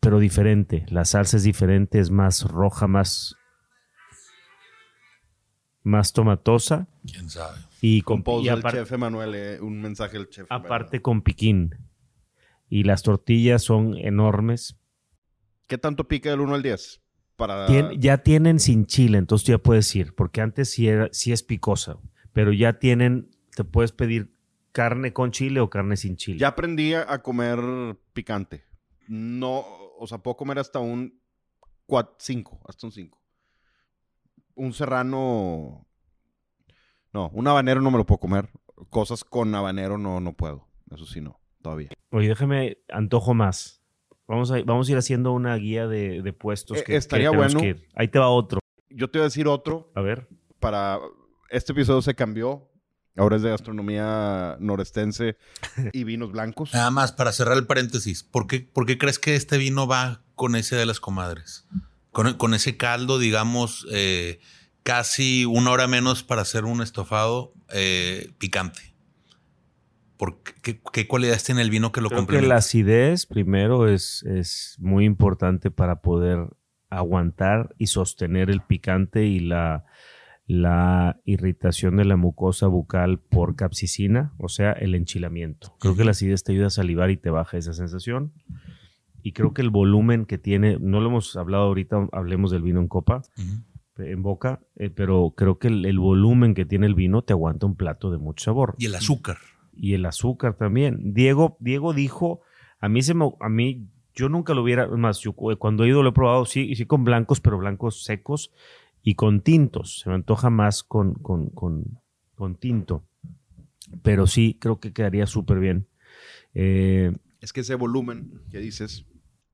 pero 0.01 0.19
diferente, 0.19 0.85
la 0.89 1.05
salsa 1.05 1.37
es 1.37 1.43
diferente, 1.43 1.99
es 1.99 2.09
más 2.11 2.43
roja, 2.43 2.87
más, 2.87 3.35
más 5.83 6.13
tomatosa 6.13 6.87
¿Quién 7.09 7.29
sabe? 7.29 7.57
y 7.81 8.01
con, 8.01 8.23
y 8.41 8.45
del 8.47 8.59
aparte- 8.59 8.79
chef 8.79 8.91
Emanuel. 8.91 9.33
eh, 9.35 9.59
un 9.61 9.81
mensaje 9.81 10.17
del 10.17 10.29
chef. 10.29 10.45
aparte 10.49 11.01
con 11.01 11.21
piquín. 11.21 11.75
Y 12.69 12.83
las 12.83 13.03
tortillas 13.03 13.63
son 13.63 13.97
enormes. 13.97 14.77
¿Qué 15.67 15.77
tanto 15.77 16.07
pica 16.07 16.29
del 16.29 16.39
1 16.39 16.55
al 16.55 16.63
10? 16.63 17.01
Para... 17.35 17.67
Tien- 17.67 17.99
ya 17.99 18.19
tienen 18.19 18.59
sin 18.59 18.85
chile, 18.85 19.17
entonces 19.17 19.45
tú 19.45 19.51
ya 19.51 19.57
puedes 19.57 19.93
ir, 19.95 20.13
porque 20.15 20.41
antes 20.41 20.69
sí, 20.71 20.87
era, 20.87 21.09
sí 21.11 21.31
es 21.33 21.43
picosa, 21.43 21.97
pero 22.33 22.53
ya 22.53 22.79
tienen, 22.79 23.29
te 23.55 23.63
puedes 23.65 23.91
pedir 23.91 24.33
carne 24.71 25.11
con 25.11 25.31
chile 25.31 25.59
o 25.59 25.69
carne 25.69 25.97
sin 25.97 26.15
chile. 26.15 26.39
Ya 26.39 26.49
aprendí 26.49 26.93
a 26.93 27.21
comer 27.21 27.59
picante. 28.13 28.63
No, 29.09 29.65
o 30.01 30.07
sea, 30.07 30.17
puedo 30.17 30.35
comer 30.35 30.57
hasta 30.57 30.79
un 30.79 31.21
5, 32.17 32.61
hasta 32.67 32.87
un 32.87 32.91
5. 32.91 33.21
Un 34.55 34.73
serrano... 34.73 35.85
No, 37.13 37.29
un 37.33 37.47
habanero 37.47 37.81
no 37.81 37.91
me 37.91 37.99
lo 37.99 38.05
puedo 38.05 38.19
comer. 38.19 38.49
Cosas 38.89 39.23
con 39.23 39.53
habanero 39.53 39.99
no, 39.99 40.19
no 40.19 40.33
puedo. 40.33 40.67
Eso 40.89 41.05
sí, 41.05 41.21
no, 41.21 41.39
todavía. 41.61 41.89
Oye, 42.09 42.29
déjame, 42.29 42.79
antojo 42.89 43.35
más. 43.35 43.83
Vamos 44.27 44.49
a, 44.51 44.63
vamos 44.63 44.89
a 44.89 44.91
ir 44.91 44.97
haciendo 44.97 45.33
una 45.33 45.55
guía 45.57 45.87
de, 45.87 46.23
de 46.23 46.33
puestos. 46.33 46.79
Eh, 46.79 46.83
que, 46.83 46.95
estaría 46.95 47.29
que 47.29 47.37
bueno. 47.37 47.59
que. 47.59 47.83
Ahí 47.93 48.07
te 48.07 48.17
va 48.17 48.29
otro. 48.29 48.59
Yo 48.89 49.11
te 49.11 49.19
voy 49.19 49.23
a 49.23 49.25
decir 49.25 49.47
otro 49.47 49.91
A 49.93 50.01
ver. 50.01 50.27
para... 50.59 50.99
Este 51.49 51.73
episodio 51.73 52.01
se 52.01 52.15
cambió. 52.15 52.70
Ahora 53.17 53.35
es 53.35 53.41
de 53.41 53.49
gastronomía 53.49 54.55
norestense 54.59 55.35
y 55.91 56.03
vinos 56.05 56.31
blancos. 56.31 56.73
Nada 56.73 56.91
más 56.91 57.11
para 57.11 57.31
cerrar 57.31 57.57
el 57.57 57.65
paréntesis. 57.67 58.23
¿Por 58.23 58.47
qué, 58.47 58.61
por 58.61 58.85
qué 58.85 58.97
crees 58.97 59.19
que 59.19 59.35
este 59.35 59.57
vino 59.57 59.85
va 59.87 60.21
con 60.35 60.55
ese 60.55 60.75
de 60.75 60.85
las 60.85 60.99
comadres? 60.99 61.67
Con, 62.11 62.33
con 62.35 62.53
ese 62.53 62.77
caldo, 62.77 63.19
digamos, 63.19 63.85
eh, 63.91 64.39
casi 64.83 65.45
una 65.45 65.71
hora 65.71 65.87
menos 65.87 66.23
para 66.23 66.41
hacer 66.43 66.63
un 66.65 66.81
estofado 66.81 67.53
eh, 67.73 68.31
picante. 68.37 68.81
¿Por 70.17 70.41
qué, 70.43 70.53
qué- 70.61 70.81
qué 70.93 71.07
cualidades 71.07 71.43
tiene 71.43 71.61
el 71.63 71.69
vino 71.69 71.91
que 71.91 71.99
lo 72.01 72.09
Creo 72.09 72.27
que 72.27 72.41
la 72.47 72.57
acidez 72.57 73.25
primero 73.25 73.87
es, 73.87 74.23
es 74.23 74.75
muy 74.79 75.05
importante 75.05 75.71
para 75.71 76.01
poder 76.01 76.47
aguantar 76.89 77.73
y 77.77 77.87
sostener 77.87 78.49
el 78.49 78.61
picante 78.61 79.25
y 79.25 79.39
la, 79.39 79.85
la 80.51 81.21
irritación 81.23 81.95
de 81.97 82.03
la 82.05 82.17
mucosa 82.17 82.67
bucal 82.67 83.19
por 83.19 83.55
capsicina, 83.55 84.33
o 84.37 84.49
sea, 84.49 84.73
el 84.73 84.95
enchilamiento. 84.95 85.73
Creo 85.79 85.95
que 85.95 86.03
la 86.03 86.11
acidez 86.11 86.43
te 86.43 86.51
ayuda 86.51 86.67
a 86.67 86.71
salivar 86.71 87.09
y 87.09 87.17
te 87.17 87.29
baja 87.29 87.57
esa 87.57 87.73
sensación. 87.73 88.33
Y 89.23 89.31
creo 89.31 89.53
que 89.53 89.61
el 89.61 89.69
volumen 89.69 90.25
que 90.25 90.37
tiene, 90.37 90.77
no 90.79 90.99
lo 90.99 91.07
hemos 91.09 91.35
hablado 91.37 91.63
ahorita, 91.65 92.09
hablemos 92.11 92.51
del 92.51 92.63
vino 92.63 92.79
en 92.81 92.87
copa, 92.89 93.21
en 93.97 94.23
boca, 94.23 94.59
eh, 94.75 94.89
pero 94.89 95.33
creo 95.37 95.57
que 95.59 95.67
el, 95.69 95.85
el 95.85 95.99
volumen 95.99 96.53
que 96.53 96.65
tiene 96.65 96.87
el 96.87 96.95
vino 96.95 97.21
te 97.21 97.33
aguanta 97.33 97.65
un 97.67 97.75
plato 97.75 98.09
de 98.11 98.17
mucho 98.17 98.45
sabor 98.45 98.75
Y 98.79 98.87
el 98.87 98.95
azúcar. 98.95 99.37
y 99.73 99.93
el 99.93 100.05
azúcar 100.05 100.55
también. 100.55 101.13
Diego, 101.13 101.55
Diego 101.59 101.93
dijo 101.93 102.41
A 102.79 102.89
mí 102.89 103.03
se 103.03 103.13
me, 103.13 103.31
a 103.39 103.47
mí, 103.47 103.87
yo 104.15 104.27
nunca 104.27 104.53
lo 104.55 104.63
hubiera, 104.63 104.87
más, 104.87 105.19
yo 105.19 105.33
cu- 105.33 105.55
cuando 105.57 105.83
he 105.85 105.89
ido 105.89 106.01
lo 106.03 106.09
he 106.09 106.13
probado, 106.13 106.45
sí, 106.45 106.61
y 106.69 106.75
sí 106.75 106.85
con 106.85 107.03
blancos, 107.03 107.39
pero 107.39 107.57
blancos 107.59 108.03
secos 108.03 108.51
y 109.03 109.15
con 109.15 109.41
tintos. 109.41 109.99
Se 109.99 110.09
me 110.09 110.15
antoja 110.15 110.49
más 110.49 110.83
con, 110.83 111.13
con, 111.15 111.49
con, 111.49 111.99
con 112.35 112.55
tinto. 112.55 113.07
Pero 114.03 114.27
sí, 114.27 114.57
creo 114.59 114.79
que 114.79 114.93
quedaría 114.93 115.27
súper 115.27 115.59
bien. 115.59 115.87
Eh, 116.53 117.15
Es 117.41 117.51
que 117.53 117.61
ese 117.61 117.75
volumen 117.75 118.41
que 118.49 118.59
dices, 118.59 119.05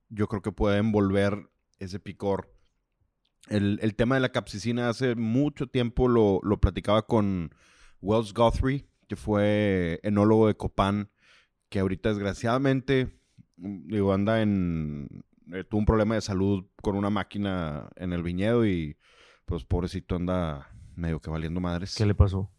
yo 0.10 0.28
creo 0.28 0.42
que 0.42 0.52
puede 0.52 0.78
envolver 0.78 1.50
ese 1.80 2.00
picor. 2.00 2.54
El, 3.50 3.80
el 3.82 3.96
tema 3.96 4.16
de 4.16 4.22
la 4.22 4.32
capsicina 4.32 4.90
hace 4.90 5.16
mucho 5.16 5.68
tiempo 5.68 6.08
lo, 6.08 6.40
lo 6.44 6.60
platicaba 6.60 7.08
con 7.08 7.52
Wells 8.02 8.34
Guthrie, 8.34 8.86
que 9.08 9.16
fue 9.16 10.00
enólogo 10.04 10.48
de 10.48 10.56
Copán, 10.58 11.10
que 11.70 11.80
ahorita 11.80 12.10
desgraciadamente, 12.10 13.20
mm, 13.56 13.88
digo, 13.88 14.14
anda 14.14 14.42
en... 14.42 15.24
eh, 15.54 15.64
tuvo 15.64 15.80
un 15.80 15.86
problema 15.86 16.16
de 16.16 16.22
salud 16.22 16.66
con 16.82 16.96
una 16.96 17.10
máquina 17.10 17.90
en 17.96 18.12
el 18.12 18.22
viñedo 18.22 18.66
y 18.68 18.98
pues 19.48 19.64
pobrecito 19.64 20.16
anda 20.18 20.70
medio 20.96 21.22
que 21.22 21.30
valiendo 21.30 21.62
madres. 21.62 21.96
¿Qué 21.96 22.06
le 22.06 22.14
pasó? 22.14 22.52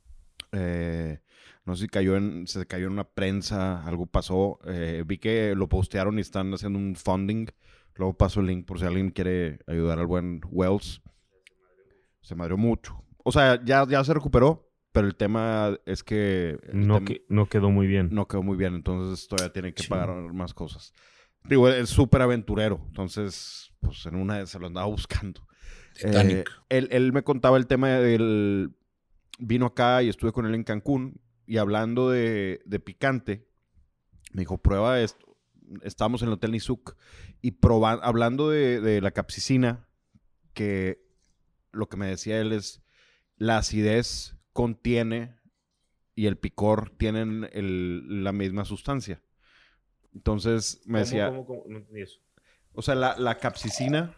Eh, 0.53 1.21
no 1.67 1.77
sé 1.77 1.83
si 1.83 1.89
cayó 1.89 2.17
en, 2.17 2.47
se 2.47 2.67
cayó 2.67 2.87
en 2.87 2.93
una 2.95 3.05
prensa, 3.05 3.85
algo 3.87 4.07
pasó. 4.07 4.59
Eh, 4.65 5.05
vi 5.07 5.19
que 5.19 5.55
lo 5.55 5.69
postearon 5.69 6.17
y 6.19 6.23
están 6.23 6.53
haciendo 6.55 6.79
un 6.79 6.97
funding. 6.97 7.47
Luego 7.95 8.17
paso 8.17 8.41
el 8.41 8.47
link 8.47 8.65
por 8.67 8.79
si 8.79 8.87
alguien 8.87 9.11
quiere 9.11 9.59
ayudar 9.67 9.99
al 9.99 10.07
buen 10.07 10.41
Wells. 10.51 11.03
Se 12.23 12.35
madrió 12.35 12.57
mucho. 12.57 13.05
O 13.23 13.33
sea, 13.33 13.63
ya, 13.63 13.87
ya 13.87 14.03
se 14.03 14.15
recuperó, 14.15 14.71
pero 14.93 15.07
el 15.07 15.15
tema 15.15 15.77
es 15.85 16.03
que 16.03 16.59
No, 16.73 16.95
tema 16.95 17.07
que, 17.07 17.27
no 17.29 17.47
quedó 17.51 17.71
muy 17.71 17.87
bien. 17.87 18.09
no 18.13 18.27
quedó 18.27 18.43
muy 18.43 18.57
bien, 18.57 18.75
entonces 18.75 19.29
todavía 19.29 19.53
tiene 19.53 19.75
que 19.75 19.83
Sí. 19.83 19.89
pagar 19.91 20.09
más 20.33 20.55
cosas. 20.55 20.95
Digo, 21.45 21.69
es 21.69 21.91
súper 21.91 22.23
aventurero, 22.23 22.81
entonces, 22.87 23.73
pues 23.81 24.07
en 24.07 24.15
una 24.17 24.45
se 24.47 24.59
lo 24.59 24.69
andaba 24.69 24.87
buscando. 24.87 25.47
Titanic. 25.99 26.39
Eh, 26.39 26.45
él, 26.71 26.89
él 26.91 27.13
me 27.13 27.23
contaba 27.23 27.57
el 27.57 27.67
tema 27.67 27.91
del... 27.91 28.75
Vino 29.41 29.67
acá 29.67 30.03
y 30.03 30.09
estuve 30.09 30.33
con 30.33 30.47
él 30.47 30.55
en 30.57 30.65
Cancún 30.65 31.21
y 31.47 31.59
hablando 31.59 32.11
de, 32.11 32.61
de 32.65 32.81
picante, 32.81 33.47
me 34.33 34.43
dijo, 34.43 34.59
prueba 34.59 35.01
esto. 35.01 35.37
Estábamos 35.83 36.23
en 36.23 36.29
el 36.29 36.35
Hotel 36.35 36.51
Nizuc 36.51 36.97
y 37.41 37.53
proba- 37.53 38.01
hablando 38.03 38.51
de, 38.51 38.81
de 38.81 39.01
la 39.01 39.13
capsicina, 39.13 39.87
que 40.55 41.07
lo 41.71 41.89
que 41.89 41.97
me 41.97 42.09
decía 42.09 42.41
él 42.41 42.53
es, 42.53 42.83
la 43.37 43.59
acidez 43.59 44.35
contiene 44.53 45.37
y 46.17 46.27
el 46.27 46.37
picor 46.37 46.91
tienen 46.97 47.49
el- 47.53 48.25
la 48.25 48.33
misma 48.33 48.65
sustancia. 48.65 49.23
Entonces 50.13 50.83
me 50.85 50.99
decía... 50.99 51.29
¿Cómo, 51.29 51.47
cómo? 51.47 51.63
No 51.69 51.79
entendí 51.79 52.03
eso. 52.03 52.19
O 52.73 52.83
sea, 52.83 52.97
la, 52.97 53.17
la 53.19 53.39
capsicina 53.39 54.17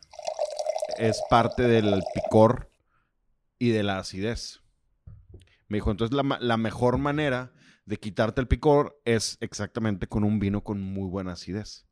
es 0.98 1.22
parte 1.30 1.62
del 1.62 2.02
picor 2.14 2.70
y 3.58 3.70
de 3.70 3.82
la 3.82 3.98
acidez. 3.98 4.60
Me 5.68 5.76
dijo, 5.76 5.90
entonces 5.90 6.16
la, 6.40 6.56
mejor 6.56 6.98
manera 6.98 7.52
de 7.86 7.96
quitarte 7.96 8.40
el 8.40 8.48
picor 8.48 9.00
es 9.04 9.38
exactamente 9.40 10.06
con 10.08 10.24
un 10.24 10.40
vino 10.40 10.64
con 10.64 10.80
muy 10.80 11.08
buena 11.08 11.32
acidez. 11.32 11.86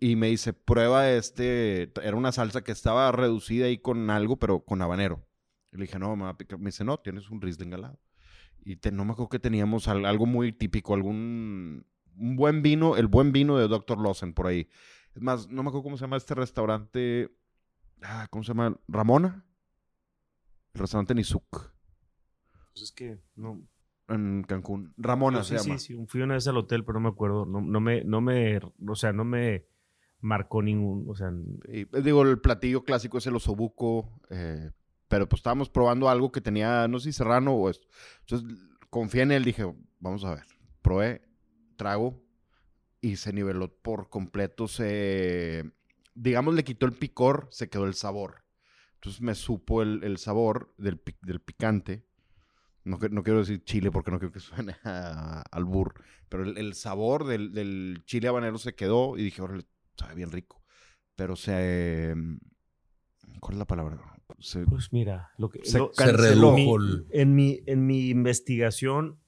Y 0.00 0.16
me 0.16 0.28
dice, 0.28 0.52
prueba 0.52 1.10
este, 1.10 1.92
era 2.02 2.16
una 2.16 2.32
salsa 2.32 2.62
que 2.62 2.72
estaba 2.72 3.10
reducida 3.12 3.66
ahí 3.66 3.78
con 3.78 4.10
algo, 4.10 4.36
pero 4.38 4.64
con 4.64 4.82
habanero. 4.82 5.26
Y 5.72 5.76
le 5.76 5.82
dije, 5.82 5.98
no, 5.98 6.14
me 6.16 6.24
va 6.24 6.30
a 6.30 6.38
picar. 6.38 6.58
Me 6.58 6.66
dice, 6.66 6.84
no, 6.84 6.98
tienes 6.98 7.30
un 7.30 7.40
Riesling 7.40 7.74
al 7.74 7.82
lado. 7.82 8.00
Y 8.64 8.78
no 8.92 9.04
me 9.04 9.12
acuerdo 9.12 9.28
que 9.28 9.38
teníamos 9.38 9.88
al- 9.88 10.04
algo 10.04 10.26
muy 10.26 10.52
típico, 10.52 10.94
algún 10.94 11.86
buen 12.14 12.62
vino, 12.62 12.96
el 12.96 13.06
buen 13.06 13.32
vino 13.32 13.56
de 13.58 13.68
Dr. 13.68 14.00
Lawson 14.00 14.34
por 14.34 14.46
ahí. 14.46 14.68
Es 15.14 15.22
más, 15.22 15.48
no 15.48 15.62
me 15.62 15.68
acuerdo 15.68 15.84
cómo 15.84 15.96
se 15.96 16.02
llama 16.02 16.16
este 16.16 16.34
restaurante. 16.34 17.30
Ah, 18.02 18.26
¿Cómo 18.30 18.44
se 18.44 18.48
llama? 18.48 18.76
¿Ramona? 18.88 19.44
El 20.74 20.80
restaurante 20.80 21.14
Nizuc 21.14 21.44
Pues 22.72 22.82
es 22.82 22.92
que 22.92 23.18
no. 23.34 23.60
en 24.08 24.44
Cancún. 24.44 24.94
Ramona 24.96 25.42
sí, 25.42 25.56
se 25.56 25.62
llama. 25.64 25.78
sí, 25.78 25.96
sí. 25.96 26.06
Fui 26.06 26.20
una 26.22 26.34
vez 26.34 26.46
al 26.46 26.56
hotel, 26.56 26.84
pero 26.84 27.00
no 27.00 27.08
me 27.08 27.12
acuerdo. 27.12 27.44
No, 27.46 27.60
no 27.60 27.80
me, 27.80 28.04
no 28.04 28.20
me, 28.20 28.58
o 28.86 28.94
sea, 28.94 29.12
no 29.12 29.24
me 29.24 29.66
marcó 30.20 30.62
ningún, 30.62 31.08
o 31.08 31.14
sea, 31.14 31.30
Y, 31.68 31.80
eh, 31.82 32.02
digo, 32.02 32.22
el 32.22 32.40
platillo 32.40 32.84
clásico 32.84 33.18
es 33.18 33.26
el 33.26 33.36
osobuco. 33.36 34.20
eh, 34.30 34.70
pero 35.08 35.26
pues 35.26 35.38
estábamos 35.40 35.70
probando 35.70 36.10
algo 36.10 36.30
que 36.30 36.42
tenía, 36.42 36.86
no 36.86 36.98
sé 36.98 37.04
si 37.12 37.16
serrano 37.16 37.54
o 37.54 37.70
esto. 37.70 37.88
Entonces, 38.20 38.58
confié 38.90 39.22
en 39.22 39.32
él, 39.32 39.42
dije, 39.44 39.64
vamos 40.00 40.22
a 40.24 40.34
ver. 40.34 40.44
Probé, 40.82 41.22
trago 41.76 42.22
y 43.00 43.16
se 43.16 43.32
niveló 43.32 43.72
por 43.80 44.10
completo. 44.10 44.68
Se, 44.68 45.64
digamos, 46.20 46.54
le 46.54 46.64
quitó 46.64 46.86
el 46.86 46.92
picor, 46.92 47.48
se 47.50 47.68
quedó 47.68 47.84
el 47.86 47.94
sabor. 47.94 48.44
Entonces 48.94 49.20
me 49.20 49.34
supo 49.34 49.82
el, 49.82 50.02
el 50.02 50.18
sabor 50.18 50.74
del, 50.76 51.00
del 51.22 51.40
picante. 51.40 52.04
No, 52.84 52.98
que- 52.98 53.08
no 53.10 53.22
quiero 53.22 53.40
decir 53.40 53.62
chile 53.64 53.90
porque 53.90 54.10
no 54.10 54.18
quiero 54.18 54.32
que 54.32 54.40
suene 54.40 54.74
a 54.84 55.42
albur. 55.52 55.94
Pero 56.28 56.42
el, 56.44 56.58
el 56.58 56.74
sabor 56.74 57.24
del, 57.26 57.52
del 57.52 58.02
chile 58.06 58.28
habanero 58.28 58.58
se 58.58 58.74
quedó 58.74 59.16
y 59.16 59.22
dije, 59.22 59.40
órale, 59.42 59.64
sabe 59.96 60.14
bien 60.14 60.30
rico. 60.32 60.62
Pero 61.14 61.36
se... 61.36 62.14
¿Cuál 63.40 63.54
es 63.54 63.58
la 63.58 63.66
palabra? 63.66 63.98
Se, 64.40 64.64
pues 64.64 64.92
mira, 64.92 65.30
lo 65.38 65.48
que 65.50 65.64
Se 65.64 65.78
lo- 65.78 65.90
Se 65.94 66.12
redujo 66.12 66.76
el... 66.76 67.06
en 67.10 67.34
mi, 67.34 67.60
en 67.66 67.86
mi 67.86 68.08
investigación 68.08 69.20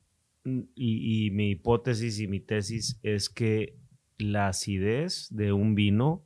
mm, 0.45 0.61
y, 0.75 1.27
y 1.27 1.31
mi 1.31 1.51
hipótesis 1.51 2.19
y 2.21 2.27
mi 2.29 2.41
tesis 2.41 2.99
es 3.03 3.29
que 3.31 3.77
la 4.19 4.49
acidez 4.49 5.29
de 5.31 5.53
un 5.53 5.75
vino 5.75 6.25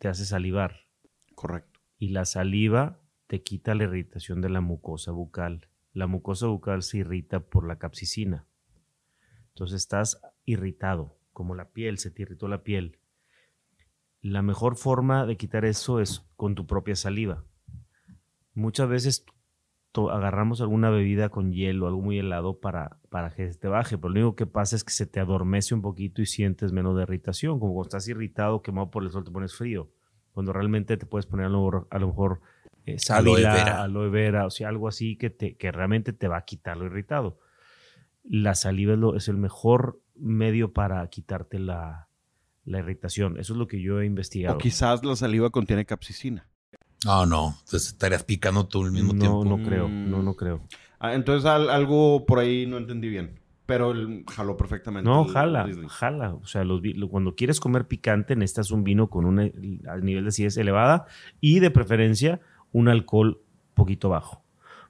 te 0.00 0.08
hace 0.08 0.24
salivar 0.24 0.86
correcto. 1.34 1.78
y 1.98 2.08
la 2.08 2.24
saliva 2.24 2.98
te 3.26 3.42
quita 3.42 3.74
la 3.74 3.84
irritación 3.84 4.40
de 4.40 4.48
la 4.48 4.62
mucosa 4.62 5.12
bucal. 5.12 5.68
La 5.92 6.06
mucosa 6.06 6.46
bucal 6.46 6.82
se 6.82 6.98
irrita 6.98 7.40
por 7.40 7.68
la 7.68 7.78
capsicina. 7.78 8.46
Entonces 9.48 9.76
estás 9.76 10.22
irritado, 10.46 11.18
como 11.34 11.54
la 11.54 11.68
piel, 11.68 11.98
se 11.98 12.10
te 12.10 12.22
irritó 12.22 12.48
la 12.48 12.62
piel. 12.62 12.98
La 14.22 14.40
mejor 14.40 14.76
forma 14.76 15.26
de 15.26 15.36
quitar 15.36 15.66
eso 15.66 16.00
es 16.00 16.26
con 16.34 16.54
tu 16.54 16.66
propia 16.66 16.96
saliva. 16.96 17.44
Muchas 18.54 18.88
veces 18.88 19.26
agarramos 19.94 20.60
alguna 20.60 20.88
bebida 20.90 21.28
con 21.30 21.52
hielo, 21.52 21.86
algo 21.88 22.00
muy 22.00 22.18
helado 22.18 22.60
para, 22.60 22.98
para 23.08 23.30
que 23.30 23.52
se 23.52 23.58
te 23.58 23.68
baje, 23.68 23.98
pero 23.98 24.10
lo 24.10 24.20
único 24.20 24.36
que 24.36 24.46
pasa 24.46 24.76
es 24.76 24.84
que 24.84 24.92
se 24.92 25.06
te 25.06 25.18
adormece 25.20 25.74
un 25.74 25.82
poquito 25.82 26.22
y 26.22 26.26
sientes 26.26 26.72
menos 26.72 26.96
de 26.96 27.02
irritación, 27.02 27.58
como 27.58 27.72
cuando 27.74 27.88
estás 27.88 28.06
irritado, 28.08 28.62
quemado 28.62 28.90
por 28.90 29.02
el 29.02 29.10
sol, 29.10 29.24
te 29.24 29.30
pones 29.32 29.54
frío, 29.54 29.90
cuando 30.32 30.52
realmente 30.52 30.96
te 30.96 31.06
puedes 31.06 31.26
poner 31.26 31.46
a 31.46 31.48
lo, 31.48 31.58
mejor- 31.64 31.88
a 31.90 31.98
lo 31.98 32.06
mejor 32.08 32.40
eh, 32.86 32.98
sábila, 32.98 33.32
Aloe 33.32 33.42
vera. 33.64 33.82
aloe 33.82 34.10
vera, 34.10 34.46
o 34.46 34.50
sea, 34.50 34.68
algo 34.68 34.86
así 34.86 35.16
que, 35.16 35.28
te, 35.30 35.54
que 35.56 35.72
realmente 35.72 36.12
te 36.12 36.28
va 36.28 36.36
a 36.38 36.44
quitar 36.44 36.76
lo 36.76 36.86
irritado. 36.86 37.38
La 38.22 38.54
saliva 38.54 38.92
es, 38.92 38.98
lo- 38.98 39.16
es 39.16 39.28
el 39.28 39.36
mejor 39.38 40.00
medio 40.14 40.72
para 40.72 41.06
quitarte 41.08 41.58
la, 41.58 42.08
la 42.64 42.78
irritación. 42.78 43.38
Eso 43.38 43.54
es 43.54 43.58
lo 43.58 43.66
que 43.66 43.80
yo 43.82 44.00
he 44.00 44.06
investigado. 44.06 44.56
O 44.56 44.58
quizás 44.58 45.04
la 45.04 45.16
saliva 45.16 45.50
contiene 45.50 45.84
capsicina. 45.84 46.46
No, 47.04 47.24
no. 47.26 47.56
Entonces 47.64 47.88
estarías 47.88 48.24
picando 48.24 48.66
tú 48.66 48.84
al 48.84 48.92
mismo 48.92 49.12
no, 49.12 49.18
tiempo. 49.18 49.44
no 49.44 49.62
creo, 49.66 49.88
Mm. 49.88 50.10
no, 50.10 50.22
no 50.22 50.34
creo. 50.34 50.60
Ah, 50.98 51.14
entonces 51.14 51.46
al- 51.46 51.70
algo 51.70 52.26
por 52.26 52.38
ahí 52.38 52.66
no 52.66 52.76
entendí 52.76 53.08
bien. 53.08 53.38
Pero 53.66 53.92
él 53.92 54.24
jaló 54.28 54.56
perfectamente. 54.56 55.08
No, 55.08 55.26
el 55.26 55.32
jala, 55.32 55.68
jala. 55.88 56.34
O 56.34 56.44
sea, 56.44 56.64
los 56.64 56.82
cuando 57.08 57.36
quieres 57.36 57.60
comer 57.60 57.86
picante, 57.86 58.34
necesitas 58.34 58.72
un 58.72 58.82
vino 58.82 59.08
con 59.08 59.24
un 59.24 59.36
nivel 60.02 60.24
de 60.24 60.28
acidez 60.28 60.56
elevada 60.56 61.06
y 61.40 61.60
de 61.60 61.70
preferencia 61.70 62.40
un 62.72 62.88
alcohol 62.88 63.40
poquito 63.74 64.08
bajo. 64.08 64.42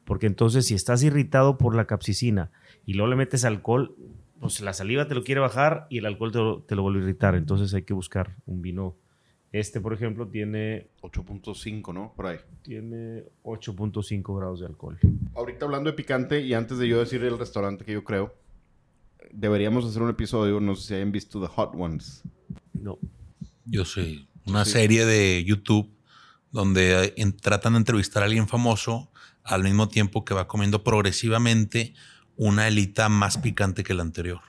Porque 0.07 0.27
entonces, 0.27 0.67
si 0.67 0.75
estás 0.75 1.03
irritado 1.03 1.59
por 1.59 1.77
la 1.77 1.85
capsicina 1.85 2.51
y 2.87 2.95
luego 2.95 3.11
le 3.11 3.17
metes 3.17 3.45
alcohol, 3.45 3.95
pues 4.41 4.63
la 4.63 4.73
saliva 4.73 5.07
te 5.07 5.15
lo 5.15 5.23
quiere 5.25 5.43
bajar 5.43 5.87
y 5.91 5.99
el 5.99 6.07
alcohol 6.07 6.33
te 6.33 6.39
lo, 6.39 6.63
te 6.63 6.75
lo 6.75 6.81
vuelve 6.83 7.01
a 7.01 7.03
irritar. 7.03 7.35
Entonces 7.35 7.75
hay 7.75 7.83
que 7.83 7.93
buscar 7.93 8.35
un 8.47 8.63
vino. 8.63 8.97
Este, 9.53 9.81
por 9.81 9.93
ejemplo, 9.93 10.29
tiene, 10.29 10.87
8.5, 11.03 11.93
¿no? 11.93 12.13
Por 12.15 12.27
ahí. 12.27 12.39
tiene 12.63 13.25
8.5 13.43 14.37
grados 14.39 14.61
de 14.61 14.67
alcohol. 14.67 14.99
Ahorita 15.35 15.65
hablando 15.65 15.91
de 15.91 15.97
picante 15.97 16.41
y 16.41 16.55
antes 16.55 16.79
de 16.79 16.87
yo 16.89 17.01
decir 17.01 17.23
el 17.25 17.37
restaurante 17.39 17.85
que 17.85 17.93
yo 17.93 18.05
creo, 18.05 18.35
deberíamos 19.33 19.85
hacer 19.85 20.03
un 20.03 20.11
episodio, 20.11 20.61
no 20.61 20.75
sé 20.77 20.87
si 20.89 20.95
hayan 20.95 21.11
visto 21.13 21.41
The 21.41 21.49
Hot 21.49 21.73
Ones. 21.77 22.23
No. 22.75 22.99
Yo 23.65 23.85
sé. 23.85 24.25
Una 24.47 24.65
Sí. 24.65 24.73
serie 24.73 25.05
de 25.05 25.45
YouTube 25.45 25.91
donde 26.53 27.05
eh, 27.07 27.15
en- 27.17 27.37
tratan 27.37 27.73
de 27.75 27.79
entrevistar 27.81 28.23
a 28.23 28.27
alguien 28.27 28.49
famoso 28.49 29.11
al 29.45 29.63
mismo 29.65 29.89
tiempo 29.89 30.25
que 30.25 30.35
va 30.35 30.47
comiendo 30.49 30.83
progresivamente 30.85 31.95
una 32.37 32.69
elita 32.69 33.09
más 33.09 33.37
picante 33.39 33.83
que 33.85 33.95
la 33.95 34.03
anterior. 34.03 34.41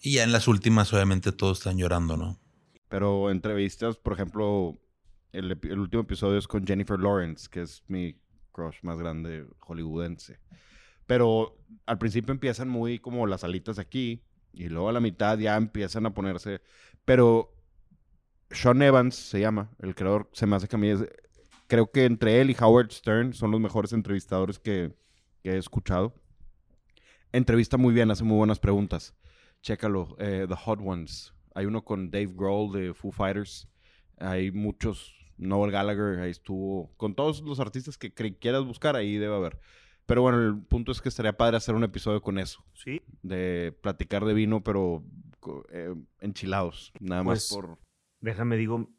Y 0.00 0.12
ya 0.12 0.24
en 0.24 0.32
las 0.32 0.46
últimas, 0.46 0.92
obviamente, 0.92 1.32
todos 1.32 1.58
están 1.58 1.78
llorando, 1.78 2.16
¿no? 2.16 2.38
Pero 2.88 3.30
entrevistas, 3.30 3.96
por 3.96 4.12
ejemplo, 4.12 4.78
el, 5.32 5.52
último 5.78 6.02
episodio 6.02 6.38
es 6.38 6.46
con 6.46 6.66
Jennifer 6.66 6.98
Lawrence, 6.98 7.48
que 7.50 7.62
es 7.62 7.82
mi 7.88 8.18
crush 8.52 8.78
más 8.82 8.98
grande 8.98 9.46
hollywoodense. 9.60 10.38
Pero 11.06 11.58
al 11.84 11.98
principio 11.98 12.32
empiezan 12.32 12.68
muy 12.68 12.98
como 12.98 13.26
las 13.26 13.44
alitas 13.44 13.78
aquí 13.78 14.22
y 14.52 14.68
luego 14.68 14.88
a 14.88 14.92
la 14.92 15.00
mitad 15.00 15.38
ya 15.38 15.56
empiezan 15.56 16.06
a 16.06 16.14
ponerse... 16.14 16.62
Pero 17.04 17.54
Sean 18.50 18.82
Evans 18.82 19.14
se 19.14 19.40
llama, 19.40 19.70
el 19.80 19.94
creador, 19.94 20.28
se 20.32 20.46
me 20.46 20.56
hace 20.56 20.68
que 20.68 20.76
a 20.76 20.78
mí 20.78 20.92
creo 21.66 21.90
que 21.90 22.04
entre 22.04 22.40
él 22.40 22.50
y 22.50 22.56
Howard 22.58 22.90
Stern 22.90 23.32
son 23.32 23.50
los 23.50 23.60
mejores 23.60 23.92
entrevistadores 23.92 24.58
que, 24.58 24.96
que 25.42 25.50
he 25.50 25.58
escuchado. 25.58 26.14
Entrevista 27.32 27.76
muy 27.76 27.92
bien, 27.92 28.10
hace 28.10 28.24
muy 28.24 28.36
buenas 28.36 28.58
preguntas. 28.58 29.14
Chécalo, 29.62 30.16
eh, 30.18 30.46
The 30.48 30.54
Hot 30.54 30.80
Ones. 30.82 31.35
Hay 31.56 31.64
uno 31.64 31.82
con 31.84 32.10
Dave 32.10 32.28
Grohl 32.34 32.70
de 32.70 32.92
Foo 32.92 33.10
Fighters. 33.10 33.66
Hay 34.18 34.50
muchos, 34.52 35.14
Noel 35.38 35.70
Gallagher, 35.72 36.20
ahí 36.20 36.30
estuvo. 36.30 36.92
Con 36.98 37.14
todos 37.14 37.40
los 37.40 37.60
artistas 37.60 37.96
que 37.96 38.12
quieras 38.12 38.62
buscar, 38.66 38.94
ahí 38.94 39.16
debe 39.16 39.34
haber. 39.34 39.58
Pero 40.04 40.20
bueno, 40.20 40.38
el 40.40 40.62
punto 40.62 40.92
es 40.92 41.00
que 41.00 41.08
estaría 41.08 41.36
padre 41.36 41.56
hacer 41.56 41.74
un 41.74 41.82
episodio 41.82 42.20
con 42.20 42.38
eso. 42.38 42.62
Sí. 42.74 43.00
De 43.22 43.74
platicar 43.80 44.26
de 44.26 44.34
vino, 44.34 44.62
pero 44.62 45.02
eh, 45.72 45.94
enchilados. 46.20 46.92
Nada 47.00 47.22
más 47.22 47.48
Pues, 47.50 47.64
por... 47.64 47.78
Déjame 48.20 48.56
digo, 48.58 48.90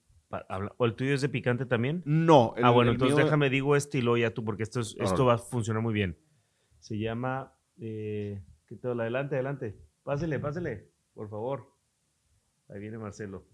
¿o 0.77 0.85
el 0.85 0.95
tuyo 0.95 1.13
es 1.13 1.21
de 1.21 1.29
picante 1.29 1.67
también? 1.67 2.01
No. 2.05 2.55
el- 2.57 2.65
ah, 2.65 2.71
bueno, 2.71 2.91
entonces 2.91 3.15
mío- 3.15 3.23
déjame 3.25 3.51
digo 3.51 3.75
este 3.75 3.99
y 3.99 4.01
luego 4.01 4.17
ya 4.17 4.31
tú, 4.33 4.43
porque 4.43 4.63
esto, 4.63 4.79
es- 4.79 4.95
esto 4.99 5.25
va 5.25 5.35
a 5.35 5.37
funcionar 5.37 5.83
muy 5.83 5.93
bien. 5.93 6.17
Se 6.79 6.97
llama, 6.97 7.53
eh, 7.79 8.43
¿qué 8.65 8.75
tal? 8.77 8.99
Adelante, 8.99 9.35
adelante. 9.35 9.77
Pásele, 10.03 10.39
pásele, 10.39 10.91
por 11.13 11.29
favor. 11.29 11.76
Ahí 12.70 12.82
viene 12.82 12.97
Marcelo. 12.97 13.45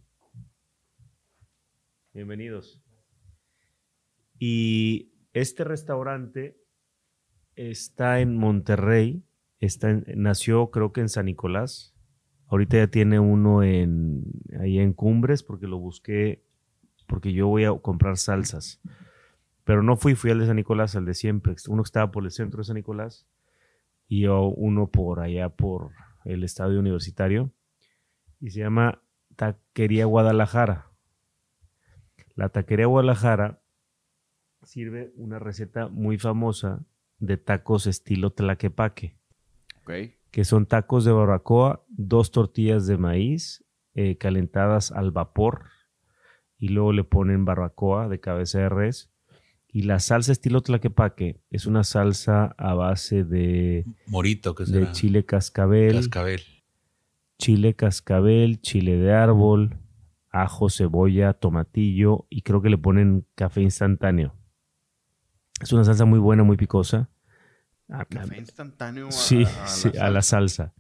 Bienvenidos. 2.16 2.82
Y 4.40 5.14
este 5.34 5.64
restaurante 5.64 6.58
está 7.56 8.22
en 8.22 8.36
Monterrey, 8.38 9.24
está 9.60 10.02
nació 10.16 10.72
creo 10.72 10.94
que 10.94 11.02
en 11.02 11.10
San 11.10 11.26
Nicolás. 11.26 11.96
Ahorita 12.48 12.78
ya 12.78 12.88
tiene 12.88 13.20
uno 13.20 13.62
en 13.62 14.24
ahí 14.60 14.80
en 14.80 14.94
Cumbres 14.94 15.44
porque 15.44 15.68
lo 15.68 15.78
busqué 15.78 16.44
porque 17.08 17.34
yo 17.34 17.48
voy 17.48 17.66
a 17.66 17.72
comprar 17.72 18.18
salsas. 18.18 18.82
Pero 19.64 19.84
no 19.84 19.96
fui, 19.96 20.16
fui 20.16 20.32
al 20.32 20.40
de 20.40 20.48
San 20.48 20.56
Nicolás, 20.56 20.96
al 20.96 21.06
de 21.06 21.14
siempre. 21.14 21.56
Uno 21.68 21.84
que 21.84 21.88
estaba 21.88 22.10
por 22.10 22.24
el 22.24 22.32
centro 22.32 22.60
de 22.60 22.64
San 22.64 22.76
Nicolás 22.76 23.28
y 24.08 24.26
uno 24.26 24.88
por 24.88 25.20
allá 25.20 25.50
por 25.50 25.92
el 26.26 26.44
estadio 26.44 26.80
universitario. 26.80 27.52
Y 28.40 28.50
se 28.50 28.60
llama 28.60 29.03
Taquería 29.36 30.06
Guadalajara. 30.06 30.92
La 32.36 32.50
Taquería 32.50 32.88
Guadalajara 32.88 33.62
sirve 34.64 35.12
una 35.16 35.40
receta 35.40 35.88
muy 35.88 36.18
famosa 36.18 36.86
de 37.20 37.38
tacos 37.38 37.86
estilo 37.88 38.32
tlaquepaque 38.32 39.18
Ok. 39.82 39.92
que 40.32 40.46
son 40.46 40.66
tacos 40.66 41.06
de 41.06 41.12
barbacoa, 41.12 41.84
dos 41.90 42.32
tortillas 42.32 42.88
de 42.88 42.98
maíz 42.98 43.64
eh, 43.94 44.18
calentadas 44.18 44.92
al 44.92 45.12
vapor 45.12 45.66
y 46.58 46.70
luego 46.70 46.94
le 46.94 47.04
ponen 47.04 47.46
barbacoa 47.46 48.08
de 48.08 48.20
cabeza 48.20 48.60
de 48.60 48.70
res. 48.70 49.10
Y 49.68 49.84
la 49.84 50.00
salsa 50.00 50.32
estilo 50.32 50.62
tlaquepaque 50.62 51.42
es 51.50 51.66
una 51.66 51.84
salsa 51.84 52.56
a 52.58 52.74
base 52.76 53.24
de, 53.24 53.86
Morito, 54.08 54.54
que 54.56 54.66
de 54.66 54.92
chile 54.92 55.26
cascabel, 55.26 55.96
Cascabel. 55.96 56.42
Chile 57.38 57.76
cascabel, 57.76 58.62
chile 58.62 58.98
de 58.98 59.14
árbol, 59.14 59.78
ajo, 60.32 60.70
cebolla, 60.70 61.34
tomatillo 61.34 62.26
y 62.30 62.42
creo 62.42 62.62
que 62.62 62.70
le 62.70 62.78
ponen 62.78 63.26
café 63.36 63.62
instantáneo. 63.62 64.36
Es 65.62 65.72
una 65.72 65.84
salsa 65.84 66.06
muy 66.06 66.20
buena, 66.20 66.44
muy 66.44 66.58
picosa. 66.58 67.10
Ah, 67.90 68.06
Café 68.06 68.40
instantáneo 68.40 69.08
a, 69.08 69.12
Sí, 69.12 69.44
a- 69.46 69.64
a 69.64 69.68
sí, 69.68 69.92
la 69.94 70.06
a 70.06 70.10
la 70.10 70.22
salsa. 70.22 70.64
salsa. 70.66 70.74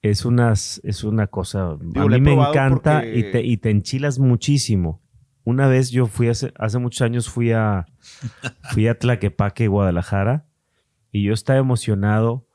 Es 0.00 0.24
una, 0.24 0.52
es 0.52 1.04
una 1.04 1.26
cosa. 1.26 1.76
Digo, 1.80 2.06
a 2.06 2.08
mí 2.08 2.20
me 2.20 2.32
encanta 2.34 3.00
porque- 3.00 3.18
y, 3.18 3.32
te, 3.32 3.42
y 3.44 3.56
te 3.56 3.70
enchilas 3.70 4.18
muchísimo. 4.18 5.02
Una 5.44 5.66
vez 5.66 5.90
yo 5.90 6.06
fui 6.06 6.28
hace, 6.28 6.52
hace 6.56 6.78
muchos 6.78 7.02
años 7.02 7.28
fui 7.28 7.52
a 7.52 7.86
fui 8.72 8.86
a 8.86 8.98
Tlaquepaque, 8.98 9.66
Guadalajara, 9.66 10.46
y 11.10 11.22
yo 11.24 11.32
estaba 11.32 11.58
emocionado 11.58 12.46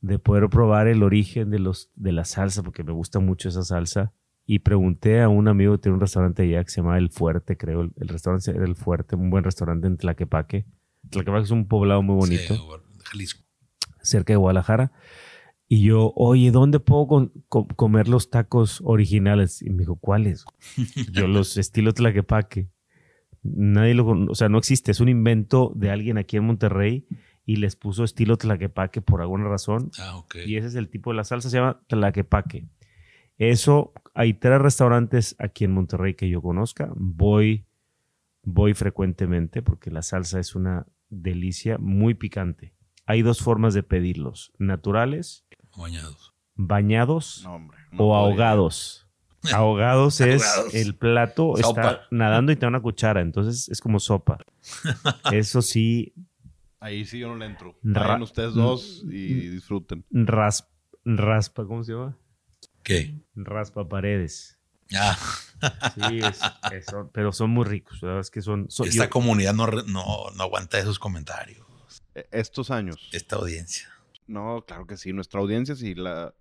de 0.00 0.18
poder 0.18 0.48
probar 0.48 0.86
el 0.88 1.02
origen 1.02 1.50
de 1.50 1.58
los 1.58 1.90
de 1.96 2.12
la 2.12 2.24
salsa, 2.24 2.62
porque 2.62 2.84
me 2.84 2.92
gusta 2.92 3.18
mucho 3.20 3.48
esa 3.48 3.62
salsa. 3.62 4.12
Y 4.46 4.60
pregunté 4.60 5.20
a 5.20 5.28
un 5.28 5.46
amigo 5.46 5.72
que 5.72 5.78
tiene 5.82 5.94
un 5.96 6.00
restaurante 6.00 6.42
allá 6.42 6.64
que 6.64 6.70
se 6.70 6.80
llama 6.80 6.96
El 6.96 7.10
Fuerte, 7.10 7.56
creo. 7.58 7.82
El, 7.82 7.92
el 7.96 8.08
restaurante 8.08 8.50
era 8.50 8.64
El 8.64 8.76
Fuerte, 8.76 9.14
un 9.14 9.28
buen 9.28 9.44
restaurante 9.44 9.86
en 9.86 9.98
Tlaquepaque. 9.98 10.64
Tlaquepaque 11.10 11.44
es 11.44 11.50
un 11.50 11.68
poblado 11.68 12.00
muy 12.02 12.14
bonito 12.16 12.54
Sí, 12.54 12.60
Jalisco. 13.04 13.44
cerca 14.00 14.32
de 14.32 14.36
Guadalajara. 14.38 14.92
Y 15.70 15.82
yo, 15.82 16.14
oye, 16.16 16.50
¿dónde 16.50 16.80
puedo 16.80 17.06
con- 17.06 17.32
comer 17.50 18.08
los 18.08 18.30
tacos 18.30 18.80
originales? 18.84 19.60
Y 19.60 19.68
me 19.68 19.80
dijo, 19.80 19.96
¿cuáles? 19.96 20.46
yo, 21.12 21.26
los 21.26 21.58
estilo 21.58 21.92
tlaquepaque. 21.92 22.70
Nadie 23.42 23.92
lo 23.92 24.06
o 24.30 24.34
sea, 24.34 24.48
no 24.48 24.56
existe. 24.56 24.90
Es 24.92 25.00
un 25.00 25.10
invento 25.10 25.72
de 25.76 25.90
alguien 25.90 26.16
aquí 26.16 26.38
en 26.38 26.44
Monterrey 26.46 27.06
y 27.48 27.56
les 27.56 27.76
puso 27.76 28.04
estilo 28.04 28.36
tlaquepaque 28.36 29.00
por 29.00 29.22
alguna 29.22 29.48
razón. 29.48 29.90
Ah, 29.98 30.16
ok. 30.18 30.36
Y 30.44 30.56
ese 30.58 30.68
es 30.68 30.74
el 30.74 30.90
tipo 30.90 31.10
de 31.10 31.16
la 31.16 31.24
salsa, 31.24 31.48
se 31.48 31.56
llama 31.56 31.80
tlaquepaque. 31.86 32.66
Eso, 33.38 33.94
hay 34.12 34.34
tres 34.34 34.60
restaurantes 34.60 35.34
aquí 35.38 35.64
en 35.64 35.72
Monterrey 35.72 36.12
que 36.12 36.28
yo 36.28 36.42
conozca. 36.42 36.90
Voy, 36.94 37.64
voy 38.42 38.74
frecuentemente 38.74 39.62
porque 39.62 39.90
la 39.90 40.02
salsa 40.02 40.38
es 40.40 40.54
una 40.54 40.86
delicia 41.08 41.78
muy 41.78 42.12
picante. 42.12 42.74
Hay 43.06 43.22
dos 43.22 43.40
formas 43.40 43.72
de 43.72 43.82
pedirlos, 43.82 44.52
naturales, 44.58 45.46
Bañados. 45.74 46.34
bañados 46.54 47.40
No, 47.44 47.54
hombre. 47.54 47.78
no 47.92 48.04
o 48.04 48.08
podría. 48.08 48.18
ahogados. 48.18 49.06
Ahogados 49.54 50.20
es 50.20 50.44
Ahogados. 50.44 50.74
el 50.74 50.94
plato 50.96 51.54
Sopa. 51.56 51.68
está 51.92 52.00
nadando 52.10 52.52
y 52.52 52.56
te 52.56 52.62
da 52.62 52.68
una 52.68 52.82
cuchara, 52.82 53.22
entonces 53.22 53.70
es 53.70 53.80
como 53.80 54.00
sopa. 54.00 54.38
Eso 55.32 55.62
sí, 55.62 56.12
Ahí 56.80 57.04
sí 57.04 57.18
yo 57.18 57.28
no 57.28 57.36
le 57.36 57.46
entro. 57.46 57.76
Vayan 57.82 58.22
ustedes 58.22 58.54
dos 58.54 59.02
y 59.10 59.48
disfruten. 59.48 60.04
ras- 60.10 60.68
raspa, 61.04 61.64
¿cómo 61.66 61.82
se 61.84 61.92
llama? 61.92 62.16
¿Qué? 62.82 63.14
Raspa 63.34 63.88
paredes. 63.88 64.58
Ah, 64.94 65.18
Sí, 65.96 66.20
es- 66.20 66.40
es- 66.72 66.84
son- 66.86 67.10
pero 67.12 67.32
son 67.32 67.50
muy 67.50 67.64
ricos. 67.64 68.00
La 68.02 68.08
verdad 68.08 68.20
es 68.20 68.30
que 68.30 68.40
son. 68.42 68.70
son- 68.70 68.86
esta 68.88 69.04
yo- 69.04 69.10
comunidad 69.10 69.54
no, 69.54 69.66
no, 69.66 70.30
no 70.36 70.42
aguanta 70.42 70.78
esos 70.78 70.98
comentarios. 70.98 71.66
E- 72.14 72.28
Estos 72.30 72.70
años. 72.70 73.08
Esta 73.12 73.36
audiencia. 73.36 73.88
No, 74.28 74.64
claro 74.66 74.86
que 74.86 74.96
sí. 74.96 75.12
Nuestra 75.12 75.40
audiencia 75.40 75.74
sí. 75.74 75.94
La... 75.94 76.32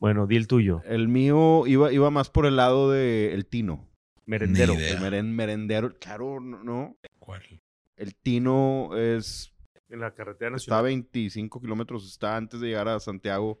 bueno, 0.00 0.26
di 0.26 0.36
el 0.36 0.46
tuyo. 0.48 0.82
El 0.84 1.06
mío 1.08 1.64
iba, 1.66 1.92
iba 1.92 2.10
más 2.10 2.28
por 2.30 2.46
el 2.46 2.56
lado 2.56 2.90
de 2.90 3.32
el 3.34 3.46
tino. 3.46 3.88
Merendero. 4.26 4.72
Ni 4.74 4.80
idea. 4.80 4.94
El 4.94 5.00
meren- 5.00 5.32
merendero. 5.32 5.96
Claro, 5.98 6.40
no, 6.40 6.64
no. 6.64 6.96
¿Cuál? 7.18 7.42
El 7.96 8.14
tino 8.16 8.96
es 8.96 9.52
En 9.88 10.00
la 10.00 10.14
carretera 10.14 10.56
Está 10.56 10.78
a 10.78 10.82
25 10.82 11.60
kilómetros, 11.60 12.06
está 12.06 12.36
antes 12.36 12.60
de 12.60 12.68
llegar 12.68 12.88
a 12.88 13.00
Santiago. 13.00 13.60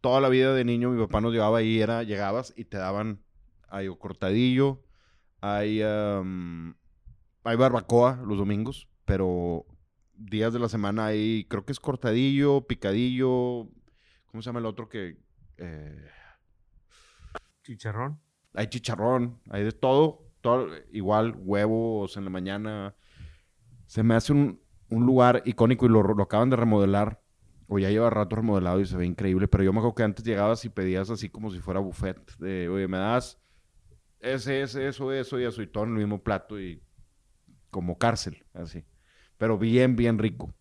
Toda 0.00 0.20
la 0.20 0.28
vida 0.28 0.54
de 0.54 0.64
niño 0.64 0.90
mi 0.90 1.00
papá 1.02 1.20
nos 1.20 1.32
llevaba 1.32 1.58
ahí, 1.58 1.80
era, 1.80 2.02
llegabas 2.02 2.52
y 2.56 2.66
te 2.66 2.76
daban, 2.76 3.22
hay 3.68 3.88
o 3.88 3.98
cortadillo, 3.98 4.82
hay, 5.40 5.80
am, 5.80 6.76
hay 7.42 7.56
barbacoa 7.56 8.22
los 8.26 8.36
domingos, 8.36 8.88
pero 9.06 9.64
días 10.12 10.52
de 10.52 10.58
la 10.58 10.68
semana 10.68 11.06
hay, 11.06 11.46
creo 11.48 11.64
que 11.64 11.72
es 11.72 11.80
cortadillo, 11.80 12.66
picadillo, 12.66 13.68
¿cómo 14.26 14.42
se 14.42 14.46
llama 14.46 14.60
el 14.60 14.66
otro 14.66 14.88
que? 14.90 15.16
eh, 15.56 16.08
Chicharrón. 17.62 18.20
hay 18.52 18.66
chicharrón, 18.66 19.40
hay 19.48 19.64
de 19.64 19.72
todo, 19.72 20.30
todo 20.42 20.68
igual, 20.92 21.34
huevos 21.38 22.16
en 22.18 22.24
la 22.24 22.30
mañana. 22.30 22.94
Se 23.86 24.02
me 24.02 24.14
hace 24.14 24.32
un, 24.32 24.60
un 24.90 25.06
lugar 25.06 25.42
icónico 25.44 25.86
y 25.86 25.88
lo, 25.88 26.02
lo 26.02 26.22
acaban 26.22 26.50
de 26.50 26.56
remodelar. 26.56 27.20
O 27.66 27.78
ya 27.78 27.90
lleva 27.90 28.10
rato 28.10 28.36
remodelado 28.36 28.78
y 28.80 28.86
se 28.86 28.96
ve 28.96 29.06
increíble. 29.06 29.48
Pero 29.48 29.64
yo 29.64 29.72
me 29.72 29.78
acuerdo 29.78 29.94
que 29.94 30.02
antes 30.02 30.24
llegabas 30.24 30.64
y 30.66 30.68
pedías 30.68 31.08
así 31.08 31.30
como 31.30 31.50
si 31.50 31.60
fuera 31.60 31.80
buffet. 31.80 32.36
De, 32.36 32.68
oye, 32.68 32.86
me 32.88 32.98
das 32.98 33.40
ese, 34.20 34.62
ese, 34.62 34.86
eso, 34.86 35.10
eso 35.12 35.40
y 35.40 35.44
eso. 35.44 35.62
Y 35.62 35.66
todo 35.66 35.84
en 35.84 35.90
el 35.92 35.96
mismo 35.98 36.22
plato 36.22 36.60
y 36.60 36.82
como 37.70 37.96
cárcel, 37.96 38.44
así. 38.52 38.84
Pero 39.38 39.58
bien, 39.58 39.96
bien 39.96 40.18
rico. 40.18 40.54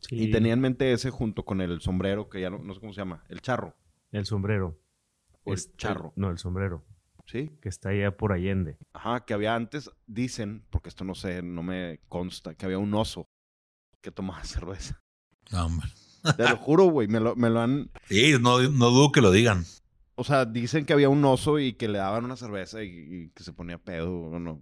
Sí. 0.00 0.24
Y 0.24 0.30
tenía 0.32 0.52
en 0.52 0.60
mente 0.60 0.92
ese 0.92 1.10
junto 1.10 1.44
con 1.44 1.60
el 1.60 1.80
sombrero, 1.80 2.28
que 2.28 2.40
ya 2.40 2.50
no, 2.50 2.58
no 2.58 2.74
sé 2.74 2.80
cómo 2.80 2.92
se 2.92 3.00
llama. 3.00 3.22
El 3.28 3.40
charro. 3.40 3.76
El 4.10 4.26
sombrero. 4.26 4.76
O 5.44 5.52
el 5.52 5.54
Es- 5.58 5.76
charro. 5.76 6.12
No, 6.16 6.30
el 6.30 6.38
sombrero. 6.38 6.84
¿Sí? 7.30 7.50
Que 7.60 7.68
está 7.68 7.90
allá 7.90 8.16
por 8.16 8.32
Allende. 8.32 8.76
Ajá, 8.92 9.24
que 9.24 9.34
había 9.34 9.54
antes, 9.54 9.90
dicen, 10.06 10.64
porque 10.70 10.88
esto 10.88 11.04
no 11.04 11.14
sé, 11.14 11.42
no 11.42 11.62
me 11.62 12.00
consta, 12.08 12.54
que 12.54 12.66
había 12.66 12.78
un 12.78 12.92
oso 12.94 13.28
que 14.00 14.10
tomaba 14.10 14.42
cerveza. 14.44 15.00
No, 15.52 15.66
hombre. 15.66 15.88
Te 16.36 16.48
lo 16.48 16.56
juro, 16.56 16.84
güey, 16.84 17.08
me 17.08 17.20
lo, 17.20 17.34
me 17.36 17.48
lo 17.48 17.60
han... 17.60 17.90
Sí, 18.08 18.32
no, 18.40 18.60
no 18.60 18.90
dudo 18.90 19.12
que 19.12 19.20
lo 19.20 19.30
digan. 19.30 19.64
O 20.16 20.24
sea, 20.24 20.44
dicen 20.44 20.84
que 20.84 20.92
había 20.92 21.08
un 21.08 21.24
oso 21.24 21.58
y 21.58 21.72
que 21.74 21.88
le 21.88 21.98
daban 21.98 22.24
una 22.24 22.36
cerveza 22.36 22.82
y, 22.82 22.88
y 22.88 23.30
que 23.30 23.42
se 23.42 23.52
ponía 23.54 23.78
pedo. 23.78 24.38
No, 24.38 24.60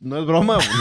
no 0.00 0.18
es 0.18 0.26
broma, 0.26 0.56
güey. 0.56 0.68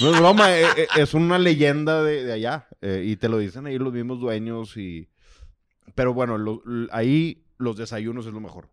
No 0.00 0.10
es 0.10 0.18
broma, 0.18 0.56
eh, 0.58 0.64
eh, 0.78 0.86
es 0.96 1.12
una 1.14 1.38
leyenda 1.38 2.02
de, 2.02 2.24
de 2.24 2.32
allá. 2.32 2.66
eh, 2.80 3.04
y 3.06 3.16
te 3.16 3.28
lo 3.28 3.38
dicen 3.38 3.66
ahí 3.66 3.78
los 3.78 3.92
mismos 3.92 4.18
dueños 4.20 4.76
y... 4.76 5.08
Pero 5.94 6.14
bueno, 6.14 6.38
lo- 6.38 6.62
ahí 6.92 7.44
los 7.58 7.76
desayunos 7.76 8.26
es 8.26 8.32
lo 8.32 8.40
mejor. 8.40 8.70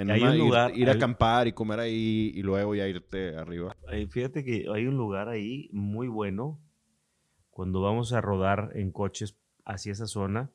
En 0.00 0.10
Hay 0.10 0.22
un 0.22 0.32
ir- 0.34 0.38
lugar- 0.38 0.72
ir, 0.76 0.88
a 0.88 0.92
hay- 0.92 0.96
acampar 0.96 1.46
y 1.48 1.52
comer 1.52 1.80
ahí 1.80 2.32
y 2.34 2.42
luego 2.42 2.74
ya 2.74 2.86
irte 2.88 3.36
arriba. 3.36 3.76
Fíjate 4.10 4.44
que 4.44 4.66
hay 4.72 4.86
un 4.86 4.96
lugar 4.96 5.28
ahí 5.28 5.68
muy 5.72 6.08
bueno. 6.08 6.60
Cuando 7.50 7.80
vamos 7.82 8.12
a 8.12 8.20
rodar 8.20 8.70
en 8.74 8.90
coches 8.92 9.36
hacia 9.64 9.92
esa 9.92 10.06
zona, 10.06 10.50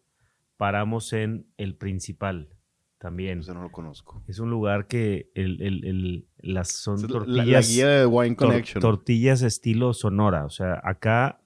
paramos 0.58 1.14
en 1.14 1.46
el 1.58 1.76
principal 1.76 2.50
también. 2.98 3.40
Eso 3.40 3.54
no 3.54 3.62
lo 3.62 3.72
conozco. 3.72 4.24
Es 4.28 4.40
un 4.40 4.50
lugar 4.50 4.88
que 4.88 5.30
el, 5.36 5.62
el- 5.62 5.86
el- 5.86 6.28
las 6.40 6.72
son 6.72 6.96
es 6.96 7.08
tortillas, 7.08 7.68
La, 7.70 7.74
guía 7.74 7.88
de 7.90 8.06
Wine 8.06 8.36
tor- 8.36 8.48
Connection. 8.48 8.82
tortillas 8.82 9.42
estilo 9.42 9.94
Sonora. 9.94 10.46
O 10.46 10.50
sea, 10.50 10.82
acá 10.84 11.42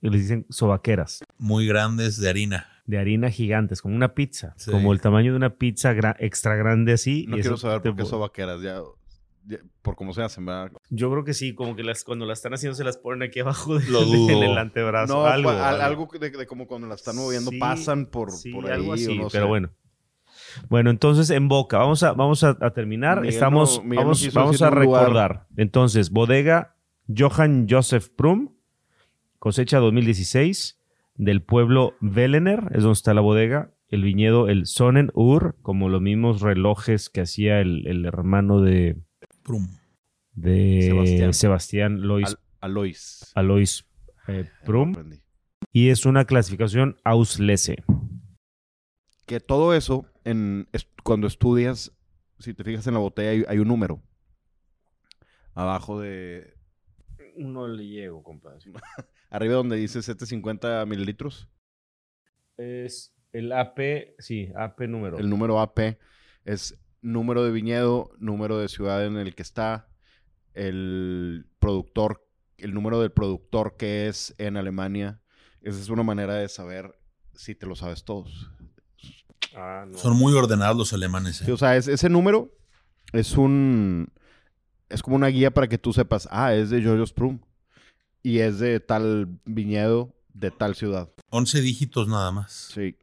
les 0.00 0.12
dicen 0.22 0.46
sobaqueras 0.48 1.20
Muy 1.38 1.66
grandes 1.66 2.18
de 2.18 2.28
harina. 2.30 2.66
De 2.90 2.98
harina 2.98 3.30
gigantes, 3.30 3.80
como 3.82 3.94
una 3.96 4.14
pizza, 4.14 4.52
Sí. 4.56 4.70
como 4.70 4.92
el 4.92 5.00
tamaño 5.00 5.30
de 5.32 5.36
una 5.36 5.50
pizza 5.54 5.92
gra- 5.94 6.16
extra 6.18 6.56
grande 6.56 6.92
así. 6.92 7.24
no 7.28 7.38
y 7.38 7.40
quiero 7.40 7.56
saber 7.56 7.80
por 7.82 7.96
qué 7.96 8.04
son 8.04 8.20
vaqueras. 8.20 8.60
Ya, 8.60 8.80
ya- 9.46 9.58
por 9.82 9.94
cómo 9.96 10.12
se 10.12 10.22
hacen, 10.22 10.44
¿verdad? 10.44 10.72
Yo 10.90 11.10
creo 11.10 11.24
que 11.24 11.32
sí, 11.32 11.54
como 11.54 11.74
que 11.76 11.82
las, 11.82 12.04
cuando 12.04 12.26
las 12.26 12.38
están 12.40 12.52
haciendo 12.54 12.74
se 12.74 12.84
las 12.84 12.96
ponen 12.98 13.22
aquí 13.28 13.40
abajo 13.40 13.78
del, 13.78 13.86
el 14.52 14.58
antebrazo. 14.58 15.14
No, 15.14 15.24
algo, 15.24 15.50
algo. 15.50 15.82
algo 15.82 16.08
de, 16.20 16.30
de 16.30 16.46
como 16.46 16.66
cuando 16.66 16.86
la 16.88 16.96
están 16.96 17.16
moviendo 17.16 17.50
Sí, 17.50 17.58
pasan 17.58 18.06
por, 18.06 18.32
Sí, 18.32 18.52
por 18.52 18.66
ahí. 18.66 18.72
algo 18.72 18.92
así, 18.92 19.16
no 19.16 19.28
pero 19.30 19.44
sé. 19.44 19.48
bueno. 19.48 19.70
Bueno, 20.68 20.90
entonces 20.90 21.30
en 21.30 21.46
Boca, 21.46 21.78
vamos 21.78 22.02
a, 22.02 22.12
vamos 22.12 22.42
a, 22.42 22.56
a 22.60 22.70
terminar. 22.72 23.20
Miguel 23.20 23.34
Estamos, 23.34 23.82
no- 23.84 23.94
vamos, 23.94 24.32
vamos 24.34 24.60
a 24.62 24.70
lugar. 24.70 24.78
recordar. 25.04 25.46
Entonces, 25.56 26.10
bodega 26.10 26.74
Johann 27.16 27.66
Joseph 27.70 28.08
Prum, 28.16 28.50
cosecha 29.38 29.78
2016, 29.78 30.79
del 31.14 31.42
pueblo 31.42 31.94
Velener, 32.00 32.68
es 32.72 32.82
donde 32.82 32.92
está 32.94 33.14
la 33.14 33.20
bodega. 33.20 33.74
El 33.88 34.04
viñedo, 34.04 34.48
el 34.48 34.66
Sonnenur, 34.66 35.56
como 35.62 35.88
los 35.88 36.00
mismos 36.00 36.40
relojes 36.42 37.10
que 37.10 37.22
hacía 37.22 37.60
el, 37.60 37.86
el 37.88 38.04
hermano 38.06 38.60
de, 38.60 38.96
Prum. 39.42 39.68
de 40.32 40.82
Sebastián. 40.82 41.34
Sebastián, 41.34 42.00
Lois, 42.02 42.28
Al- 42.28 42.38
Alois. 42.70 43.32
Alois 43.34 43.84
eh, 44.28 44.48
Prum. 44.64 44.94
Y 45.72 45.88
es 45.88 46.06
una 46.06 46.24
clasificación 46.24 46.96
Auslese. 47.04 47.82
Que 49.26 49.40
todo 49.40 49.74
eso, 49.74 50.06
en, 50.24 50.68
es- 50.72 50.88
cuando 51.02 51.26
estudias, 51.26 51.92
si 52.38 52.54
te 52.54 52.62
fijas 52.64 52.86
en 52.86 52.94
la 52.94 53.00
botella, 53.00 53.30
hay, 53.30 53.44
hay 53.48 53.58
un 53.58 53.68
número. 53.68 54.00
Abajo 55.54 56.00
de. 56.00 56.54
No 57.36 57.66
le 57.66 57.86
llego, 57.86 58.22
compadre. 58.22 58.60
Arriba 59.30 59.54
donde 59.54 59.76
dice 59.76 60.02
750 60.02 60.84
mililitros. 60.86 61.48
Es 62.56 63.14
el 63.32 63.52
AP, 63.52 64.14
sí, 64.18 64.48
AP 64.56 64.80
número. 64.88 65.18
El 65.18 65.30
número 65.30 65.60
AP 65.60 65.98
es 66.44 66.78
número 67.00 67.44
de 67.44 67.50
viñedo, 67.52 68.10
número 68.18 68.58
de 68.58 68.68
ciudad 68.68 69.04
en 69.06 69.16
el 69.16 69.34
que 69.34 69.42
está, 69.42 69.88
el 70.54 71.46
productor, 71.58 72.26
el 72.58 72.74
número 72.74 73.00
del 73.00 73.12
productor 73.12 73.76
que 73.76 74.08
es 74.08 74.34
en 74.38 74.56
Alemania. 74.56 75.22
Esa 75.62 75.78
es 75.80 75.88
una 75.88 76.02
manera 76.02 76.34
de 76.34 76.48
saber 76.48 76.98
si 77.34 77.54
te 77.54 77.66
lo 77.66 77.76
sabes 77.76 78.04
todos. 78.04 78.50
Ah, 79.54 79.84
no. 79.88 79.96
Son 79.96 80.16
muy 80.16 80.32
ordenados 80.34 80.76
los 80.76 80.92
alemanes. 80.92 81.40
¿eh? 81.40 81.44
Sí, 81.46 81.50
o 81.50 81.56
sea, 81.56 81.76
es- 81.76 81.88
ese 81.88 82.08
número 82.08 82.52
es 83.12 83.36
un. 83.36 84.12
Es 84.88 85.02
como 85.02 85.16
una 85.16 85.28
guía 85.28 85.52
para 85.52 85.68
que 85.68 85.78
tú 85.78 85.92
sepas, 85.92 86.28
ah, 86.32 86.52
es 86.54 86.70
de 86.70 86.82
Jojo's 86.82 87.12
Prum. 87.12 87.40
Y 88.22 88.38
es 88.38 88.58
de 88.58 88.80
tal 88.80 89.40
viñedo, 89.44 90.14
de 90.34 90.50
tal 90.50 90.74
ciudad. 90.74 91.10
11 91.30 91.60
dígitos 91.60 92.08
nada 92.08 92.30
más. 92.30 92.70
Sí. 92.74 92.96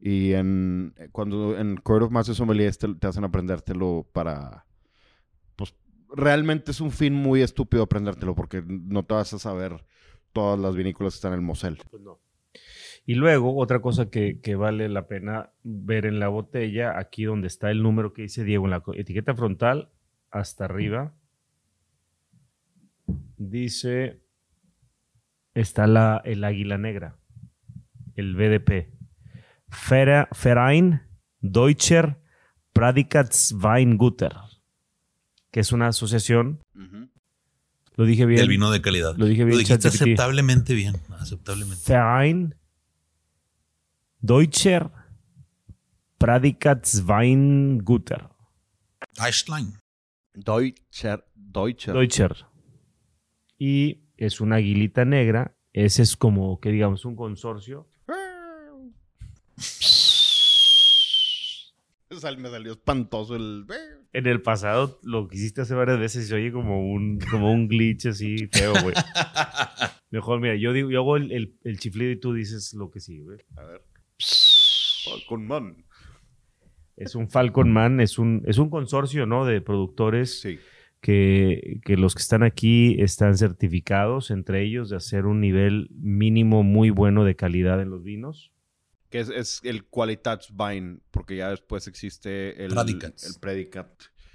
Y 0.00 0.32
en 0.34 0.94
cuando 1.12 1.58
en 1.58 1.76
Court 1.76 2.04
of 2.04 2.12
Masters 2.12 2.38
Sommeliers 2.38 2.78
te, 2.78 2.94
te 2.94 3.06
hacen 3.06 3.24
aprendértelo 3.24 4.08
para. 4.12 4.66
Pues 5.56 5.74
realmente 6.14 6.70
es 6.70 6.80
un 6.80 6.90
fin 6.90 7.14
muy 7.14 7.42
estúpido 7.42 7.82
aprendértelo 7.82 8.34
porque 8.34 8.62
no 8.66 9.04
te 9.04 9.14
vas 9.14 9.32
a 9.32 9.38
saber 9.38 9.84
todas 10.32 10.58
las 10.58 10.76
vinícolas 10.76 11.14
que 11.14 11.16
están 11.16 11.32
en 11.32 11.40
el 11.40 11.44
Mosel. 11.44 11.78
Pues 11.90 12.02
no. 12.02 12.20
Y 13.06 13.14
luego, 13.14 13.56
otra 13.56 13.80
cosa 13.80 14.10
que, 14.10 14.40
que 14.40 14.54
vale 14.54 14.88
la 14.90 15.08
pena 15.08 15.50
ver 15.62 16.04
en 16.04 16.20
la 16.20 16.28
botella, 16.28 16.98
aquí 16.98 17.24
donde 17.24 17.46
está 17.46 17.70
el 17.70 17.82
número 17.82 18.12
que 18.12 18.22
dice 18.22 18.44
Diego, 18.44 18.66
en 18.66 18.70
la 18.70 18.82
etiqueta 18.94 19.34
frontal, 19.34 19.90
hasta 20.30 20.66
arriba, 20.66 21.14
dice, 23.38 24.20
está 25.60 25.86
la, 25.86 26.20
el 26.24 26.44
águila 26.44 26.78
negra, 26.78 27.18
el 28.14 28.34
BDP. 28.36 28.92
Vera- 29.90 30.28
Verein 30.42 31.02
Deutscher 31.40 32.18
Pradikatsweinguter, 32.72 34.32
que 35.50 35.60
es 35.60 35.72
una 35.72 35.88
asociación, 35.88 36.60
lo 37.96 38.04
dije 38.04 38.24
bien. 38.26 38.40
El 38.40 38.48
vino 38.48 38.70
de 38.70 38.80
calidad. 38.80 39.16
Lo 39.16 39.26
dije 39.26 39.44
bien, 39.44 39.58
dijiste 39.58 39.88
aceptablemente 39.88 40.74
bien. 40.74 40.96
Aceptablemente. 41.18 41.82
Verein 41.92 42.54
Deutscher 44.20 44.90
Pradikatsweinguter. 46.18 48.28
Eichlein. 49.24 49.74
Deutscher. 50.34 51.24
Deutscher. 51.34 51.94
Deutscher. 51.94 52.46
Y 53.58 54.07
es 54.18 54.40
una 54.40 54.56
aguilita 54.56 55.04
negra. 55.04 55.54
Ese 55.72 56.02
es 56.02 56.16
como 56.16 56.60
que 56.60 56.70
digamos 56.70 57.04
un 57.04 57.16
consorcio. 57.16 57.88
Me 62.10 62.18
salió 62.48 62.72
espantoso 62.72 63.36
el. 63.36 63.66
En 64.14 64.26
el 64.26 64.40
pasado 64.40 64.98
lo 65.02 65.28
quisiste 65.28 65.60
hacer 65.60 65.76
varias 65.76 66.00
veces 66.00 66.24
y 66.24 66.28
se 66.28 66.34
oye 66.34 66.50
como 66.50 66.90
un, 66.90 67.18
como 67.30 67.52
un 67.52 67.68
glitch 67.68 68.06
así 68.06 68.48
feo, 68.48 68.72
güey. 68.82 68.94
Mejor, 70.10 70.40
mira, 70.40 70.56
yo 70.56 70.72
digo, 70.72 70.90
yo 70.90 71.00
hago 71.00 71.16
el, 71.18 71.30
el- 71.32 71.54
el 71.64 71.78
chiflido 71.78 72.10
y 72.10 72.18
tú 72.18 72.32
dices 72.32 72.72
lo 72.72 72.90
que 72.90 73.00
sí, 73.00 73.20
güey. 73.20 73.38
A 73.56 73.62
ver. 73.64 73.82
Con 75.28 75.46
man. 75.46 75.84
Es 76.96 77.14
un 77.14 77.28
Falcon 77.30 77.70
Man, 77.70 78.00
es 78.00 78.18
un, 78.18 78.42
es 78.46 78.56
un 78.58 78.70
consorcio, 78.70 79.26
¿no? 79.26 79.44
De 79.44 79.60
productores 79.60 80.40
Sí. 80.40 80.58
Que, 81.00 81.80
que 81.84 81.96
los 81.96 82.14
que 82.14 82.22
están 82.22 82.42
aquí 82.42 83.00
están 83.00 83.36
certificados 83.38 84.30
entre 84.30 84.62
ellos 84.62 84.90
de 84.90 84.96
hacer 84.96 85.26
un 85.26 85.40
nivel 85.40 85.88
mínimo 85.92 86.62
muy 86.62 86.90
bueno 86.90 87.24
de 87.24 87.36
calidad 87.36 87.80
en 87.80 87.90
los 87.90 88.02
vinos. 88.02 88.52
Que 89.10 89.20
es, 89.20 89.28
es 89.30 89.60
el 89.64 89.86
Qualitätswein, 89.86 91.02
porque 91.10 91.36
ya 91.36 91.48
después 91.50 91.86
existe 91.86 92.62
el. 92.64 92.72
Predicats. 92.74 93.24
El 93.26 93.40
Predicat. 93.40 93.88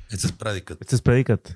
Este 0.09 0.27
es 0.27 0.33
Predicat. 0.33 0.81
Este 0.81 0.95
es 0.95 1.01
Predicat. 1.01 1.49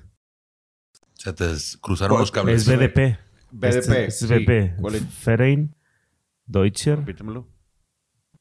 Se 1.14 1.32
te 1.32 1.48
des- 1.48 1.76
cruzaron 1.78 2.14
¿Cuál- 2.14 2.22
los 2.22 2.30
cables. 2.30 2.62
Es 2.62 2.68
BDP. 2.68 3.18
BDP. 3.50 3.64
Este, 3.78 3.78
este 3.78 4.06
es 4.06 4.18
sí. 4.18 4.26
BP. 4.26 4.76
Quali- 4.80 5.00
Verein 5.26 5.74
Deutscher. 6.46 6.98
Repítemelo. 6.98 7.48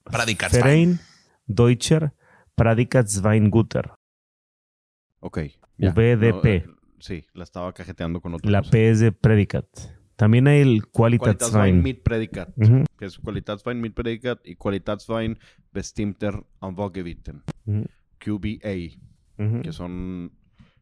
Predicat. 0.04 0.52
Verein 0.54 1.00
Deutscher. 1.48 2.12
Ok. 5.20 5.40
VDP. 5.78 6.66
No, 6.66 6.74
eh, 6.74 6.76
sí, 7.00 7.26
la 7.34 7.44
estaba 7.44 7.74
cajeteando 7.74 8.22
con 8.22 8.34
otra 8.34 8.50
La 8.50 8.60
cosa. 8.60 8.72
P 8.72 8.90
es 8.90 9.00
de 9.00 9.12
Predicat. 9.12 9.66
También 10.16 10.48
hay 10.48 10.62
el 10.62 10.88
Qualitätswein 10.88 11.40
Qualitätswein. 11.52 11.84
mit 11.84 12.02
Predicat. 12.04 12.50
Ujú, 12.58 12.86
Que 12.98 13.06
es 13.06 13.20
Qualitätswein 13.20 13.80
mit 13.80 13.94
Predicat 13.94 14.40
y 14.48 14.56
Qualitätswein 14.56 15.38
bestimmter 15.72 16.44
Anbaugebieten. 16.60 17.44
ujú, 17.66 17.86
QBA. 18.20 18.98
ujú. 19.38 19.62
Que 19.62 19.72
son 19.72 20.32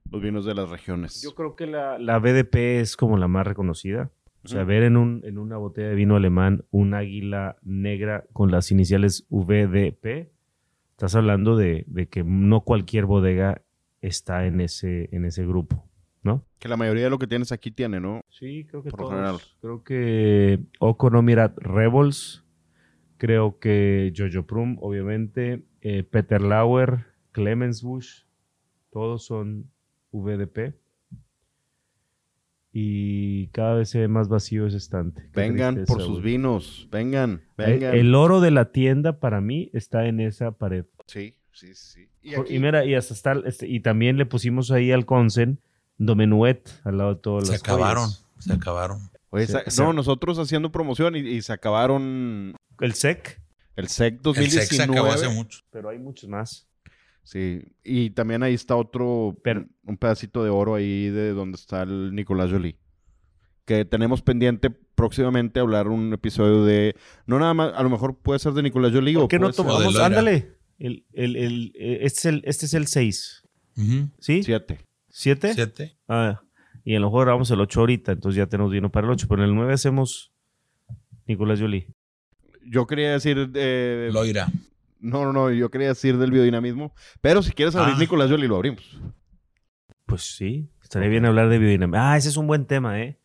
los 0.10 0.22
vinos 0.22 0.46
de 0.46 0.54
las 0.56 0.70
regiones. 0.70 1.22
Yo 1.22 1.36
creo 1.36 1.56
que 1.56 1.68
la, 1.68 1.98
la 2.00 2.20
BDP 2.20 2.80
es 2.80 2.96
como 2.96 3.18
la 3.18 3.28
más 3.28 3.46
reconocida. 3.46 4.12
O 4.44 4.48
sea, 4.48 4.64
ver 4.64 4.84
en, 4.84 4.96
un, 4.96 5.22
en 5.26 5.40
una 5.40 5.58
botella 5.58 5.90
de 5.90 5.96
vino 5.96 6.16
alemán 6.16 6.66
un 6.70 6.94
águila 6.94 7.58
negra 7.64 8.26
con 8.32 8.52
las 8.52 8.70
iniciales 8.72 9.26
VDP, 9.32 10.30
estás 10.92 11.16
hablando 11.16 11.58
de, 11.58 11.84
de 11.88 12.08
que 12.08 12.24
no 12.24 12.62
cualquier 12.62 13.06
bodega 13.08 13.64
está 14.02 14.46
en 14.46 14.62
ese, 14.62 15.10
en 15.12 15.26
ese 15.26 15.46
grupo, 15.46 15.88
¿no? 16.24 16.46
Que 16.60 16.68
la 16.68 16.78
mayoría 16.78 17.06
de 17.06 17.10
lo 17.10 17.18
que 17.20 17.28
tienes 17.28 17.52
aquí 17.52 17.72
tiene, 17.72 18.00
¿no? 18.00 18.22
Sí, 18.30 18.66
creo 18.70 18.84
que 18.84 18.90
Por 18.92 19.00
todos. 19.00 19.12
general. 19.14 19.36
Creo 19.62 19.84
que 19.84 20.60
Okonomirat 20.80 21.58
Rebels, 21.58 22.44
creo 23.18 23.60
que 23.60 24.14
Jojo 24.16 24.46
Prum, 24.46 24.78
obviamente, 24.82 25.64
eh, 25.82 26.04
Peter 26.04 26.42
Lauer, 26.42 27.06
Clemens 27.32 27.82
Bush, 27.84 28.24
todos 28.92 29.26
son 29.26 29.70
VDP. 30.12 30.74
Y 32.78 33.48
cada 33.48 33.76
vez 33.76 33.90
se 33.90 34.00
ve 34.00 34.08
más 34.10 34.28
vacío 34.28 34.68
ese 34.68 34.78
estante. 34.78 35.30
Qué 35.34 35.40
Vengan 35.40 35.76
tristeza, 35.76 35.94
por 35.98 36.04
sus 36.06 36.20
güey. 36.20 36.34
vinos. 36.34 36.90
Vengan, 36.92 37.42
El, 37.58 37.66
vengan. 37.74 37.96
el 37.96 38.14
oro 38.16 38.42
de 38.42 38.52
la 38.52 38.72
tienda 38.74 39.20
para 39.22 39.40
mí 39.40 39.70
está 39.74 40.08
en 40.08 40.20
esa 40.20 40.52
pared. 40.52 40.86
Sí, 41.08 41.36
sí, 41.56 41.74
sí. 41.74 42.08
Y 42.22 42.36
Por- 42.36 42.46
aquí, 42.46 42.56
Y 42.56 42.60
mira, 42.60 42.86
y 42.86 42.94
hasta 42.96 43.14
está, 43.14 43.34
este, 43.46 43.68
y 43.68 43.80
también 43.80 44.18
le 44.18 44.26
pusimos 44.26 44.70
ahí 44.72 44.92
al 44.92 45.06
Consen 45.06 45.60
Domenuet 45.98 46.70
al 46.84 46.98
lado 46.98 47.16
de 47.16 47.22
todas 47.22 47.48
Se 47.48 47.54
las 47.54 47.62
acabaron. 47.62 48.04
joyas. 48.06 48.26
Se 48.40 48.54
acabaron. 48.54 49.00
Oye, 49.30 49.48
Sí, 49.48 49.54
sa- 49.54 49.64
o 49.66 49.72
sea- 49.72 49.86
no, 49.86 49.94
nosotros 49.94 50.38
haciendo 50.40 50.72
promoción 50.72 51.16
y, 51.16 51.20
y 51.20 51.42
se 51.42 51.54
acabaron 51.54 52.56
El 52.80 52.94
SEC, 52.94 53.42
el 53.76 53.88
SEC 53.88 54.16
El 54.16 54.22
2019. 54.22 54.66
sex 54.68 54.78
se 54.78 54.84
acabó 54.84 55.12
hace 55.12 55.30
mucho. 55.30 55.60
pero 55.72 55.90
hay 55.90 55.98
muchos 56.00 56.30
más. 56.30 56.68
Sí, 57.24 57.64
y 57.84 58.12
también 58.12 58.44
ahí 58.44 58.54
está 58.54 58.76
otro, 58.76 59.36
Pero- 59.44 59.66
un 59.86 59.98
pedacito 59.98 60.44
de 60.44 60.50
oro 60.52 60.76
ahí 60.76 61.10
de 61.10 61.32
donde 61.32 61.56
está 61.56 61.82
el 61.84 62.14
Nicolás 62.14 62.52
Jolie. 62.52 62.78
Que 63.66 63.84
tenemos 63.84 64.22
pendiente 64.22 64.70
próximamente 64.70 65.60
hablar 65.60 65.88
un 65.88 66.14
episodio 66.14 66.64
de, 66.66 66.96
no 67.26 67.40
nada 67.40 67.54
más, 67.56 67.74
a 67.74 67.82
lo 67.82 67.90
mejor 67.90 68.16
puede 68.20 68.38
ser 68.40 68.54
de 68.54 68.62
Nicolás 68.62 68.92
Jolie 68.94 69.18
o 69.18 69.22
¿Por 69.22 69.30
qué 69.30 69.40
no 69.40 69.52
tomamos? 69.52 69.98
Ándale. 69.98 70.54
El, 70.78 71.06
el, 71.14 71.36
el, 71.36 71.72
eh, 71.76 72.00
este, 72.02 72.20
es 72.20 72.26
el, 72.26 72.42
este 72.46 72.66
es 72.66 72.74
el 72.74 72.88
6. 72.88 73.44
Ujú. 73.78 74.10
¿Sí? 74.20 74.44
siete. 74.44 74.80
¿Siete? 75.10 75.54
Siete. 75.54 75.98
Ah, 76.08 76.42
y 76.84 76.96
a 76.96 77.00
lo 77.00 77.08
mejor 77.08 77.26
grabamos 77.26 77.50
el 77.52 77.62
8 77.62 77.80
ahorita, 77.80 78.12
entonces 78.12 78.38
ya 78.38 78.48
tenemos 78.48 78.72
vino 78.72 78.92
para 78.92 79.08
el 79.08 79.12
8. 79.14 79.28
Pero 79.30 79.44
en 79.44 79.50
el 79.50 79.56
9 79.56 79.74
hacemos 79.74 80.32
Nicolás 81.26 81.60
Jolie. 81.60 81.88
Yo 82.68 82.86
quería 82.88 83.12
decir, 83.12 83.50
eh, 83.56 84.10
Loira. 84.12 84.48
no, 85.00 85.24
no, 85.26 85.34
no, 85.34 85.52
yo 85.52 85.70
quería 85.72 85.90
decir 85.90 86.18
del 86.18 86.32
biodinamismo, 86.32 86.94
pero 87.22 87.42
si 87.44 87.52
quieres 87.52 87.76
abrir 87.76 87.96
Ah. 87.96 88.00
Nicolás 88.00 88.30
Jolie 88.30 88.48
lo 88.48 88.56
abrimos. 88.58 89.00
Pues 90.06 90.22
sí, 90.36 90.70
estaría 90.84 91.10
bien 91.10 91.26
hablar 91.26 91.50
de 91.50 91.58
biodinámica. 91.58 92.12
Ah, 92.12 92.18
ese 92.18 92.30
es 92.30 92.38
un 92.38 92.48
buen 92.48 92.66
tema, 92.66 93.02
¿eh? 93.02 93.18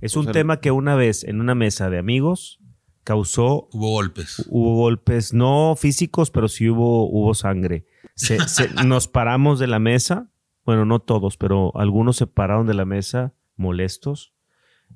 Es 0.00 0.16
un 0.16 0.24
Pues 0.24 0.36
el- 0.36 0.40
tema 0.40 0.60
que 0.60 0.70
una 0.70 0.94
vez 0.94 1.24
en 1.24 1.40
una 1.40 1.54
mesa 1.54 1.90
de 1.90 1.98
amigos 1.98 2.60
causó, 3.08 3.70
Hubo 3.72 3.92
golpes. 3.92 4.44
hubo 4.50 4.76
golpes, 4.76 5.32
no 5.32 5.74
físicos, 5.78 6.30
pero 6.30 6.46
sí 6.46 6.68
hubo, 6.68 7.08
hubo 7.08 7.32
sangre. 7.32 7.86
Se- 8.14 8.38
se- 8.48 8.68
nos 8.84 9.08
paramos 9.08 9.58
de 9.58 9.66
la 9.66 9.78
mesa, 9.78 10.30
bueno, 10.66 10.84
no 10.84 10.98
todos, 11.00 11.38
pero 11.38 11.74
algunos 11.78 12.16
se 12.16 12.26
pararon 12.26 12.66
de 12.66 12.74
la 12.74 12.84
mesa 12.84 13.32
molestos 13.56 14.34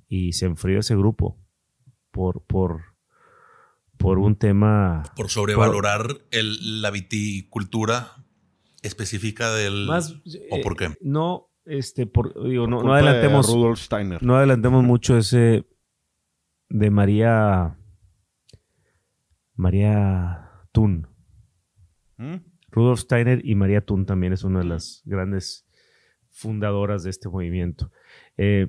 y 0.09 0.35
se 0.35 0.45
enfrió 0.45 0.81
ese 0.81 0.95
grupo 0.95 1.39
por, 2.11 2.43
por, 2.43 2.83
por 3.97 4.19
un 4.19 4.37
tema 4.37 5.03
Por 5.17 5.31
sobrevalorar 5.31 6.21
el, 6.33 6.83
la 6.83 6.91
viticultura 6.91 8.27
específica 8.83 9.51
del... 9.55 9.87
más... 9.87 10.11
¿O 10.51 10.57
eh, 10.57 10.61
por 10.63 10.77
qué? 10.77 10.91
No, 11.01 11.49
este, 11.65 12.05
por, 12.07 12.35
digo, 12.47 12.67
no, 12.67 12.83
no 12.83 12.93
adelantemos... 12.93 13.51
Rudolf 13.51 13.81
Steiner. 13.81 14.23
No 14.23 14.37
adelantemos 14.37 14.85
mucho 14.85 15.17
ese 15.17 15.65
de 16.69 16.91
María. 16.91 17.79
María 19.63 20.51
Thun. 20.73 21.07
¿Mm? 22.17 22.35
Rudolf 22.71 23.01
Steiner 23.01 23.41
y 23.45 23.55
María 23.55 23.81
Thun 23.85 24.07
también 24.07 24.33
es 24.33 24.45
una 24.45 24.59
de 24.61 24.65
las 24.67 25.03
grandes 25.05 25.67
fundadoras 26.31 27.03
de 27.05 27.11
este 27.11 27.29
movimiento. 27.29 27.91
Eh, 28.37 28.69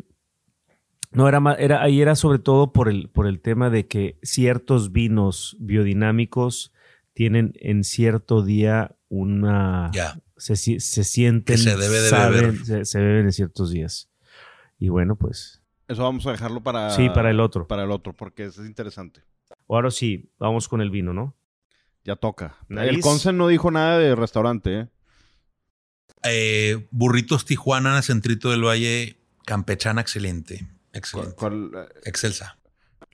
no, 1.11 1.27
era, 1.27 1.39
era 1.57 1.81
ahí 1.83 2.01
era 2.01 2.15
sobre 2.15 2.39
todo 2.39 2.73
por 2.73 2.89
el, 2.89 3.09
por 3.09 3.27
el 3.27 3.39
tema 3.41 3.69
de 3.69 3.87
que 3.87 4.17
ciertos 4.23 4.91
vinos 4.91 5.55
biodinámicos 5.59 6.73
tienen 7.13 7.53
en 7.55 7.83
cierto 7.83 8.43
día 8.43 8.95
una 9.09 9.91
Ya. 9.93 10.19
se, 10.37 10.55
se 10.55 11.03
sienten, 11.03 11.55
Que 11.55 11.61
se 11.61 11.75
debe 11.77 12.01
de 12.01 12.09
saben, 12.09 12.41
beber. 12.41 12.65
se, 12.65 12.85
se 12.85 12.99
beben 12.99 13.25
en 13.25 13.31
ciertos 13.31 13.71
días. 13.71 14.09
Y 14.79 14.89
bueno, 14.89 15.15
pues 15.15 15.61
Eso 15.87 16.01
vamos 16.03 16.25
a 16.27 16.31
dejarlo 16.31 16.61
para... 16.61 16.89
sí, 16.89 17.09
para 17.09 17.29
el 17.29 17.39
otro. 17.39 17.67
Para 17.67 17.83
el 17.83 17.91
otro, 17.91 18.13
porque 18.13 18.45
eso 18.45 18.61
es 18.63 18.67
interesante. 18.67 19.21
Ahora 19.69 19.91
sí, 19.91 20.31
vamos 20.39 20.67
con 20.67 20.81
el 20.81 20.89
vino, 20.89 21.13
¿no? 21.13 21.35
Ya 22.03 22.15
toca. 22.15 22.57
Nariz. 22.67 22.89
El 22.95 23.01
Consen 23.01 23.37
no 23.37 23.47
dijo 23.47 23.71
nada 23.71 23.97
de 23.97 24.15
restaurante, 24.15 24.79
¿eh? 24.81 24.87
Eh, 26.23 26.87
Burritos 26.91 27.45
Tijuana, 27.45 28.01
Centrito 28.01 28.51
del 28.51 28.63
Valle, 28.65 29.17
campechana, 29.45 30.01
excelente. 30.01 30.59
¿Cuál- 30.59 30.69
Excelente. 30.93 31.35
cuál, 31.35 31.71
Excelsa. 32.05 32.59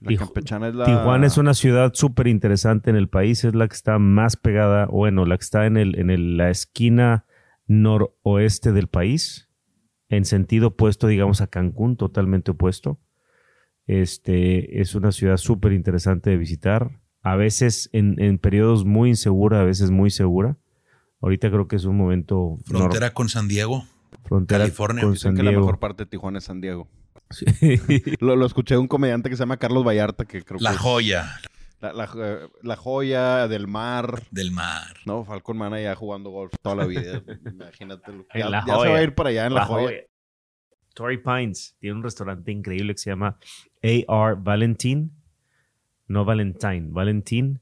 la 0.00 0.16
campechana 0.16 0.68
es 0.68 0.74
la... 0.74 0.84
Tijuana 0.84 1.26
es 1.26 1.36
una 1.38 1.54
ciudad 1.54 1.92
súper 1.94 2.26
interesante 2.26 2.90
en 2.90 2.96
el 2.96 3.08
país, 3.08 3.42
es 3.44 3.54
la 3.54 3.66
que 3.68 3.74
está 3.74 3.98
más 3.98 4.36
pegada, 4.36 4.86
bueno, 4.86 5.24
la 5.24 5.36
que 5.38 5.42
está 5.44 5.66
en, 5.66 5.76
el, 5.76 5.98
en 5.98 6.10
el- 6.10 6.36
la 6.36 6.50
esquina 6.50 7.24
noroeste 7.66 8.72
del 8.72 8.88
país, 8.88 9.48
en 10.08 10.24
sentido 10.24 10.68
opuesto, 10.68 11.06
digamos, 11.06 11.40
a 11.40 11.46
Cancún, 11.46 11.96
totalmente 11.96 12.50
opuesto. 12.50 12.98
Este, 13.86 14.80
es 14.80 14.94
una 14.94 15.12
ciudad 15.12 15.36
súper 15.36 15.72
interesante 15.72 16.30
de 16.30 16.36
visitar, 16.36 17.00
a 17.22 17.36
veces 17.36 17.90
en, 17.92 18.20
en 18.22 18.38
periodos 18.38 18.84
muy 18.84 19.10
insegura, 19.10 19.60
a 19.60 19.64
veces 19.64 19.90
muy 19.90 20.10
segura. 20.10 20.56
Ahorita 21.20 21.50
creo 21.50 21.68
que 21.68 21.76
es 21.76 21.84
un 21.84 21.96
momento 21.96 22.58
Frontera 22.64 23.12
con 23.12 23.28
San 23.28 23.46
Diego. 23.48 23.84
frontera 24.24 24.60
California. 24.64 25.02
con 25.02 25.12
Dicen 25.12 25.30
San 25.32 25.36
que 25.36 25.42
la 25.42 25.50
Diego. 25.50 25.62
mejor 25.66 25.78
parte 25.78 26.04
de 26.04 26.10
Tijuana 26.10 26.38
es 26.38 26.44
San 26.44 26.60
Diego. 26.60 26.88
Sí. 27.30 27.44
Lo, 28.20 28.36
lo 28.36 28.46
escuché 28.46 28.74
de 28.74 28.78
un 28.80 28.88
comediante 28.88 29.28
que 29.30 29.36
se 29.36 29.40
llama 29.42 29.56
Carlos 29.58 29.84
Vallarta, 29.86 30.24
que 30.24 30.42
creo 30.42 30.58
La 30.60 30.72
que... 30.72 30.78
joya 30.78 31.30
La, 31.80 31.92
la, 31.92 32.08
eh, 32.16 32.48
la 32.62 32.76
joya 32.76 33.46
del 33.48 33.66
mar. 33.68 34.22
del 34.30 34.50
mar. 34.50 34.96
No, 35.06 35.24
Falcon 35.24 35.56
Man 35.58 35.72
allá 35.74 35.94
jugando 35.94 36.30
golf 36.30 36.52
toda 36.62 36.74
la 36.76 36.86
vida. 36.86 37.22
Imagínate. 37.52 38.10
En 38.12 38.24
Ya, 38.34 38.48
La 38.48 38.64
ya 38.66 38.78
se 38.80 38.88
va 38.88 38.96
a 38.96 39.02
ir 39.02 39.14
para 39.14 39.28
allá 39.30 39.46
en 39.46 39.54
La, 39.54 39.60
La 39.60 39.66
Joya. 39.66 39.86
Joya. 39.86 40.02
Torrey 40.94 41.18
Pines 41.18 41.76
tiene 41.78 41.96
un 41.96 42.02
restaurante 42.02 42.50
increíble 42.52 42.94
que 42.94 42.98
se 42.98 43.10
llama 43.10 43.38
AR 43.82 44.36
Valentine, 44.42 45.10
no 46.06 46.24
Valentine, 46.24 46.88
Valentine, 46.90 47.60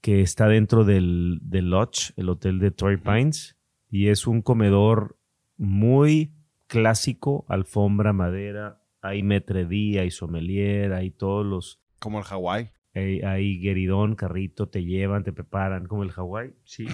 que 0.00 0.20
está 0.20 0.48
dentro 0.48 0.84
del, 0.84 1.38
del 1.42 1.70
Lodge, 1.70 2.12
el 2.16 2.28
hotel 2.28 2.58
de 2.58 2.70
Torrey 2.70 2.98
Pines, 2.98 3.56
y 3.90 4.08
es 4.08 4.26
un 4.26 4.42
comedor 4.42 5.18
muy 5.56 6.32
clásico, 6.66 7.46
alfombra, 7.48 8.12
madera, 8.12 8.82
hay 9.00 9.22
metredía, 9.22 10.02
hay 10.02 10.10
sommelier, 10.10 10.92
hay 10.92 11.10
todos 11.10 11.44
los, 11.46 11.80
Como 11.98 12.18
el 12.18 12.24
Hawái. 12.24 12.70
hay, 12.94 13.20
hay 13.20 13.58
gueridón, 13.60 14.14
carrito, 14.14 14.68
te 14.68 14.84
llevan, 14.84 15.24
te 15.24 15.32
preparan, 15.32 15.86
como 15.86 16.02
el 16.02 16.10
Hawái, 16.10 16.54
sí. 16.64 16.86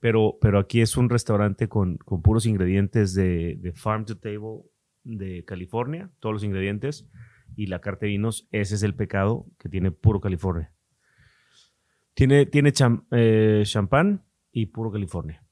Pero, 0.00 0.38
pero 0.40 0.58
aquí 0.58 0.80
es 0.80 0.96
un 0.96 1.08
restaurante 1.08 1.68
con, 1.68 1.96
con 1.98 2.22
puros 2.22 2.46
ingredientes 2.46 3.14
de, 3.14 3.56
de 3.56 3.72
Farm 3.72 4.04
to 4.04 4.16
Table 4.16 4.62
de 5.06 5.44
California, 5.44 6.10
todos 6.20 6.34
los 6.34 6.44
ingredientes. 6.44 7.08
Y 7.56 7.66
la 7.68 7.80
carta 7.80 8.06
de 8.06 8.10
vinos, 8.12 8.48
ese 8.50 8.74
es 8.74 8.82
el 8.82 8.94
pecado 8.94 9.46
que 9.58 9.68
tiene 9.68 9.90
puro 9.92 10.20
California. 10.20 10.72
Tiene, 12.14 12.46
tiene 12.46 12.72
cham- 12.72 13.06
eh, 13.10 13.62
champán 13.64 14.24
y 14.52 14.66
puro 14.66 14.90
California. 14.90 15.42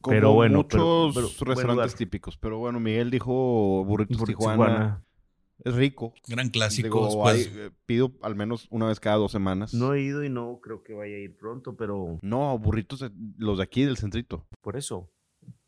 Como 0.00 0.14
Pero 0.16 0.32
bueno, 0.32 0.58
muchos 0.58 1.14
pero- 1.14 1.28
pero 1.38 1.54
buen 1.54 1.56
restaurantes 1.66 1.94
típicos. 1.96 2.36
Pero 2.36 2.58
bueno, 2.58 2.80
Miguel 2.80 3.10
dijo 3.10 3.84
Burritos 3.84 4.18
Por 4.18 4.28
Tijuana. 4.28 4.56
Tijuana. 4.64 5.04
Es 5.64 5.74
rico. 5.76 6.12
Gran 6.26 6.48
clásico. 6.48 6.86
Digo, 6.88 7.04
después. 7.06 7.46
hay- 7.54 7.66
eh, 7.66 7.70
pido 7.86 8.12
al 8.22 8.34
menos 8.34 8.66
una 8.70 8.86
vez 8.88 8.98
cada 8.98 9.16
dos 9.16 9.30
semanas. 9.30 9.74
No 9.74 9.94
he 9.94 10.02
ido 10.02 10.24
y 10.24 10.28
no 10.28 10.58
creo 10.60 10.82
que 10.82 10.92
vaya 10.94 11.14
a 11.14 11.18
ir 11.20 11.36
pronto, 11.36 11.76
pero 11.76 12.18
No, 12.22 12.58
burritos, 12.58 13.04
los 13.38 13.58
de 13.58 13.62
aquí 13.64 13.84
del 13.84 13.96
centrito. 13.96 14.44
por 14.60 14.76
eso 14.76 15.08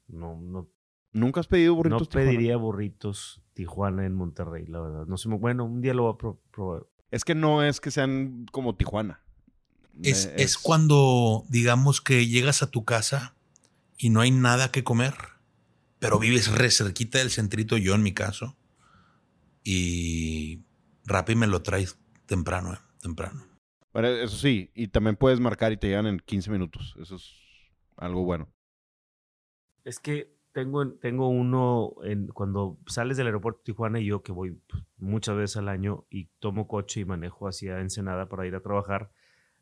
no, 0.09 0.41
no 0.41 0.69
¿Nunca 1.15 1.41
has 1.41 1.47
pedido 1.47 1.75
burritos 1.75 2.03
no 2.03 2.07
Tijuana? 2.07 2.27
pediría 2.27 2.57
burritos 2.57 3.41
Tijuana 3.55 4.05
en 4.05 4.15
Monterrey, 4.15 4.67
la 4.67 4.81
verdad. 4.81 5.07
No 5.07 5.17
sé, 5.17 5.29
bueno, 5.29 5.65
un 5.65 5.81
día 5.81 5.95
lo 5.95 6.03
voy 6.03 6.13
a 6.13 6.19
pro- 6.19 6.41
probar. 6.51 6.87
Es 7.11 7.25
que 7.25 7.35
no 7.37 7.63
es 7.63 7.81
que 7.81 7.91
sean 7.93 8.47
como 8.51 8.75
Tijuana. 8.77 9.23
Es, 10.03 10.27
Eh, 10.27 10.35
es 10.39 10.59
cuando, 10.59 11.45
digamos 11.49 12.01
que 12.01 12.27
llegas 12.27 12.63
a 12.63 12.71
tu 12.71 12.85
casa 12.85 13.37
y 13.97 14.11
no 14.11 14.21
hay 14.21 14.33
nada 14.33 14.73
que 14.73 14.83
comer, 14.83 15.15
pero 16.01 16.19
vives 16.19 16.51
re 16.51 16.71
cerquita 16.73 17.19
del 17.19 17.31
centrito, 17.31 17.77
yo 17.77 17.95
en 17.95 18.03
mi 18.03 18.13
caso, 18.13 18.57
y 19.63 20.61
Rappi 21.05 21.37
me 21.37 21.47
lo 21.47 21.63
traes 21.63 21.97
temprano, 22.27 22.75
eh, 22.75 22.79
temprano. 23.01 23.47
Pero 23.93 24.09
eso 24.09 24.37
sí, 24.37 24.71
y 24.75 24.89
también 24.89 25.15
puedes 25.15 25.39
marcar 25.39 25.71
y 25.71 25.77
te 25.77 25.87
llegan 25.87 26.07
en 26.07 26.19
15 26.19 26.51
minutos. 26.51 26.97
Eso 27.01 27.15
es 27.15 27.31
algo 27.97 28.25
bueno. 28.25 28.49
Es 29.85 30.01
que 30.01 30.34
tengo, 30.55 30.93
tengo 30.95 31.29
uno 31.29 31.93
en, 32.05 32.29
cuando 32.29 32.79
sales 32.87 33.17
del 33.19 33.27
aeropuerto 33.27 33.59
de 33.59 33.65
Tijuana 33.65 34.01
y 34.01 34.07
yo 34.07 34.23
que 34.23 34.33
voy 34.33 34.53
pues, 34.69 34.83
muchas 34.97 35.37
veces 35.37 35.57
al 35.59 35.69
año 35.69 36.07
y 36.09 36.31
tomo 36.39 36.67
coche 36.67 37.01
y 37.01 37.05
manejo 37.05 37.47
hacia 37.49 37.81
Ensenada 37.81 38.29
para 38.31 38.47
ir 38.47 38.55
a 38.55 38.61
trabajar. 38.63 39.11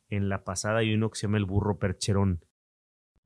En 0.08 0.28
la 0.28 0.44
pasada 0.44 0.78
hay 0.78 0.94
uno 0.94 1.10
que 1.10 1.18
se 1.18 1.26
llama 1.26 1.38
el 1.38 1.46
burro 1.46 1.78
percherón. 1.78 2.44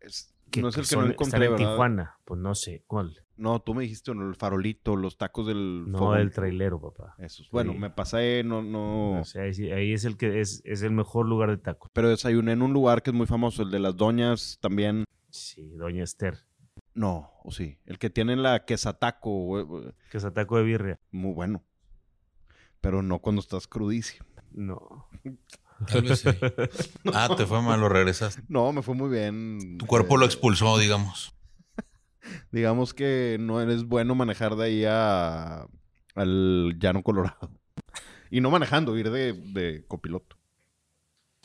Es- 0.00 0.32
Que, 0.50 0.62
no 0.62 0.68
es 0.68 0.76
el 0.76 0.82
que 0.82 0.86
son- 0.86 1.04
no 1.06 1.10
están 1.10 1.14
encontré, 1.26 1.44
en 1.46 1.52
¿verdad? 1.52 1.70
Tijuana. 1.72 2.14
Pues 2.24 2.40
no 2.40 2.54
sé, 2.54 2.84
¿cuál? 2.86 3.16
No, 3.36 3.60
tú 3.60 3.74
me 3.74 3.82
dijiste 3.82 4.12
el 4.12 4.36
farolito, 4.36 4.94
los 4.96 5.18
tacos 5.18 5.46
del 5.48 5.90
No, 5.90 5.98
fogón. 5.98 6.20
el 6.20 6.30
trailero, 6.30 6.80
papá. 6.80 7.16
Bueno, 7.50 7.74
me 7.74 7.90
pasé, 7.90 8.42
no, 8.44 8.62
no. 8.62 9.20
O 9.20 9.24
sea, 9.24 9.42
ahí 9.42 9.92
es 9.92 10.04
el 10.04 10.16
que 10.16 10.40
es, 10.40 10.62
es 10.64 10.82
el 10.82 10.92
mejor 10.92 11.26
lugar 11.26 11.50
de 11.50 11.58
tacos. 11.58 11.90
Pero 11.92 12.08
desayuné 12.08 12.52
en 12.52 12.62
un 12.62 12.72
lugar 12.72 13.02
que 13.02 13.10
es 13.10 13.16
muy 13.16 13.26
famoso, 13.26 13.64
el 13.64 13.70
de 13.72 13.80
las 13.80 13.96
doñas 13.96 14.58
también. 14.62 15.04
Sí, 15.28 15.68
Doña 15.76 16.04
Esther, 16.04 16.38
No, 16.96 17.30
o 17.44 17.52
sí. 17.52 17.78
El 17.84 17.98
que 17.98 18.08
tiene 18.10 18.34
la 18.36 18.64
quesataco, 18.64 19.30
güey, 19.44 19.64
güey, 19.64 19.84
que 20.10 20.16
es 20.16 20.34
taco 20.34 20.56
de 20.56 20.64
birria. 20.64 20.98
muy 21.12 21.32
bueno. 21.34 21.62
Pero 22.80 23.02
no 23.02 23.18
cuando 23.20 23.40
estás 23.40 23.68
crudísimo. 23.68 24.26
No. 24.50 25.06
Tal 25.86 26.02
vez 26.02 26.20
sí. 26.20 26.28
Ah, 27.12 27.28
te 27.36 27.44
fue 27.44 27.60
mal, 27.60 27.80
lo 27.80 27.90
regresaste. 27.90 28.42
No, 28.48 28.72
me 28.72 28.80
fue 28.82 28.94
muy 28.94 29.10
bien. 29.10 29.76
Tu 29.78 29.86
cuerpo 29.86 30.16
lo 30.16 30.24
expulsó, 30.24 30.78
digamos. 30.78 31.34
Digamos 32.50 32.94
que 32.94 33.36
no 33.38 33.60
eres 33.60 33.84
bueno 33.84 34.14
manejar 34.14 34.56
de 34.56 34.64
ahí 34.64 34.84
a, 34.88 35.66
al 36.14 36.78
llano 36.80 37.02
colorado. 37.02 37.50
Y 38.28 38.40
no 38.40 38.50
manejando, 38.50 38.98
ir 38.98 39.10
de, 39.10 39.34
de 39.34 39.84
copiloto. 39.86 40.36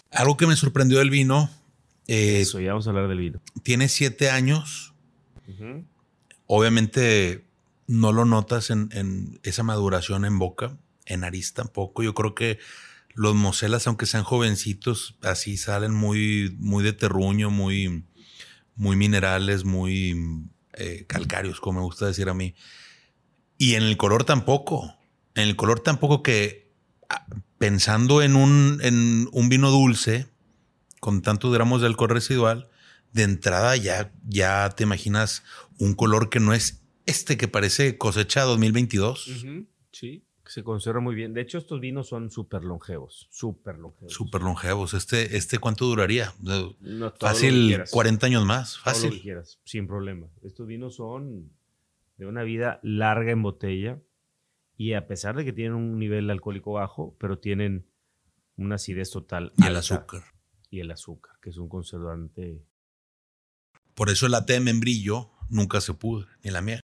Algo 0.09 0.35
que 0.35 0.47
me 0.47 0.55
sorprendió 0.55 0.97
del 0.97 1.11
vino 1.11 1.47
Eh, 2.07 2.41
Eso, 2.41 2.59
ya 2.59 2.69
vamos 2.71 2.87
a 2.87 2.89
hablar 2.89 3.07
del 3.07 3.19
vino. 3.19 3.39
tiene 3.63 3.87
siete 3.87 4.31
años. 4.31 4.95
Obviamente 6.47 7.45
no 7.87 8.11
lo 8.11 8.25
notas 8.25 8.69
en, 8.69 9.39
esa 9.43 9.63
maduración 9.63 10.25
en 10.25 10.39
boca, 10.39 10.77
en 11.05 11.21
nariz 11.21 11.53
tampoco. 11.53 12.03
Yo 12.03 12.13
creo 12.13 12.35
que 12.35 12.59
los 13.13 13.35
mocelas, 13.35 13.87
aunque 13.87 14.05
sean 14.05 14.23
jovencitos, 14.23 15.17
así 15.21 15.57
salen 15.57 15.93
muy, 15.93 16.55
muy 16.59 16.83
de 16.83 16.93
terruño, 16.93 17.49
muy, 17.49 18.05
muy 18.75 18.95
minerales, 18.95 19.65
muy 19.65 20.47
eh, 20.73 21.05
calcáreos, 21.07 21.59
como 21.59 21.79
me 21.79 21.85
gusta 21.85 22.05
decir 22.05 22.29
a 22.29 22.33
mí. 22.33 22.55
Y 23.57 23.75
en 23.75 23.83
el 23.83 23.97
color 23.97 24.23
tampoco. 24.23 24.95
En 25.35 25.43
el 25.43 25.55
color 25.55 25.81
tampoco 25.81 26.23
que 26.23 26.71
ah, 27.09 27.25
pensando 27.57 28.21
en 28.21 28.35
un 28.35 29.49
vino 29.49 29.69
dulce 29.69 30.31
con 31.01 31.21
tantos 31.23 31.51
gramos 31.53 31.81
de 31.81 31.87
alcohol 31.87 32.11
residual, 32.11 32.69
de 33.13 33.23
entrada 33.23 33.75
ya, 33.75 34.11
ya 34.27 34.69
te 34.69 34.83
imaginas 34.83 35.43
un 35.79 35.93
color 35.93 36.29
que 36.29 36.39
no 36.39 36.53
es 36.53 36.81
este 37.05 37.37
que 37.37 37.47
parece 37.47 37.97
cosecha 37.97 38.43
2022. 38.43 39.43
Sí, 39.91 40.25
se 40.45 40.63
conserva 40.63 40.99
muy 40.99 41.15
bien. 41.15 41.33
De 41.33 41.41
hecho, 41.41 41.57
estos 41.57 41.79
vinos 41.79 42.07
son 42.07 42.29
súper 42.29 42.63
longevos, 42.63 43.27
súper 43.31 43.77
longevos. 43.77 44.13
Súper 44.13 44.41
longevos. 44.41 44.93
Este, 44.93 45.37
este 45.37 45.59
¿cuánto 45.59 45.85
duraría? 45.85 46.33
No, 46.41 46.75
Fácil 47.19 47.67
quieras. 47.67 47.91
40 47.91 48.25
años 48.27 48.45
más. 48.45 48.73
Todo 48.73 48.93
lo 48.93 48.99
que 48.99 49.01
Fácil. 49.07 49.21
quieras, 49.21 49.59
sin 49.63 49.87
problema. 49.87 50.27
Estos 50.43 50.67
vinos 50.67 50.95
son 50.95 51.51
de 52.17 52.25
una 52.25 52.43
vida 52.43 52.79
larga 52.83 53.31
en 53.31 53.41
botella 53.41 53.99
y 54.77 54.93
a 54.93 55.07
pesar 55.07 55.35
de 55.35 55.45
que 55.45 55.53
tienen 55.53 55.73
un 55.73 55.99
nivel 55.99 56.29
alcohólico 56.29 56.73
bajo, 56.73 57.15
pero 57.19 57.39
tienen 57.39 57.87
una 58.57 58.75
acidez 58.75 59.09
total. 59.11 59.53
Y 59.57 59.65
el 59.65 59.75
azúcar. 59.75 60.23
Y 60.69 60.79
el 60.79 60.91
azúcar, 60.91 61.35
que 61.41 61.49
es 61.49 61.57
un 61.57 61.69
conservante. 61.69 62.63
Por 63.95 64.09
eso 64.09 64.25
el 64.25 64.33
té 64.45 64.53
de 64.53 64.59
membrillo 64.61 65.29
nunca 65.49 65.81
se 65.81 65.93
pudre, 65.93 66.27
ni 66.43 66.51
la 66.51 66.61
miel. 66.61 66.79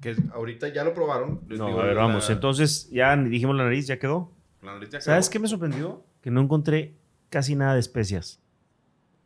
Que 0.00 0.16
ahorita 0.32 0.68
ya 0.68 0.84
lo 0.84 0.94
probaron. 0.94 1.42
Les 1.48 1.58
No, 1.58 1.66
digo, 1.68 1.80
a 1.80 1.84
ver, 1.84 1.94
la- 1.96 2.02
vamos. 2.02 2.28
Entonces, 2.30 2.88
ya 2.90 3.16
dijimos 3.16 3.56
la 3.56 3.64
nariz, 3.64 3.86
ya 3.86 3.98
quedó. 3.98 4.32
la 4.62 4.74
nariz 4.74 4.90
ya 4.90 5.00
¿Sabes 5.00 5.26
quedó. 5.28 5.32
qué 5.32 5.38
me 5.40 5.48
sorprendió? 5.48 6.04
Que 6.20 6.30
no 6.30 6.40
encontré 6.40 6.96
casi 7.30 7.54
nada 7.54 7.74
de 7.74 7.80
especias. 7.80 8.40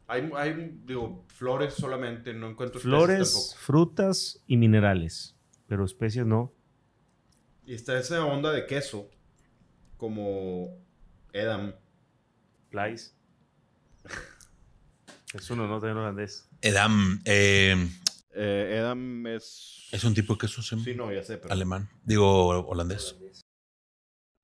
Hay, 0.08 0.30
hay, 0.36 0.78
digo, 0.84 1.24
flores 1.28 1.74
solamente, 1.74 2.32
no 2.32 2.48
encuentro 2.48 2.80
Flores, 2.80 3.32
tampoco. 3.32 3.56
frutas 3.58 4.42
y 4.46 4.56
minerales. 4.56 5.34
Pero 5.66 5.84
especias 5.84 6.26
no. 6.26 6.52
Y 7.64 7.74
está 7.74 7.98
esa 7.98 8.24
onda 8.24 8.52
de 8.52 8.66
queso, 8.66 9.10
como 9.96 10.78
Edam. 11.32 11.74
Plais. 12.70 13.14
Es 15.36 15.50
uno, 15.50 15.66
no 15.66 15.76
en 15.86 15.96
holandés. 15.96 16.48
Edam 16.62 17.20
eh, 17.24 17.88
Eh, 18.34 18.76
Edam 18.78 19.26
es... 19.26 19.88
es 19.92 20.04
un 20.04 20.14
tipo 20.14 20.34
de 20.34 20.38
queso 20.40 20.62
sí, 20.62 20.76
Sí, 20.84 20.94
no, 20.94 21.12
ya 21.12 21.22
sé, 21.22 21.38
pero... 21.38 21.52
alemán. 21.52 21.88
Digo 22.04 22.52
me- 22.52 22.68
holandés. 22.70 23.16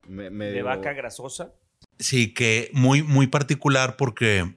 De 0.06 0.30
medio- 0.30 0.64
vaca 0.64 0.92
grasosa. 0.92 1.52
Sí, 1.98 2.32
que 2.34 2.70
muy, 2.72 3.02
muy 3.02 3.26
particular 3.26 3.96
porque 3.96 4.54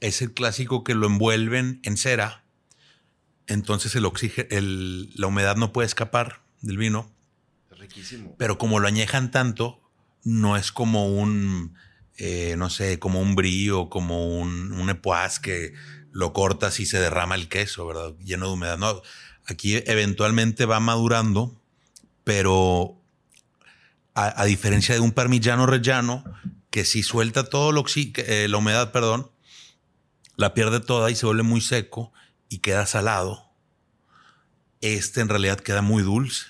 es 0.00 0.22
el 0.22 0.32
clásico 0.32 0.82
que 0.84 0.94
lo 0.94 1.06
envuelven 1.06 1.80
en 1.84 1.96
cera. 1.96 2.44
Entonces 3.46 3.94
el 3.96 4.04
oxígeno, 4.04 4.48
el- 4.50 5.10
la 5.14 5.26
humedad 5.26 5.56
no 5.56 5.72
puede 5.72 5.86
escapar 5.86 6.42
del 6.62 6.78
vino. 6.78 7.10
Es 7.70 7.78
riquísimo. 7.78 8.34
Pero 8.38 8.58
como 8.58 8.78
lo 8.80 8.86
añejan 8.88 9.30
tanto, 9.30 9.80
no 10.24 10.56
es 10.56 10.72
como 10.72 11.08
un, 11.14 11.74
eh, 12.20 12.54
no 12.58 12.68
sé, 12.68 12.98
como 12.98 13.20
un 13.20 13.34
brío, 13.34 13.88
como 13.88 14.38
un, 14.38 14.72
un 14.72 14.90
que 15.40 15.72
lo 16.12 16.32
cortas 16.34 16.78
y 16.78 16.86
se 16.86 17.00
derrama 17.00 17.34
el 17.34 17.48
queso, 17.48 17.86
¿verdad? 17.86 18.14
Lleno 18.22 18.46
de 18.48 18.52
humedad. 18.52 18.76
No, 18.78 19.00
aquí 19.46 19.82
eventualmente 19.86 20.66
va 20.66 20.80
madurando, 20.80 21.58
pero 22.24 23.00
a, 24.14 24.42
diferencia 24.44 24.94
de 24.94 25.00
un 25.00 25.12
parmigiano 25.12 25.64
rellano, 25.66 26.22
que 26.70 26.84
si 26.84 27.02
suelta 27.02 27.44
todo 27.44 27.72
lo 27.72 27.84
eh, 28.18 28.48
la 28.48 28.58
humedad, 28.58 28.92
perdón, 28.92 29.30
la 30.36 30.52
pierde 30.52 30.80
toda 30.80 31.10
y 31.10 31.16
se 31.16 31.24
vuelve 31.26 31.42
muy 31.42 31.62
seco 31.62 32.12
y 32.50 32.58
queda 32.58 32.84
salado. 32.84 33.50
Este 34.82 35.20
en 35.22 35.28
realidad 35.28 35.58
queda 35.60 35.80
muy 35.82 36.02
dulce. 36.02 36.46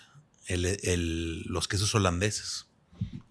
El- 0.47 0.67
el- 0.67 1.43
los 1.43 1.69
quesos 1.69 1.95
holandeses. 1.95 2.67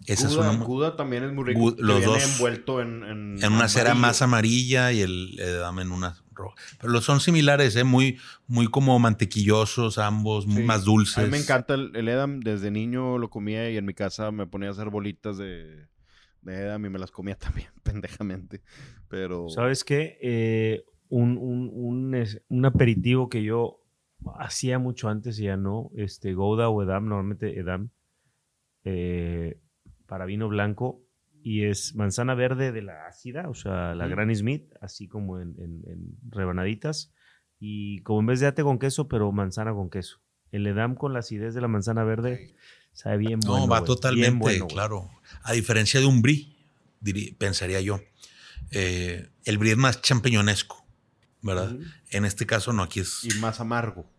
Esa 0.06 0.26
es 0.28 0.34
Gouda, 0.34 0.50
una, 0.50 0.64
Gouda 0.64 0.96
también 0.96 1.24
es 1.24 1.32
muy 1.32 1.44
rico. 1.44 1.74
Los 1.78 1.98
viene 1.98 2.04
dos 2.12 2.32
envuelto 2.34 2.80
en... 2.80 3.04
En, 3.04 3.38
en 3.44 3.52
una 3.52 3.68
cera 3.68 3.94
más 3.94 4.22
amarilla 4.22 4.92
y 4.92 5.00
el 5.02 5.38
edam 5.38 5.78
en 5.80 5.92
una 5.92 6.16
roja. 6.32 6.56
Pero 6.80 6.92
los 6.92 7.04
son 7.04 7.20
similares, 7.20 7.76
¿eh? 7.76 7.84
muy, 7.84 8.18
muy 8.46 8.66
como 8.68 8.98
mantequillosos 8.98 9.98
ambos, 9.98 10.46
muy 10.46 10.62
más 10.64 10.84
dulces. 10.84 11.18
A 11.18 11.22
mí 11.22 11.30
me 11.30 11.36
encanta 11.38 11.74
el, 11.74 11.94
el 11.94 12.08
Edam. 12.08 12.40
Desde 12.40 12.70
niño 12.70 13.18
lo 13.18 13.28
comía 13.28 13.70
y 13.70 13.76
en 13.76 13.84
mi 13.84 13.92
casa 13.94 14.30
me 14.30 14.46
ponía 14.46 14.68
a 14.68 14.72
hacer 14.72 14.88
bolitas 14.88 15.36
de, 15.36 15.86
de 16.40 16.54
Edam 16.54 16.86
y 16.86 16.88
me 16.88 16.98
las 16.98 17.10
comía 17.10 17.34
también, 17.38 17.68
pendejamente. 17.82 18.62
Pero... 19.08 19.50
¿Sabes 19.50 19.84
qué? 19.84 20.18
Eh, 20.22 20.82
un, 21.10 21.36
un- 21.36 21.70
un, 21.74 22.14
es- 22.14 22.40
un 22.48 22.64
aperitivo 22.64 23.28
que 23.28 23.42
yo 23.42 23.82
hacía 24.38 24.78
mucho 24.78 25.08
antes 25.10 25.38
y 25.38 25.44
ya 25.44 25.56
no, 25.58 25.90
este, 25.94 26.32
Gouda 26.32 26.68
o 26.70 26.82
Edam, 26.82 27.06
normalmente 27.08 27.58
Edam, 27.58 27.90
eh, 28.84 29.58
para 30.10 30.24
vino 30.26 30.48
blanco, 30.48 31.06
y 31.42 31.62
es 31.64 31.94
manzana 31.94 32.34
verde 32.34 32.72
de 32.72 32.82
la 32.82 33.06
ácida, 33.06 33.48
o 33.48 33.54
sea, 33.54 33.94
la. 33.94 34.08
Granny 34.08 34.34
Smith, 34.34 34.64
así 34.80 35.06
como 35.08 35.38
en, 35.40 35.54
en- 35.58 35.82
en 35.86 36.18
rebanaditas, 36.30 37.12
y 37.60 38.02
como 38.02 38.20
en 38.20 38.26
vez 38.26 38.40
de 38.40 38.48
ate 38.48 38.62
con 38.64 38.78
queso, 38.80 39.06
pero 39.08 39.30
manzana 39.30 39.72
con 39.72 39.88
queso. 39.88 40.18
El 40.50 40.66
Edam 40.66 40.96
con 40.96 41.12
la 41.12 41.20
acidez 41.20 41.54
de 41.54 41.60
la 41.60 41.68
manzana 41.68 42.02
verde 42.02 42.56
sabe 42.92 43.18
bien 43.18 43.38
No, 43.44 43.52
bueno. 43.52 43.68
va 43.68 43.84
totalmente, 43.84 44.38
bueno, 44.38 44.66
claro. 44.66 45.08
A 45.44 45.52
diferencia 45.52 46.00
de 46.00 46.06
un 46.06 46.22
brie, 46.22 46.48
diría- 47.00 47.32
pensaría 47.38 47.80
yo. 47.80 48.00
Eh, 48.72 49.28
el 49.44 49.58
brie 49.58 49.72
es 49.72 49.78
más 49.78 50.02
champiñonesco, 50.02 50.84
¿verdad? 51.42 51.76
En 52.10 52.24
este 52.24 52.46
caso 52.46 52.72
no, 52.72 52.82
aquí 52.82 52.98
es 53.00 53.24
Y 53.24 53.38
más 53.38 53.60
amargo. 53.60 54.10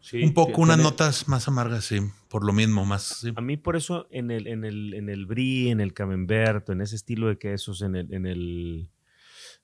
Sí, 0.00 0.22
un 0.22 0.32
poco 0.34 0.46
tiene- 0.52 0.62
unas 0.64 0.78
notas 0.78 1.28
más 1.28 1.46
amargas, 1.48 1.84
sí, 1.84 2.00
por 2.28 2.44
lo 2.44 2.52
mismo, 2.52 2.84
más... 2.84 3.02
sí. 3.20 3.32
A 3.36 3.40
mí 3.40 3.56
por 3.56 3.76
eso 3.76 4.06
en 4.10 4.30
el, 4.30 4.46
en 4.46 4.64
el, 4.64 4.94
en 4.94 5.08
el 5.10 5.26
brie, 5.26 5.70
en 5.70 5.80
el 5.80 5.92
camembert, 5.92 6.68
en 6.70 6.80
ese 6.80 6.96
estilo 6.96 7.28
de 7.28 7.38
quesos, 7.38 7.82
en 7.82 7.96
el, 7.96 8.12
en 8.14 8.24
el 8.26 8.90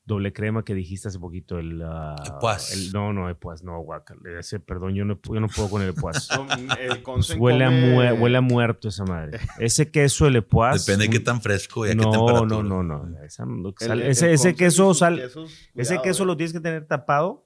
doble 0.05 0.33
crema 0.33 0.63
que 0.65 0.75
dijiste 0.75 1.09
hace 1.09 1.19
poquito, 1.19 1.59
el... 1.59 1.83
Epoaz. 2.27 2.73
el- 2.75 2.93
no, 2.93 3.13
no, 3.13 3.29
epoaz, 3.29 3.63
no, 3.65 3.81
guacala. 3.81 4.21
Ese, 4.39 4.61
perdón, 4.61 4.95
yo 4.95 5.05
no, 5.05 5.19
yo 5.25 5.41
no 5.41 5.49
puedo 5.49 5.69
con 5.71 5.83
el 5.83 5.89
el 6.81 7.03
Consen 7.03 7.41
huele, 7.41 7.65
a 7.65 8.15
huele 8.15 8.37
a 8.37 8.41
muerto 8.41 8.89
esa 8.89 9.05
madre. 9.05 9.41
Ese 9.59 9.91
queso, 9.91 10.27
el 10.27 10.37
epoaz... 10.37 10.85
Depende 10.87 11.07
de 11.07 11.11
qué 11.11 11.21
tan 11.21 11.41
fresco 11.41 11.87
y 11.87 11.91
a 11.91 11.93
qué 11.95 11.99
temperatura. 12.03 12.63
no, 12.63 12.83
no, 12.83 12.83
no. 13.07 13.23
esa 13.25 13.45
no- 13.47 13.71
el- 13.71 13.75
sal- 13.79 14.03
el 14.03 14.11
ese, 14.11 14.33
ese 14.33 14.55
queso, 14.55 14.95
sal, 14.95 15.17
quesos, 15.17 15.51
ese 15.75 16.01
queso 16.03 16.23
eh. 16.23 16.27
lo 16.27 16.37
tienes 16.37 16.53
que 16.53 16.61
tener 16.61 16.87
tapado. 16.87 17.46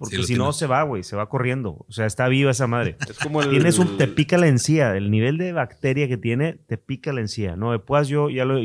Porque 0.00 0.22
si 0.24 0.34
no 0.34 0.52
se 0.52 0.66
va, 0.66 0.82
güey, 0.82 1.02
se 1.02 1.14
va 1.14 1.28
corriendo. 1.28 1.84
O 1.86 1.92
sea, 1.92 2.06
está 2.06 2.26
viva 2.28 2.50
esa 2.50 2.66
madre. 2.66 2.96
Es 3.08 3.18
como 3.18 3.42
el... 3.42 3.50
Tienes 3.50 3.78
un, 3.78 3.96
te 3.98 4.08
pica 4.08 4.38
la 4.38 4.48
encía. 4.48 4.96
El 4.96 5.10
nivel 5.10 5.36
de 5.38 5.52
bacteria 5.52 6.08
que 6.08 6.16
tiene, 6.16 6.54
te 6.66 6.78
pica 6.78 7.12
la 7.12 7.20
encía. 7.20 7.54
No, 7.54 7.72
después 7.72 8.08
yo 8.08 8.30
ya 8.30 8.44
lo. 8.46 8.58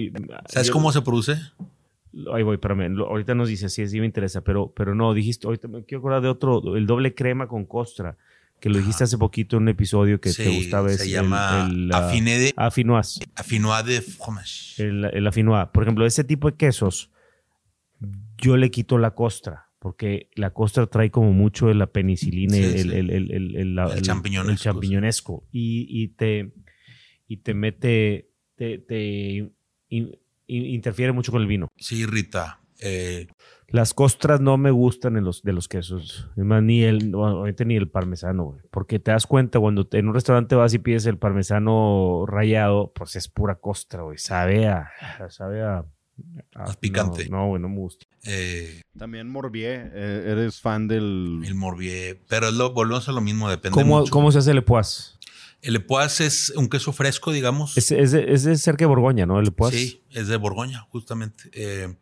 ¿Sabes 0.48 0.68
yo- 0.70 0.74
cómo 0.74 0.92
se 0.92 1.02
produce? 1.02 1.38
Ahí 2.34 2.44
voy, 2.44 2.56
espérame. 2.56 2.98
ahorita 3.00 3.36
nos 3.36 3.50
dice, 3.50 3.68
sí, 3.70 3.86
sí 3.90 4.00
me 4.00 4.06
interesa, 4.06 4.40
pero, 4.42 4.72
pero 4.74 4.96
no, 4.96 5.14
dijiste, 5.14 5.46
ahorita 5.48 5.68
me 5.68 5.84
quiero 5.84 6.00
acordar 6.00 6.22
de 6.22 6.30
otro, 6.30 6.78
el 6.78 6.88
doble 6.88 7.14
crema 7.14 7.48
con 7.50 7.66
costra, 7.66 8.16
que 8.62 8.70
lo 8.70 8.78
dijiste 8.78 9.04
hace 9.04 9.18
poquito 9.18 9.58
en 9.58 9.64
un 9.64 9.68
episodio 9.70 10.22
que 10.22 10.32
te 10.32 10.48
gustaba. 10.50 10.90
es 10.90 11.00
se 11.00 11.04
el- 11.04 11.12
llama 11.12 11.68
el, 11.70 11.92
ah, 11.94 12.08
affiné 12.08 12.40
de, 12.40 12.54
afinois 12.56 13.20
de 13.86 14.02
fromage. 14.02 14.82
El, 14.82 15.04
el 15.12 15.28
afinois. 15.28 15.68
Por 15.74 15.84
ejemplo, 15.84 16.06
ese 16.06 16.24
tipo 16.24 16.50
de 16.50 16.56
quesos, 16.56 17.12
yo 18.38 18.56
le 18.56 18.72
quito 18.72 18.98
la 18.98 19.12
costra, 19.12 19.68
porque 19.86 20.32
la 20.34 20.50
costra 20.50 20.88
trae 20.88 21.12
como 21.12 21.32
mucho 21.32 21.68
de 21.68 21.76
la 21.76 21.86
penicilina, 21.86 22.56
Sí, 22.56 22.64
el, 22.64 22.90
sí. 22.90 22.90
el, 22.92 23.76
la- 23.76 24.02
champiñonesco. 24.58 25.48
Y, 25.52 25.86
y 25.88 26.08
te, 26.08 26.52
y 27.28 27.38
te 27.38 27.54
mete, 27.54 28.32
te, 28.56 28.80
te 28.80 28.98
in- 29.30 29.54
in- 29.90 30.18
interfiere 30.48 31.12
mucho 31.12 31.32
con 31.32 31.44
el 31.44 31.48
vino. 31.48 31.68
Sí, 31.78 32.04
Rita. 32.08 32.62
Eh, 32.82 33.28
Las 33.68 33.94
costras 33.94 34.42
no 34.42 34.58
me 34.58 34.72
gustan 34.72 35.18
en 35.18 35.24
los, 35.24 35.44
de 35.44 35.54
los 35.54 35.68
quesos. 35.68 36.32
Es 36.36 36.44
más, 36.44 36.64
ni 36.64 36.82
el, 36.82 37.14
ahorita 37.14 37.64
ni 37.64 37.76
el 37.76 37.88
parmesano, 37.88 38.46
güey. 38.46 38.62
Porque 38.72 38.98
te 38.98 39.12
das 39.12 39.28
cuenta 39.28 39.60
cuando 39.60 39.86
te- 39.86 40.00
en 40.00 40.08
un 40.08 40.16
restaurante 40.16 40.56
vas 40.56 40.74
y 40.74 40.80
pides 40.80 41.06
el 41.06 41.20
parmesano 41.20 42.26
rallado, 42.28 42.92
pues 42.96 43.16
es 43.18 43.28
pura 43.28 43.54
costra, 43.60 44.02
güey. 44.02 44.18
Sabe 44.18 44.66
a. 44.68 44.90
Sabe 45.30 45.62
a. 45.62 45.86
picante. 46.80 47.30
No, 47.30 47.38
no, 47.38 47.48
güey, 47.50 47.62
no 47.62 47.70
me 47.70 47.78
gusta. 47.78 48.06
Eh, 48.26 48.82
También 48.98 49.30
Morbier, 49.30 49.92
eh, 49.94 50.24
eres 50.28 50.60
fan 50.60 50.88
del... 50.88 51.42
el 51.46 51.56
Morbier. 51.56 52.20
Pero 52.28 52.48
es 52.48 52.54
lo, 52.54 52.74
volvemos 52.74 53.08
a 53.08 53.12
lo 53.12 53.22
mismo, 53.22 53.50
depende 53.50 53.74
¿Cómo, 53.74 54.00
mucho. 54.00 54.12
¿Cómo 54.12 54.32
se 54.32 54.40
hace 54.40 54.52
el 54.52 54.60
epoaz? 54.60 55.16
El 55.66 55.76
Epoas 55.78 56.22
es 56.22 56.54
un 56.56 56.70
queso 56.70 56.94
fresco, 56.94 57.32
digamos. 57.32 57.76
Es, 57.76 57.90
es, 57.90 58.12
de, 58.12 58.32
es 58.32 58.44
de 58.44 58.56
cerca 58.56 58.84
de 58.84 58.86
Borgoña, 58.86 59.26
¿no? 59.26 59.40
El 59.40 59.48
Epoas. 59.48 59.74
Sí, 59.74 60.04
es 60.12 60.28
de 60.28 60.38
Borgoña, 60.38 60.82
justamente. 60.92 61.50
Eh, 61.54 61.96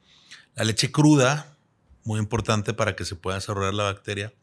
la 0.56 0.66
leche 0.66 0.91
cruda, 0.91 1.56
muy 2.04 2.20
importante 2.20 2.74
para 2.74 2.98
que 2.98 3.06
se 3.06 3.16
pueda 3.16 3.38
desarrollar 3.38 3.74
la 3.74 3.84
bacteria. 3.84 4.34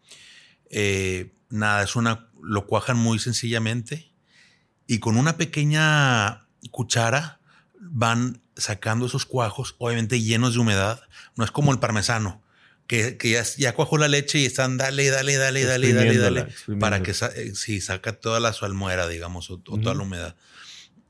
Eh, 0.70 1.34
nada, 1.50 1.82
es 1.82 1.96
una, 1.96 2.30
lo 2.42 2.66
cuajan 2.66 2.96
muy 2.96 3.18
sencillamente 3.18 4.10
y 4.86 5.00
con 5.00 5.18
una 5.18 5.36
pequeña 5.36 6.46
cuchara 6.70 7.39
van 7.80 8.40
sacando 8.56 9.06
esos 9.06 9.24
cuajos, 9.26 9.74
obviamente 9.78 10.20
llenos 10.20 10.54
de 10.54 10.60
humedad. 10.60 11.02
No 11.36 11.44
es 11.44 11.50
como 11.50 11.72
el 11.72 11.78
parmesano, 11.78 12.42
que, 12.86 13.16
que 13.16 13.30
ya, 13.30 13.42
ya 13.56 13.74
cuajó 13.74 13.96
la 13.98 14.08
leche 14.08 14.38
y 14.38 14.44
están 14.44 14.76
dale, 14.76 15.08
dale, 15.10 15.36
dale, 15.36 15.64
dale, 15.64 15.92
dale, 15.94 16.18
dale, 16.18 16.40
para 16.80 17.02
que 17.02 17.14
sa- 17.14 17.32
eh, 17.34 17.54
sí, 17.54 17.80
saca 17.80 18.12
toda 18.12 18.38
la 18.40 18.52
salmuera, 18.52 19.08
digamos, 19.08 19.50
o, 19.50 19.54
o 19.66 19.78
toda 19.80 19.94
la 19.94 20.02
humedad. 20.02 20.36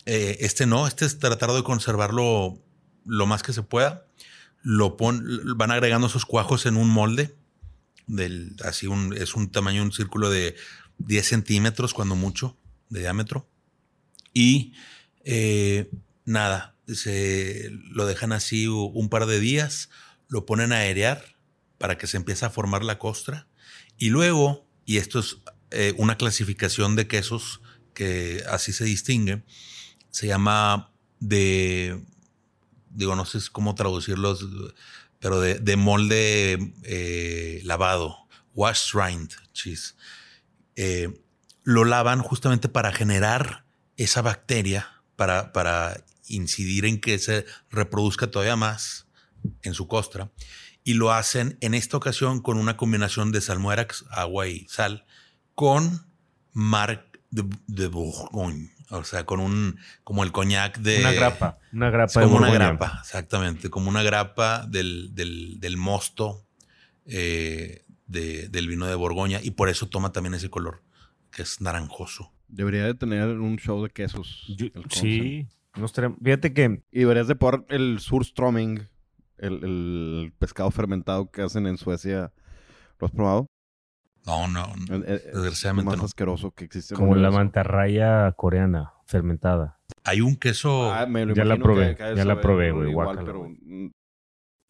Eh, 0.07 0.39
este 0.41 0.67
no, 0.67 0.87
este 0.87 1.05
es 1.07 1.19
tratar 1.19 1.51
de 1.53 1.63
conservarlo 1.63 2.63
lo 3.05 3.27
más 3.27 3.43
que 3.43 3.53
se 3.53 3.63
pueda. 3.63 4.07
Lo 4.63 4.97
pon, 4.97 5.25
van 5.57 5.71
agregando 5.71 6.07
esos 6.07 6.25
cuajos 6.27 6.67
en 6.67 6.77
un 6.77 6.89
molde. 6.89 7.35
Del, 8.07 8.57
así 8.65 8.87
un, 8.87 9.17
es 9.17 9.35
un 9.35 9.51
tamaño, 9.51 9.83
un 9.83 9.93
círculo 9.93 10.31
de 10.31 10.57
10 10.99 11.27
centímetros, 11.29 11.95
cuando 11.95 12.15
mucho, 12.17 12.57
de 12.91 13.01
diámetro. 13.01 13.49
Y 14.35 14.75
eh, 15.25 15.91
nada, 16.25 16.77
se 16.87 17.71
lo 17.71 18.07
dejan 18.07 18.33
así 18.33 18.67
un 18.67 19.09
par 19.09 19.27
de 19.27 19.41
días, 19.41 19.91
lo 20.29 20.47
ponen 20.47 20.73
a 20.73 20.79
airear 20.79 21.37
para 21.79 21.99
que 21.99 22.07
se 22.07 22.17
empiece 22.17 22.45
a 22.45 22.51
formar 22.51 22.85
la 22.85 22.99
costra. 22.99 23.47
Y 23.97 24.11
luego, 24.11 24.67
y 24.85 24.99
esto 24.99 25.19
es 25.19 25.39
eh, 25.71 25.95
una 25.99 26.17
clasificación 26.17 26.97
de 26.97 27.07
quesos 27.07 27.61
que 27.95 28.45
así 28.49 28.73
se 28.73 28.85
distingue, 28.85 29.43
se 30.11 30.27
llama 30.27 30.93
de, 31.21 32.03
digo, 32.91 33.15
no 33.15 33.25
sé 33.25 33.39
cómo 33.53 33.75
traducirlos, 33.75 34.47
pero 35.19 35.41
de, 35.41 35.59
de 35.59 35.77
molde 35.77 36.73
eh, 36.83 37.61
lavado, 37.65 38.17
wash 38.55 38.95
rind 38.95 39.33
cheese. 39.53 39.95
Eh, 40.77 41.21
lo 41.63 41.85
lavan 41.85 42.23
justamente 42.23 42.69
para 42.69 42.93
generar 42.93 43.65
esa 43.97 44.23
bacteria, 44.23 44.89
para, 45.17 45.53
para 45.53 46.05
incidir 46.31 46.85
en 46.87 47.01
que 47.01 47.19
se 47.19 47.45
reproduzca 47.71 48.31
todavía 48.31 48.57
más 48.57 49.07
en 49.63 49.75
su 49.75 49.87
costra. 49.87 50.31
Y 50.85 50.95
lo 50.95 51.13
hacen 51.13 51.59
en 51.61 51.75
esta 51.75 51.97
ocasión 51.97 52.41
con 52.41 52.57
una 52.57 52.77
combinación 52.77 53.33
de 53.33 53.41
salmuerax, 53.41 54.07
agua 54.11 54.49
y 54.49 54.67
sal, 54.69 55.05
con 55.55 56.07
Marc 56.53 57.21
de, 57.31 57.45
de 57.67 57.87
Bourgogne. 57.87 58.71
O 58.93 59.05
sea, 59.05 59.25
con 59.25 59.39
un, 59.41 59.79
como 60.03 60.25
el 60.25 60.33
coñac 60.33 60.79
de... 60.79 60.99
Una 61.01 61.13
grapa. 61.13 61.59
Una 61.73 61.91
grapa 61.91 62.21
de 62.21 62.27
como 62.27 62.39
una 62.39 62.51
grapa, 62.51 62.99
exactamente, 63.03 63.71
como 63.71 63.89
una 63.89 64.03
grapa 64.03 64.67
del, 64.67 65.15
del, 65.15 65.61
del 65.61 65.77
mosto 65.77 66.45
eh, 67.07 67.85
de- 68.07 68.49
del 68.49 68.67
vino 68.69 68.87
de 68.87 68.95
Borgoña 68.97 69.39
y 69.43 69.53
por 69.53 69.69
eso 69.69 69.89
toma 69.89 70.11
también 70.13 70.35
ese 70.35 70.51
color, 70.51 70.83
que 71.31 71.43
es 71.43 71.61
naranjoso. 71.61 72.33
Debería 72.49 72.85
de 72.85 72.95
tener 72.95 73.29
un 73.29 73.57
show 73.59 73.81
de 73.85 73.91
quesos. 73.91 74.45
Yo- 74.49 74.67
sí. 74.91 75.47
No 75.77 75.87
estaría- 75.87 76.15
fíjate 76.23 76.53
que 76.53 76.83
Y 76.91 77.01
deberías 77.01 77.29
de 77.29 77.37
poner 77.37 77.65
el 77.69 77.99
surströmming, 78.01 78.89
el, 79.39 79.65
el 79.65 80.33
pescado 80.39 80.71
fermentado 80.71 81.31
que 81.31 81.43
hacen 81.43 81.67
en 81.67 81.77
Suecia. 81.79 82.33
¿Lo 82.99 83.07
has 83.07 83.13
probado? 83.13 83.47
No, 84.27 84.49
no, 84.49 84.65
Eh, 84.91 85.03
eh, 85.07 85.15
Es 85.27 85.33
desgraciadamente 85.33 85.87
más 85.93 85.99
no. 85.99 86.05
asqueroso 86.05 86.51
que 86.51 86.65
existe. 86.65 86.95
en 86.95 87.01
como 87.01 87.15
la 87.15 87.31
mantarraya 87.31 88.31
coreana 88.33 88.93
fermentada. 89.07 89.79
Hay 90.05 90.21
un 90.21 90.37
queso, 90.37 90.93
Ah, 90.93 91.07
me 91.07 91.25
lo 91.25 91.35
Ya 91.35 91.45
la 91.47 91.57
probé, 91.57 91.97
que- 91.97 92.15
ya 92.15 92.25
la 92.27 92.41
probé, 92.41 92.71
güey, 92.73 92.91
igual, 92.91 93.07
guácala, 93.07 93.27
pero, 93.27 93.49
mm, 93.49 93.91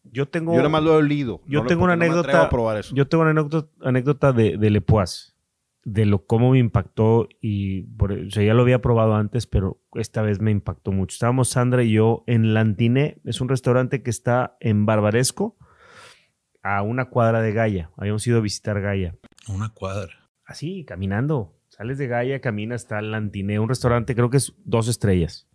Yo 0.03 0.27
tengo 0.27 0.53
Yo 0.53 0.57
nada 0.57 0.69
más 0.69 0.81
lo 0.83 0.93
he 0.93 0.97
olido. 0.97 1.41
Yo 1.45 1.61
no 1.61 1.67
tengo 1.67 1.83
una 1.83 1.93
anécdota- 1.93 2.41
a 2.41 2.49
probar 2.49 2.77
eso. 2.77 2.95
Yo 2.95 3.07
tengo 3.07 3.21
una 3.21 3.31
anécdota, 3.31 3.69
anécdota 3.83 4.33
de, 4.33 4.57
de 4.57 4.69
Lepois, 4.71 5.35
de 5.83 6.05
lo 6.05 6.25
cómo 6.25 6.51
me 6.51 6.59
impactó 6.59 7.27
y 7.41 7.83
por- 7.97 8.11
o 8.11 8.29
sea, 8.29 8.43
ya 8.43 8.53
lo 8.53 8.61
había 8.61 8.81
probado 8.81 9.15
antes, 9.15 9.47
pero 9.47 9.81
esta 9.95 10.21
vez 10.21 10.39
me 10.39 10.51
impactó 10.51 10.91
mucho. 10.91 11.13
Estábamos 11.15 11.49
Sandra 11.49 11.83
y 11.83 11.93
yo 11.93 12.23
en 12.27 12.53
Lantiné, 12.53 13.17
es 13.25 13.41
un 13.41 13.49
restaurante 13.49 14.03
que 14.03 14.09
está 14.11 14.57
en 14.59 14.85
Barbaresco, 14.85 15.57
a 16.63 16.83
una 16.83 17.05
cuadra 17.09 17.41
de 17.41 17.53
Gaia. 17.53 17.89
Habíamos 17.97 18.25
ido 18.27 18.37
a 18.37 18.41
visitar 18.41 18.79
Gaia. 18.79 19.15
una 19.47 19.69
cuadra. 19.69 20.29
Así, 20.45 20.85
caminando. 20.85 21.57
Sales 21.69 21.97
de 21.97 22.07
Gaia, 22.07 22.41
caminas, 22.41 22.81
está 22.81 23.01
Lantiné, 23.01 23.59
un 23.59 23.69
restaurante, 23.69 24.13
creo 24.13 24.29
que 24.29 24.37
es 24.37 24.53
dos 24.63 24.87
estrellas. 24.87 25.47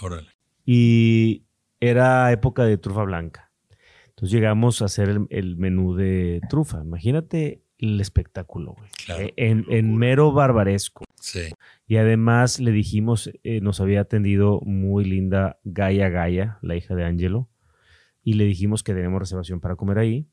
Órale. 0.00 0.28
Y 0.64 1.44
era 1.78 2.32
época 2.32 2.64
de 2.64 2.78
trufa 2.78 3.04
blanca. 3.04 3.50
Entonces 4.08 4.32
llegamos 4.32 4.82
a 4.82 4.86
hacer 4.86 5.08
el, 5.08 5.26
el 5.30 5.56
menú 5.56 5.94
de 5.94 6.40
trufa. 6.48 6.80
Imagínate 6.82 7.61
el 7.82 8.00
espectáculo, 8.00 8.74
güey. 8.74 8.88
Claro, 9.04 9.24
Eh, 9.24 9.34
en, 9.36 9.96
mero 9.96 10.32
barbaresco. 10.32 11.04
Sí. 11.20 11.50
Y 11.86 11.96
además 11.96 12.60
le 12.60 12.70
dijimos, 12.70 13.30
eh, 13.42 13.60
nos 13.60 13.80
había 13.80 14.00
atendido 14.00 14.60
muy 14.60 15.04
linda 15.04 15.58
Gaia 15.64 16.08
Gaia, 16.08 16.58
la 16.62 16.76
hija 16.76 16.94
de 16.94 17.04
Angelo. 17.04 17.48
Y 18.22 18.34
le 18.34 18.44
dijimos 18.44 18.84
que 18.84 18.94
tenemos 18.94 19.18
reservación 19.18 19.60
para 19.60 19.74
comer 19.74 19.98
ahí. 19.98 20.28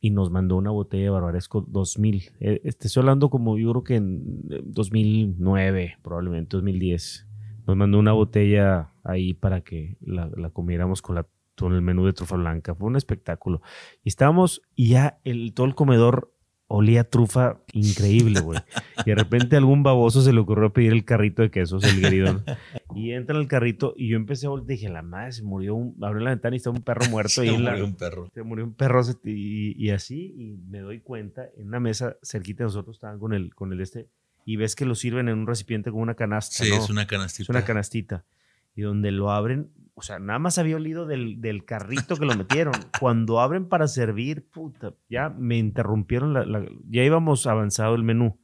Y 0.00 0.10
nos 0.10 0.30
mandó 0.30 0.56
una 0.56 0.70
botella 0.70 1.04
de 1.04 1.10
Barbaresco 1.10 1.60
2000. 1.60 2.30
Eh, 2.40 2.60
este, 2.64 2.86
estoy 2.86 3.02
hablando 3.02 3.28
como 3.28 3.58
yo 3.58 3.70
creo 3.72 3.84
que 3.84 3.96
en 3.96 4.42
eh, 4.50 4.62
2009, 4.64 5.98
probablemente 6.02 6.56
2010. 6.56 7.26
Nos 7.66 7.76
mandó 7.76 7.98
una 7.98 8.12
botella 8.12 8.94
ahí 9.04 9.34
para 9.34 9.60
que 9.60 9.98
la, 10.00 10.30
la 10.34 10.48
comiéramos 10.48 11.02
con, 11.02 11.16
la, 11.16 11.26
con 11.58 11.74
el 11.74 11.82
menú 11.82 12.06
de 12.06 12.14
trufa 12.14 12.36
blanca. 12.36 12.74
Fue 12.74 12.86
un 12.86 12.96
espectáculo. 12.96 13.60
Y 14.02 14.08
estábamos, 14.08 14.62
y 14.74 14.90
ya 14.90 15.20
el, 15.24 15.52
todo 15.52 15.66
el 15.66 15.74
comedor 15.74 16.32
olía 16.68 17.04
trufa 17.04 17.60
increíble, 17.72 18.40
güey. 18.40 18.60
Y 19.06 19.10
de 19.10 19.14
repente 19.14 19.56
a 19.56 19.58
algún 19.58 19.82
baboso 19.82 20.20
se 20.22 20.32
le 20.32 20.40
ocurrió 20.40 20.72
pedir 20.72 20.92
el 20.92 21.04
carrito 21.04 21.40
de 21.42 21.50
quesos, 21.50 21.82
el 21.84 22.00
gueridón. 22.00 22.44
Y 22.94 23.12
entra 23.12 23.36
en 23.36 23.42
el 23.42 23.48
carrito 23.48 23.94
y 23.96 24.08
yo 24.08 24.16
empecé 24.16 24.46
a 24.46 24.50
voltear. 24.50 24.76
Dije, 24.76 24.88
la 24.88 25.02
madre 25.02 25.32
se 25.32 25.42
murió. 25.44 25.74
Un, 25.76 25.96
abrió 26.02 26.22
la 26.22 26.30
ventana 26.30 26.56
y 26.56 26.58
está 26.58 26.70
un 26.70 26.82
perro 26.82 27.06
muerto 27.10 27.30
Se 27.30 27.46
la, 27.58 27.70
murió 27.70 27.84
un 27.84 27.94
perro. 27.94 28.28
se 28.34 28.42
murió 28.42 28.64
un 28.64 28.74
perro 28.74 29.02
y, 29.24 29.74
y 29.82 29.90
así, 29.90 30.34
y 30.36 30.58
me 30.68 30.80
doy 30.80 31.00
cuenta, 31.00 31.46
en 31.56 31.68
una 31.68 31.80
mesa 31.80 32.16
cerquita 32.22 32.64
de 32.64 32.66
nosotros 32.66 32.96
estaban 32.96 33.18
con 33.18 33.32
el, 33.32 33.54
con 33.54 33.72
el 33.72 33.80
este, 33.80 34.08
y 34.44 34.56
ves 34.56 34.74
que 34.74 34.84
lo 34.84 34.94
sirven 34.94 35.28
en 35.28 35.38
un 35.38 35.46
recipiente 35.46 35.90
con 35.90 36.00
una 36.00 36.14
canasta, 36.14 36.64
Sí, 36.64 36.70
¿no? 36.70 36.76
es 36.76 36.90
una 36.90 37.06
canastita. 37.06 37.42
Es 37.44 37.48
una 37.50 37.64
canastita. 37.64 38.24
Y 38.78 38.82
donde 38.82 39.10
lo 39.10 39.32
abren, 39.32 39.72
o 39.94 40.02
sea, 40.02 40.20
nada 40.20 40.38
más 40.38 40.56
había 40.58 40.76
olido 40.76 41.04
del, 41.04 41.40
del 41.40 41.64
carrito 41.64 42.16
que 42.16 42.24
lo 42.26 42.36
metieron. 42.36 42.74
Cuando 43.00 43.40
abren 43.40 43.68
para 43.68 43.88
servir, 43.88 44.46
puta, 44.48 44.94
ya 45.10 45.30
me 45.30 45.58
interrumpieron, 45.58 46.32
la, 46.32 46.44
la- 46.46 46.64
ya 46.88 47.02
íbamos 47.02 47.46
avanzado 47.48 47.96
el 47.96 48.04
menú, 48.04 48.38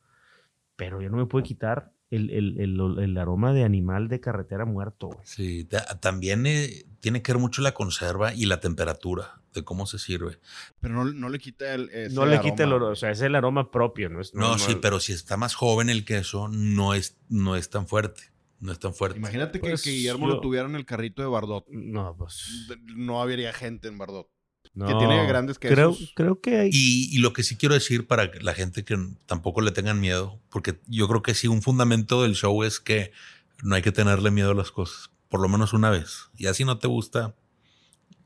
pero 0.74 1.01
yo 1.01 1.09
no 1.09 1.19
me 1.19 1.27
pude 1.27 1.44
quitar 1.44 1.93
el, 2.11 2.31
el- 2.31 2.61
el- 2.61 2.98
el 2.98 3.16
aroma 3.16 3.52
de 3.52 3.62
animal 3.62 4.09
de 4.09 4.19
carretera 4.19 4.65
muerto. 4.65 5.06
güey. 5.06 5.20
Sí, 5.23 5.65
ta- 5.66 6.01
también 6.01 6.47
eh, 6.47 6.85
tiene 6.98 7.23
que 7.23 7.32
ver 7.32 7.40
mucho 7.40 7.62
la 7.62 7.74
conserva 7.74 8.35
y 8.35 8.47
la 8.47 8.59
temperatura 8.59 9.40
de 9.52 9.62
cómo 9.62 9.86
se 9.86 10.01
sirve. 10.01 10.40
Pero 10.81 10.94
no, 10.94 11.05
no 11.05 11.28
le 11.28 11.39
quita 11.39 11.74
el. 11.74 11.90
ese 11.90 12.12
No 12.12 12.27
le 12.27 12.40
quita 12.40 12.65
el 12.65 12.70
aroma. 12.70 12.77
olor, 12.86 12.93
o 12.93 12.97
sea, 12.97 13.12
es 13.12 13.20
el 13.20 13.36
aroma 13.36 13.70
propio, 13.70 14.09
no 14.11 14.20
es 14.20 14.35
No, 14.35 14.48
no- 14.52 14.59
sí, 14.59 14.77
pero 14.82 14.98
si 14.98 15.12
está 15.12 15.36
más 15.36 15.55
joven 15.55 15.90
el 15.90 16.05
queso, 16.05 16.48
no 16.48 16.93
es, 16.94 17.16
no 17.28 17.55
es 17.55 17.70
tan 17.70 17.86
fuerte. 17.86 18.34
No 18.61 18.73
es 18.73 18.79
tan 18.79 18.95
fuerte. 18.95 19.19
Imagínate 19.19 19.61
que, 19.61 19.69
Pues, 19.71 19.83
que 19.83 19.91
Guillermo 19.91 20.27
yo- 20.29 20.35
lo 20.35 20.41
tuviera 20.41 20.67
en 20.69 20.75
el 20.75 20.87
carrito 20.87 21.21
de 21.23 21.29
Bardot. 21.29 21.67
No, 21.71 22.17
pues. 22.17 22.67
No 22.97 23.21
habría 23.21 23.53
gente 23.53 23.89
en 23.89 23.99
Bardot. 23.99 24.29
no. 24.73 24.87
tiene 24.99 25.25
grandes 25.27 25.59
Creo, 25.59 25.93
quesos. 25.93 26.13
creo 26.17 26.41
que 26.41 26.59
hay. 26.59 26.71
Y, 26.73 27.15
y 27.15 27.19
lo 27.19 27.33
que 27.33 27.43
sí 27.45 27.57
quiero 27.57 27.75
decir 27.75 28.07
para 28.09 28.31
que 28.33 28.41
la 28.41 28.55
gente 28.55 28.85
que 28.85 28.97
tampoco 29.27 29.61
le 29.61 29.71
tengan 29.71 30.01
miedo, 30.01 30.41
porque 30.51 30.81
yo 30.87 31.07
creo 31.09 31.23
que 31.23 31.35
sí, 31.35 31.47
un 31.47 31.63
fundamento 31.63 32.23
del 32.23 32.35
show 32.35 32.63
es 32.65 32.81
que 32.81 33.13
no 33.63 33.75
hay 33.77 33.83
que 33.83 33.93
tenerle 33.93 34.31
miedo 34.33 34.51
a 34.51 34.55
las 34.55 34.71
cosas, 34.73 35.11
por 35.29 35.41
lo 35.41 35.49
menos 35.49 35.73
una 35.75 35.91
vez. 35.91 36.29
Y 36.37 36.47
así 36.47 36.65
no 36.65 36.79
te 36.79 36.89
gusta. 36.89 37.37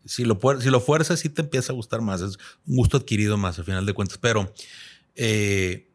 Si 0.06 0.24
lo, 0.24 0.38
si 0.60 0.70
lo 0.70 0.80
fuerzas, 0.80 1.20
sí 1.20 1.28
te 1.28 1.42
empieza 1.42 1.72
a 1.72 1.76
gustar 1.76 2.00
más. 2.00 2.22
Es 2.22 2.38
un 2.66 2.76
gusto 2.76 2.96
adquirido 2.96 3.36
más, 3.36 3.58
al 3.58 3.64
final 3.66 3.84
de 3.84 3.92
cuentas. 3.92 4.16
Pero 4.18 4.54
eh, 5.16 5.90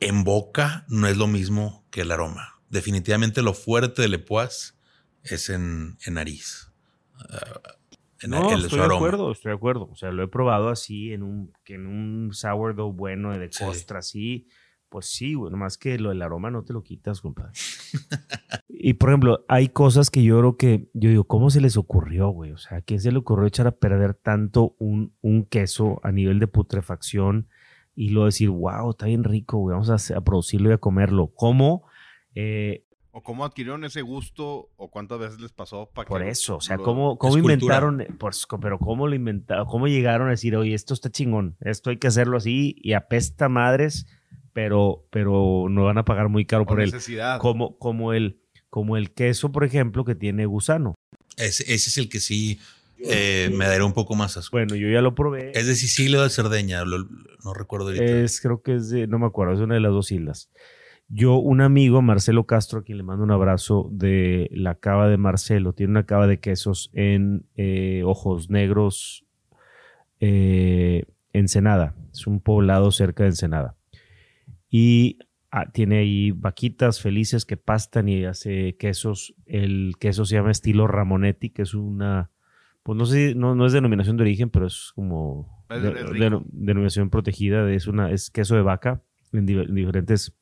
en 0.00 0.24
boca 0.24 0.84
no 0.88 1.06
es 1.06 1.16
lo 1.16 1.28
mismo 1.28 1.86
que 1.90 2.02
el 2.02 2.12
aroma. 2.12 2.51
Definitivamente 2.72 3.42
lo 3.42 3.54
fuerte 3.54 4.02
del 4.02 4.14
Epoas 4.14 4.76
es 5.22 5.48
en, 5.50 5.96
en 6.06 6.14
nariz. 6.14 6.72
Ah, 7.30 7.60
en 8.22 8.30
no, 8.30 8.50
el- 8.52 8.60
su 8.60 8.66
estoy 8.66 8.80
de 8.80 8.94
acuerdo, 8.96 9.30
estoy 9.30 9.50
de 9.50 9.56
acuerdo. 9.56 9.88
O 9.92 9.94
sea, 9.96 10.10
lo 10.10 10.22
he 10.24 10.28
probado 10.28 10.68
así 10.70 11.12
en 11.12 11.22
un, 11.22 11.52
que 11.64 11.74
en 11.74 11.86
un 11.86 12.32
sourdough 12.32 12.94
bueno 12.96 13.36
de 13.38 13.52
Sí. 13.52 13.62
costra, 13.64 13.98
así. 14.00 14.48
Pues 14.88 15.06
sí, 15.06 15.34
güey, 15.34 15.50
nomás 15.50 15.78
que 15.78 15.98
lo 15.98 16.10
del 16.10 16.20
aroma 16.20 16.50
no 16.50 16.64
te 16.64 16.72
lo 16.74 16.82
quitas, 16.82 17.20
compadre. 17.22 17.52
y 18.68 18.94
por 18.94 19.08
ejemplo, 19.10 19.44
hay 19.48 19.68
cosas 19.68 20.10
que 20.10 20.22
yo 20.22 20.38
creo 20.38 20.56
que, 20.56 20.90
yo 20.92 21.08
digo, 21.10 21.24
¿cómo 21.24 21.48
se 21.50 21.60
les 21.62 21.76
ocurrió, 21.78 22.28
güey? 22.28 22.52
O 22.52 22.58
sea, 22.58 22.78
¿a 22.78 22.80
quién 22.82 23.00
se 23.00 23.10
le 23.12 23.18
ocurrió 23.18 23.46
echar 23.46 23.66
a 23.66 23.70
perder 23.76 24.14
tanto 24.14 24.74
un, 24.78 25.14
un 25.22 25.44
queso 25.46 25.98
a 26.02 26.12
nivel 26.12 26.38
de 26.40 26.46
putrefacción 26.46 27.48
y 27.94 28.10
luego 28.10 28.26
decir, 28.26 28.50
wow, 28.50 28.90
está 28.90 29.06
bien 29.06 29.24
rico, 29.24 29.58
güey, 29.58 29.72
vamos 29.78 30.10
a 30.10 30.20
producirlo 30.22 30.70
y 30.70 30.72
a 30.74 30.78
comerlo? 30.78 31.28
¿Cómo? 31.34 31.84
Eh, 32.34 32.84
¿O 33.14 33.22
cómo 33.22 33.44
adquirieron 33.44 33.84
ese 33.84 34.00
gusto 34.00 34.70
o 34.76 34.90
cuántas 34.90 35.18
veces 35.18 35.38
les 35.40 35.52
pasó 35.52 35.90
para 35.92 36.08
por 36.08 36.22
que 36.22 36.30
eso, 36.30 36.56
o 36.56 36.60
sea, 36.62 36.78
lo- 36.78 36.82
¿cómo, 36.82 37.18
cómo 37.18 37.36
inventaron? 37.36 38.06
Pues, 38.18 38.46
co- 38.46 38.58
pero 38.58 38.78
¿cómo 38.78 39.06
lo 39.06 39.14
inventaron? 39.14 39.66
¿Cómo 39.66 39.86
llegaron 39.86 40.28
a 40.28 40.30
decir, 40.30 40.56
oye, 40.56 40.72
esto 40.72 40.94
está 40.94 41.10
chingón, 41.10 41.56
esto 41.60 41.90
hay 41.90 41.98
que 41.98 42.06
hacerlo 42.06 42.38
así 42.38 42.74
y 42.80 42.94
apesta 42.94 43.50
madres, 43.50 44.06
pero, 44.54 45.04
pero 45.10 45.66
no 45.68 45.84
van 45.84 45.98
a 45.98 46.06
pagar 46.06 46.30
muy 46.30 46.46
caro 46.46 46.62
o 46.62 46.66
por 46.66 46.80
él? 46.80 46.90
Como, 47.38 47.76
como, 47.78 48.14
el, 48.14 48.40
como 48.70 48.96
el 48.96 49.12
queso, 49.12 49.52
por 49.52 49.64
ejemplo, 49.64 50.06
que 50.06 50.14
tiene 50.14 50.46
gusano. 50.46 50.94
Ese, 51.36 51.64
ese 51.64 51.90
es 51.90 51.98
el 51.98 52.08
que 52.08 52.18
sí 52.20 52.60
eh, 53.04 53.50
me 53.52 53.66
daría 53.66 53.84
un 53.84 53.92
poco 53.92 54.14
más 54.14 54.38
asco. 54.38 54.56
Bueno, 54.56 54.74
yo 54.74 54.88
ya 54.88 55.02
lo 55.02 55.14
probé. 55.14 55.52
¿Es 55.54 55.66
de 55.66 55.74
Sicilia 55.76 56.20
o 56.20 56.22
de 56.22 56.30
Cerdeña? 56.30 56.82
Lo- 56.86 57.06
no 57.44 57.52
recuerdo 57.52 57.88
ahorita. 57.88 58.04
Es, 58.04 58.40
creo 58.40 58.62
que 58.62 58.76
es 58.76 58.88
de, 58.88 59.06
no 59.06 59.18
me 59.18 59.26
acuerdo, 59.26 59.52
es 59.52 59.60
una 59.60 59.74
de 59.74 59.80
las 59.80 59.92
dos 59.92 60.10
islas. 60.12 60.48
Yo, 61.14 61.36
un 61.36 61.60
amigo, 61.60 62.00
Marcelo 62.00 62.44
Castro, 62.46 62.78
a 62.80 62.84
quien 62.84 62.96
le 62.96 63.04
mando 63.04 63.22
un 63.22 63.30
abrazo, 63.30 63.88
de 63.92 64.48
la 64.52 64.76
cava 64.76 65.08
de 65.08 65.18
Marcelo, 65.18 65.74
tiene 65.74 65.90
una 65.90 66.06
cava 66.06 66.26
de 66.26 66.40
quesos 66.40 66.90
en 66.94 67.44
eh, 67.56 68.02
Ojos 68.04 68.48
Negros, 68.48 69.26
eh, 70.20 71.04
Ensenada. 71.34 71.94
Es 72.12 72.26
un 72.26 72.40
poblado 72.40 72.90
cerca 72.92 73.24
de 73.24 73.30
Ensenada. 73.30 73.76
Y 74.70 75.18
ah, 75.50 75.70
tiene 75.70 75.98
ahí 75.98 76.30
vaquitas 76.30 77.00
felices 77.02 77.44
que 77.44 77.56
pastan 77.58 78.08
y 78.08 78.24
hace 78.24 78.76
quesos. 78.76 79.34
El 79.44 79.94
queso 79.98 80.24
se 80.24 80.36
llama 80.36 80.50
estilo 80.50 80.86
Ramonetti, 80.86 81.50
que 81.50 81.62
es 81.62 81.74
una, 81.74 82.30
pues 82.82 82.96
no 82.96 83.04
sé, 83.04 83.34
no, 83.34 83.54
no 83.54 83.66
es 83.66 83.72
denominación 83.74 84.16
de 84.16 84.22
origen, 84.22 84.48
pero 84.48 84.66
es 84.66 84.92
como 84.94 85.64
Es- 85.68 85.82
de- 85.82 86.40
denominación 86.52 87.10
protegida. 87.10 87.70
Es, 87.70 87.86
una, 87.86 88.10
es 88.10 88.30
queso 88.30 88.54
de 88.56 88.62
vaca 88.62 89.02
en, 89.32 89.44
di- 89.46 89.58
en 89.58 89.74
diferentes 89.74 90.34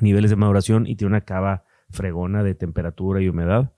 niveles 0.00 0.30
de 0.30 0.36
maduración 0.36 0.86
y 0.86 0.96
tiene 0.96 1.08
una 1.10 1.22
cava 1.22 1.64
fregona 1.90 2.42
de 2.42 2.54
temperatura 2.54 3.20
y 3.22 3.28
humedad. 3.28 3.72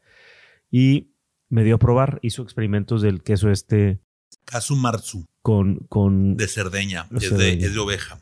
Y 0.71 1.15
me 1.49 1.65
dio 1.65 1.77
a 1.77 1.79
probar, 1.79 2.19
hizo 2.23 2.43
experimentos 2.43 3.03
del 3.03 3.23
queso 3.23 3.51
este 3.51 4.01
Casu 4.45 4.77
Marzu, 4.77 5.27
con, 5.43 5.79
con 5.89 6.37
de 6.37 6.47
Cerdeña. 6.49 7.07
De 7.11 7.19
es, 7.19 7.23
de, 7.25 7.29
Cerdeña. 7.29 7.67
es 7.67 7.75
de 7.75 7.81
oveja. 7.81 8.21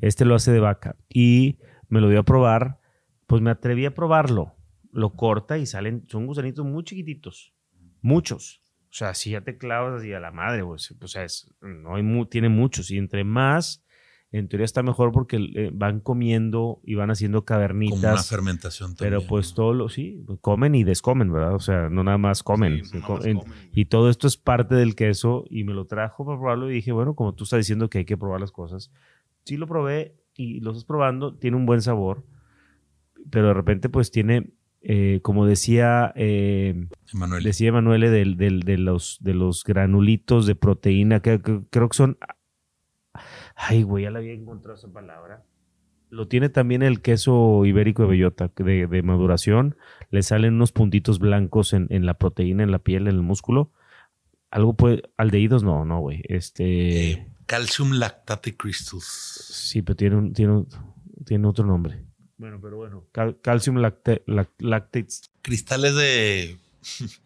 Este 0.00 0.24
lo 0.24 0.34
hace 0.34 0.52
de 0.52 0.60
vaca. 0.60 0.96
Y 1.08 1.58
me 1.88 2.00
lo 2.00 2.08
dio 2.08 2.20
a 2.20 2.24
probar. 2.24 2.80
Pues 3.26 3.40
me 3.42 3.50
atreví 3.50 3.86
a 3.86 3.94
probarlo. 3.94 4.54
Lo 4.92 5.14
corta 5.14 5.58
y 5.58 5.66
salen, 5.66 6.04
son 6.08 6.26
gusanitos 6.26 6.64
muy 6.66 6.84
chiquititos. 6.84 7.54
Muchos. 8.00 8.60
O 8.90 8.96
sea, 8.96 9.14
si 9.14 9.30
ya 9.30 9.40
te 9.40 9.56
clavas 9.56 10.00
así 10.00 10.12
a 10.12 10.20
la 10.20 10.30
madre, 10.30 10.64
pues, 10.64 10.94
o 11.00 11.08
sea, 11.08 11.24
es- 11.24 11.52
no 11.60 11.96
hay 11.96 12.02
mu- 12.02 12.26
tiene 12.26 12.48
muchos. 12.48 12.90
Y 12.90 12.98
entre 12.98 13.24
más, 13.24 13.83
en 14.36 14.48
teoría 14.48 14.64
está 14.64 14.82
mejor 14.82 15.12
porque 15.12 15.36
eh, 15.36 15.70
van 15.72 16.00
comiendo 16.00 16.80
y 16.84 16.94
van 16.96 17.10
haciendo 17.10 17.44
Como 17.44 17.56
una 17.56 17.66
cavernitas. 17.68 18.28
fermentación 18.28 18.96
también. 18.96 19.18
Pero 19.20 19.26
pues 19.28 19.54
todo 19.54 19.72
lo, 19.74 19.88
sí, 19.88 20.24
comen 20.40 20.74
y 20.74 20.82
descomen, 20.84 21.32
¿verdad? 21.32 21.54
O 21.54 21.60
sea, 21.60 21.88
no 21.88 22.02
nada 22.02 22.18
más 22.18 22.42
comen. 22.42 22.84
Sí, 22.84 22.98
no 22.98 23.06
co- 23.06 23.16
más 23.16 23.26
en- 23.26 23.38
comen. 23.38 23.58
y 23.72 23.84
todo 23.84 24.10
esto 24.10 24.26
es 24.26 24.36
parte 24.36 24.74
del 24.74 24.94
queso 24.96 25.44
y 25.48 25.64
me 25.64 25.72
lo 25.72 25.84
trajo 25.86 26.24
para 26.24 26.38
probarlo 26.38 26.70
y 26.70 26.74
dije, 26.74 26.90
bueno, 26.92 27.14
como 27.14 27.34
tú 27.34 27.44
estás 27.44 27.58
diciendo 27.58 27.88
que 27.88 27.98
hay 27.98 28.04
que 28.04 28.16
probar 28.16 28.40
las 28.40 28.50
cosas. 28.52 28.90
Sí 29.44 29.56
lo 29.56 29.66
probé 29.66 30.16
y 30.34 30.60
lo 30.60 30.70
estás 30.72 30.84
probando, 30.84 31.34
tiene 31.34 31.56
un 31.56 31.64
buen 31.66 31.80
sabor, 31.80 32.24
pero 33.30 33.48
de 33.48 33.54
repente 33.54 33.88
pues 33.88 34.10
tiene, 34.10 34.50
eh, 34.82 35.20
como 35.22 35.46
decía, 35.46 36.12
eh, 36.16 36.88
Emanuel. 37.12 37.42
decía 37.44 37.68
Emanuele, 37.68 38.10
del, 38.10 38.36
del- 38.36 38.60
de, 38.62 38.78
los, 38.78 39.18
de 39.20 39.34
los 39.34 39.62
granulitos 39.64 40.46
de 40.46 40.54
proteína, 40.56 41.20
que, 41.20 41.40
que- 41.40 41.60
creo 41.70 41.88
que 41.88 41.96
son... 41.96 42.18
Ay, 43.56 43.82
güey, 43.82 44.04
ya 44.04 44.10
la 44.10 44.18
había 44.18 44.32
encontrado 44.32 44.76
esa 44.76 44.92
palabra. 44.92 45.44
Lo 46.10 46.28
tiene 46.28 46.48
también 46.48 46.82
el 46.82 47.00
queso 47.02 47.64
ibérico 47.64 48.02
de 48.02 48.08
bellota 48.08 48.50
de, 48.56 48.86
de 48.86 49.02
maduración. 49.02 49.76
Le 50.10 50.22
salen 50.22 50.54
unos 50.54 50.70
puntitos 50.72 51.18
blancos 51.18 51.72
en, 51.72 51.86
en 51.90 52.06
la 52.06 52.14
proteína, 52.14 52.62
en 52.62 52.70
la 52.70 52.78
piel, 52.78 53.02
en 53.08 53.14
el 53.16 53.22
músculo. 53.22 53.72
Algo 54.50 54.74
puede... 54.74 55.02
Aldehídos 55.16 55.64
no, 55.64 55.84
no, 55.84 56.00
güey. 56.00 56.22
Este... 56.28 57.10
Eh, 57.10 57.28
calcium 57.46 57.92
lactate 57.94 58.56
crystals. 58.56 59.04
Sí, 59.04 59.82
pero 59.82 59.96
tiene, 59.96 60.16
un- 60.16 60.32
tiene, 60.32 60.52
un- 60.52 60.68
tiene 61.24 61.48
otro 61.48 61.66
nombre. 61.66 62.04
Bueno, 62.36 62.60
pero 62.62 62.76
bueno. 62.76 63.06
Cal- 63.12 63.40
calcium 63.40 63.76
lacte, 63.78 64.22
lac- 64.26 64.50
lactates. 64.58 65.30
Cristales 65.42 65.94
de. 65.96 66.58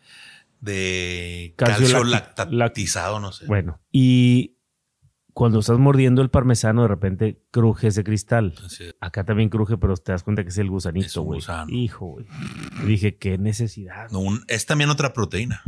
de 0.60 1.54
Calcio 1.56 2.04
lactatizado, 2.04 3.20
no 3.20 3.32
sé. 3.32 3.46
Bueno, 3.46 3.80
y 3.92 4.56
cuando 5.38 5.60
estás 5.60 5.78
mordiendo 5.78 6.20
el 6.20 6.30
parmesano, 6.30 6.82
de 6.82 6.88
repente 6.88 7.40
cruje 7.52 7.86
ese 7.86 8.02
cristal. 8.02 8.54
Es. 8.66 8.96
Acá 9.00 9.22
también 9.24 9.50
cruje, 9.50 9.76
pero 9.78 9.96
te 9.96 10.10
das 10.10 10.24
cuenta 10.24 10.42
que 10.42 10.48
es 10.48 10.58
el 10.58 10.68
gusanito, 10.68 11.22
güey. 11.22 11.40
Hijo, 11.68 12.06
güey. 12.06 12.26
Dije, 12.84 13.18
qué 13.18 13.38
necesidad. 13.38 14.10
No, 14.10 14.18
un- 14.18 14.42
es 14.48 14.66
también 14.66 14.90
otra 14.90 15.12
proteína. 15.12 15.62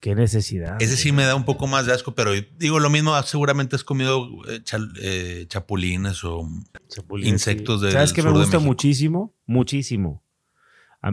Qué 0.00 0.16
necesidad. 0.16 0.82
Ese 0.82 0.96
sí 0.96 1.12
me 1.12 1.22
da 1.22 1.36
un 1.36 1.44
poco 1.44 1.68
más 1.68 1.86
de 1.86 1.92
asco, 1.92 2.16
pero 2.16 2.32
digo 2.58 2.80
lo 2.80 2.90
mismo, 2.90 3.14
seguramente 3.22 3.76
has 3.76 3.84
comido 3.84 4.28
eh, 4.48 4.58
chal- 4.64 4.92
eh, 5.00 5.44
chapulines 5.46 6.24
o 6.24 6.48
Chapulines, 6.88 7.32
insectos 7.32 7.78
sí. 7.78 7.84
del 7.86 7.92
¿Sabes 7.92 8.12
que 8.12 8.24
me 8.24 8.32
de 8.32 8.38
gusta 8.38 8.58
muchísimo? 8.58 9.32
Muchísimo. 9.46 10.24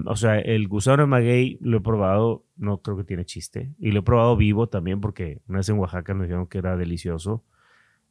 O 0.07 0.15
sea, 0.15 0.39
el 0.39 0.67
gusano 0.67 1.03
de 1.03 1.07
maguey 1.07 1.59
lo 1.61 1.77
he 1.77 1.81
probado, 1.81 2.43
no 2.55 2.81
creo 2.81 2.97
que 2.97 3.03
tiene 3.03 3.23
chiste. 3.23 3.75
Y 3.77 3.91
lo 3.91 3.99
he 3.99 4.03
probado 4.03 4.35
vivo 4.35 4.67
también 4.67 4.99
porque 4.99 5.41
una 5.47 5.59
vez 5.59 5.69
en 5.69 5.77
Oaxaca 5.77 6.15
nos 6.15 6.23
dijeron 6.23 6.47
que 6.47 6.57
era 6.57 6.75
delicioso 6.75 7.43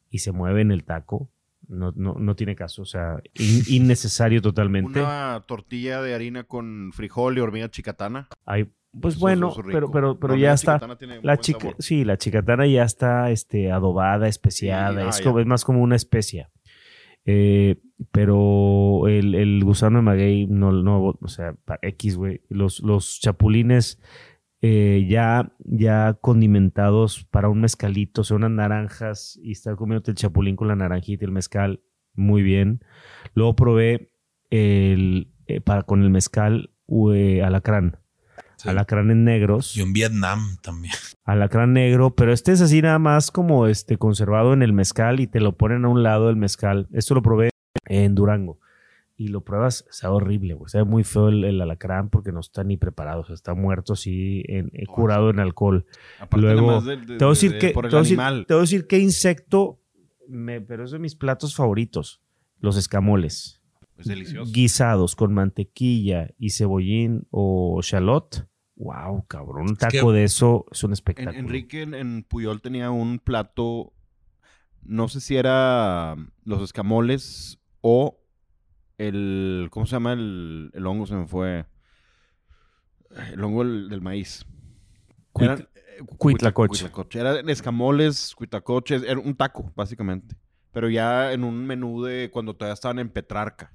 y 0.09 0.19
se 0.19 0.31
mueve 0.31 0.61
en 0.61 0.71
el 0.71 0.83
taco. 0.83 1.29
No, 1.67 1.91
no, 1.97 2.13
no 2.13 2.35
tiene 2.35 2.55
caso, 2.55 2.81
o 2.83 2.85
sea, 2.85 3.17
in- 3.33 3.63
innecesario 3.67 4.41
totalmente. 4.41 5.01
Una 5.01 5.43
tortilla 5.47 6.01
de 6.01 6.13
harina 6.15 6.43
con 6.45 6.91
frijol 6.93 7.37
y 7.37 7.41
hormiga 7.41 7.69
chicatana. 7.69 8.29
Hay, 8.45 8.69
pues 9.01 9.15
Eso- 9.15 9.21
bueno, 9.21 9.49
eso 9.49 9.59
es 9.61 9.67
pero, 9.73 9.91
pero, 9.91 10.17
pero 10.17 10.35
ya 10.37 10.53
está. 10.53 10.79
tiene 10.97 11.19
La 11.23 11.37
chica, 11.37 11.59
sabor. 11.59 11.75
sí, 11.79 12.05
la 12.05 12.17
chicatana 12.17 12.65
ya 12.67 12.83
está 12.83 13.31
este, 13.31 13.69
adobada, 13.71 14.29
especiada. 14.29 15.01
Sí, 15.01 15.05
ah, 15.05 15.09
es, 15.09 15.17
ya. 15.17 15.23
como, 15.25 15.39
es 15.41 15.45
más 15.45 15.65
como 15.65 15.81
una 15.81 15.97
especia. 15.97 16.49
Eh, 17.25 17.75
pero 18.13 19.07
el, 19.09 19.35
el 19.35 19.61
gusano 19.65 19.97
de 19.97 20.03
maguey, 20.03 20.47
no, 20.47 20.71
no, 20.71 21.17
o 21.19 21.27
sea, 21.27 21.55
X, 21.81 22.15
güey. 22.15 22.39
Los, 22.47 22.79
los 22.81 23.19
chapulines 23.19 23.99
eh, 24.61 25.05
ya, 25.07 25.53
ya 25.59 26.17
condimentados 26.19 27.25
para 27.25 27.49
un 27.49 27.61
mezcalito, 27.61 28.21
o 28.21 28.23
sea, 28.23 28.37
unas 28.37 28.51
naranjas 28.51 29.39
y 29.41 29.51
estar 29.51 29.75
comiéndote 29.75 30.11
el 30.11 30.17
chapulín 30.17 30.55
con 30.55 30.67
la 30.67 30.75
naranjita 30.75 31.23
y 31.23 31.27
el 31.27 31.31
mezcal, 31.31 31.81
muy 32.15 32.41
bien. 32.41 32.83
Luego 33.35 33.55
probé 33.55 34.11
el, 34.49 35.31
eh, 35.45 35.61
para, 35.61 35.83
con 35.83 36.01
el 36.01 36.09
mezcal 36.09 36.71
eh, 37.13 37.43
alacrán. 37.43 37.99
Sí. 38.55 38.69
Alacrán 38.69 39.11
en 39.11 39.23
negros 39.23 39.77
Y 39.77 39.81
en 39.81 39.93
Vietnam 39.93 40.57
también. 40.63 40.95
alacrán 41.25 41.73
negro, 41.73 42.15
pero 42.15 42.33
este 42.33 42.51
es 42.51 42.61
así 42.61 42.81
nada 42.81 42.97
más 42.97 43.29
como 43.29 43.67
este 43.67 43.97
conservado 43.97 44.53
en 44.53 44.63
el 44.63 44.73
mezcal 44.73 45.19
y 45.19 45.27
te 45.27 45.39
lo 45.39 45.55
ponen 45.55 45.85
a 45.85 45.89
un 45.89 46.01
lado 46.01 46.27
del 46.27 46.37
mezcal. 46.37 46.87
Esto 46.91 47.13
lo 47.13 47.21
probé 47.21 47.51
en 47.85 48.15
Durango 48.15 48.59
y 49.19 49.29
lo 49.29 49.41
pruebas, 49.43 49.83
sabe 49.89 50.15
horrible, 50.15 50.53
güey. 50.53 50.69
Sabe 50.69 50.83
muy 50.85 51.03
feo 51.03 51.29
el, 51.29 51.43
el 51.43 51.59
alacrán 51.59 52.09
porque 52.09 52.31
no 52.31 52.39
está 52.39 52.63
ni 52.63 52.77
preparado, 52.77 53.21
o 53.21 53.25
sea, 53.25 53.33
está 53.33 53.55
muerto 53.55 53.93
así, 53.93 54.43
en, 54.47 54.69
eh, 54.73 54.85
curado 54.85 55.31
en 55.31 55.39
alcohol. 55.39 55.85
Aparte 56.19 56.45
Luego, 56.45 56.81
de- 56.81 56.97
de- 56.97 57.17
Te 57.17 57.25
voy 57.25 57.31
a 57.31 57.35
decir 57.35 57.51
de- 57.53 57.57
que, 57.59 57.67
te 57.69 57.73
voy 57.73 57.89
decir- 57.89 58.19
animal. 58.19 58.45
te 58.47 58.53
voy 58.53 58.59
a 58.59 58.61
decir 58.61 58.85
qué 58.87 58.99
insecto, 58.99 59.81
me, 60.27 60.61
pero 60.61 60.85
es 60.85 60.91
de 60.91 60.99
mis 60.99 61.15
platos 61.15 61.55
favoritos, 61.55 62.21
los 62.59 62.77
escamoles. 62.77 63.61
Es 63.97 64.05
delicioso. 64.05 64.51
Guisados 64.53 65.15
con 65.15 65.33
mantequilla 65.33 66.29
y 66.37 66.51
cebollín 66.51 67.25
o 67.31 67.79
shallot. 67.81 68.47
Wow, 68.75 69.25
cabrón, 69.27 69.69
un 69.69 69.75
que- 69.75 69.87
taco 69.97 70.11
de 70.11 70.25
eso 70.25 70.65
es 70.71 70.83
un 70.83 70.91
En- 70.91 70.93
espectáculo. 70.93 71.35
Enrique 71.39 71.81
en, 71.81 71.95
en 71.95 72.21
Puyol 72.23 72.61
tenía 72.61 72.91
un 72.91 73.17
plato, 73.17 73.93
no 74.83 75.07
sé 75.07 75.19
si 75.21 75.35
era 75.37 76.15
los 76.43 76.61
escamoles 76.61 77.59
o 77.81 78.19
el, 78.97 79.67
¿cómo 79.71 79.85
se 79.85 79.93
llama 79.93 80.13
el, 80.13 80.71
el 80.73 80.85
hongo? 80.85 81.05
Se 81.05 81.15
me 81.15 81.27
fue. 81.27 81.65
El 83.31 83.43
hongo 83.43 83.63
del, 83.63 83.89
del 83.89 84.01
maíz. 84.01 84.45
Cuit- 85.33 85.45
Eran, 85.45 85.59
eh, 85.75 86.03
cuitlacoche. 86.17 86.69
cuitlacoche. 86.69 87.19
Eran 87.19 87.49
escamoles, 87.49 88.33
cuitacoches, 88.35 89.03
era 89.03 89.19
un 89.19 89.35
taco, 89.35 89.71
básicamente. 89.75 90.35
Pero 90.71 90.89
ya 90.89 91.31
en 91.33 91.43
un 91.43 91.65
menú 91.65 92.03
de 92.03 92.29
cuando 92.31 92.55
todavía 92.55 92.73
estaban 92.73 92.99
en 92.99 93.09
Petrarca. 93.09 93.73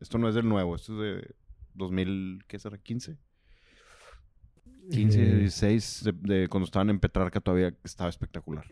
Esto 0.00 0.18
no 0.18 0.28
es 0.28 0.34
del 0.34 0.48
nuevo, 0.48 0.76
esto 0.76 0.92
es 1.04 1.22
de 1.22 1.34
2000, 1.74 2.44
¿qué 2.46 2.58
será? 2.58 2.76
¿15? 2.78 3.16
15, 4.90 5.22
Eh, 5.22 5.34
16, 5.38 6.02
de, 6.04 6.12
de 6.40 6.48
cuando 6.48 6.66
estaban 6.66 6.90
en 6.90 7.00
Petrarca 7.00 7.40
todavía 7.40 7.74
estaba 7.84 8.10
espectacular. 8.10 8.66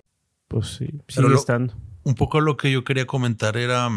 Pues 0.48 0.66
sí, 0.74 0.86
Pero 0.86 1.02
sigue 1.08 1.28
lo- 1.30 1.36
estando. 1.36 1.74
Un 2.04 2.14
poco 2.14 2.40
lo 2.40 2.56
que 2.58 2.70
yo 2.70 2.84
quería 2.84 3.06
comentar 3.06 3.56
era, 3.56 3.88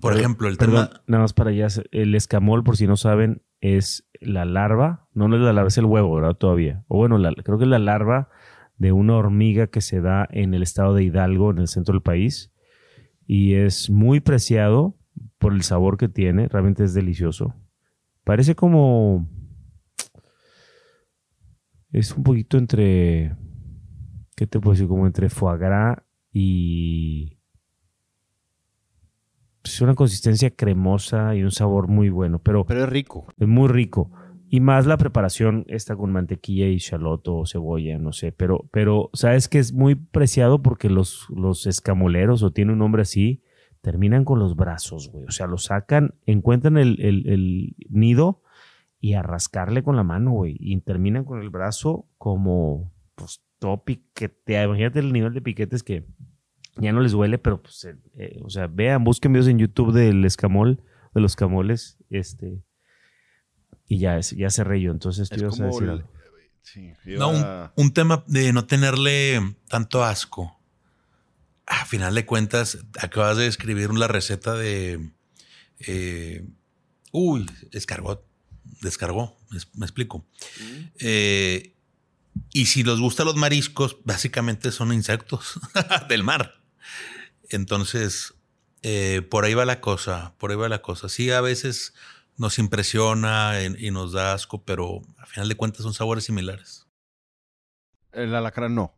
por 0.00 0.16
ejemplo, 0.16 0.48
el 0.48 0.56
Perdón, 0.56 0.88
tema. 0.88 1.02
nada 1.06 1.22
más 1.22 1.32
para 1.32 1.50
allá. 1.50 1.68
El 1.90 2.14
escamol, 2.14 2.64
por 2.64 2.76
si 2.76 2.86
no 2.86 2.96
saben, 2.96 3.42
es 3.60 4.08
la 4.20 4.44
larva. 4.44 5.08
No, 5.14 5.28
no 5.28 5.36
es 5.36 5.42
la 5.42 5.52
larva, 5.52 5.68
es 5.68 5.78
el 5.78 5.84
huevo, 5.84 6.14
¿verdad? 6.14 6.34
Todavía. 6.34 6.84
O 6.88 6.96
bueno, 6.96 7.18
la- 7.18 7.32
creo 7.34 7.58
que 7.58 7.64
es 7.64 7.70
la 7.70 7.78
larva 7.78 8.28
de 8.78 8.92
una 8.92 9.16
hormiga 9.16 9.66
que 9.68 9.80
se 9.80 10.00
da 10.00 10.26
en 10.30 10.54
el 10.54 10.62
estado 10.62 10.94
de 10.94 11.04
Hidalgo, 11.04 11.50
en 11.50 11.58
el 11.58 11.68
centro 11.68 11.92
del 11.92 12.02
país. 12.02 12.52
Y 13.26 13.54
es 13.54 13.90
muy 13.90 14.20
preciado 14.20 14.96
por 15.38 15.52
el 15.52 15.62
sabor 15.62 15.96
que 15.96 16.08
tiene. 16.08 16.48
Realmente 16.48 16.84
es 16.84 16.94
delicioso. 16.94 17.54
Parece 18.24 18.54
como. 18.54 19.28
Es 21.92 22.12
un 22.16 22.22
poquito 22.22 22.58
entre. 22.58 23.36
¿Qué 24.34 24.46
te 24.46 24.58
puedo 24.58 24.72
decir? 24.74 24.88
Como 24.88 25.06
entre 25.06 25.28
foie 25.28 25.58
gras 25.58 25.98
y. 26.32 27.38
Es 29.64 29.80
una 29.80 29.94
consistencia 29.94 30.50
cremosa 30.50 31.34
y 31.36 31.42
un 31.44 31.50
sabor 31.52 31.88
muy 31.88 32.08
bueno, 32.10 32.38
pero 32.40 32.64
Pero 32.64 32.84
es 32.84 32.88
rico. 32.88 33.26
es 33.38 33.46
muy 33.48 33.68
rico. 33.68 34.10
Y 34.48 34.60
más 34.60 34.84
la 34.86 34.98
preparación 34.98 35.64
está 35.68 35.96
con 35.96 36.12
mantequilla 36.12 36.66
y 36.66 36.76
shaloto 36.76 37.36
o 37.38 37.46
cebolla, 37.46 37.98
no 37.98 38.12
sé. 38.12 38.32
Pero, 38.32 38.68
pero 38.70 39.08
sabes 39.14 39.48
que 39.48 39.58
es 39.58 39.72
muy 39.72 39.94
preciado 39.94 40.60
porque 40.62 40.90
los, 40.90 41.26
los 41.30 41.66
escamoleros, 41.66 42.42
o 42.42 42.50
tiene 42.50 42.72
un 42.72 42.78
nombre 42.80 43.02
así, 43.02 43.42
terminan 43.80 44.24
con 44.26 44.38
los 44.38 44.54
brazos, 44.54 45.10
güey. 45.10 45.24
O 45.26 45.30
sea, 45.30 45.46
lo 45.46 45.56
sacan, 45.58 46.14
encuentran 46.26 46.76
el, 46.76 47.00
el- 47.00 47.26
el 47.28 47.76
nido 47.88 48.42
y 49.00 49.14
a 49.14 49.22
rascarle 49.22 49.82
con 49.82 49.96
la 49.96 50.04
mano, 50.04 50.32
güey. 50.32 50.56
Y 50.60 50.78
terminan 50.80 51.24
con 51.24 51.40
el 51.40 51.48
brazo 51.48 52.06
como, 52.18 52.92
pues, 53.14 53.42
todo 53.58 53.84
piqueteado. 53.84 54.66
Imagínate 54.68 54.98
el 54.98 55.12
nivel 55.14 55.32
de 55.32 55.40
piquetes 55.40 55.82
que 55.82 56.04
ya 56.76 56.92
no 56.92 57.00
les 57.00 57.12
duele, 57.12 57.38
pero, 57.38 57.62
pues, 57.62 57.84
eh, 57.84 57.96
eh, 58.16 58.40
o 58.42 58.50
sea, 58.50 58.66
vean, 58.66 59.04
busquen 59.04 59.32
videos 59.32 59.48
en 59.48 59.58
YouTube 59.58 59.92
del 59.92 60.24
escamol, 60.24 60.82
de 61.14 61.20
los 61.20 61.36
camoles, 61.36 61.98
este. 62.10 62.62
Y 63.88 63.98
ya, 63.98 64.18
ya 64.20 64.50
se 64.50 64.64
reyó. 64.64 64.90
Entonces, 64.90 65.28
tú 65.28 65.40
ibas 65.40 65.60
a 65.60 65.66
decir 65.66 65.88
algo. 65.88 66.08
Sí, 66.62 66.92
No, 67.04 67.72
un, 67.76 67.92
tema 67.92 68.24
de 68.26 68.52
no 68.52 68.66
tenerle 68.66 69.40
tanto 69.68 70.04
asco. 70.04 70.58
A 71.66 71.84
final 71.84 72.14
de 72.14 72.24
cuentas, 72.24 72.78
acabas 73.00 73.36
de 73.36 73.46
escribir 73.46 73.92
la 73.92 74.08
receta 74.08 74.54
de. 74.54 75.10
eh, 75.80 76.46
uy, 77.10 77.46
escargot. 77.72 78.24
Descargó, 78.80 79.36
me, 79.50 79.58
me 79.74 79.86
explico. 79.86 80.26
Eh, 80.98 81.74
y 82.52 82.66
si 82.66 82.82
les 82.82 82.98
gustan 82.98 83.26
los 83.26 83.36
mariscos, 83.36 83.98
básicamente 84.04 84.72
son 84.72 84.92
insectos 84.92 85.60
del 86.08 86.24
mar. 86.24 86.61
Entonces, 87.56 88.34
eh, 88.82 89.22
por 89.30 89.44
ahí 89.44 89.54
va 89.54 89.64
la 89.64 89.80
cosa, 89.80 90.34
por 90.38 90.50
ahí 90.50 90.56
va 90.56 90.68
la 90.68 90.82
cosa. 90.82 91.08
Sí, 91.08 91.30
a 91.30 91.40
veces 91.40 91.94
nos 92.36 92.58
impresiona 92.58 93.54
y, 93.62 93.86
y 93.86 93.90
nos 93.90 94.12
da 94.12 94.32
asco, 94.34 94.62
pero 94.64 95.02
a 95.18 95.26
final 95.26 95.48
de 95.48 95.54
cuentas 95.54 95.82
son 95.82 95.94
sabores 95.94 96.24
similares. 96.24 96.86
El 98.12 98.34
alacrán 98.34 98.74
no. 98.74 98.94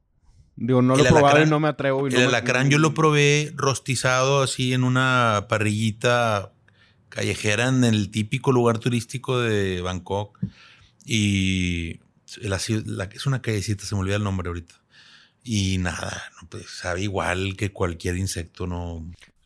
Digo, 0.56 0.82
no 0.82 0.96
lo 0.96 1.02
he 1.04 1.08
probado 1.08 1.42
y 1.42 1.46
no 1.46 1.58
me 1.60 1.68
atrevo. 1.68 2.06
y 2.06 2.10
no 2.10 2.16
El 2.18 2.22
me- 2.22 2.28
alacrán 2.28 2.70
yo 2.70 2.78
lo 2.78 2.94
probé 2.94 3.52
rostizado 3.56 4.42
así 4.42 4.72
en 4.72 4.84
una 4.84 5.46
parrillita 5.48 6.52
callejera 7.08 7.68
en 7.68 7.84
el 7.84 8.10
típico 8.10 8.52
lugar 8.52 8.78
turístico 8.78 9.40
de 9.40 9.80
Bangkok. 9.80 10.38
Y 11.04 12.00
la- 12.40 12.56
es 12.56 13.26
una 13.26 13.42
callecita, 13.42 13.84
se 13.84 13.94
me 13.94 14.00
olvida 14.00 14.16
el 14.16 14.24
nombre 14.24 14.48
ahorita. 14.48 14.74
Y 15.44 15.76
nada, 15.78 16.22
no, 16.40 16.48
pues, 16.48 16.70
sabe 16.70 17.02
igual 17.02 17.54
que 17.56 17.70
cualquier 17.70 18.16
insecto, 18.16 18.66
no. 18.66 19.04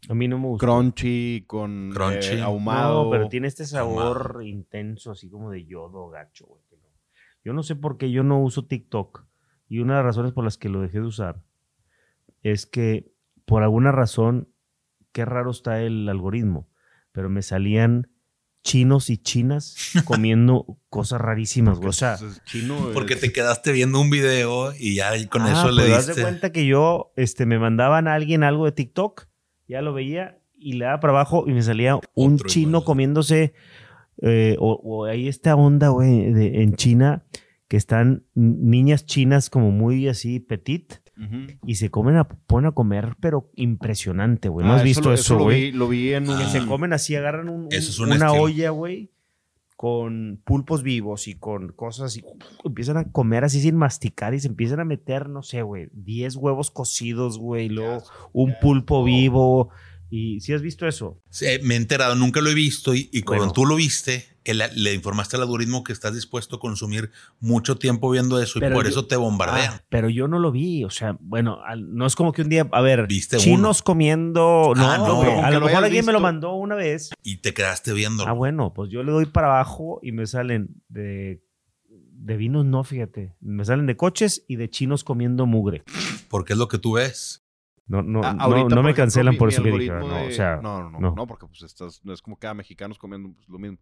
A 0.09 0.15
mí 0.15 0.29
no 0.29 0.39
me 0.39 0.47
gusta. 0.47 0.65
Crunchy 0.65 1.45
con 1.47 1.91
Crunchy. 1.93 2.37
eh, 2.37 2.41
ahumado. 2.43 3.05
No, 3.05 3.11
pero 3.11 3.29
tiene 3.29 3.49
este 3.49 3.67
sabor 3.67 4.41
intenso, 4.45 5.11
así 5.11 5.29
como 5.29 5.51
de 5.51 5.67
yodo 5.67 6.09
gacho. 6.09 6.47
güey. 6.47 6.63
Yo 7.45 7.53
no 7.53 7.63
sé 7.63 7.77
por 7.77 7.99
qué 7.99 8.11
yo 8.11 8.23
no 8.23 8.41
uso 8.41 8.67
TikTok. 8.67 9.25
Y 9.69 9.81
una 9.81 9.95
de 9.95 9.99
las 9.99 10.07
razones 10.07 10.33
por 10.33 10.45
las 10.45 10.57
que 10.57 10.69
lo 10.69 10.81
dejé 10.81 11.01
de 11.01 11.07
usar 11.07 11.43
es 12.43 12.65
que 12.65 13.11
por 13.45 13.63
alguna 13.63 13.93
razón, 13.93 14.49
qué 15.13 15.25
raro 15.25 15.51
está 15.51 15.81
el 15.83 16.09
algoritmo, 16.09 16.69
pero 17.13 17.29
me 17.31 17.43
salían 17.43 18.11
chinos 18.63 19.09
y 19.11 19.19
chinas 19.19 19.77
comiendo 20.05 20.79
cosas 20.89 21.21
rarísimas, 21.21 21.79
güey. 21.79 21.89
O 21.91 21.93
sea, 21.93 22.17
Pues, 22.19 22.43
chino. 22.45 22.91
Porque 22.93 23.17
te 23.17 23.33
quedaste 23.33 23.73
viendo 23.73 24.01
un 24.01 24.11
video 24.11 24.73
y 24.79 24.95
ya 24.97 25.11
con 25.29 25.43
ah, 25.43 25.53
eso 25.53 25.71
le 25.71 25.83
pero 25.85 25.95
haz 25.97 26.07
diste. 26.07 26.21
de 26.21 26.27
cuenta 26.27 26.53
que 26.53 26.67
yo, 26.67 27.13
este, 27.17 27.47
me 27.47 27.59
mandaban 27.59 28.09
a 28.09 28.15
alguien 28.15 28.43
algo 28.43 28.65
de 28.67 28.73
TikTok, 28.73 29.27
ya 29.67 29.83
lo 29.83 29.93
veía 29.93 30.39
y 30.59 30.75
le 30.75 30.85
daba 30.87 31.01
para 31.01 31.13
abajo 31.13 31.45
y 31.47 31.53
me 31.53 31.63
salía 31.63 31.97
un 32.15 32.35
Otro 32.35 32.49
chino 32.49 32.69
igual. 32.71 32.85
comiéndose, 32.85 33.55
eh, 34.23 34.57
o, 34.59 34.73
o 34.83 35.05
hay 35.05 35.29
esta 35.29 35.55
onda, 35.55 35.89
güey, 35.91 36.33
de- 36.33 36.63
en 36.63 36.75
China, 36.75 37.25
que 37.69 37.77
están 37.77 38.25
niñas 38.35 39.07
chinas 39.07 39.51
como 39.51 39.71
muy 39.71 40.09
así 40.09 40.41
petit 40.41 40.95
Y 41.67 41.75
se 41.77 41.91
comen 41.91 42.17
a, 42.17 42.29
ponen 42.29 42.69
a 42.69 42.73
comer, 42.73 43.17
pero 43.21 43.51
impresionante, 43.57 44.49
güey. 44.49 44.67
¿No 44.67 44.73
Ah, 44.73 44.77
has 44.77 44.85
visto 44.85 45.13
eso, 45.13 45.37
lo 45.37 45.45
güey? 45.45 45.71
vi, 45.71 45.73
lo 45.73 45.89
vi 45.89 46.13
en 46.15 46.29
un... 46.29 46.39
Que 46.39 46.45
Ah. 46.45 46.49
se 46.49 46.65
comen 46.67 46.93
así, 46.93 47.17
agarran 47.17 47.49
un- 47.49 47.63
un- 47.65 47.69
Eso 47.73 47.91
es 47.91 47.99
un 47.99 48.07
una 48.13 48.15
estilo. 48.27 48.43
olla, 48.43 48.71
güey, 48.71 49.11
con 49.77 50.41
pulpos 50.45 50.83
vivos 50.83 51.29
y 51.29 51.35
con 51.35 51.69
cosas 51.73 52.07
así. 52.07 52.25
Empiezan 52.65 52.97
a 52.97 53.11
comer 53.13 53.45
así 53.45 53.61
sin 53.61 53.77
masticar 53.77 54.35
y 54.35 54.41
se 54.41 54.49
empiezan 54.49 54.81
a 54.81 54.85
meter, 54.85 55.29
no 55.29 55.43
sé, 55.43 55.63
güey, 55.63 55.89
10 55.93 56.37
huevos 56.37 56.71
cocidos, 56.71 57.39
güey, 57.39 57.67
y 57.67 57.69
luego 57.69 58.03
un 58.33 58.55
pulpo 58.61 59.05
vivo. 59.05 59.71
¿Y 60.11 60.41
si 60.41 60.53
has 60.53 60.63
visto 60.63 60.89
eso? 60.89 61.21
Sí, 61.31 61.47
me 61.63 61.75
he 61.75 61.77
enterado, 61.77 62.15
nunca 62.17 62.41
lo 62.41 62.49
he 62.51 62.55
visto 62.55 62.95
y, 62.95 63.09
y 63.13 63.23
cuando 63.23 63.45
Bueno. 63.47 63.53
tú 63.53 63.67
lo 63.67 63.77
viste, 63.77 64.25
el- 64.51 64.63
le 64.75 64.95
informaste 64.95 65.37
al 65.37 65.43
algoritmo 65.43 65.85
que 65.85 65.93
estás 65.93 66.15
dispuesto 66.15 66.57
a 66.57 66.61
consumir 66.61 67.11
mucho 67.41 67.77
tiempo 67.79 68.11
viendo 68.11 68.41
eso 68.41 68.59
y 68.59 68.61
Pero 68.61 68.75
por 68.77 68.85
yo- 68.85 68.91
eso 68.91 69.07
te 69.07 69.17
bombardean. 69.17 69.75
Ah, 69.75 69.83
pero 69.89 70.09
yo 70.09 70.29
no 70.29 70.39
lo 70.39 70.51
vi, 70.53 70.85
o 70.85 70.91
sea, 70.91 71.17
bueno, 71.21 71.61
al- 71.65 71.95
no 71.95 72.07
es 72.07 72.15
como 72.17 72.33
que 72.33 72.43
un 72.43 72.49
día, 72.49 72.69
a 72.73 72.81
ver, 72.81 73.07
Viste 73.07 73.37
chinos 73.39 73.83
comiendo, 73.83 74.73
no, 74.77 74.91
Ah, 74.91 74.99
no, 74.99 75.05
como 75.07 75.23
a 75.45 75.51
lo 75.51 75.61
lo 75.61 75.67
mejor 75.67 75.85
alguien 75.85 76.05
me 76.07 76.13
lo 76.13 76.21
mandó 76.21 76.55
una 76.55 76.75
vez. 76.75 77.11
y 77.23 77.39
te 77.39 77.53
quedaste 77.55 77.93
viendo. 77.93 78.27
Ah, 78.27 78.33
bueno, 78.33 78.73
pues 78.75 78.91
yo 78.91 79.03
le 79.03 79.13
doy 79.13 79.27
para 79.27 79.47
abajo 79.49 80.01
y 80.03 80.13
me 80.13 80.27
salen 80.27 80.83
de, 80.89 81.43
de 82.21 82.37
vinos, 82.37 82.65
no, 82.65 82.85
fíjate, 82.85 83.35
me 83.41 83.65
salen 83.65 83.87
de 83.87 83.97
coches 83.97 84.45
y 84.49 84.57
de 84.57 84.69
chinos 84.71 85.05
comiendo 85.05 85.47
mugre. 85.47 85.85
Porque 86.29 86.53
es 86.55 86.59
lo 86.59 86.69
que 86.69 86.79
tú 86.79 86.95
ves. 86.95 87.45
No, 87.87 88.03
no, 88.03 88.21
Ah, 88.23 88.35
no, 88.35 88.43
ahorita, 88.43 88.75
no 88.75 88.83
me 88.83 88.91
ejemplo, 88.91 88.95
cancelan 89.05 89.33
mi- 89.35 89.39
por 89.39 89.49
mi 89.49 89.55
eso 89.55 89.63
que 89.63 89.71
dije, 89.71 89.91
no, 89.95 90.25
o 90.27 90.31
sea, 90.31 90.57
no, 90.63 90.83
no, 90.83 90.91
no, 90.91 91.01
no. 91.01 91.15
no, 91.15 91.27
porque 91.27 91.47
pues 91.47 91.63
estás, 91.63 92.01
no 92.05 92.13
es 92.13 92.21
como 92.21 92.37
cada 92.39 92.53
mexicanos 92.53 92.99
comiendo 92.99 93.33
pues, 93.35 93.49
lo 93.49 93.59
mismo. 93.59 93.79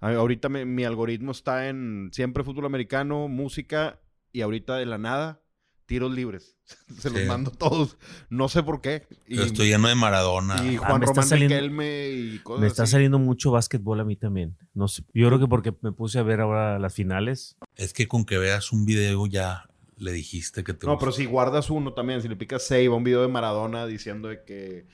Ahorita 0.00 0.48
mi, 0.48 0.64
mi 0.64 0.84
algoritmo 0.84 1.32
está 1.32 1.68
en 1.68 2.10
siempre 2.12 2.44
fútbol 2.44 2.66
americano, 2.66 3.28
música 3.28 4.00
y 4.32 4.42
ahorita 4.42 4.76
de 4.76 4.86
la 4.86 4.98
nada, 4.98 5.40
tiros 5.86 6.12
libres. 6.12 6.56
Se 6.98 7.10
los 7.10 7.20
Sí. 7.20 7.26
mando 7.26 7.50
todos. 7.50 7.96
No 8.28 8.48
sé 8.48 8.62
por 8.62 8.80
qué. 8.80 9.06
Y, 9.26 9.36
Yo 9.36 9.44
estoy 9.44 9.68
lleno 9.68 9.88
de 9.88 9.94
Maradona. 9.94 10.56
y 10.64 10.76
Ah, 10.76 10.80
Juan 10.80 11.00
me 11.00 11.04
está 11.06 11.20
Román 11.22 11.28
saliendo- 11.28 11.54
Riquelme 11.54 12.08
y 12.10 12.38
cosas 12.40 12.60
me 12.60 12.66
está 12.66 12.82
así. 12.82 12.92
saliendo 12.92 13.18
mucho 13.18 13.50
básquetbol 13.52 14.00
a 14.00 14.04
mí 14.04 14.16
también. 14.16 14.56
No 14.74 14.88
sé, 14.88 15.02
yo 15.14 15.26
creo 15.28 15.38
que 15.38 15.46
porque 15.48 15.74
me 15.80 15.92
puse 15.92 16.18
a 16.18 16.22
ver 16.22 16.40
ahora 16.40 16.78
las 16.78 16.92
finales. 16.94 17.56
Es 17.76 17.92
que 17.92 18.06
con 18.08 18.24
que 18.24 18.36
veas 18.38 18.72
un 18.72 18.84
video 18.84 19.26
ya 19.26 19.64
le 19.96 20.12
dijiste 20.12 20.62
que 20.62 20.74
te 20.74 20.86
No, 20.86 20.92
gusta. 20.92 21.04
pero 21.06 21.12
si 21.16 21.24
guardas 21.24 21.70
uno 21.70 21.94
también, 21.94 22.20
si 22.20 22.28
le 22.28 22.36
picas 22.36 22.66
save 22.66 22.86
a 22.86 22.90
un 22.92 23.02
video 23.04 23.22
de 23.22 23.28
Maradona 23.28 23.86
diciendo 23.86 24.28
de 24.28 24.44
que... 24.44 24.86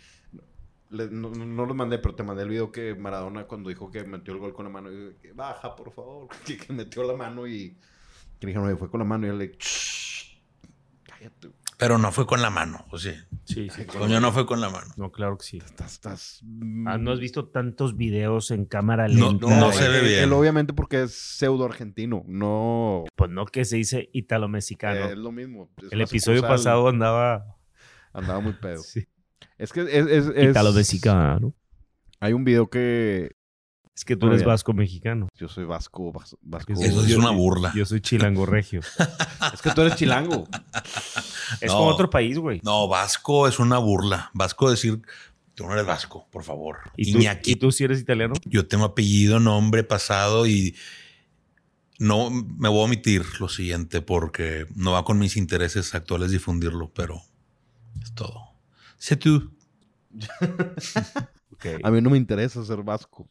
le- 0.93 1.10
no, 1.10 1.31
no, 1.31 1.44
no 1.44 1.66
lo 1.66 1.74
mandé, 1.74 1.98
pero 1.98 2.14
te 2.14 2.23
mandé 2.23 2.43
el 2.44 2.48
video 2.51 2.70
que 2.70 2.94
Maradona 2.94 3.44
cuando 3.44 3.69
dijo 3.69 3.90
que 3.90 4.05
metió 4.05 4.32
el 4.35 4.40
gol 4.40 4.55
con 4.55 4.64
la 4.66 4.70
mano, 4.70 4.90
que, 5.20 5.32
baja 5.32 5.74
por 5.74 5.93
favor, 5.93 6.28
que, 6.47 6.56
que 6.56 6.73
metió 6.73 7.02
la 7.02 7.14
mano 7.16 7.47
y... 7.47 7.77
Que 8.39 8.47
dijeron, 8.47 8.66
"Oye, 8.69 8.77
fue 8.77 8.90
con 8.90 8.98
la 9.01 9.05
mano 9.06 9.27
y 9.27 9.31
él 9.31 9.39
le... 9.39 9.56
"Shh, 9.59 10.40
cállate. 11.05 11.51
Pero 11.78 11.98
no 11.98 12.12
fue 12.12 12.27
con 12.27 12.40
la 12.43 12.51
mano, 12.51 12.85
o 12.90 12.98
sí. 12.98 13.10
Sí, 13.44 13.69
sí. 13.69 13.85
Coño, 13.86 14.20
no 14.20 14.31
fue 14.31 14.47
con 14.47 14.60
la 14.60 14.70
mano. 14.70 14.86
No, 14.97 15.10
claro 15.10 15.36
que 15.36 15.44
sí. 15.44 15.56
Estás... 15.59 15.93
estás 15.94 16.40
Ah, 16.86 16.97
¿No 16.97 17.10
has 17.10 17.19
visto 17.19 17.48
tantos 17.48 17.97
videos 17.97 18.52
en 18.52 18.66
cámara 18.66 19.09
No, 19.09 19.31
lenta? 19.31 19.48
no 19.59 19.73
se 19.73 19.89
ve 19.89 20.01
bien. 20.02 20.23
Él 20.24 20.32
obviamente 20.32 20.73
porque 20.74 21.02
es 21.02 21.14
pseudo 21.14 21.64
argentino, 21.64 22.23
no... 22.28 23.05
Pues 23.16 23.31
no 23.31 23.47
que 23.47 23.64
se 23.64 23.77
dice 23.78 24.10
italo-mexicano. 24.12 25.06
Es 25.06 25.16
lo 25.19 25.32
mismo. 25.32 25.70
es 25.85 25.93
El 25.93 26.02
episodio 26.02 26.39
sucursal. 26.39 26.56
pasado 26.56 26.89
andaba... 26.89 27.56
Andaba 28.12 28.39
muy 28.40 28.52
pedo. 28.52 28.81
Sí. 28.82 29.06
Es 29.59 29.73
que 29.73 29.83
es... 29.83 29.89
es, 30.07 30.27
es- 30.35 30.51
Italo-mexicano. 30.51 31.55
Hay 32.20 32.33
un 32.33 32.45
video 32.45 32.69
que... 32.70 33.33
Es 33.95 34.05
que 34.07 34.16
tú 34.16 34.27
eres 34.29 34.39
bien. 34.41 34.49
vasco-mexicano. 34.49 35.29
Yo 35.37 35.49
soy 35.49 35.65
vasco, 35.65 36.12
vas- 36.12 36.35
vasco. 36.41 36.73
Eso 36.73 37.03
es 37.03 37.09
yo- 37.09 37.19
una 37.19 37.31
burla. 37.31 37.73
Yo 37.74 37.85
soy 37.85 38.01
chilango-regio. 38.01 38.81
Es 39.53 39.61
que 39.61 39.70
tú 39.73 39.83
eres 39.83 39.97
chilango. 39.97 40.49
es 41.61 41.69
No. 41.70 41.77
como 41.79 41.89
otro 41.91 42.09
país, 42.09 42.39
güey. 42.39 42.61
No, 42.65 42.89
Vasco 42.89 43.47
es 43.49 43.59
una 43.59 43.77
burla. 43.79 44.31
Vasco 44.33 44.70
decir, 44.70 45.03
tú 45.55 45.66
no 45.66 45.73
eres 45.74 45.85
Vasco, 45.85 46.27
por 46.31 46.43
favor. 46.45 46.79
¿Y 46.97 47.12
tú, 47.12 47.19
Iñaki, 47.19 47.53
¿Y 47.53 47.57
tú 47.57 47.70
sí 47.70 47.85
eres 47.85 48.01
italiano? 48.01 48.33
yo 48.47 48.66
tengo 48.66 48.85
apellido, 48.85 49.41
nombre, 49.41 49.85
pasado 49.85 50.47
y 50.47 50.74
no 51.99 52.31
me 52.31 52.69
voy 52.69 52.81
a 52.81 52.85
omitir 52.85 53.24
lo 53.41 53.49
siguiente 53.49 54.01
porque 54.01 54.66
no 54.74 54.93
va 54.93 55.05
con 55.05 55.19
mis 55.19 55.37
intereses 55.37 55.95
actuales 55.95 56.31
difundirlo, 56.31 56.91
pero 56.95 57.20
es 58.03 58.15
todo. 58.15 58.52
Sé 59.03 59.16
tú. 59.16 59.51
A 61.83 61.91
mí 61.91 62.01
no 62.01 62.11
me 62.11 62.16
interesa 62.19 62.65
ser 62.65 62.85
vasco. 62.85 63.29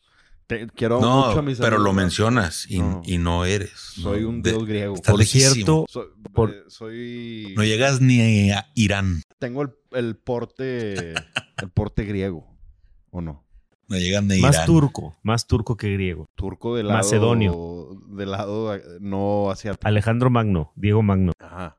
Te- 0.48 0.68
quiero 0.68 0.99
No, 0.99 1.27
mucho 1.27 1.39
a 1.39 1.41
mis 1.41 1.57
pero 1.60 1.77
amigos 1.77 1.84
lo 1.85 1.93
mencionas 1.93 2.69
y 2.69 2.80
No. 2.80 3.02
y 3.06 3.18
no 3.18 3.45
eres. 3.45 3.72
Soy 3.73 4.23
un 4.26 4.41
de- 4.41 4.52
dios 4.52 4.65
griego. 4.65 4.95
Está 4.95 5.11
Por 5.11 5.19
lejísimo. 5.22 5.53
cierto, 5.53 5.85
Soy, 5.88 6.07
por- 6.34 6.49
eh, 6.52 6.64
soy- 6.68 7.53
No 7.56 7.64
llegas 7.64 8.02
ni 8.02 8.52
a 8.52 8.68
Irán. 8.76 9.22
tengo 9.39 9.61
el, 9.61 9.69
el 9.93 10.18
porte 10.18 11.11
el 11.11 11.69
porte 11.73 12.03
griego. 12.03 12.53
¿O 13.11 13.22
no? 13.22 13.45
No 13.88 13.98
llegan 13.98 14.27
de 14.27 14.41
Más 14.41 14.56
Irán. 14.56 14.65
turco, 14.65 15.18
más 15.23 15.48
turco 15.48 15.77
que 15.77 15.93
griego. 15.93 16.27
Turco 16.35 16.76
del 16.76 16.88
lado... 16.88 16.98
Macedonio. 16.99 17.89
Del 18.10 18.31
lado 18.31 18.77
no 18.99 19.52
asiático. 19.52 19.88
Alejandro 19.88 20.30
Magno, 20.30 20.73
Diego 20.76 21.02
Magno. 21.02 21.31
Ajá. 21.39 21.77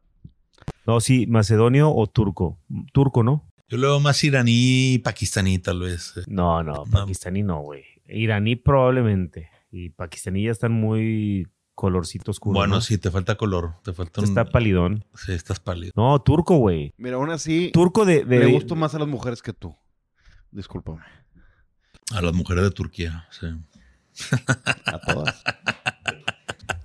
No, 0.86 1.00
sí, 1.00 1.26
macedonio 1.26 1.94
o 1.94 2.06
turco. 2.06 2.58
Turco, 2.94 3.22
¿no? 3.22 3.51
Yo 3.72 3.78
lo 3.78 3.88
veo 3.88 4.00
más 4.00 4.22
iraní 4.22 4.92
y 4.92 4.98
pakistaní, 4.98 5.58
tal 5.58 5.80
vez. 5.80 6.12
No, 6.26 6.62
no, 6.62 6.84
pakistaní 6.84 7.42
no, 7.42 7.60
güey. 7.60 7.82
Iraní 8.06 8.54
probablemente. 8.54 9.48
Y 9.70 9.88
pakistaní 9.88 10.42
ya 10.42 10.50
están 10.50 10.72
muy 10.72 11.48
colorcito 11.74 12.32
oscuro. 12.32 12.52
Bueno, 12.52 12.74
¿no? 12.74 12.80
sí, 12.82 12.98
te 12.98 13.10
falta 13.10 13.36
color. 13.36 13.76
Te 13.82 13.94
falta 13.94 14.20
un... 14.20 14.26
Está 14.26 14.44
palidón. 14.44 15.06
Sí, 15.14 15.32
estás 15.32 15.58
pálido. 15.58 15.92
No, 15.96 16.20
turco, 16.20 16.56
güey. 16.58 16.92
Mira, 16.98 17.16
aún 17.16 17.30
así, 17.30 17.70
Turco 17.72 18.04
de... 18.04 18.26
de- 18.26 18.40
le 18.40 18.52
gusto 18.52 18.76
más 18.76 18.94
a 18.94 18.98
las 18.98 19.08
mujeres 19.08 19.40
que 19.40 19.54
tú. 19.54 19.74
Discúlpame. 20.50 21.00
A 22.10 22.20
las 22.20 22.34
mujeres 22.34 22.64
de 22.64 22.72
Turquía, 22.72 23.26
sí. 23.30 23.46
A 24.84 24.98
todas. 25.00 25.42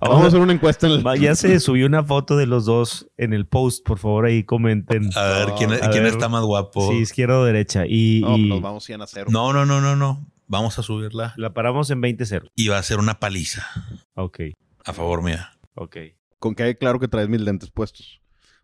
Vamos 0.00 0.24
a 0.24 0.26
hacer 0.28 0.40
una 0.40 0.52
encuesta 0.52 0.86
en 0.86 0.92
el... 1.06 1.20
Ya 1.20 1.34
se 1.34 1.58
subió 1.60 1.86
una 1.86 2.04
foto 2.04 2.36
de 2.36 2.46
los 2.46 2.64
dos 2.64 3.08
en 3.16 3.32
el 3.32 3.46
post, 3.46 3.84
por 3.84 3.98
favor, 3.98 4.26
ahí 4.26 4.44
comenten. 4.44 5.10
A 5.16 5.22
ver, 5.22 5.48
¿quién, 5.56 5.72
a 5.72 5.90
quién 5.90 6.04
ver. 6.04 6.12
está 6.12 6.28
más 6.28 6.44
guapo? 6.44 6.90
Sí, 6.90 6.98
izquierda 6.98 7.38
o 7.38 7.44
derecha. 7.44 7.84
Y, 7.86 8.20
No, 8.22 8.36
y 8.36 8.48
nos 8.48 8.60
vamos 8.60 8.84
100 8.84 9.02
a 9.02 9.06
0. 9.06 9.26
No, 9.30 9.52
no, 9.52 9.66
no, 9.66 9.80
no, 9.80 9.96
no. 9.96 10.26
Vamos 10.46 10.78
a 10.78 10.82
subirla. 10.82 11.34
la 11.36 11.52
paramos 11.52 11.90
en 11.90 12.00
20-0. 12.00 12.50
Y 12.54 12.68
va 12.68 12.78
a 12.78 12.82
ser 12.82 12.98
una 12.98 13.20
paliza. 13.20 13.66
Ok, 14.14 14.40
A 14.84 14.92
favor 14.92 15.22
mía. 15.22 15.50
ok. 15.74 15.96
Con 16.38 16.54
que 16.54 16.62
hay 16.62 16.74
claro 16.76 17.00
que 17.00 17.08
traes 17.08 17.28
mis 17.28 17.40
lentes 17.40 17.70
puestos. 17.70 18.20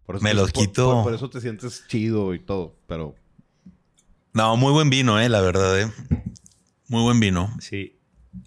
Por 0.07 0.23
Me 0.23 0.33
los 0.33 0.53
quito. 0.53 0.93
Por, 0.93 1.05
por 1.05 1.15
eso 1.15 1.29
te 1.29 1.41
sientes 1.41 1.85
chido 1.89 2.35
y 2.35 2.39
todo, 2.39 2.77
pero... 2.87 3.15
No, 4.33 4.57
muy 4.57 4.73
buen 4.73 4.91
vino, 4.91 5.19
eh, 5.21 5.29
la 5.29 5.41
verdad, 5.41 5.81
eh. 5.81 5.93
Muy 6.89 7.03
buen 7.03 7.19
vino. 7.21 7.51
Sí. 7.61 7.99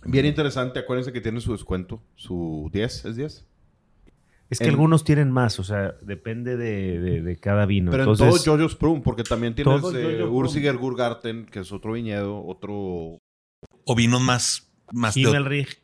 Bien 0.06 0.26
interesante. 0.26 0.80
Acuérdense 0.80 1.14
que 1.14 1.22
tiene 1.22 1.40
su 1.42 1.52
descuento. 1.52 2.02
Su 2.16 2.70
10, 2.74 3.06
¿es 3.06 3.16
10? 3.16 3.46
Es 4.50 4.60
que 4.60 4.66
En- 4.66 4.72
algunos 4.72 5.04
tienen 5.04 5.30
más, 5.32 5.60
o 5.60 5.64
sea, 5.64 5.96
depende 6.02 6.56
de, 6.56 7.00
de- 7.00 7.22
de 7.22 7.36
cada 7.38 7.66
vino. 7.66 7.92
Pero 7.92 8.04
Entonces, 8.04 8.28
en 8.28 8.44
todo 8.46 8.56
Jojo's 8.56 8.76
Prum, 8.76 9.02
porque 9.02 9.24
también 9.24 9.54
tienes 9.56 9.84
eh, 9.94 10.18
Prum. 10.22 10.34
Ursiger 10.36 10.78
Gurgarten, 10.78 11.46
que 11.46 11.60
es 11.60 11.72
otro 11.72 11.94
viñedo, 11.94 12.46
otro... 12.46 13.18
O 13.84 13.96
vinos 13.96 14.22
más, 14.22 14.70
más 14.94 15.16
Himmelrich. 15.18 15.82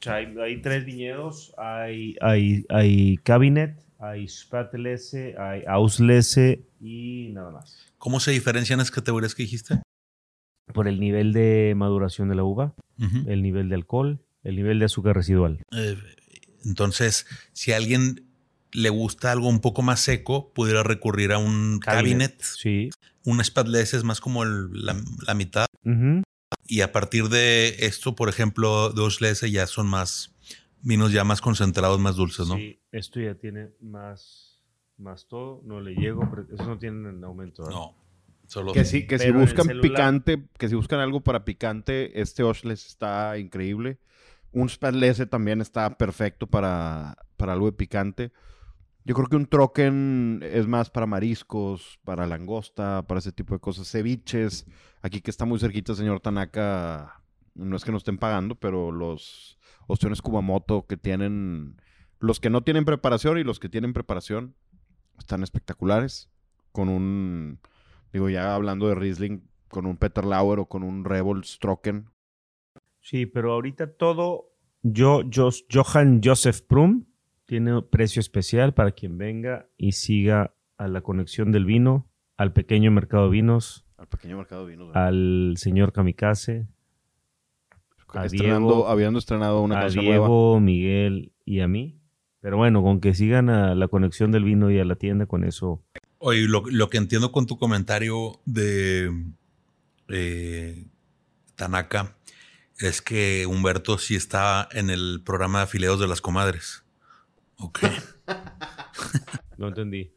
O 0.00 0.02
sea, 0.02 0.14
hay, 0.14 0.34
hay 0.42 0.62
tres 0.62 0.86
viñedos. 0.86 1.52
Hay, 1.58 2.16
hay, 2.22 2.64
hay 2.70 3.18
Cabinet, 3.18 3.78
hay 3.98 4.26
Spatelese, 4.28 5.34
hay 5.38 5.62
Auslese 5.66 6.62
y 6.80 7.28
nada 7.32 7.50
más. 7.50 7.76
¿Cómo 7.98 8.18
se 8.20 8.30
diferencian 8.30 8.78
las 8.78 8.90
categorías 8.90 9.34
que 9.34 9.42
dijiste? 9.42 9.82
Por 10.72 10.88
el 10.88 11.00
nivel 11.00 11.32
de 11.32 11.74
maduración 11.76 12.28
de 12.28 12.34
la 12.34 12.44
uva, 12.44 12.74
el 13.26 13.42
nivel 13.42 13.68
de 13.68 13.74
alcohol, 13.76 14.20
el 14.44 14.56
nivel 14.56 14.78
de 14.78 14.84
azúcar 14.86 15.16
residual. 15.16 15.62
Eh, 15.72 15.96
entonces, 16.64 17.26
si 17.52 17.72
a 17.72 17.76
alguien 17.76 18.26
le 18.72 18.88
gusta 18.90 19.32
algo 19.32 19.48
un 19.48 19.60
poco 19.60 19.82
más 19.82 20.00
seco, 20.00 20.52
pudiera 20.52 20.82
recurrir 20.82 21.32
a 21.32 21.38
un 21.38 21.78
cabinet. 21.80 22.40
Sí. 22.42 22.90
Un 23.24 23.42
spadless 23.44 23.94
es 23.94 24.04
más 24.04 24.20
como 24.20 24.44
el- 24.44 24.70
la, 24.72 24.96
la 25.26 25.34
mitad. 25.34 25.66
Y 26.66 26.82
a 26.82 26.92
partir 26.92 27.24
de 27.28 27.74
esto, 27.86 28.14
por 28.14 28.28
ejemplo, 28.28 28.90
dos 28.90 29.20
lese 29.20 29.50
ya 29.50 29.66
son 29.66 29.86
más 29.88 30.34
vinos 30.82 31.12
ya 31.12 31.24
más 31.24 31.40
concentrados, 31.40 31.98
más 32.00 32.16
dulces, 32.16 32.46
¿no? 32.48 32.54
Sí, 32.56 32.78
esto 32.92 33.20
ya 33.20 33.34
tiene 33.34 33.70
más, 33.80 34.60
más 34.98 35.26
todo. 35.26 35.62
No 35.64 35.80
le 35.80 35.94
llego, 35.94 36.26
pero 36.30 36.46
eso 36.54 36.64
no 36.66 36.78
tiene 36.78 37.08
en 37.10 37.24
aumento. 37.24 37.64
¿verdad? 37.64 37.76
No. 37.78 37.94
Solo 38.50 38.72
Que 38.72 38.84
sí, 38.84 39.06
que 39.06 39.16
si 39.20 39.30
buscan 39.30 39.64
celular- 39.66 39.80
picante, 39.80 40.42
que 40.58 40.68
si 40.68 40.74
buscan 40.74 40.98
algo 40.98 41.20
para 41.20 41.44
picante, 41.44 42.20
este 42.20 42.42
Oshles 42.42 42.84
está 42.84 43.38
increíble. 43.38 44.00
Un 44.50 44.68
Spadlese 44.68 45.26
también 45.26 45.60
está 45.60 45.96
perfecto 45.96 46.48
para, 46.48 47.16
para 47.36 47.52
algo 47.52 47.66
de 47.66 47.72
picante. 47.76 48.32
Yo 49.04 49.14
creo 49.14 49.28
que 49.28 49.36
un 49.36 49.46
Trocken 49.46 50.40
es 50.42 50.66
más 50.66 50.90
para 50.90 51.06
mariscos, 51.06 52.00
para 52.04 52.26
langosta, 52.26 53.06
para 53.06 53.20
ese 53.20 53.30
tipo 53.30 53.54
de 53.54 53.60
cosas. 53.60 53.88
Ceviches. 53.88 54.66
Aquí 55.00 55.20
que 55.20 55.30
está 55.30 55.44
muy 55.44 55.60
cerquita, 55.60 55.94
señor 55.94 56.18
Tanaka, 56.18 57.22
no 57.54 57.76
es 57.76 57.84
que 57.84 57.92
no 57.92 57.98
estén 57.98 58.18
pagando, 58.18 58.56
pero 58.56 58.90
los 58.90 59.60
opciones 59.86 60.22
Kumamoto 60.22 60.88
que 60.88 60.96
tienen, 60.96 61.80
los 62.18 62.40
que 62.40 62.50
no 62.50 62.62
tienen 62.64 62.84
preparación 62.84 63.38
y 63.38 63.44
los 63.44 63.60
que 63.60 63.68
tienen 63.68 63.92
preparación, 63.92 64.56
están 65.20 65.44
espectaculares. 65.44 66.28
Con 66.72 66.88
un, 66.88 67.60
digo, 68.12 68.28
ya 68.30 68.54
hablando 68.54 68.88
de 68.88 68.94
Riesling, 68.94 69.40
con 69.68 69.86
un 69.86 69.96
Peter 69.96 70.24
Lauer 70.24 70.58
o 70.60 70.66
con 70.66 70.82
un 70.82 71.04
Rebel 71.04 71.44
Stroken. 71.44 72.06
Sí, 73.00 73.26
pero 73.26 73.52
ahorita 73.52 73.92
todo. 73.94 74.50
Yo, 74.82 75.22
Jos- 75.32 75.64
Johann 75.70 76.20
Joseph 76.24 76.60
Prum 76.66 77.04
tiene 77.46 77.80
precio 77.82 78.20
especial 78.20 78.74
para 78.74 78.92
quien 78.92 79.18
venga 79.18 79.68
y 79.76 79.92
siga 79.92 80.54
a 80.78 80.88
la 80.88 81.00
conexión 81.02 81.52
del 81.52 81.64
vino, 81.66 82.08
al 82.36 82.52
pequeño 82.52 82.90
mercado 82.90 83.24
de 83.24 83.30
vinos, 83.32 83.86
Al 83.98 84.06
pequeño 84.08 84.36
mercado 84.38 84.66
de 84.66 84.72
vinos. 84.72 84.96
al 84.96 85.54
señor 85.56 85.92
Kamikaze, 85.92 86.66
a 88.14 88.26
Diego- 88.26 88.88
habiendo 88.88 89.18
estrenado 89.18 89.62
una 89.62 89.78
a 89.78 89.80
canción 89.82 90.04
nueva. 90.04 90.26
Diego, 90.26 90.60
Miguel 90.60 91.32
y 91.44 91.60
a 91.60 91.68
mí. 91.68 92.00
Pero 92.40 92.56
bueno, 92.56 92.82
con 92.82 93.00
que 93.00 93.12
sigan 93.14 93.50
a 93.50 93.74
la 93.74 93.88
conexión 93.88 94.32
del 94.32 94.44
vino 94.44 94.70
y 94.70 94.78
a 94.78 94.84
la 94.84 94.96
tienda, 94.96 95.26
con 95.26 95.44
eso. 95.44 95.84
Oye, 96.22 96.42
lo, 96.46 96.62
lo 96.66 96.90
que 96.90 96.98
entiendo 96.98 97.32
con 97.32 97.46
tu 97.46 97.58
comentario 97.58 98.38
de 98.44 99.10
eh, 100.08 100.86
Tanaka 101.56 102.14
es 102.78 103.00
que 103.02 103.46
Humberto 103.46 103.96
sí 103.98 104.16
está 104.16 104.68
en 104.72 104.90
el 104.90 105.22
programa 105.24 105.58
de 105.58 105.64
afiliados 105.64 105.98
de 106.00 106.08
las 106.08 106.20
comadres. 106.20 106.84
Ok. 107.56 107.80
No 109.56 109.68
entendí. 109.68 110.14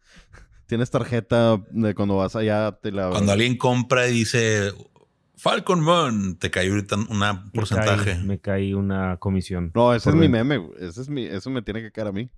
Tienes 0.67 0.89
tarjeta 0.89 1.61
de 1.71 1.93
cuando 1.93 2.15
vas 2.15 2.34
allá, 2.38 2.71
te 2.81 2.91
la... 2.93 3.09
Cuando 3.09 3.34
alguien 3.34 3.57
compra 3.57 4.07
y 4.07 4.13
dice 4.13 4.71
Falcon 5.35 5.81
Man, 5.81 6.38
te 6.38 6.49
cae 6.49 6.69
ahorita 6.69 6.95
un 6.95 7.19
Me 7.19 7.51
porcentaje. 7.53 8.11
cae- 8.13 8.23
Me 8.23 8.39
cae 8.39 8.73
una 8.73 9.17
comisión. 9.17 9.71
No, 9.75 9.93
ese 9.93 10.11
es 10.11 10.15
mi 10.15 10.30
meme. 10.30 10.65
Ese 10.80 11.01
es 11.01 11.09
mi, 11.09 11.25
eso 11.25 11.49
me 11.49 11.61
tiene 11.61 11.81
que 11.81 11.91
caer 11.91 12.07
a 12.07 12.11
mí. 12.13 12.30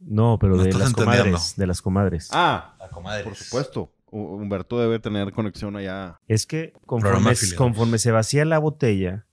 No, 0.00 0.38
pero 0.38 0.56
No 0.56 0.62
de 0.62 0.72
las 0.72 0.88
entendiendo. 0.90 1.22
comadres. 1.24 1.54
De 1.56 1.66
las 1.66 1.82
comadres. 1.82 2.28
Ah, 2.32 2.76
La 2.78 2.88
comadres. 2.88 3.24
por 3.24 3.34
supuesto. 3.34 3.92
Hu- 4.10 4.36
Humberto 4.40 4.78
debe 4.80 4.98
tener 5.00 5.32
conexión 5.32 5.76
allá. 5.76 6.18
Es 6.28 6.46
que 6.46 6.72
conforme, 6.86 7.98
se 7.98 8.10
vacía 8.10 8.44
la 8.44 8.58
botella, 8.58 9.24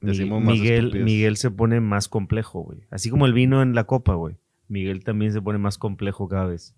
Decimos 0.00 0.42
Miguel, 0.42 1.36
se 1.36 1.50
pone 1.50 1.80
más 1.80 2.08
complejo, 2.08 2.60
güey. 2.60 2.80
Así 2.90 3.10
como 3.10 3.26
el 3.26 3.32
vino 3.32 3.62
en 3.62 3.74
la 3.74 3.84
copa, 3.84 4.14
güey. 4.14 4.36
Miguel 4.68 5.02
también 5.04 5.32
se 5.32 5.40
pone 5.40 5.58
más 5.58 5.78
complejo 5.78 6.28
cada 6.28 6.44
vez. 6.46 6.74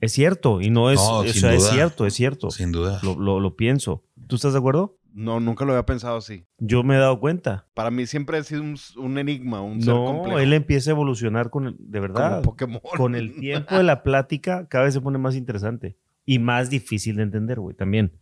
Es 0.00 0.12
cierto, 0.12 0.60
y 0.60 0.70
no 0.70 0.90
es, 0.90 1.00
No, 1.00 1.18
o 1.18 1.24
es 1.24 1.32
cierto, 1.40 2.06
es 2.06 2.14
cierto. 2.14 2.50
Sin 2.50 2.70
duda. 2.70 3.00
Lo, 3.02 3.18
lo- 3.18 3.40
lo 3.40 3.56
pienso. 3.56 4.04
¿Tú 4.26 4.36
estás 4.36 4.52
de 4.52 4.58
acuerdo? 4.58 4.96
No, 5.18 5.40
nunca 5.40 5.64
lo 5.64 5.72
había 5.72 5.86
pensado 5.86 6.18
así. 6.18 6.44
Yo 6.58 6.82
me 6.82 6.94
he 6.96 6.98
dado 6.98 7.18
cuenta. 7.20 7.66
Para 7.72 7.90
mí 7.90 8.06
siempre 8.06 8.36
ha 8.36 8.42
sido 8.42 8.60
un, 8.62 8.76
un 8.98 9.16
enigma, 9.16 9.62
un 9.62 9.80
ser 9.80 9.94
No, 9.94 10.04
complejo. 10.04 10.38
él 10.38 10.52
empieza 10.52 10.90
a 10.90 10.92
evolucionar 10.92 11.48
con 11.48 11.68
el, 11.68 11.76
de 11.78 12.00
como 12.00 12.12
verdad. 12.14 12.42
Pokémon. 12.42 12.80
Con 12.98 13.14
el 13.14 13.34
tiempo 13.36 13.76
de 13.76 13.82
la 13.82 14.02
plática, 14.02 14.68
cada 14.68 14.84
vez 14.84 14.92
se 14.92 15.00
pone 15.00 15.16
más 15.16 15.34
interesante 15.34 15.96
y 16.26 16.38
más 16.38 16.68
difícil 16.68 17.16
de 17.16 17.22
entender, 17.22 17.58
güey, 17.60 17.74
también. 17.74 18.12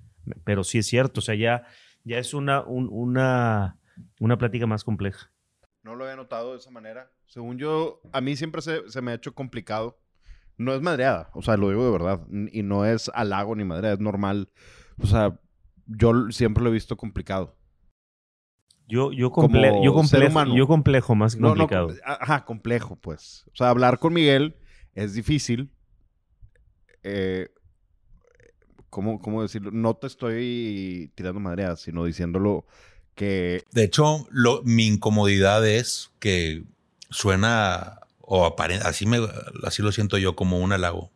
Pero 0.44 0.62
sí 0.62 0.78
es 0.78 0.86
cierto, 0.86 1.18
o 1.18 1.22
sea, 1.22 1.34
ya, 1.34 1.64
ya 2.04 2.18
es 2.18 2.32
una, 2.32 2.62
un- 2.62 2.88
una, 2.92 3.76
una 4.20 4.38
plática 4.38 4.66
más 4.68 4.84
compleja. 4.84 5.32
No 5.82 5.96
lo 5.96 6.04
había 6.04 6.14
notado 6.16 6.52
de 6.52 6.58
esa 6.58 6.70
manera. 6.70 7.10
Según 7.26 7.58
yo, 7.58 8.02
a 8.12 8.20
mí 8.20 8.36
siempre 8.36 8.62
se, 8.62 8.88
se 8.88 9.02
me 9.02 9.10
ha 9.10 9.14
hecho 9.14 9.34
complicado. 9.34 9.98
No 10.56 10.72
es 10.72 10.80
madreada, 10.80 11.28
o 11.34 11.42
sea, 11.42 11.56
lo 11.56 11.70
digo 11.70 11.84
de 11.84 11.90
verdad. 11.90 12.20
Y 12.52 12.62
no 12.62 12.84
es 12.84 13.10
halago 13.14 13.56
ni 13.56 13.64
madreada, 13.64 13.94
es 13.94 14.00
normal. 14.00 14.48
O 14.98 15.06
sea, 15.06 15.40
yo 15.86 16.30
siempre 16.30 16.62
lo 16.64 16.70
he 16.70 16.72
visto 16.72 16.96
complicado. 16.96 17.56
Yo, 18.86 19.12
yo, 19.12 19.30
Como 19.30 19.48
comple- 19.48 19.82
yo, 19.82 19.90
ser 19.92 19.92
complejo, 19.92 20.30
humano. 20.32 20.56
yo 20.56 20.66
complejo 20.66 21.14
más 21.14 21.34
que 21.34 21.40
No, 21.40 21.48
complicado. 21.48 21.88
no, 21.88 21.94
ajá, 22.04 22.44
complejo, 22.44 22.96
pues. 22.96 23.44
O 23.52 23.56
sea, 23.56 23.70
hablar 23.70 23.98
con 23.98 24.12
Miguel 24.12 24.56
es 24.94 25.14
difícil. 25.14 25.70
Eh, 27.02 27.48
¿cómo, 28.90 29.20
¿Cómo 29.20 29.42
decirlo? 29.42 29.70
No 29.70 29.94
te 29.94 30.06
estoy 30.06 31.10
tirando 31.14 31.40
madreadas, 31.40 31.80
sino 31.80 32.04
diciéndolo 32.04 32.66
que 33.14 33.62
De 33.72 33.84
hecho, 33.84 34.26
lo- 34.30 34.62
mi 34.64 34.86
incomodidad 34.86 35.66
es 35.66 36.10
que 36.18 36.64
suena 37.10 38.00
o 38.20 38.44
apare- 38.46 38.80
así 38.82 39.06
me 39.06 39.18
así 39.64 39.82
lo 39.82 39.92
siento 39.92 40.18
yo 40.18 40.34
como 40.36 40.58
un 40.58 40.72
halago. 40.72 41.10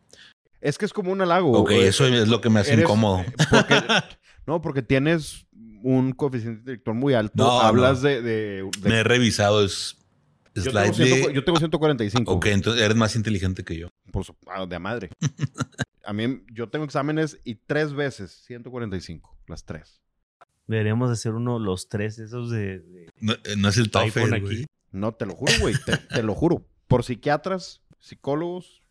es 0.61 0.77
que 0.77 0.85
es 0.85 0.93
como 0.93 1.11
un 1.11 1.21
halago. 1.21 1.51
Ok, 1.53 1.71
eso 1.71 2.05
es 2.07 2.27
lo 2.27 2.41
que 2.41 2.49
me 2.49 2.59
hace 2.61 2.73
eres- 2.73 2.83
incómodo. 2.85 3.19
eh, 3.21 3.33
porque- 3.49 3.75
no, 4.49 4.61
porque 4.61 4.81
tienes 4.81 5.45
un 5.83 6.11
coeficiente 6.13 6.59
intelectual 6.61 6.97
muy 6.97 7.13
alto. 7.13 7.33
No, 7.43 7.61
Hablas 7.61 8.01
no. 8.01 8.09
de... 8.09 8.21
de- 8.21 8.69
de- 8.81 8.89
Me 8.89 8.95
he 8.99 9.03
revisado, 9.03 9.63
es 9.63 9.95
yo, 10.55 10.71
tengo 10.73 11.29
yo 11.29 11.43
tengo 11.45 11.57
145. 11.59 12.31
Ok, 12.33 12.47
entonces 12.47 12.81
eres 12.81 12.97
más 12.97 13.15
inteligente 13.15 13.63
que 13.63 13.77
yo. 13.77 13.87
Por 14.11 14.25
su- 14.25 14.35
ah, 14.47 14.65
de 14.65 14.75
a 14.75 14.79
madre. 14.79 15.09
a 16.03 16.11
mí, 16.11 16.43
yo 16.51 16.67
tengo 16.69 16.83
exámenes 16.83 17.39
y 17.45 17.55
tres 17.55 17.93
veces 17.93 18.31
145, 18.47 19.37
las 19.47 19.63
tres. 19.63 20.01
Deberíamos 20.67 21.09
hacer 21.11 21.33
uno, 21.33 21.59
los 21.59 21.87
tres, 21.87 22.17
esos 22.19 22.49
de... 22.49 22.79
de- 22.79 23.09
No, 23.21 23.33
eh, 23.33 23.55
no 23.57 23.69
es 23.69 23.77
el 23.77 23.89
TOEFL, 23.91 24.33
aquí. 24.33 24.41
güey. 24.41 24.65
No, 24.91 25.13
te 25.13 25.25
lo 25.27 25.35
juro, 25.35 25.53
güey. 25.61 25.75
Te, 25.85 25.97
te 25.97 26.23
lo 26.23 26.33
juro. 26.35 26.65
Por 26.87 27.03
psiquiatras, 27.03 27.81
psicólogos, 27.99 28.81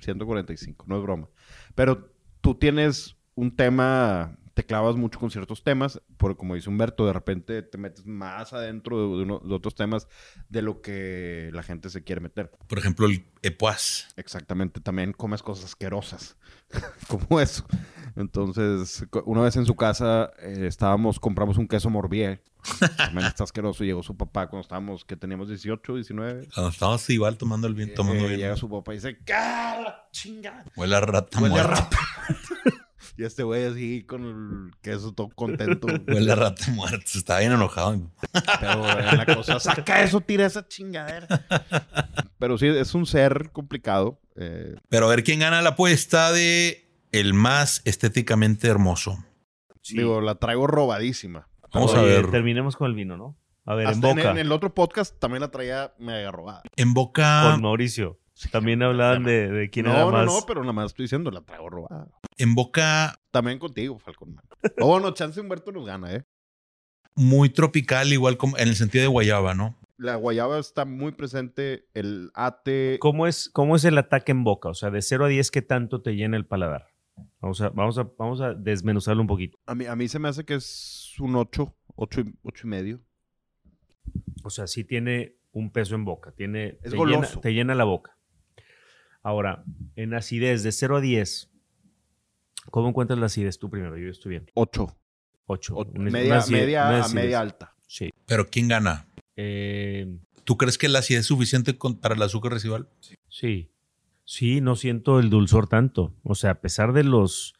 145. 0.00 0.86
No 0.88 0.96
es 0.96 1.02
broma. 1.02 1.28
Pero 1.74 2.10
tú 2.40 2.54
tienes 2.54 3.16
un 3.34 3.54
tema, 3.54 4.36
te 4.54 4.64
clavas 4.64 4.94
mucho 4.96 5.18
con 5.18 5.30
ciertos 5.30 5.62
temas, 5.64 6.00
porque 6.16 6.36
como 6.38 6.54
dice 6.54 6.70
Humberto, 6.70 7.04
de 7.06 7.12
repente 7.12 7.60
te 7.62 7.76
metes 7.76 8.06
más 8.06 8.52
adentro 8.52 8.98
de, 9.16 9.22
uno- 9.24 9.40
de 9.44 9.54
otros 9.54 9.74
temas 9.74 10.06
de 10.48 10.62
lo 10.62 10.80
que 10.80 11.50
la 11.52 11.62
gente 11.64 11.90
se 11.90 12.04
quiere 12.04 12.20
meter. 12.20 12.50
Por 12.68 12.78
ejemplo, 12.78 13.06
el 13.06 13.26
EPUAS. 13.42 14.08
Exactamente. 14.16 14.80
También 14.80 15.12
comes 15.12 15.42
cosas 15.42 15.64
asquerosas, 15.66 16.36
como 17.08 17.40
eso. 17.40 17.66
Entonces, 18.16 19.04
una 19.24 19.42
vez 19.42 19.56
en 19.56 19.66
su 19.66 19.74
casa 19.74 20.30
eh, 20.38 20.66
estábamos, 20.68 21.18
compramos 21.18 21.58
un 21.58 21.66
queso 21.66 21.90
morbier. 21.90 22.42
También 22.96 23.26
está 23.26 23.44
asqueroso. 23.44 23.84
Llegó 23.84 24.02
su 24.02 24.16
papá 24.16 24.46
cuando 24.46 24.62
estábamos, 24.62 25.04
que 25.04 25.16
teníamos 25.16 25.48
18, 25.48 25.96
19. 25.96 26.48
Cuando 26.54 26.70
estábamos 26.70 27.10
igual 27.10 27.36
tomando 27.36 27.66
el 27.66 27.74
bien, 27.74 27.92
tomando 27.92 28.24
Eh, 28.24 28.28
bien. 28.28 28.40
Llega 28.40 28.56
su 28.56 28.70
papá 28.70 28.92
y 28.94 28.96
dice, 28.98 29.18
¡Cala, 29.24 30.08
chinga! 30.12 30.64
Huele 30.76 30.96
a 30.96 31.00
rata 31.00 31.40
Huele 31.40 31.58
a 31.60 31.62
rata. 31.64 31.98
y 33.16 33.24
este 33.24 33.42
güey 33.42 33.64
así 33.64 34.04
con 34.04 34.24
el 34.24 34.80
queso 34.82 35.12
todo 35.12 35.28
contento. 35.30 35.86
Huele 36.08 36.32
a 36.32 36.34
rata 36.34 36.70
muerta. 36.72 37.04
Estaba 37.14 37.40
bien 37.40 37.52
enojado. 37.52 38.10
Pero 38.60 38.82
la 38.86 39.26
cosa, 39.34 39.60
saca 39.60 40.02
eso, 40.02 40.20
tira 40.20 40.46
esa 40.46 40.66
chingadera. 40.66 41.26
Pero 42.38 42.58
sí, 42.58 42.66
es 42.66 42.94
un 42.94 43.06
ser 43.06 43.50
complicado. 43.52 44.20
eh, 44.36 44.74
Pero 44.88 45.06
a 45.06 45.08
ver 45.10 45.22
quién 45.24 45.40
gana 45.40 45.62
la 45.62 45.70
apuesta 45.70 46.32
de 46.32 46.90
el 47.12 47.32
más 47.34 47.80
estéticamente 47.84 48.66
hermoso. 48.68 49.24
Digo, 49.90 50.20
la 50.20 50.34
traigo 50.36 50.66
robadísima. 50.66 51.48
Vamos 51.72 51.92
Oye, 51.94 52.00
a 52.00 52.02
ver. 52.04 52.30
Terminemos 52.30 52.76
con 52.76 52.88
el 52.88 52.94
vino, 52.94 53.16
¿no? 53.16 53.36
A 53.66 53.74
ver, 53.74 53.86
Hasta 53.86 53.98
en 54.10 54.10
en, 54.10 54.16
boca. 54.24 54.30
en 54.32 54.38
el 54.38 54.52
otro 54.52 54.74
podcast 54.74 55.18
también 55.18 55.40
la 55.40 55.50
traía 55.50 55.94
mega 55.98 56.30
robada. 56.30 56.62
En 56.76 56.92
boca, 56.94 57.50
Con 57.52 57.62
Mauricio. 57.62 58.18
También 58.50 58.82
hablaban 58.82 59.22
de, 59.24 59.48
de 59.48 59.70
quién 59.70 59.86
no, 59.86 59.92
era 59.92 60.04
no, 60.04 60.10
más. 60.10 60.26
no, 60.26 60.40
pero 60.46 60.60
nada 60.60 60.72
más 60.72 60.86
estoy 60.86 61.04
diciendo, 61.04 61.30
la 61.30 61.40
traigo 61.42 61.70
robada. 61.70 62.08
en 62.36 62.54
boca 62.54 63.18
También 63.30 63.58
contigo, 63.58 63.98
Falcón. 63.98 64.36
Oh, 64.80 64.98
no, 64.98 65.12
chance 65.12 65.40
Humberto 65.40 65.70
nos 65.72 65.86
gana, 65.86 66.12
¿eh? 66.14 66.24
muy 67.16 67.48
tropical, 67.48 68.12
igual 68.12 68.36
como 68.36 68.58
en 68.58 68.68
el 68.68 68.74
sentido 68.76 69.02
de 69.02 69.08
guayaba, 69.08 69.54
¿no? 69.54 69.76
La 69.96 70.16
guayaba 70.16 70.58
está 70.58 70.84
muy 70.84 71.12
presente, 71.12 71.86
el 71.94 72.30
ate... 72.34 72.98
¿Cómo 73.00 73.26
es, 73.28 73.48
¿Cómo 73.52 73.76
es 73.76 73.84
el 73.84 73.96
ataque 73.98 74.32
en 74.32 74.42
boca? 74.42 74.68
O 74.68 74.74
sea, 74.74 74.90
de 74.90 75.00
0 75.00 75.26
a 75.26 75.28
10, 75.28 75.50
¿qué 75.52 75.62
tanto 75.62 76.02
te 76.02 76.16
llena 76.16 76.36
el 76.36 76.46
paladar? 76.46 76.88
Vamos 77.40 77.60
a, 77.60 77.68
vamos 77.68 77.98
a, 77.98 78.10
vamos 78.18 78.40
a 78.40 78.54
desmenuzarlo 78.54 79.20
un 79.22 79.28
poquito. 79.28 79.58
A 79.66 79.74
mí, 79.76 79.86
a 79.86 79.94
mí 79.94 80.08
se 80.08 80.18
me 80.18 80.28
hace 80.28 80.44
que 80.44 80.54
es 80.54 81.14
un 81.20 81.36
8, 81.36 81.72
8 81.94 82.20
y, 82.22 82.34
ocho 82.42 82.66
y 82.66 82.70
medio. 82.70 83.00
O 84.42 84.50
sea, 84.50 84.66
sí 84.66 84.82
tiene 84.82 85.36
un 85.52 85.70
peso 85.70 85.94
en 85.94 86.04
boca. 86.04 86.32
Tiene, 86.32 86.78
Es 86.82 86.90
te, 86.90 86.96
goloso. 86.96 87.28
llena, 87.30 87.40
te 87.40 87.54
llena 87.54 87.74
la 87.76 87.84
boca. 87.84 88.18
Ahora, 89.24 89.64
en 89.96 90.14
acidez, 90.14 90.62
de 90.62 90.70
0 90.70 90.98
a 90.98 91.00
10, 91.00 91.50
¿cómo 92.70 92.88
encuentras 92.90 93.18
la 93.18 93.26
acidez 93.26 93.58
tú 93.58 93.70
primero? 93.70 93.96
Yo 93.96 94.08
estoy 94.10 94.30
bien. 94.30 94.50
8. 94.54 94.96
8. 95.46 95.76
media 95.94 96.42
media 96.48 97.04
a 97.04 97.08
media 97.08 97.40
alta. 97.40 97.74
Sí. 97.86 98.10
Pero 98.26 98.46
¿quién 98.48 98.68
gana? 98.68 99.06
Eh, 99.36 100.16
¿Tú 100.44 100.56
crees 100.56 100.78
que 100.78 100.88
la 100.88 101.00
acidez 101.00 101.20
es 101.22 101.26
suficiente 101.26 101.76
con- 101.76 101.98
para 101.98 102.14
el 102.14 102.22
azúcar 102.22 102.52
residual? 102.52 102.88
Sí. 103.28 103.70
Sí, 104.26 104.60
no 104.60 104.76
siento 104.76 105.18
el 105.20 105.28
dulzor 105.30 105.68
tanto. 105.68 106.14
O 106.22 106.34
sea, 106.34 106.50
a 106.52 106.60
pesar 106.60 106.92
de 106.92 107.04
los 107.04 107.54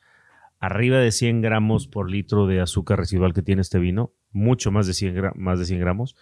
arriba 0.61 0.99
de 0.99 1.13
100 1.13 1.41
gramos 1.43 1.89
por 1.89 2.11
litro 2.11 2.47
de 2.47 2.61
azúcar 2.61 2.99
residual 2.99 3.33
que 3.35 3.43
tiene 3.43 3.61
este 3.63 3.79
vino, 3.79 4.13
mucho 4.33 4.71
más 4.71 4.87
de 4.87 4.95
100, 4.95 5.15
gra- 5.17 5.35
más 5.35 5.59
de 5.59 5.65
100 5.67 5.81
gramos, 5.81 6.17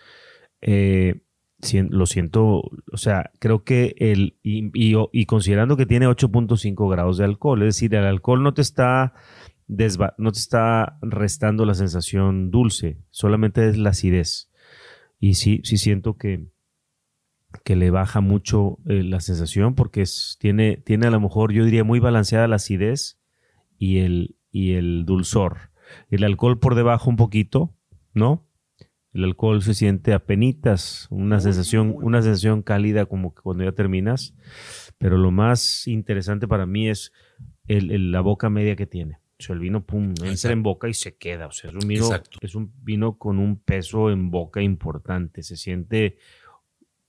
eh, 0.60 1.20
lo 1.90 2.06
siento, 2.06 2.62
o 2.92 2.96
sea, 2.96 3.30
creo 3.38 3.62
que 3.64 3.94
el, 3.98 4.36
y, 4.42 5.24
considerando 5.26 5.76
que 5.76 5.86
tiene 5.86 6.06
8.5 6.08 6.90
grados 6.90 7.18
de 7.18 7.24
alcohol, 7.24 7.62
es 7.62 7.76
decir, 7.76 7.94
el 7.94 8.04
alcohol 8.04 8.42
no 8.42 8.52
te 8.52 8.62
está 8.62 9.14
desva- 9.68 10.14
no 10.18 10.32
te 10.32 10.38
está 10.40 10.98
restando 11.02 11.64
la 11.64 11.74
sensación 11.74 12.50
dulce, 12.50 12.98
solamente 13.10 13.68
es 13.68 13.78
la 13.78 13.90
acidez. 13.90 14.50
Y 15.20 15.34
sí, 15.34 15.60
sí 15.62 15.76
siento 15.76 16.16
que, 16.16 16.48
que 17.64 17.76
le 17.76 17.90
baja 17.90 18.20
mucho 18.20 18.78
eh, 18.86 19.02
la 19.04 19.20
sensación 19.20 19.74
porque 19.74 20.04
tiene, 20.40 20.78
tiene 20.78 21.06
a 21.06 21.10
lo 21.10 21.20
mejor, 21.20 21.52
yo 21.52 21.64
diría, 21.64 21.84
muy 21.84 22.00
balanceada 22.00 22.48
la 22.48 22.56
acidez 22.56 23.20
y 23.78 23.98
el, 23.98 24.36
y 24.50 24.72
el 24.72 25.04
dulzor. 25.04 25.70
El 26.08 26.24
alcohol 26.24 26.58
por 26.58 26.74
debajo 26.74 27.08
un 27.08 27.16
poquito, 27.16 27.72
¿no? 28.14 28.46
El 29.12 29.24
alcohol 29.24 29.62
se 29.62 29.74
siente 29.74 30.12
a 30.14 30.20
penitas, 30.20 31.06
una 31.10 31.36
Muy, 31.36 31.42
sensación, 31.42 31.88
muy. 31.88 32.04
una 32.04 32.22
sensación 32.22 32.62
cálida 32.62 33.04
como 33.06 33.34
que 33.34 33.42
cuando 33.42 33.64
ya 33.64 33.72
terminas. 33.72 34.34
Pero 34.98 35.18
lo 35.18 35.30
más 35.30 35.86
interesante 35.86 36.48
para 36.48 36.64
mí 36.66 36.88
es 36.88 37.12
el- 37.68 37.90
el- 37.90 38.10
la 38.12 38.20
boca 38.22 38.48
media 38.48 38.74
que 38.76 38.86
tiene. 38.86 39.18
O 39.38 39.42
sea, 39.44 39.54
el 39.54 39.60
vino, 39.60 39.84
pum, 39.84 40.10
entra 40.10 40.28
Exacto. 40.30 40.52
en 40.52 40.62
boca 40.62 40.88
y 40.88 40.94
se 40.94 41.16
queda. 41.16 41.46
O 41.48 41.52
sea, 41.52 41.70
es 41.70 41.76
un 41.76 41.88
vino, 41.88 42.04
Exacto. 42.06 42.38
es 42.40 42.54
un 42.54 42.72
vino 42.82 43.18
con 43.18 43.38
un 43.38 43.56
peso 43.56 44.10
en 44.10 44.30
boca 44.30 44.62
importante. 44.62 45.42
Se 45.42 45.56
siente 45.56 46.16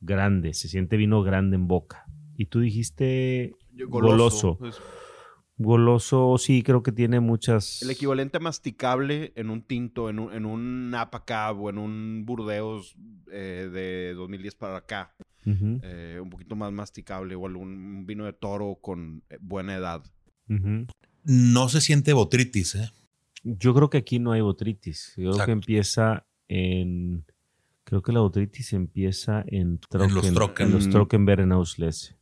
grande, 0.01 0.53
se 0.53 0.67
siente 0.67 0.97
vino 0.97 1.21
grande 1.23 1.55
en 1.55 1.67
boca. 1.67 2.05
Y 2.35 2.47
tú 2.47 2.59
dijiste 2.61 3.53
Goloso. 3.87 4.57
Goloso, 5.57 6.37
sí, 6.37 6.63
creo 6.63 6.83
que 6.83 6.91
tiene 6.91 7.19
muchas. 7.19 7.81
el 7.81 7.91
equivalente 7.91 8.39
masticable 8.39 9.33
en 9.35 9.49
un 9.49 9.61
tinto, 9.63 10.09
en 10.09 10.19
un, 10.19 10.33
en 10.33 10.45
un 10.45 10.89
Napa 10.89 11.25
Cab 11.25 11.61
o 11.61 11.69
en 11.69 11.77
un 11.77 12.25
Burdeos 12.25 12.95
eh, 13.31 13.69
de 13.71 14.13
2010 14.15 14.55
para 14.55 14.77
acá. 14.77 15.15
Eh, 15.45 16.19
un 16.21 16.29
poquito 16.29 16.55
más 16.55 16.71
masticable 16.71 17.35
o 17.35 17.45
algún 17.45 18.05
vino 18.05 18.23
de 18.23 18.31
toro 18.31 18.77
con 18.81 19.23
eh, 19.29 19.37
buena 19.41 19.75
edad. 19.75 20.01
No 21.25 21.67
se 21.69 21.81
siente 21.81 22.13
botritis, 22.13 22.75
¿eh? 22.75 22.91
Yo 23.43 23.73
creo 23.73 23.89
que 23.89 23.97
aquí 23.97 24.19
no 24.19 24.31
hay 24.31 24.39
botritis. 24.39 25.13
Yo 25.17 25.33
creo 25.33 25.45
que 25.45 25.51
empieza 25.51 26.25
en. 26.47 27.25
Creo 27.83 28.01
que 28.01 28.13
la 28.13 28.21
botritis 28.21 28.71
empieza 28.71 29.43
en, 29.45 29.81
En 29.91 30.13
los 30.13 30.33
Trocken. 30.33 30.67
en 30.67 30.73
los 30.73 30.89
Trockenbeerenauslese. 30.89 32.15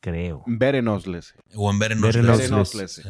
Creo. 0.00 0.44
Berenosles. 0.46 1.34
O 1.54 1.70
en. 1.70 1.78
Berenosles. 1.78 3.08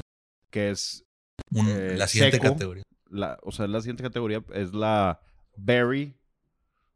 Que 0.50 0.70
es 0.70 1.04
un- 1.52 1.68
eh, 1.68 1.96
la 1.96 2.06
siguiente 2.08 2.38
seco. 2.38 2.52
categoría. 2.52 2.82
la, 3.10 3.38
o 3.42 3.52
sea, 3.52 3.66
la 3.66 3.80
siguiente 3.80 4.02
categoría 4.02 4.42
es 4.54 4.72
la 4.74 5.20
berry. 5.56 6.14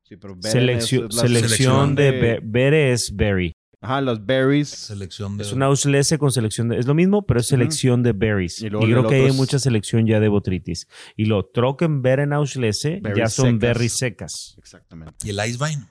Sí, 0.02 0.16
pero 0.16 0.34
beren 0.34 0.52
Selección, 0.52 1.06
es- 1.08 1.14
la 1.16 1.22
selección 1.22 1.94
de, 1.94 2.10
be- 2.10 2.40
bere 2.42 2.92
es 2.92 3.14
berry. 3.14 3.52
Ajá, 3.80 4.00
las 4.00 4.24
berries. 4.24 4.68
Selección 4.68 5.36
de. 5.36 5.42
Es 5.44 5.52
una 5.52 5.66
auslese 5.66 6.16
con 6.18 6.30
selección 6.30 6.68
de. 6.68 6.78
Es 6.78 6.86
lo 6.86 6.94
mismo, 6.94 7.26
pero 7.26 7.40
es 7.40 7.46
selección 7.46 8.02
de 8.02 8.12
berries. 8.12 8.62
Y 8.62 8.68
creo 8.70 9.06
que 9.08 9.14
hay 9.16 9.26
es- 9.26 9.34
mucha 9.34 9.58
selección 9.58 10.06
ya 10.06 10.20
de 10.20 10.28
botritis. 10.28 10.86
Y 11.16 11.24
lo 11.26 11.44
Trockenbeerenauslese 11.46 13.00
ya 13.02 13.08
Berries 13.08 13.32
son 13.32 13.46
secas. 13.46 13.60
berries 13.60 13.92
secas. 13.96 14.54
Exactamente. 14.58 15.14
Y 15.24 15.30
el 15.30 15.36
Icevine. 15.46 15.88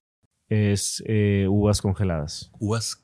Es 0.49 1.01
eh, 1.07 1.47
uvas 1.49 1.81
congeladas. 1.81 2.51
Uvas 2.59 2.95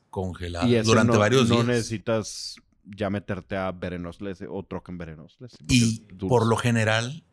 Y 0.66 0.74
ese 0.74 0.88
durante 0.88 1.14
no, 1.14 1.18
varios 1.18 1.48
no 1.48 1.56
días. 1.56 1.66
necesitas 1.66 2.56
ya 2.84 3.10
meterte 3.10 3.56
a 3.56 3.70
Berenosles 3.72 4.42
o 4.48 4.62
Trocken 4.62 4.98
Berenosles. 4.98 5.56
porque 5.58 5.74
Y 5.74 6.00
por 6.28 6.46
lo 6.46 6.56
general, 6.56 7.24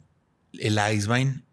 el 0.53 0.80
Icevine, 0.94 1.44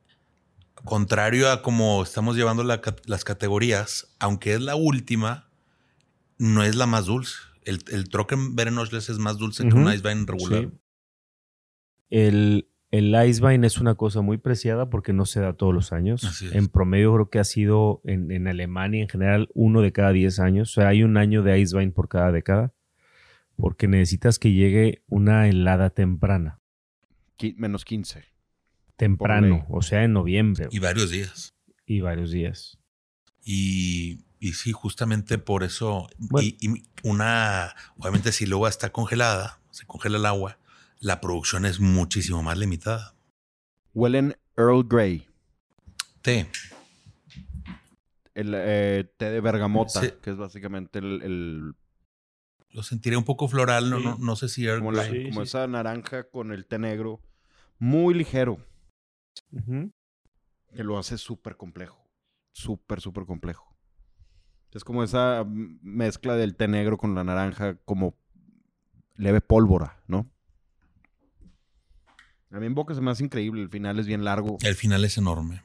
contrario 0.84 1.50
a 1.50 1.62
como 1.62 2.02
estamos 2.02 2.36
llevando 2.36 2.64
la 2.64 2.80
las 3.06 3.24
categorías, 3.24 4.08
aunque 4.18 4.54
es 4.54 4.60
la 4.60 4.74
última, 4.76 5.48
no 6.38 6.62
es 6.64 6.74
la 6.76 6.86
más 6.86 7.06
dulce. 7.06 7.34
El, 7.64 7.84
el 7.92 8.08
Trocken 8.08 8.56
Berenosles 8.56 9.08
es 9.08 9.18
más 9.18 9.38
dulce 9.38 9.68
que 9.68 9.74
un 9.74 9.92
Icevine 9.92 10.24
regular. 10.26 10.62
Sí. 10.62 10.70
El, 12.10 12.68
el 12.92 13.14
Icevine 13.28 13.66
es 13.66 13.78
una 13.78 13.94
cosa 13.94 14.20
muy 14.20 14.36
preciada 14.36 14.90
porque 14.90 15.12
no 15.14 15.24
se 15.24 15.40
da 15.40 15.54
todos 15.54 15.74
los 15.74 15.92
años. 15.92 16.42
En 16.52 16.68
promedio 16.68 17.14
creo 17.14 17.30
que 17.30 17.38
ha 17.38 17.44
sido 17.44 18.02
en, 18.04 18.30
en 18.30 18.46
Alemania 18.46 19.02
en 19.02 19.08
general 19.08 19.48
uno 19.54 19.80
de 19.80 19.92
cada 19.92 20.12
10 20.12 20.38
años. 20.40 20.70
O 20.70 20.74
sea, 20.80 20.88
hay 20.88 21.02
un 21.02 21.16
año 21.16 21.42
de 21.42 21.58
Icevine 21.58 21.92
por 21.92 22.08
cada 22.08 22.30
década 22.30 22.74
porque 23.56 23.88
necesitas 23.88 24.38
que 24.38 24.52
llegue 24.52 25.02
una 25.08 25.48
helada 25.48 25.90
temprana. 25.90 26.60
Menos 27.56 27.84
15. 27.84 28.20
ley. 28.20 28.28
Temprano, 28.96 29.66
o 29.70 29.82
sea, 29.82 30.04
en 30.04 30.12
noviembre 30.12 30.68
Y 30.70 30.78
varios 30.78 31.10
días. 31.10 31.54
y 31.86 32.02
varios 32.02 32.30
días. 32.30 32.78
Y, 33.42 34.26
y 34.38 34.52
sí, 34.52 34.70
justamente 34.72 35.38
por 35.38 35.64
eso. 35.64 36.08
Bueno. 36.18 36.46
Y, 36.46 36.68
y 36.68 36.82
una, 37.02 37.74
obviamente, 37.96 38.30
si 38.32 38.44
el 38.44 38.54
uva 38.54 38.68
está 38.68 38.90
congelada, 38.90 39.60
se 39.70 39.86
congela 39.86 40.18
el 40.18 40.26
agua, 40.26 40.58
la 41.02 41.20
producción 41.20 41.66
es 41.66 41.80
muchísimo 41.80 42.42
más 42.44 42.56
limitada. 42.56 43.14
Huelen 43.92 44.36
Earl 44.56 44.84
Grey. 44.88 45.26
Té, 46.22 46.48
El 48.34 48.52
eh, 48.56 49.12
té 49.18 49.30
de 49.30 49.40
bergamota, 49.40 50.00
Sí. 50.00 50.12
que 50.22 50.30
es 50.30 50.36
básicamente 50.36 51.00
el, 51.00 51.20
el- 51.22 51.74
lo 52.70 52.82
sentiré 52.82 53.16
un 53.18 53.24
poco 53.24 53.48
floral, 53.48 53.90
no, 53.90 53.98
Sí. 53.98 54.04
no, 54.04 54.16
no 54.18 54.36
sé 54.36 54.48
si 54.48 54.64
Earl 54.64 54.78
como, 54.78 54.92
la- 54.92 55.04
Grey. 55.06 55.24
Sí, 55.24 55.28
como 55.30 55.40
sí. 55.40 55.48
esa 55.48 55.66
naranja 55.66 56.30
con 56.30 56.52
el 56.52 56.64
té 56.66 56.78
negro. 56.78 57.20
Muy 57.78 58.14
ligero. 58.14 58.58
Que 60.74 60.84
lo 60.84 60.98
hace 60.98 61.18
súper 61.18 61.56
complejo. 61.56 62.08
Súper, 62.52 63.00
súper 63.00 63.26
complejo. 63.26 63.76
Es 64.70 64.84
como 64.84 65.02
esa 65.02 65.44
mezcla 65.46 66.36
del 66.36 66.54
té 66.54 66.68
negro 66.68 66.96
con 66.96 67.14
la 67.14 67.24
naranja, 67.24 67.76
como 67.84 68.16
leve 69.16 69.40
pólvora, 69.42 70.02
¿no? 70.06 70.30
A 72.52 72.58
mí 72.60 72.66
en 72.66 72.74
boca 72.74 72.94
se 72.94 73.00
me 73.00 73.10
hace 73.10 73.24
increíble. 73.24 73.62
El 73.62 73.68
final 73.70 73.98
es 73.98 74.06
bien 74.06 74.24
largo 74.24 74.58
El 74.62 74.74
final 74.74 75.04
es 75.04 75.16
enorme. 75.18 75.62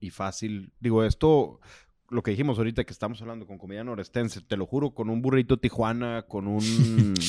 y 0.00 0.10
fácil. 0.10 0.72
Digo, 0.80 1.04
esto, 1.04 1.60
lo 2.10 2.22
que 2.22 2.30
dijimos 2.32 2.58
ahorita 2.58 2.84
que 2.84 2.92
estamos 2.92 3.20
hablando 3.20 3.46
con 3.46 3.58
comida 3.58 3.84
norestense, 3.84 4.40
te 4.40 4.56
lo 4.56 4.66
juro, 4.66 4.90
con 4.94 5.10
un 5.10 5.20
burrito 5.22 5.58
tijuana, 5.58 6.22
con 6.28 6.46
un... 6.46 7.14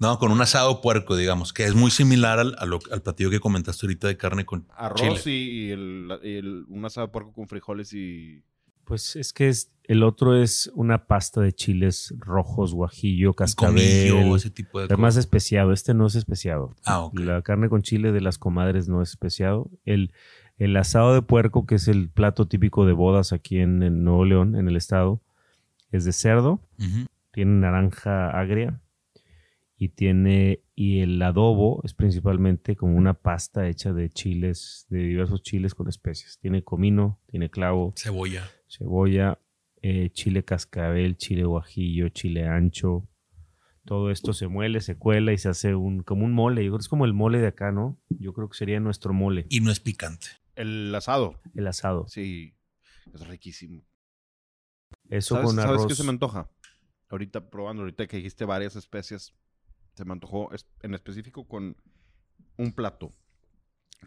No, 0.00 0.18
con 0.18 0.32
un 0.32 0.40
asado 0.40 0.80
puerco, 0.80 1.14
digamos, 1.14 1.52
que 1.52 1.64
es 1.64 1.74
muy 1.74 1.90
similar 1.90 2.38
al, 2.38 2.56
al 2.58 3.02
platillo 3.02 3.28
que 3.28 3.38
comentaste 3.38 3.84
ahorita 3.84 4.08
de 4.08 4.16
carne 4.16 4.46
con 4.46 4.66
arroz 4.74 5.22
chile. 5.24 5.36
y, 5.36 5.70
el, 5.72 6.18
el- 6.22 6.64
un 6.68 6.82
asado 6.86 7.12
puerco 7.12 7.34
con 7.34 7.46
frijoles 7.48 7.92
y... 7.92 8.42
Pues 8.90 9.14
es 9.14 9.32
que 9.32 9.48
es, 9.48 9.70
el 9.84 10.02
otro 10.02 10.36
es 10.36 10.70
una 10.74 11.06
pasta 11.06 11.40
de 11.40 11.52
chiles 11.52 12.12
rojos, 12.18 12.74
guajillo, 12.74 13.34
cascabel. 13.34 14.10
comillo, 14.10 14.34
ese 14.36 14.50
tipo 14.50 14.80
de 14.80 14.88
Pero 14.88 14.98
más 14.98 15.14
cosas. 15.14 15.24
especiado. 15.24 15.72
Este 15.72 15.94
no 15.94 16.06
es 16.08 16.16
especiado. 16.16 16.74
Ah, 16.84 17.00
ok. 17.00 17.18
La 17.20 17.42
carne 17.42 17.68
con 17.68 17.82
chile 17.82 18.10
de 18.10 18.20
las 18.20 18.36
comadres 18.36 18.88
no 18.88 19.00
es 19.00 19.10
especiado. 19.10 19.70
El, 19.84 20.12
el 20.58 20.76
asado 20.76 21.14
de 21.14 21.22
puerco, 21.22 21.66
que 21.66 21.76
es 21.76 21.86
el 21.86 22.08
plato 22.08 22.48
típico 22.48 22.84
de 22.84 22.92
bodas 22.92 23.32
aquí 23.32 23.58
en, 23.60 23.82
en 23.84 24.02
Nuevo 24.02 24.24
León, 24.24 24.56
en 24.56 24.66
el 24.66 24.74
estado, 24.76 25.20
es 25.92 26.04
de 26.04 26.12
cerdo. 26.12 26.60
Tiene 27.32 27.52
naranja 27.60 28.28
agria. 28.30 28.80
Y 29.82 29.88
tiene. 29.88 30.60
Y 30.74 31.00
el 31.00 31.20
adobo 31.22 31.80
es 31.84 31.94
principalmente 31.94 32.76
como 32.76 32.96
una 32.96 33.14
pasta 33.14 33.66
hecha 33.66 33.94
de 33.94 34.10
chiles, 34.10 34.86
de 34.90 34.98
diversos 34.98 35.42
chiles 35.42 35.74
con 35.74 35.88
especias. 35.88 36.38
Tiene 36.38 36.62
comino, 36.62 37.18
tiene 37.26 37.48
clavo, 37.48 37.94
Cebolla. 37.96 38.46
cebolla, 38.68 39.38
eh, 39.80 40.10
chile 40.12 40.44
cascabel, 40.44 41.16
chile 41.16 41.44
guajillo, 41.44 42.10
chile 42.10 42.46
ancho. 42.46 43.08
Todo 43.86 44.10
esto 44.10 44.34
se 44.34 44.48
muele, 44.48 44.82
se 44.82 44.96
cuela 44.98 45.32
y 45.32 45.38
se 45.38 45.48
hace 45.48 45.74
un 45.74 46.02
como 46.02 46.26
un 46.26 46.32
mole. 46.32 46.62
Yo 46.62 46.72
creo 46.72 46.78
que 46.78 46.82
es 46.82 46.88
como 46.88 47.06
el 47.06 47.14
mole 47.14 47.38
de 47.38 47.46
acá, 47.46 47.72
¿no? 47.72 47.98
Yo 48.10 48.34
creo 48.34 48.50
que 48.50 48.58
sería 48.58 48.78
nuestro 48.80 49.14
mole, 49.14 49.46
Y 49.48 49.60
no 49.60 49.70
es 49.70 49.80
picante. 49.80 50.26
El 50.56 50.94
asado, 50.94 51.40
el 51.54 51.66
asado. 51.66 52.06
sí, 52.08 52.54
es 53.14 53.26
riquísimo. 53.26 53.82
Eso 55.08 55.36
¿Sabes, 55.36 55.46
con 55.46 55.56
¿sabes 55.56 55.86
qué 55.86 55.94
se 55.94 56.04
me 56.04 56.10
antoja? 56.10 56.50
Ahorita 57.08 57.48
probando, 57.48 57.82
ahorita 57.82 58.06
que 58.06 58.18
dijiste 58.18 58.44
varias 58.44 58.76
especias, 58.76 59.34
se 60.00 60.04
me 60.06 60.12
antojó 60.12 60.52
es- 60.52 60.66
en 60.82 60.94
específico 60.94 61.46
con 61.46 61.76
un 62.56 62.72
plato, 62.72 63.12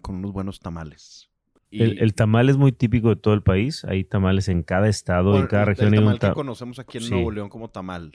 con 0.02 0.16
unos 0.16 0.34
buenos 0.34 0.60
tamales. 0.60 1.30
Y- 1.70 1.82
el, 1.82 2.00
el 2.00 2.14
tamal 2.14 2.50
es 2.50 2.58
muy 2.58 2.72
típico 2.72 3.10
de 3.10 3.16
todo 3.16 3.34
el 3.34 3.42
país. 3.44 3.84
Hay 3.86 4.04
tamales 4.04 4.48
en 4.50 4.64
cada 4.64 4.90
estado, 4.90 5.30
bueno, 5.32 5.42
en 5.46 5.48
cada 5.48 5.64
el- 5.64 5.68
región. 5.70 5.88
El 5.88 5.94
hay 5.94 6.00
un 6.00 6.06
tamal 6.06 6.20
que 6.20 6.28
ta- 6.28 6.34
conocemos 6.34 6.80
aquí 6.80 6.98
en 6.98 7.04
Sí. 7.06 7.10
Nuevo 7.12 7.32
León 7.32 7.50
como 7.50 7.70
tamal. 7.70 8.12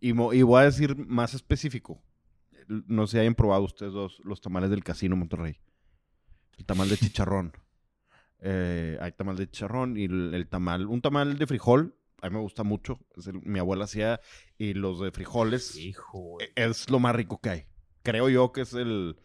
Y, 0.00 0.12
mo- 0.12 0.32
y 0.32 0.42
voy 0.42 0.60
a 0.60 0.64
decir 0.64 0.96
más 0.96 1.34
específico. 1.34 2.02
No 2.68 3.06
sé 3.06 3.12
si 3.12 3.18
hayan 3.20 3.34
probado 3.34 3.62
ustedes 3.64 3.92
dos 3.92 4.20
los 4.24 4.40
tamales 4.40 4.70
del 4.70 4.84
Casino 4.84 5.16
Monterrey. 5.16 5.58
El 6.58 6.64
tamal 6.66 6.88
de 6.88 6.96
chicharrón. 7.14 7.52
Eh, 8.40 8.96
hay 9.00 9.12
tamal 9.12 9.36
de 9.36 9.48
chicharrón 9.50 9.96
y 9.96 10.04
el, 10.04 10.32
el 10.34 10.46
tamal, 10.48 10.86
un 10.86 11.00
tamal 11.00 11.38
de 11.38 11.46
frijol, 11.46 11.96
a 12.22 12.28
mí 12.28 12.34
me 12.36 12.40
gusta 12.42 12.62
mucho. 12.64 12.98
Es 13.16 13.26
el- 13.26 13.40
mi 13.42 13.58
abuela 13.58 13.84
hacía 13.84 14.20
y 14.58 14.74
los 14.74 15.00
de 15.00 15.10
frijoles 15.10 15.76
Hijo, 15.76 16.18
güey. 16.18 16.46
e- 16.56 16.64
es 16.64 16.90
lo 16.90 16.98
más 16.98 17.14
rico 17.14 17.40
que 17.40 17.50
hay. 17.50 17.64
Creo 18.02 18.28
yo 18.28 18.52
que 18.52 18.62
es 18.62 18.74
el, 18.74 19.16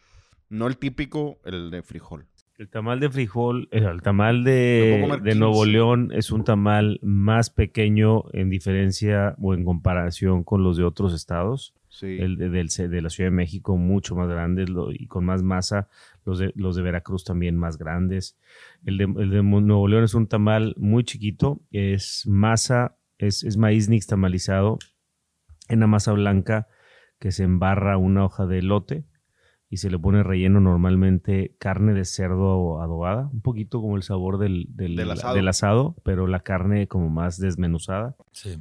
no 0.49 0.67
el 0.67 0.77
típico, 0.77 1.39
el 1.45 1.71
de 1.71 1.81
frijol. 1.83 2.27
El 2.57 2.69
tamal 2.69 2.99
de 2.99 3.09
frijol, 3.09 3.67
eh, 3.71 3.79
el 3.79 4.01
tamal 4.03 4.43
de, 4.43 5.07
de 5.23 5.35
Nuevo 5.35 5.63
15. 5.63 5.71
León 5.71 6.11
es 6.13 6.31
un 6.31 6.43
tamal 6.43 6.99
más 7.01 7.49
pequeño 7.49 8.25
en 8.31 8.49
diferencia 8.51 9.35
o 9.41 9.55
en 9.55 9.65
comparación 9.65 10.43
con 10.43 10.63
los 10.63 10.77
de 10.77 10.83
otros 10.83 11.13
estados. 11.13 11.73
Sí. 11.95 12.17
El 12.19 12.37
de, 12.37 12.49
del 12.49 12.69
ce- 12.71 12.87
de 12.89 13.01
la 13.03 13.09
Ciudad 13.11 13.29
de 13.29 13.35
México 13.35 13.77
mucho 13.77 14.15
más 14.15 14.27
grande 14.27 14.65
lo- 14.67 14.91
y 14.91 15.05
con 15.05 15.25
más 15.25 15.43
masa. 15.43 15.89
Los 16.25 16.39
de, 16.39 16.51
los 16.55 16.75
de 16.75 16.81
Veracruz 16.81 17.23
también 17.23 17.55
más 17.55 17.77
grandes. 17.77 18.35
El 18.83 18.97
de, 18.97 19.03
el 19.03 19.29
de 19.29 19.41
Mo- 19.43 19.61
Nuevo 19.61 19.87
León 19.87 20.03
es 20.03 20.15
un 20.15 20.25
tamal 20.27 20.73
muy 20.77 21.03
chiquito. 21.03 21.61
Es 21.69 22.25
masa, 22.27 22.95
es, 23.19 23.43
es 23.43 23.57
maíz 23.57 23.89
nixtamalizado 23.89 24.79
en 25.69 25.77
una 25.79 25.87
masa 25.87 26.13
blanca 26.13 26.67
que 27.19 27.31
se 27.31 27.43
embarra 27.43 27.97
una 27.97 28.25
hoja 28.25 28.47
de 28.47 28.57
elote 28.59 29.03
y 29.69 29.77
se 29.77 29.89
le 29.91 29.99
pone 29.99 30.23
relleno 30.23 30.59
normalmente 30.59 31.55
carne 31.59 31.93
de 31.93 32.05
cerdo 32.05 32.81
adobada, 32.81 33.29
un 33.31 33.41
poquito 33.41 33.81
como 33.81 33.97
el 33.97 34.03
sabor 34.03 34.37
del, 34.39 34.65
del, 34.69 34.95
Del 34.95 35.11
asado. 35.11 35.35
del 35.35 35.47
asado, 35.47 35.95
pero 36.03 36.25
la 36.27 36.39
carne 36.41 36.87
como 36.87 37.09
más 37.09 37.39
desmenuzada. 37.39 38.15
Sí. 38.31 38.57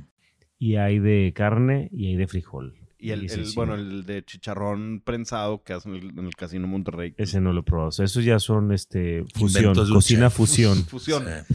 Y 0.58 0.76
hay 0.76 0.98
de 1.00 1.32
carne 1.34 1.88
y 1.92 2.06
hay 2.08 2.16
de 2.16 2.26
frijol. 2.28 2.76
Y 3.02 3.10
el, 3.10 3.28
bueno, 3.56 3.74
el 3.74 4.06
de 4.06 4.24
chicharrón 4.24 5.02
prensado 5.04 5.64
que 5.64 5.72
hacen 5.72 5.96
en 5.96 6.02
el, 6.04 6.18
en 6.20 6.26
el 6.26 6.36
Casino 6.36 6.68
Monterrey. 6.68 7.14
Ese 7.16 7.40
no 7.40 7.52
lo 7.52 7.60
he 7.60 7.62
probado. 7.64 7.88
O 7.88 7.92
sea, 7.92 8.04
esos 8.04 8.24
ya 8.24 8.38
son 8.38 8.70
este, 8.70 9.24
fusión, 9.34 9.74
cocina 9.74 10.28
chef. 10.28 10.36
fusión. 10.36 10.76
Fusión. 10.86 11.24
Sí. 11.48 11.54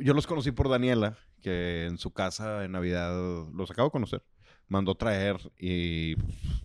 Yo 0.00 0.12
los 0.12 0.26
conocí 0.26 0.50
por 0.50 0.68
Daniela, 0.68 1.16
que 1.40 1.86
en 1.86 1.98
su 1.98 2.10
casa 2.12 2.64
en 2.64 2.72
Navidad 2.72 3.12
los 3.54 3.70
acabo 3.70 3.88
de 3.88 3.92
conocer. 3.92 4.24
Mandó 4.66 4.96
traer 4.96 5.36
y 5.56 6.16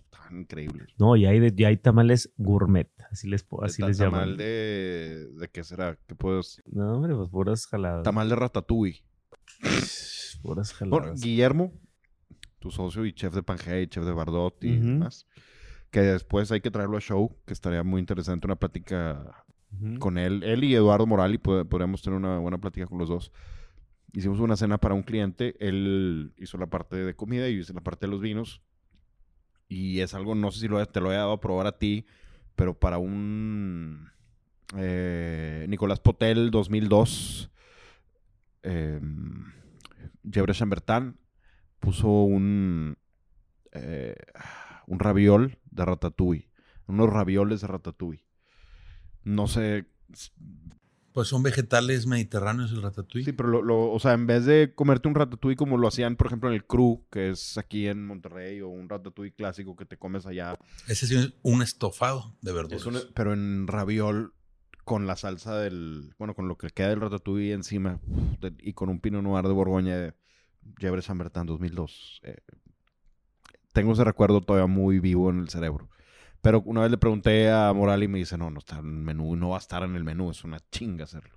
estaban 0.04 0.40
increíbles. 0.40 0.88
No, 0.98 1.14
y 1.14 1.26
hay, 1.26 1.38
de, 1.38 1.54
y 1.56 1.64
hay 1.64 1.76
tamales 1.76 2.32
gourmet, 2.38 2.90
así 3.12 3.28
les, 3.28 3.46
así 3.62 3.82
les 3.82 3.98
tamal 3.98 4.20
llaman. 4.30 4.36
de... 4.36 5.28
¿De 5.32 5.48
qué 5.48 5.62
será? 5.62 5.96
¿Qué 6.08 6.14
puedo 6.16 6.38
decir? 6.38 6.64
No, 6.66 6.94
hombre, 6.94 7.14
pues 7.14 7.28
puras 7.28 7.66
jaladas. 7.66 8.02
Tamal 8.02 8.28
de 8.28 8.34
ratatouille. 8.34 9.04
Puras 10.42 10.74
Bueno, 10.80 10.96
jaladas. 11.06 11.20
Guillermo, 11.20 11.72
tu 12.58 12.70
socio 12.70 13.04
y 13.06 13.12
chef 13.12 13.34
de 13.34 13.42
Pangea 13.42 13.80
y 13.80 13.86
chef 13.86 14.04
de 14.04 14.12
Bardot 14.12 14.62
y 14.64 14.76
Ujú. 14.78 14.86
demás. 14.86 15.26
Que 15.90 16.00
después 16.00 16.50
hay 16.52 16.60
que 16.60 16.70
traerlo 16.70 16.96
a 16.96 17.00
show, 17.00 17.36
que 17.46 17.52
estaría 17.52 17.82
muy 17.82 18.00
interesante 18.00 18.46
una 18.46 18.56
plática 18.56 19.44
Ujú. 19.80 19.98
con 19.98 20.18
él, 20.18 20.42
él 20.42 20.64
y 20.64 20.74
Eduardo 20.74 21.06
Morali, 21.06 21.38
pod- 21.38 21.66
podríamos 21.68 22.02
tener 22.02 22.16
una 22.18 22.38
buena 22.38 22.58
plática 22.58 22.86
con 22.86 22.98
los 22.98 23.08
dos. 23.08 23.32
Hicimos 24.12 24.40
una 24.40 24.56
cena 24.56 24.78
para 24.78 24.94
un 24.94 25.02
cliente, 25.02 25.54
él 25.60 26.32
hizo 26.38 26.56
la 26.58 26.66
parte 26.66 26.96
de 26.96 27.14
comida 27.14 27.48
y 27.48 27.54
yo 27.56 27.60
hice 27.60 27.74
la 27.74 27.80
parte 27.82 28.06
de 28.06 28.10
los 28.12 28.20
vinos. 28.20 28.62
Y 29.68 30.00
es 30.00 30.14
algo, 30.14 30.34
no 30.34 30.50
sé 30.50 30.60
si 30.60 30.68
lo, 30.68 30.84
te 30.86 31.00
lo 31.00 31.12
he 31.12 31.16
dado 31.16 31.32
a 31.32 31.40
probar 31.40 31.66
a 31.66 31.78
ti, 31.78 32.06
pero 32.56 32.78
para 32.78 32.96
un 32.98 34.08
eh, 34.76 35.66
Nicolás 35.68 36.00
Potel 36.00 36.50
2002, 36.50 37.50
eh, 38.62 39.00
Gebre 40.30 40.54
Chambertin 40.54 41.16
puso 41.80 42.08
un, 42.08 42.96
eh, 43.72 44.14
un 44.86 44.98
raviol 44.98 45.58
de 45.70 45.84
ratatouille, 45.84 46.48
unos 46.86 47.10
ravioles 47.10 47.60
de 47.60 47.66
ratatouille. 47.66 48.24
No 49.24 49.46
sé, 49.46 49.86
Pues 51.12 51.26
son 51.28 51.42
vegetales 51.42 52.06
mediterráneos 52.06 52.70
el 52.70 52.80
ratatouille. 52.82 53.24
Sí, 53.24 53.32
pero 53.32 53.48
lo, 53.48 53.62
lo- 53.62 53.90
o 53.90 53.98
sea, 53.98 54.12
en 54.12 54.26
vez 54.26 54.44
de 54.44 54.72
comerte 54.74 55.08
un 55.08 55.14
ratatouille 55.16 55.56
como 55.56 55.76
lo 55.76 55.88
hacían, 55.88 56.14
por 56.16 56.28
ejemplo, 56.28 56.48
en 56.48 56.54
el 56.54 56.64
Cru, 56.64 57.06
que 57.10 57.30
es 57.30 57.58
aquí 57.58 57.88
en 57.88 58.06
Monterrey, 58.06 58.60
o 58.60 58.68
un 58.68 58.88
ratatouille 58.88 59.34
clásico 59.34 59.74
que 59.74 59.84
te 59.84 59.96
comes 59.98 60.26
allá, 60.26 60.56
Ese 60.86 61.06
sí 61.08 61.16
es 61.16 61.32
un 61.42 61.60
estofado 61.62 62.36
de 62.40 62.52
verduras. 62.52 62.80
es 62.80 62.86
un- 62.86 63.00
pero 63.14 63.32
en 63.32 63.66
raviol 63.66 64.32
con 64.84 65.06
la 65.06 65.16
salsa 65.16 65.58
del, 65.58 66.14
bueno, 66.18 66.34
con 66.34 66.46
lo 66.46 66.56
que 66.56 66.68
queda 66.70 66.88
del 66.90 67.00
ratatouille 67.00 67.52
encima 67.52 68.00
y 68.60 68.72
con 68.74 68.88
un 68.88 69.00
Pinot 69.00 69.22
Noir 69.22 69.44
de 69.46 69.52
Borgoña 69.52 70.14
Gebre 70.78 71.02
Chambertin 71.02 71.46
2002. 71.46 72.20
Eh, 72.24 72.36
tengo 73.72 73.92
ese 73.92 74.04
recuerdo 74.04 74.40
todavía 74.40 74.66
muy 74.66 74.98
vivo 75.00 75.30
en 75.30 75.40
el 75.40 75.48
cerebro. 75.48 75.88
Pero 76.40 76.62
una 76.62 76.82
vez 76.82 76.90
le 76.90 76.98
pregunté 76.98 77.50
a 77.50 77.72
Moral 77.72 78.02
y 78.02 78.08
me 78.08 78.18
dice, 78.18 78.38
no, 78.38 78.50
no 78.50 78.58
está 78.60 78.78
en 78.78 78.86
el 78.86 78.92
menú, 79.02 79.34
no 79.36 79.50
va 79.50 79.56
a 79.56 79.60
estar 79.60 79.82
en 79.82 79.96
el 79.96 80.04
menú, 80.04 80.30
es 80.30 80.44
una 80.44 80.58
chinga 80.70 81.04
hacerlo. 81.04 81.36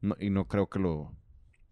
No- 0.00 0.16
y 0.18 0.30
no 0.30 0.46
creo 0.48 0.68
que 0.68 0.78
lo, 0.78 1.12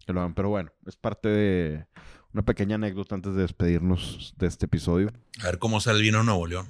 que 0.05 0.13
lo 0.13 0.19
hagan, 0.21 0.35
pero 0.35 0.49
bueno, 0.49 0.71
es 0.85 0.95
parte 0.95 1.27
de 1.29 1.87
una 2.33 2.43
pequeña 2.43 2.75
anécdota 2.75 3.15
antes 3.15 3.33
de 3.35 3.41
despedirnos 3.41 4.33
de 4.37 4.47
este 4.47 4.65
episodio. 4.65 5.11
A 5.41 5.45
ver 5.45 5.57
cómo 5.59 5.79
sale 5.79 5.97
el 5.99 6.03
vino 6.03 6.23
Nuevo 6.23 6.45
León. 6.47 6.67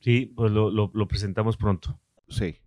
Sí, 0.00 0.32
pues 0.36 0.52
lo, 0.52 0.70
lo- 0.70 0.90
lo 0.94 1.08
presentamos 1.08 1.56
pronto. 1.56 2.00
Sí. 2.28 2.58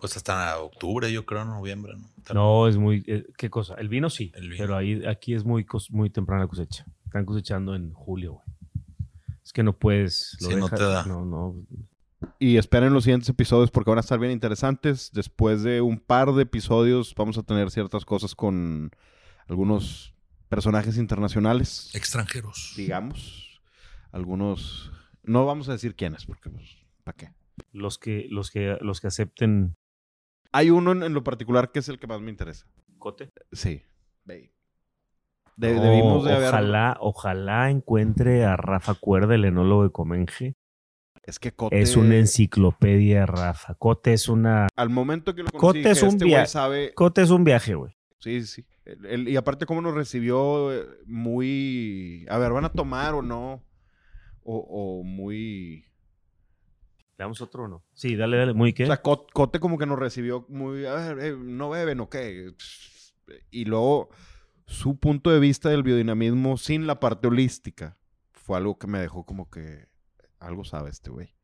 Pues 0.00 0.16
hasta 0.16 0.58
octubre, 0.58 1.12
yo 1.12 1.26
creo, 1.26 1.44
noviembre, 1.44 1.94
¿no? 1.96 2.34
No, 2.34 2.68
es 2.68 2.76
muy... 2.76 3.02
eh, 3.06 3.26
¿Qué 3.36 3.50
cosa? 3.50 3.74
El 3.74 3.88
vino 3.88 4.10
sí, 4.10 4.30
El 4.34 4.50
vino. 4.50 4.62
pero 4.62 4.76
ahí, 4.76 5.04
aquí 5.06 5.34
es 5.34 5.44
muy, 5.44 5.66
muy 5.90 6.10
temprana 6.10 6.42
la 6.42 6.48
cosecha. 6.48 6.84
Están 7.04 7.24
cosechando 7.24 7.74
en 7.74 7.92
julio, 7.92 8.34
güey. 8.34 8.44
Es 9.42 9.52
que 9.52 9.62
no 9.62 9.72
puedes... 9.72 10.36
lo 10.42 10.48
Sí, 10.50 10.56
no 10.56 10.68
te 10.68 10.82
da. 10.82 11.06
No, 11.06 11.24
no. 11.24 11.56
Y 12.38 12.58
esperen 12.58 12.92
los 12.92 13.04
siguientes 13.04 13.28
episodios 13.30 13.70
porque 13.70 13.90
van 13.90 13.96
a 13.96 14.02
estar 14.02 14.18
bien 14.18 14.30
interesantes. 14.32 15.10
Después 15.12 15.62
de 15.62 15.80
un 15.80 15.98
par 15.98 16.32
de 16.34 16.42
episodios 16.42 17.14
vamos 17.16 17.38
a 17.38 17.42
tener 17.42 17.70
ciertas 17.70 18.04
cosas 18.04 18.34
con 18.34 18.90
algunos 19.46 20.12
personajes 20.50 20.98
internacionales, 20.98 21.90
Extranjeros. 21.94 22.74
digamos. 22.76 23.62
Algunos... 24.12 24.92
No 25.22 25.46
vamos 25.46 25.68
a 25.70 25.72
decir 25.72 25.94
quiénes 25.94 26.26
porque, 26.26 26.50
pues, 26.50 26.76
¿para 27.04 27.16
qué? 27.16 27.32
Los 27.72 27.96
que, 27.98 28.26
los 28.30 28.50
que, 28.50 28.76
los 28.82 29.00
que 29.00 29.06
acepten 29.06 29.76
Hay 30.52 30.70
uno 30.70 30.92
en, 30.92 31.02
en 31.02 31.14
lo 31.14 31.22
particular 31.24 31.70
que 31.72 31.78
es 31.80 31.88
el 31.88 31.98
que 31.98 32.06
más 32.06 32.20
me 32.20 32.30
interesa. 32.30 32.66
Cote. 32.98 33.30
Sí. 33.52 33.82
De- 34.24 35.74
No, 35.74 35.82
debimos 35.82 36.24
de 36.24 36.32
haber... 36.34 36.48
ojalá, 36.48 36.96
ojalá 37.00 37.70
encuentre 37.70 38.44
a 38.44 38.56
Rafa 38.56 38.94
Cuerda, 38.94 39.34
el 39.34 39.44
enólogo 39.44 39.82
de 39.82 39.90
Comenge. 39.90 40.54
Es 41.24 41.38
que 41.40 41.52
Cote... 41.52 41.80
Es 41.80 41.96
una 41.96 42.16
enciclopedia, 42.16 43.26
Rafa. 43.26 43.74
Cote 43.74 44.12
es 44.12 44.28
una. 44.28 44.68
Al 44.76 44.88
momento 44.88 45.34
que 45.34 45.42
lo 45.42 45.50
conocí, 45.50 45.80
Cote 45.80 45.90
es 45.90 46.02
un 46.02 46.08
este 46.10 46.24
güey 46.24 46.34
via- 46.36 46.46
sabe... 46.46 46.94
Cote 46.94 47.22
es 47.22 47.30
un 47.30 47.42
viaje, 47.44 47.74
güey. 47.74 47.96
Sí, 48.20 48.42
sí. 48.46 48.64
El- 48.84 49.04
el- 49.06 49.28
y 49.28 49.36
aparte 49.36 49.66
cómo 49.66 49.80
nos 49.82 49.94
recibió 49.94 50.72
eh, 50.72 50.86
muy... 51.06 52.24
A 52.30 52.38
ver, 52.38 52.52
¿van 52.52 52.64
a 52.64 52.72
tomar 52.72 53.14
o 53.14 53.22
no? 53.22 53.62
O, 54.44 54.56
o 54.58 55.02
muy... 55.02 55.84
¿Le 57.18 57.24
damos 57.24 57.40
otro 57.40 57.64
o 57.64 57.68
no? 57.68 57.84
Sí, 57.94 58.14
dale, 58.14 58.36
dale. 58.36 58.54
Muy 58.54 58.72
qué. 58.72 58.84
O 58.84 58.86
sea, 58.86 59.02
Co- 59.02 59.26
Cote 59.32 59.58
como 59.58 59.76
que 59.76 59.86
nos 59.86 59.98
recibió 59.98 60.46
muy... 60.48 60.86
A 60.86 60.94
ver, 60.94 61.18
eh, 61.18 61.36
¿no 61.36 61.68
beben 61.70 61.98
o 62.00 62.08
qué? 62.08 62.54
Y 63.50 63.64
luego 63.64 64.08
su 64.66 64.98
punto 64.98 65.30
de 65.30 65.40
vista 65.40 65.68
del 65.68 65.82
biodinamismo 65.82 66.56
sin 66.56 66.86
la 66.86 67.00
parte 67.00 67.26
holística 67.26 67.98
fue 68.32 68.56
algo 68.56 68.78
que 68.78 68.86
me 68.86 69.00
dejó 69.00 69.24
como 69.26 69.50
que... 69.50 69.88
Algo 70.38 70.64
sabe 70.64 70.90
este 70.90 71.10
güey. 71.10 71.34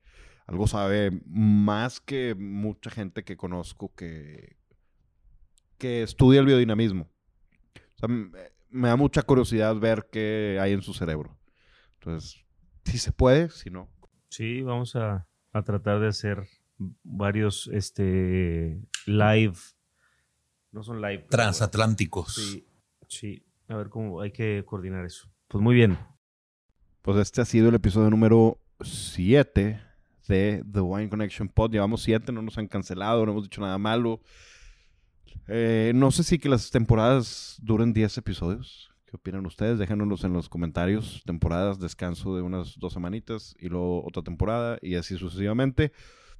Algo 0.46 0.68
sabe 0.68 1.10
más 1.26 2.00
que 2.00 2.36
mucha 2.36 2.90
gente 2.90 3.24
que 3.24 3.36
conozco 3.36 3.92
que, 3.96 4.56
que 5.78 6.02
estudia 6.04 6.38
el 6.40 6.46
biodinamismo. 6.46 7.10
O 7.74 7.98
sea, 7.98 8.08
m- 8.08 8.30
me 8.70 8.88
da 8.88 8.96
mucha 8.96 9.22
curiosidad 9.22 9.74
ver 9.76 10.06
qué 10.12 10.58
hay 10.60 10.72
en 10.72 10.82
su 10.82 10.94
cerebro. 10.94 11.36
Entonces, 11.94 12.44
si 12.84 12.98
se 12.98 13.10
puede, 13.10 13.48
si 13.50 13.70
no. 13.70 13.88
Sí, 14.28 14.62
vamos 14.62 14.94
a, 14.96 15.26
a 15.54 15.62
tratar 15.62 16.00
de 16.00 16.08
hacer 16.08 16.46
varios 17.02 17.68
este 17.72 18.80
live. 19.06 19.54
No 20.72 20.82
son 20.82 21.00
live. 21.00 21.18
pero- 21.20 21.28
Transatlánticos. 21.30 22.34
Sí, 22.34 22.66
sí. 23.08 23.46
A 23.68 23.76
ver 23.76 23.88
cómo 23.88 24.20
hay 24.20 24.32
que 24.32 24.62
coordinar 24.66 25.04
eso. 25.06 25.30
Pues 25.48 25.62
muy 25.62 25.74
bien. 25.74 25.96
Pues 27.02 27.18
este 27.18 27.40
ha 27.40 27.44
sido 27.44 27.68
el 27.68 27.74
episodio 27.76 28.10
número 28.10 28.58
7 28.80 29.80
de 30.26 30.64
The 30.70 30.80
Wine 30.80 31.08
Connection 31.08 31.48
Pod. 31.48 31.70
Llevamos 31.70 32.02
7, 32.02 32.32
no 32.32 32.42
nos 32.42 32.58
han 32.58 32.66
cancelado, 32.66 33.24
no 33.24 33.32
hemos 33.32 33.44
dicho 33.44 33.60
nada 33.60 33.78
malo. 33.78 34.20
Eh, 35.48 35.92
no 35.94 36.10
sé 36.10 36.22
si 36.24 36.38
que 36.38 36.48
las 36.48 36.70
temporadas 36.70 37.58
duren 37.62 37.92
10 37.92 38.18
episodios. 38.18 38.90
¿Qué 39.14 39.18
opinan 39.18 39.46
ustedes? 39.46 39.78
Déjanoslos 39.78 40.24
en 40.24 40.32
los 40.32 40.48
comentarios. 40.48 41.22
Temporadas, 41.24 41.78
descanso 41.78 42.34
de 42.34 42.42
unas 42.42 42.80
dos 42.80 42.94
semanitas 42.94 43.54
y 43.60 43.68
luego 43.68 44.04
otra 44.04 44.24
temporada 44.24 44.76
y 44.82 44.96
así 44.96 45.16
sucesivamente. 45.16 45.92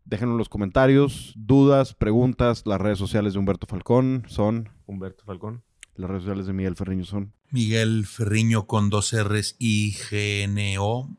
Déjenos 0.05 0.33
en 0.33 0.39
los 0.39 0.49
comentarios, 0.49 1.35
dudas, 1.37 1.95
preguntas. 1.95 2.65
Las 2.67 2.81
redes 2.81 2.99
sociales 2.99 3.35
de 3.35 3.39
Humberto 3.39 3.69
Falcón 3.69 4.25
son. 4.27 4.71
Humberto 4.87 5.23
Falcón. 5.25 5.63
Las 5.95 6.11
redes 6.11 6.25
sociales 6.25 6.47
de 6.49 6.53
Miguel 6.53 6.75
Ferriño 6.75 7.05
son. 7.05 7.33
Miguel 7.53 8.07
Ferriño 8.07 8.67
con 8.67 8.91
dos 8.91 9.15
R's 9.15 9.55
y 9.61 9.95
GNO. 10.11 11.17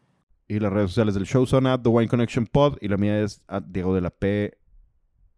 Y 0.49 0.59
las 0.59 0.73
redes 0.73 0.89
sociales 0.89 1.15
del 1.15 1.25
show 1.25 1.45
son 1.45 1.67
at 1.67 1.79
The 1.79 1.87
Wine 1.87 2.09
Connection 2.09 2.47
Pod. 2.47 2.79
Y 2.81 2.89
la 2.89 2.97
mía 2.97 3.21
es 3.21 3.41
at 3.47 3.63
Diego 3.63 3.95
de 3.95 4.01
la 4.01 4.09
P 4.09 4.57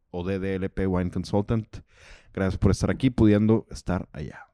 o 0.09 0.23
DDLP 0.23 0.79
Wine 0.87 1.11
Consultant. 1.11 1.81
Gracias 2.33 2.57
por 2.57 2.71
estar 2.71 2.89
aquí, 2.89 3.11
pudiendo 3.11 3.67
estar 3.69 4.09
allá. 4.13 4.47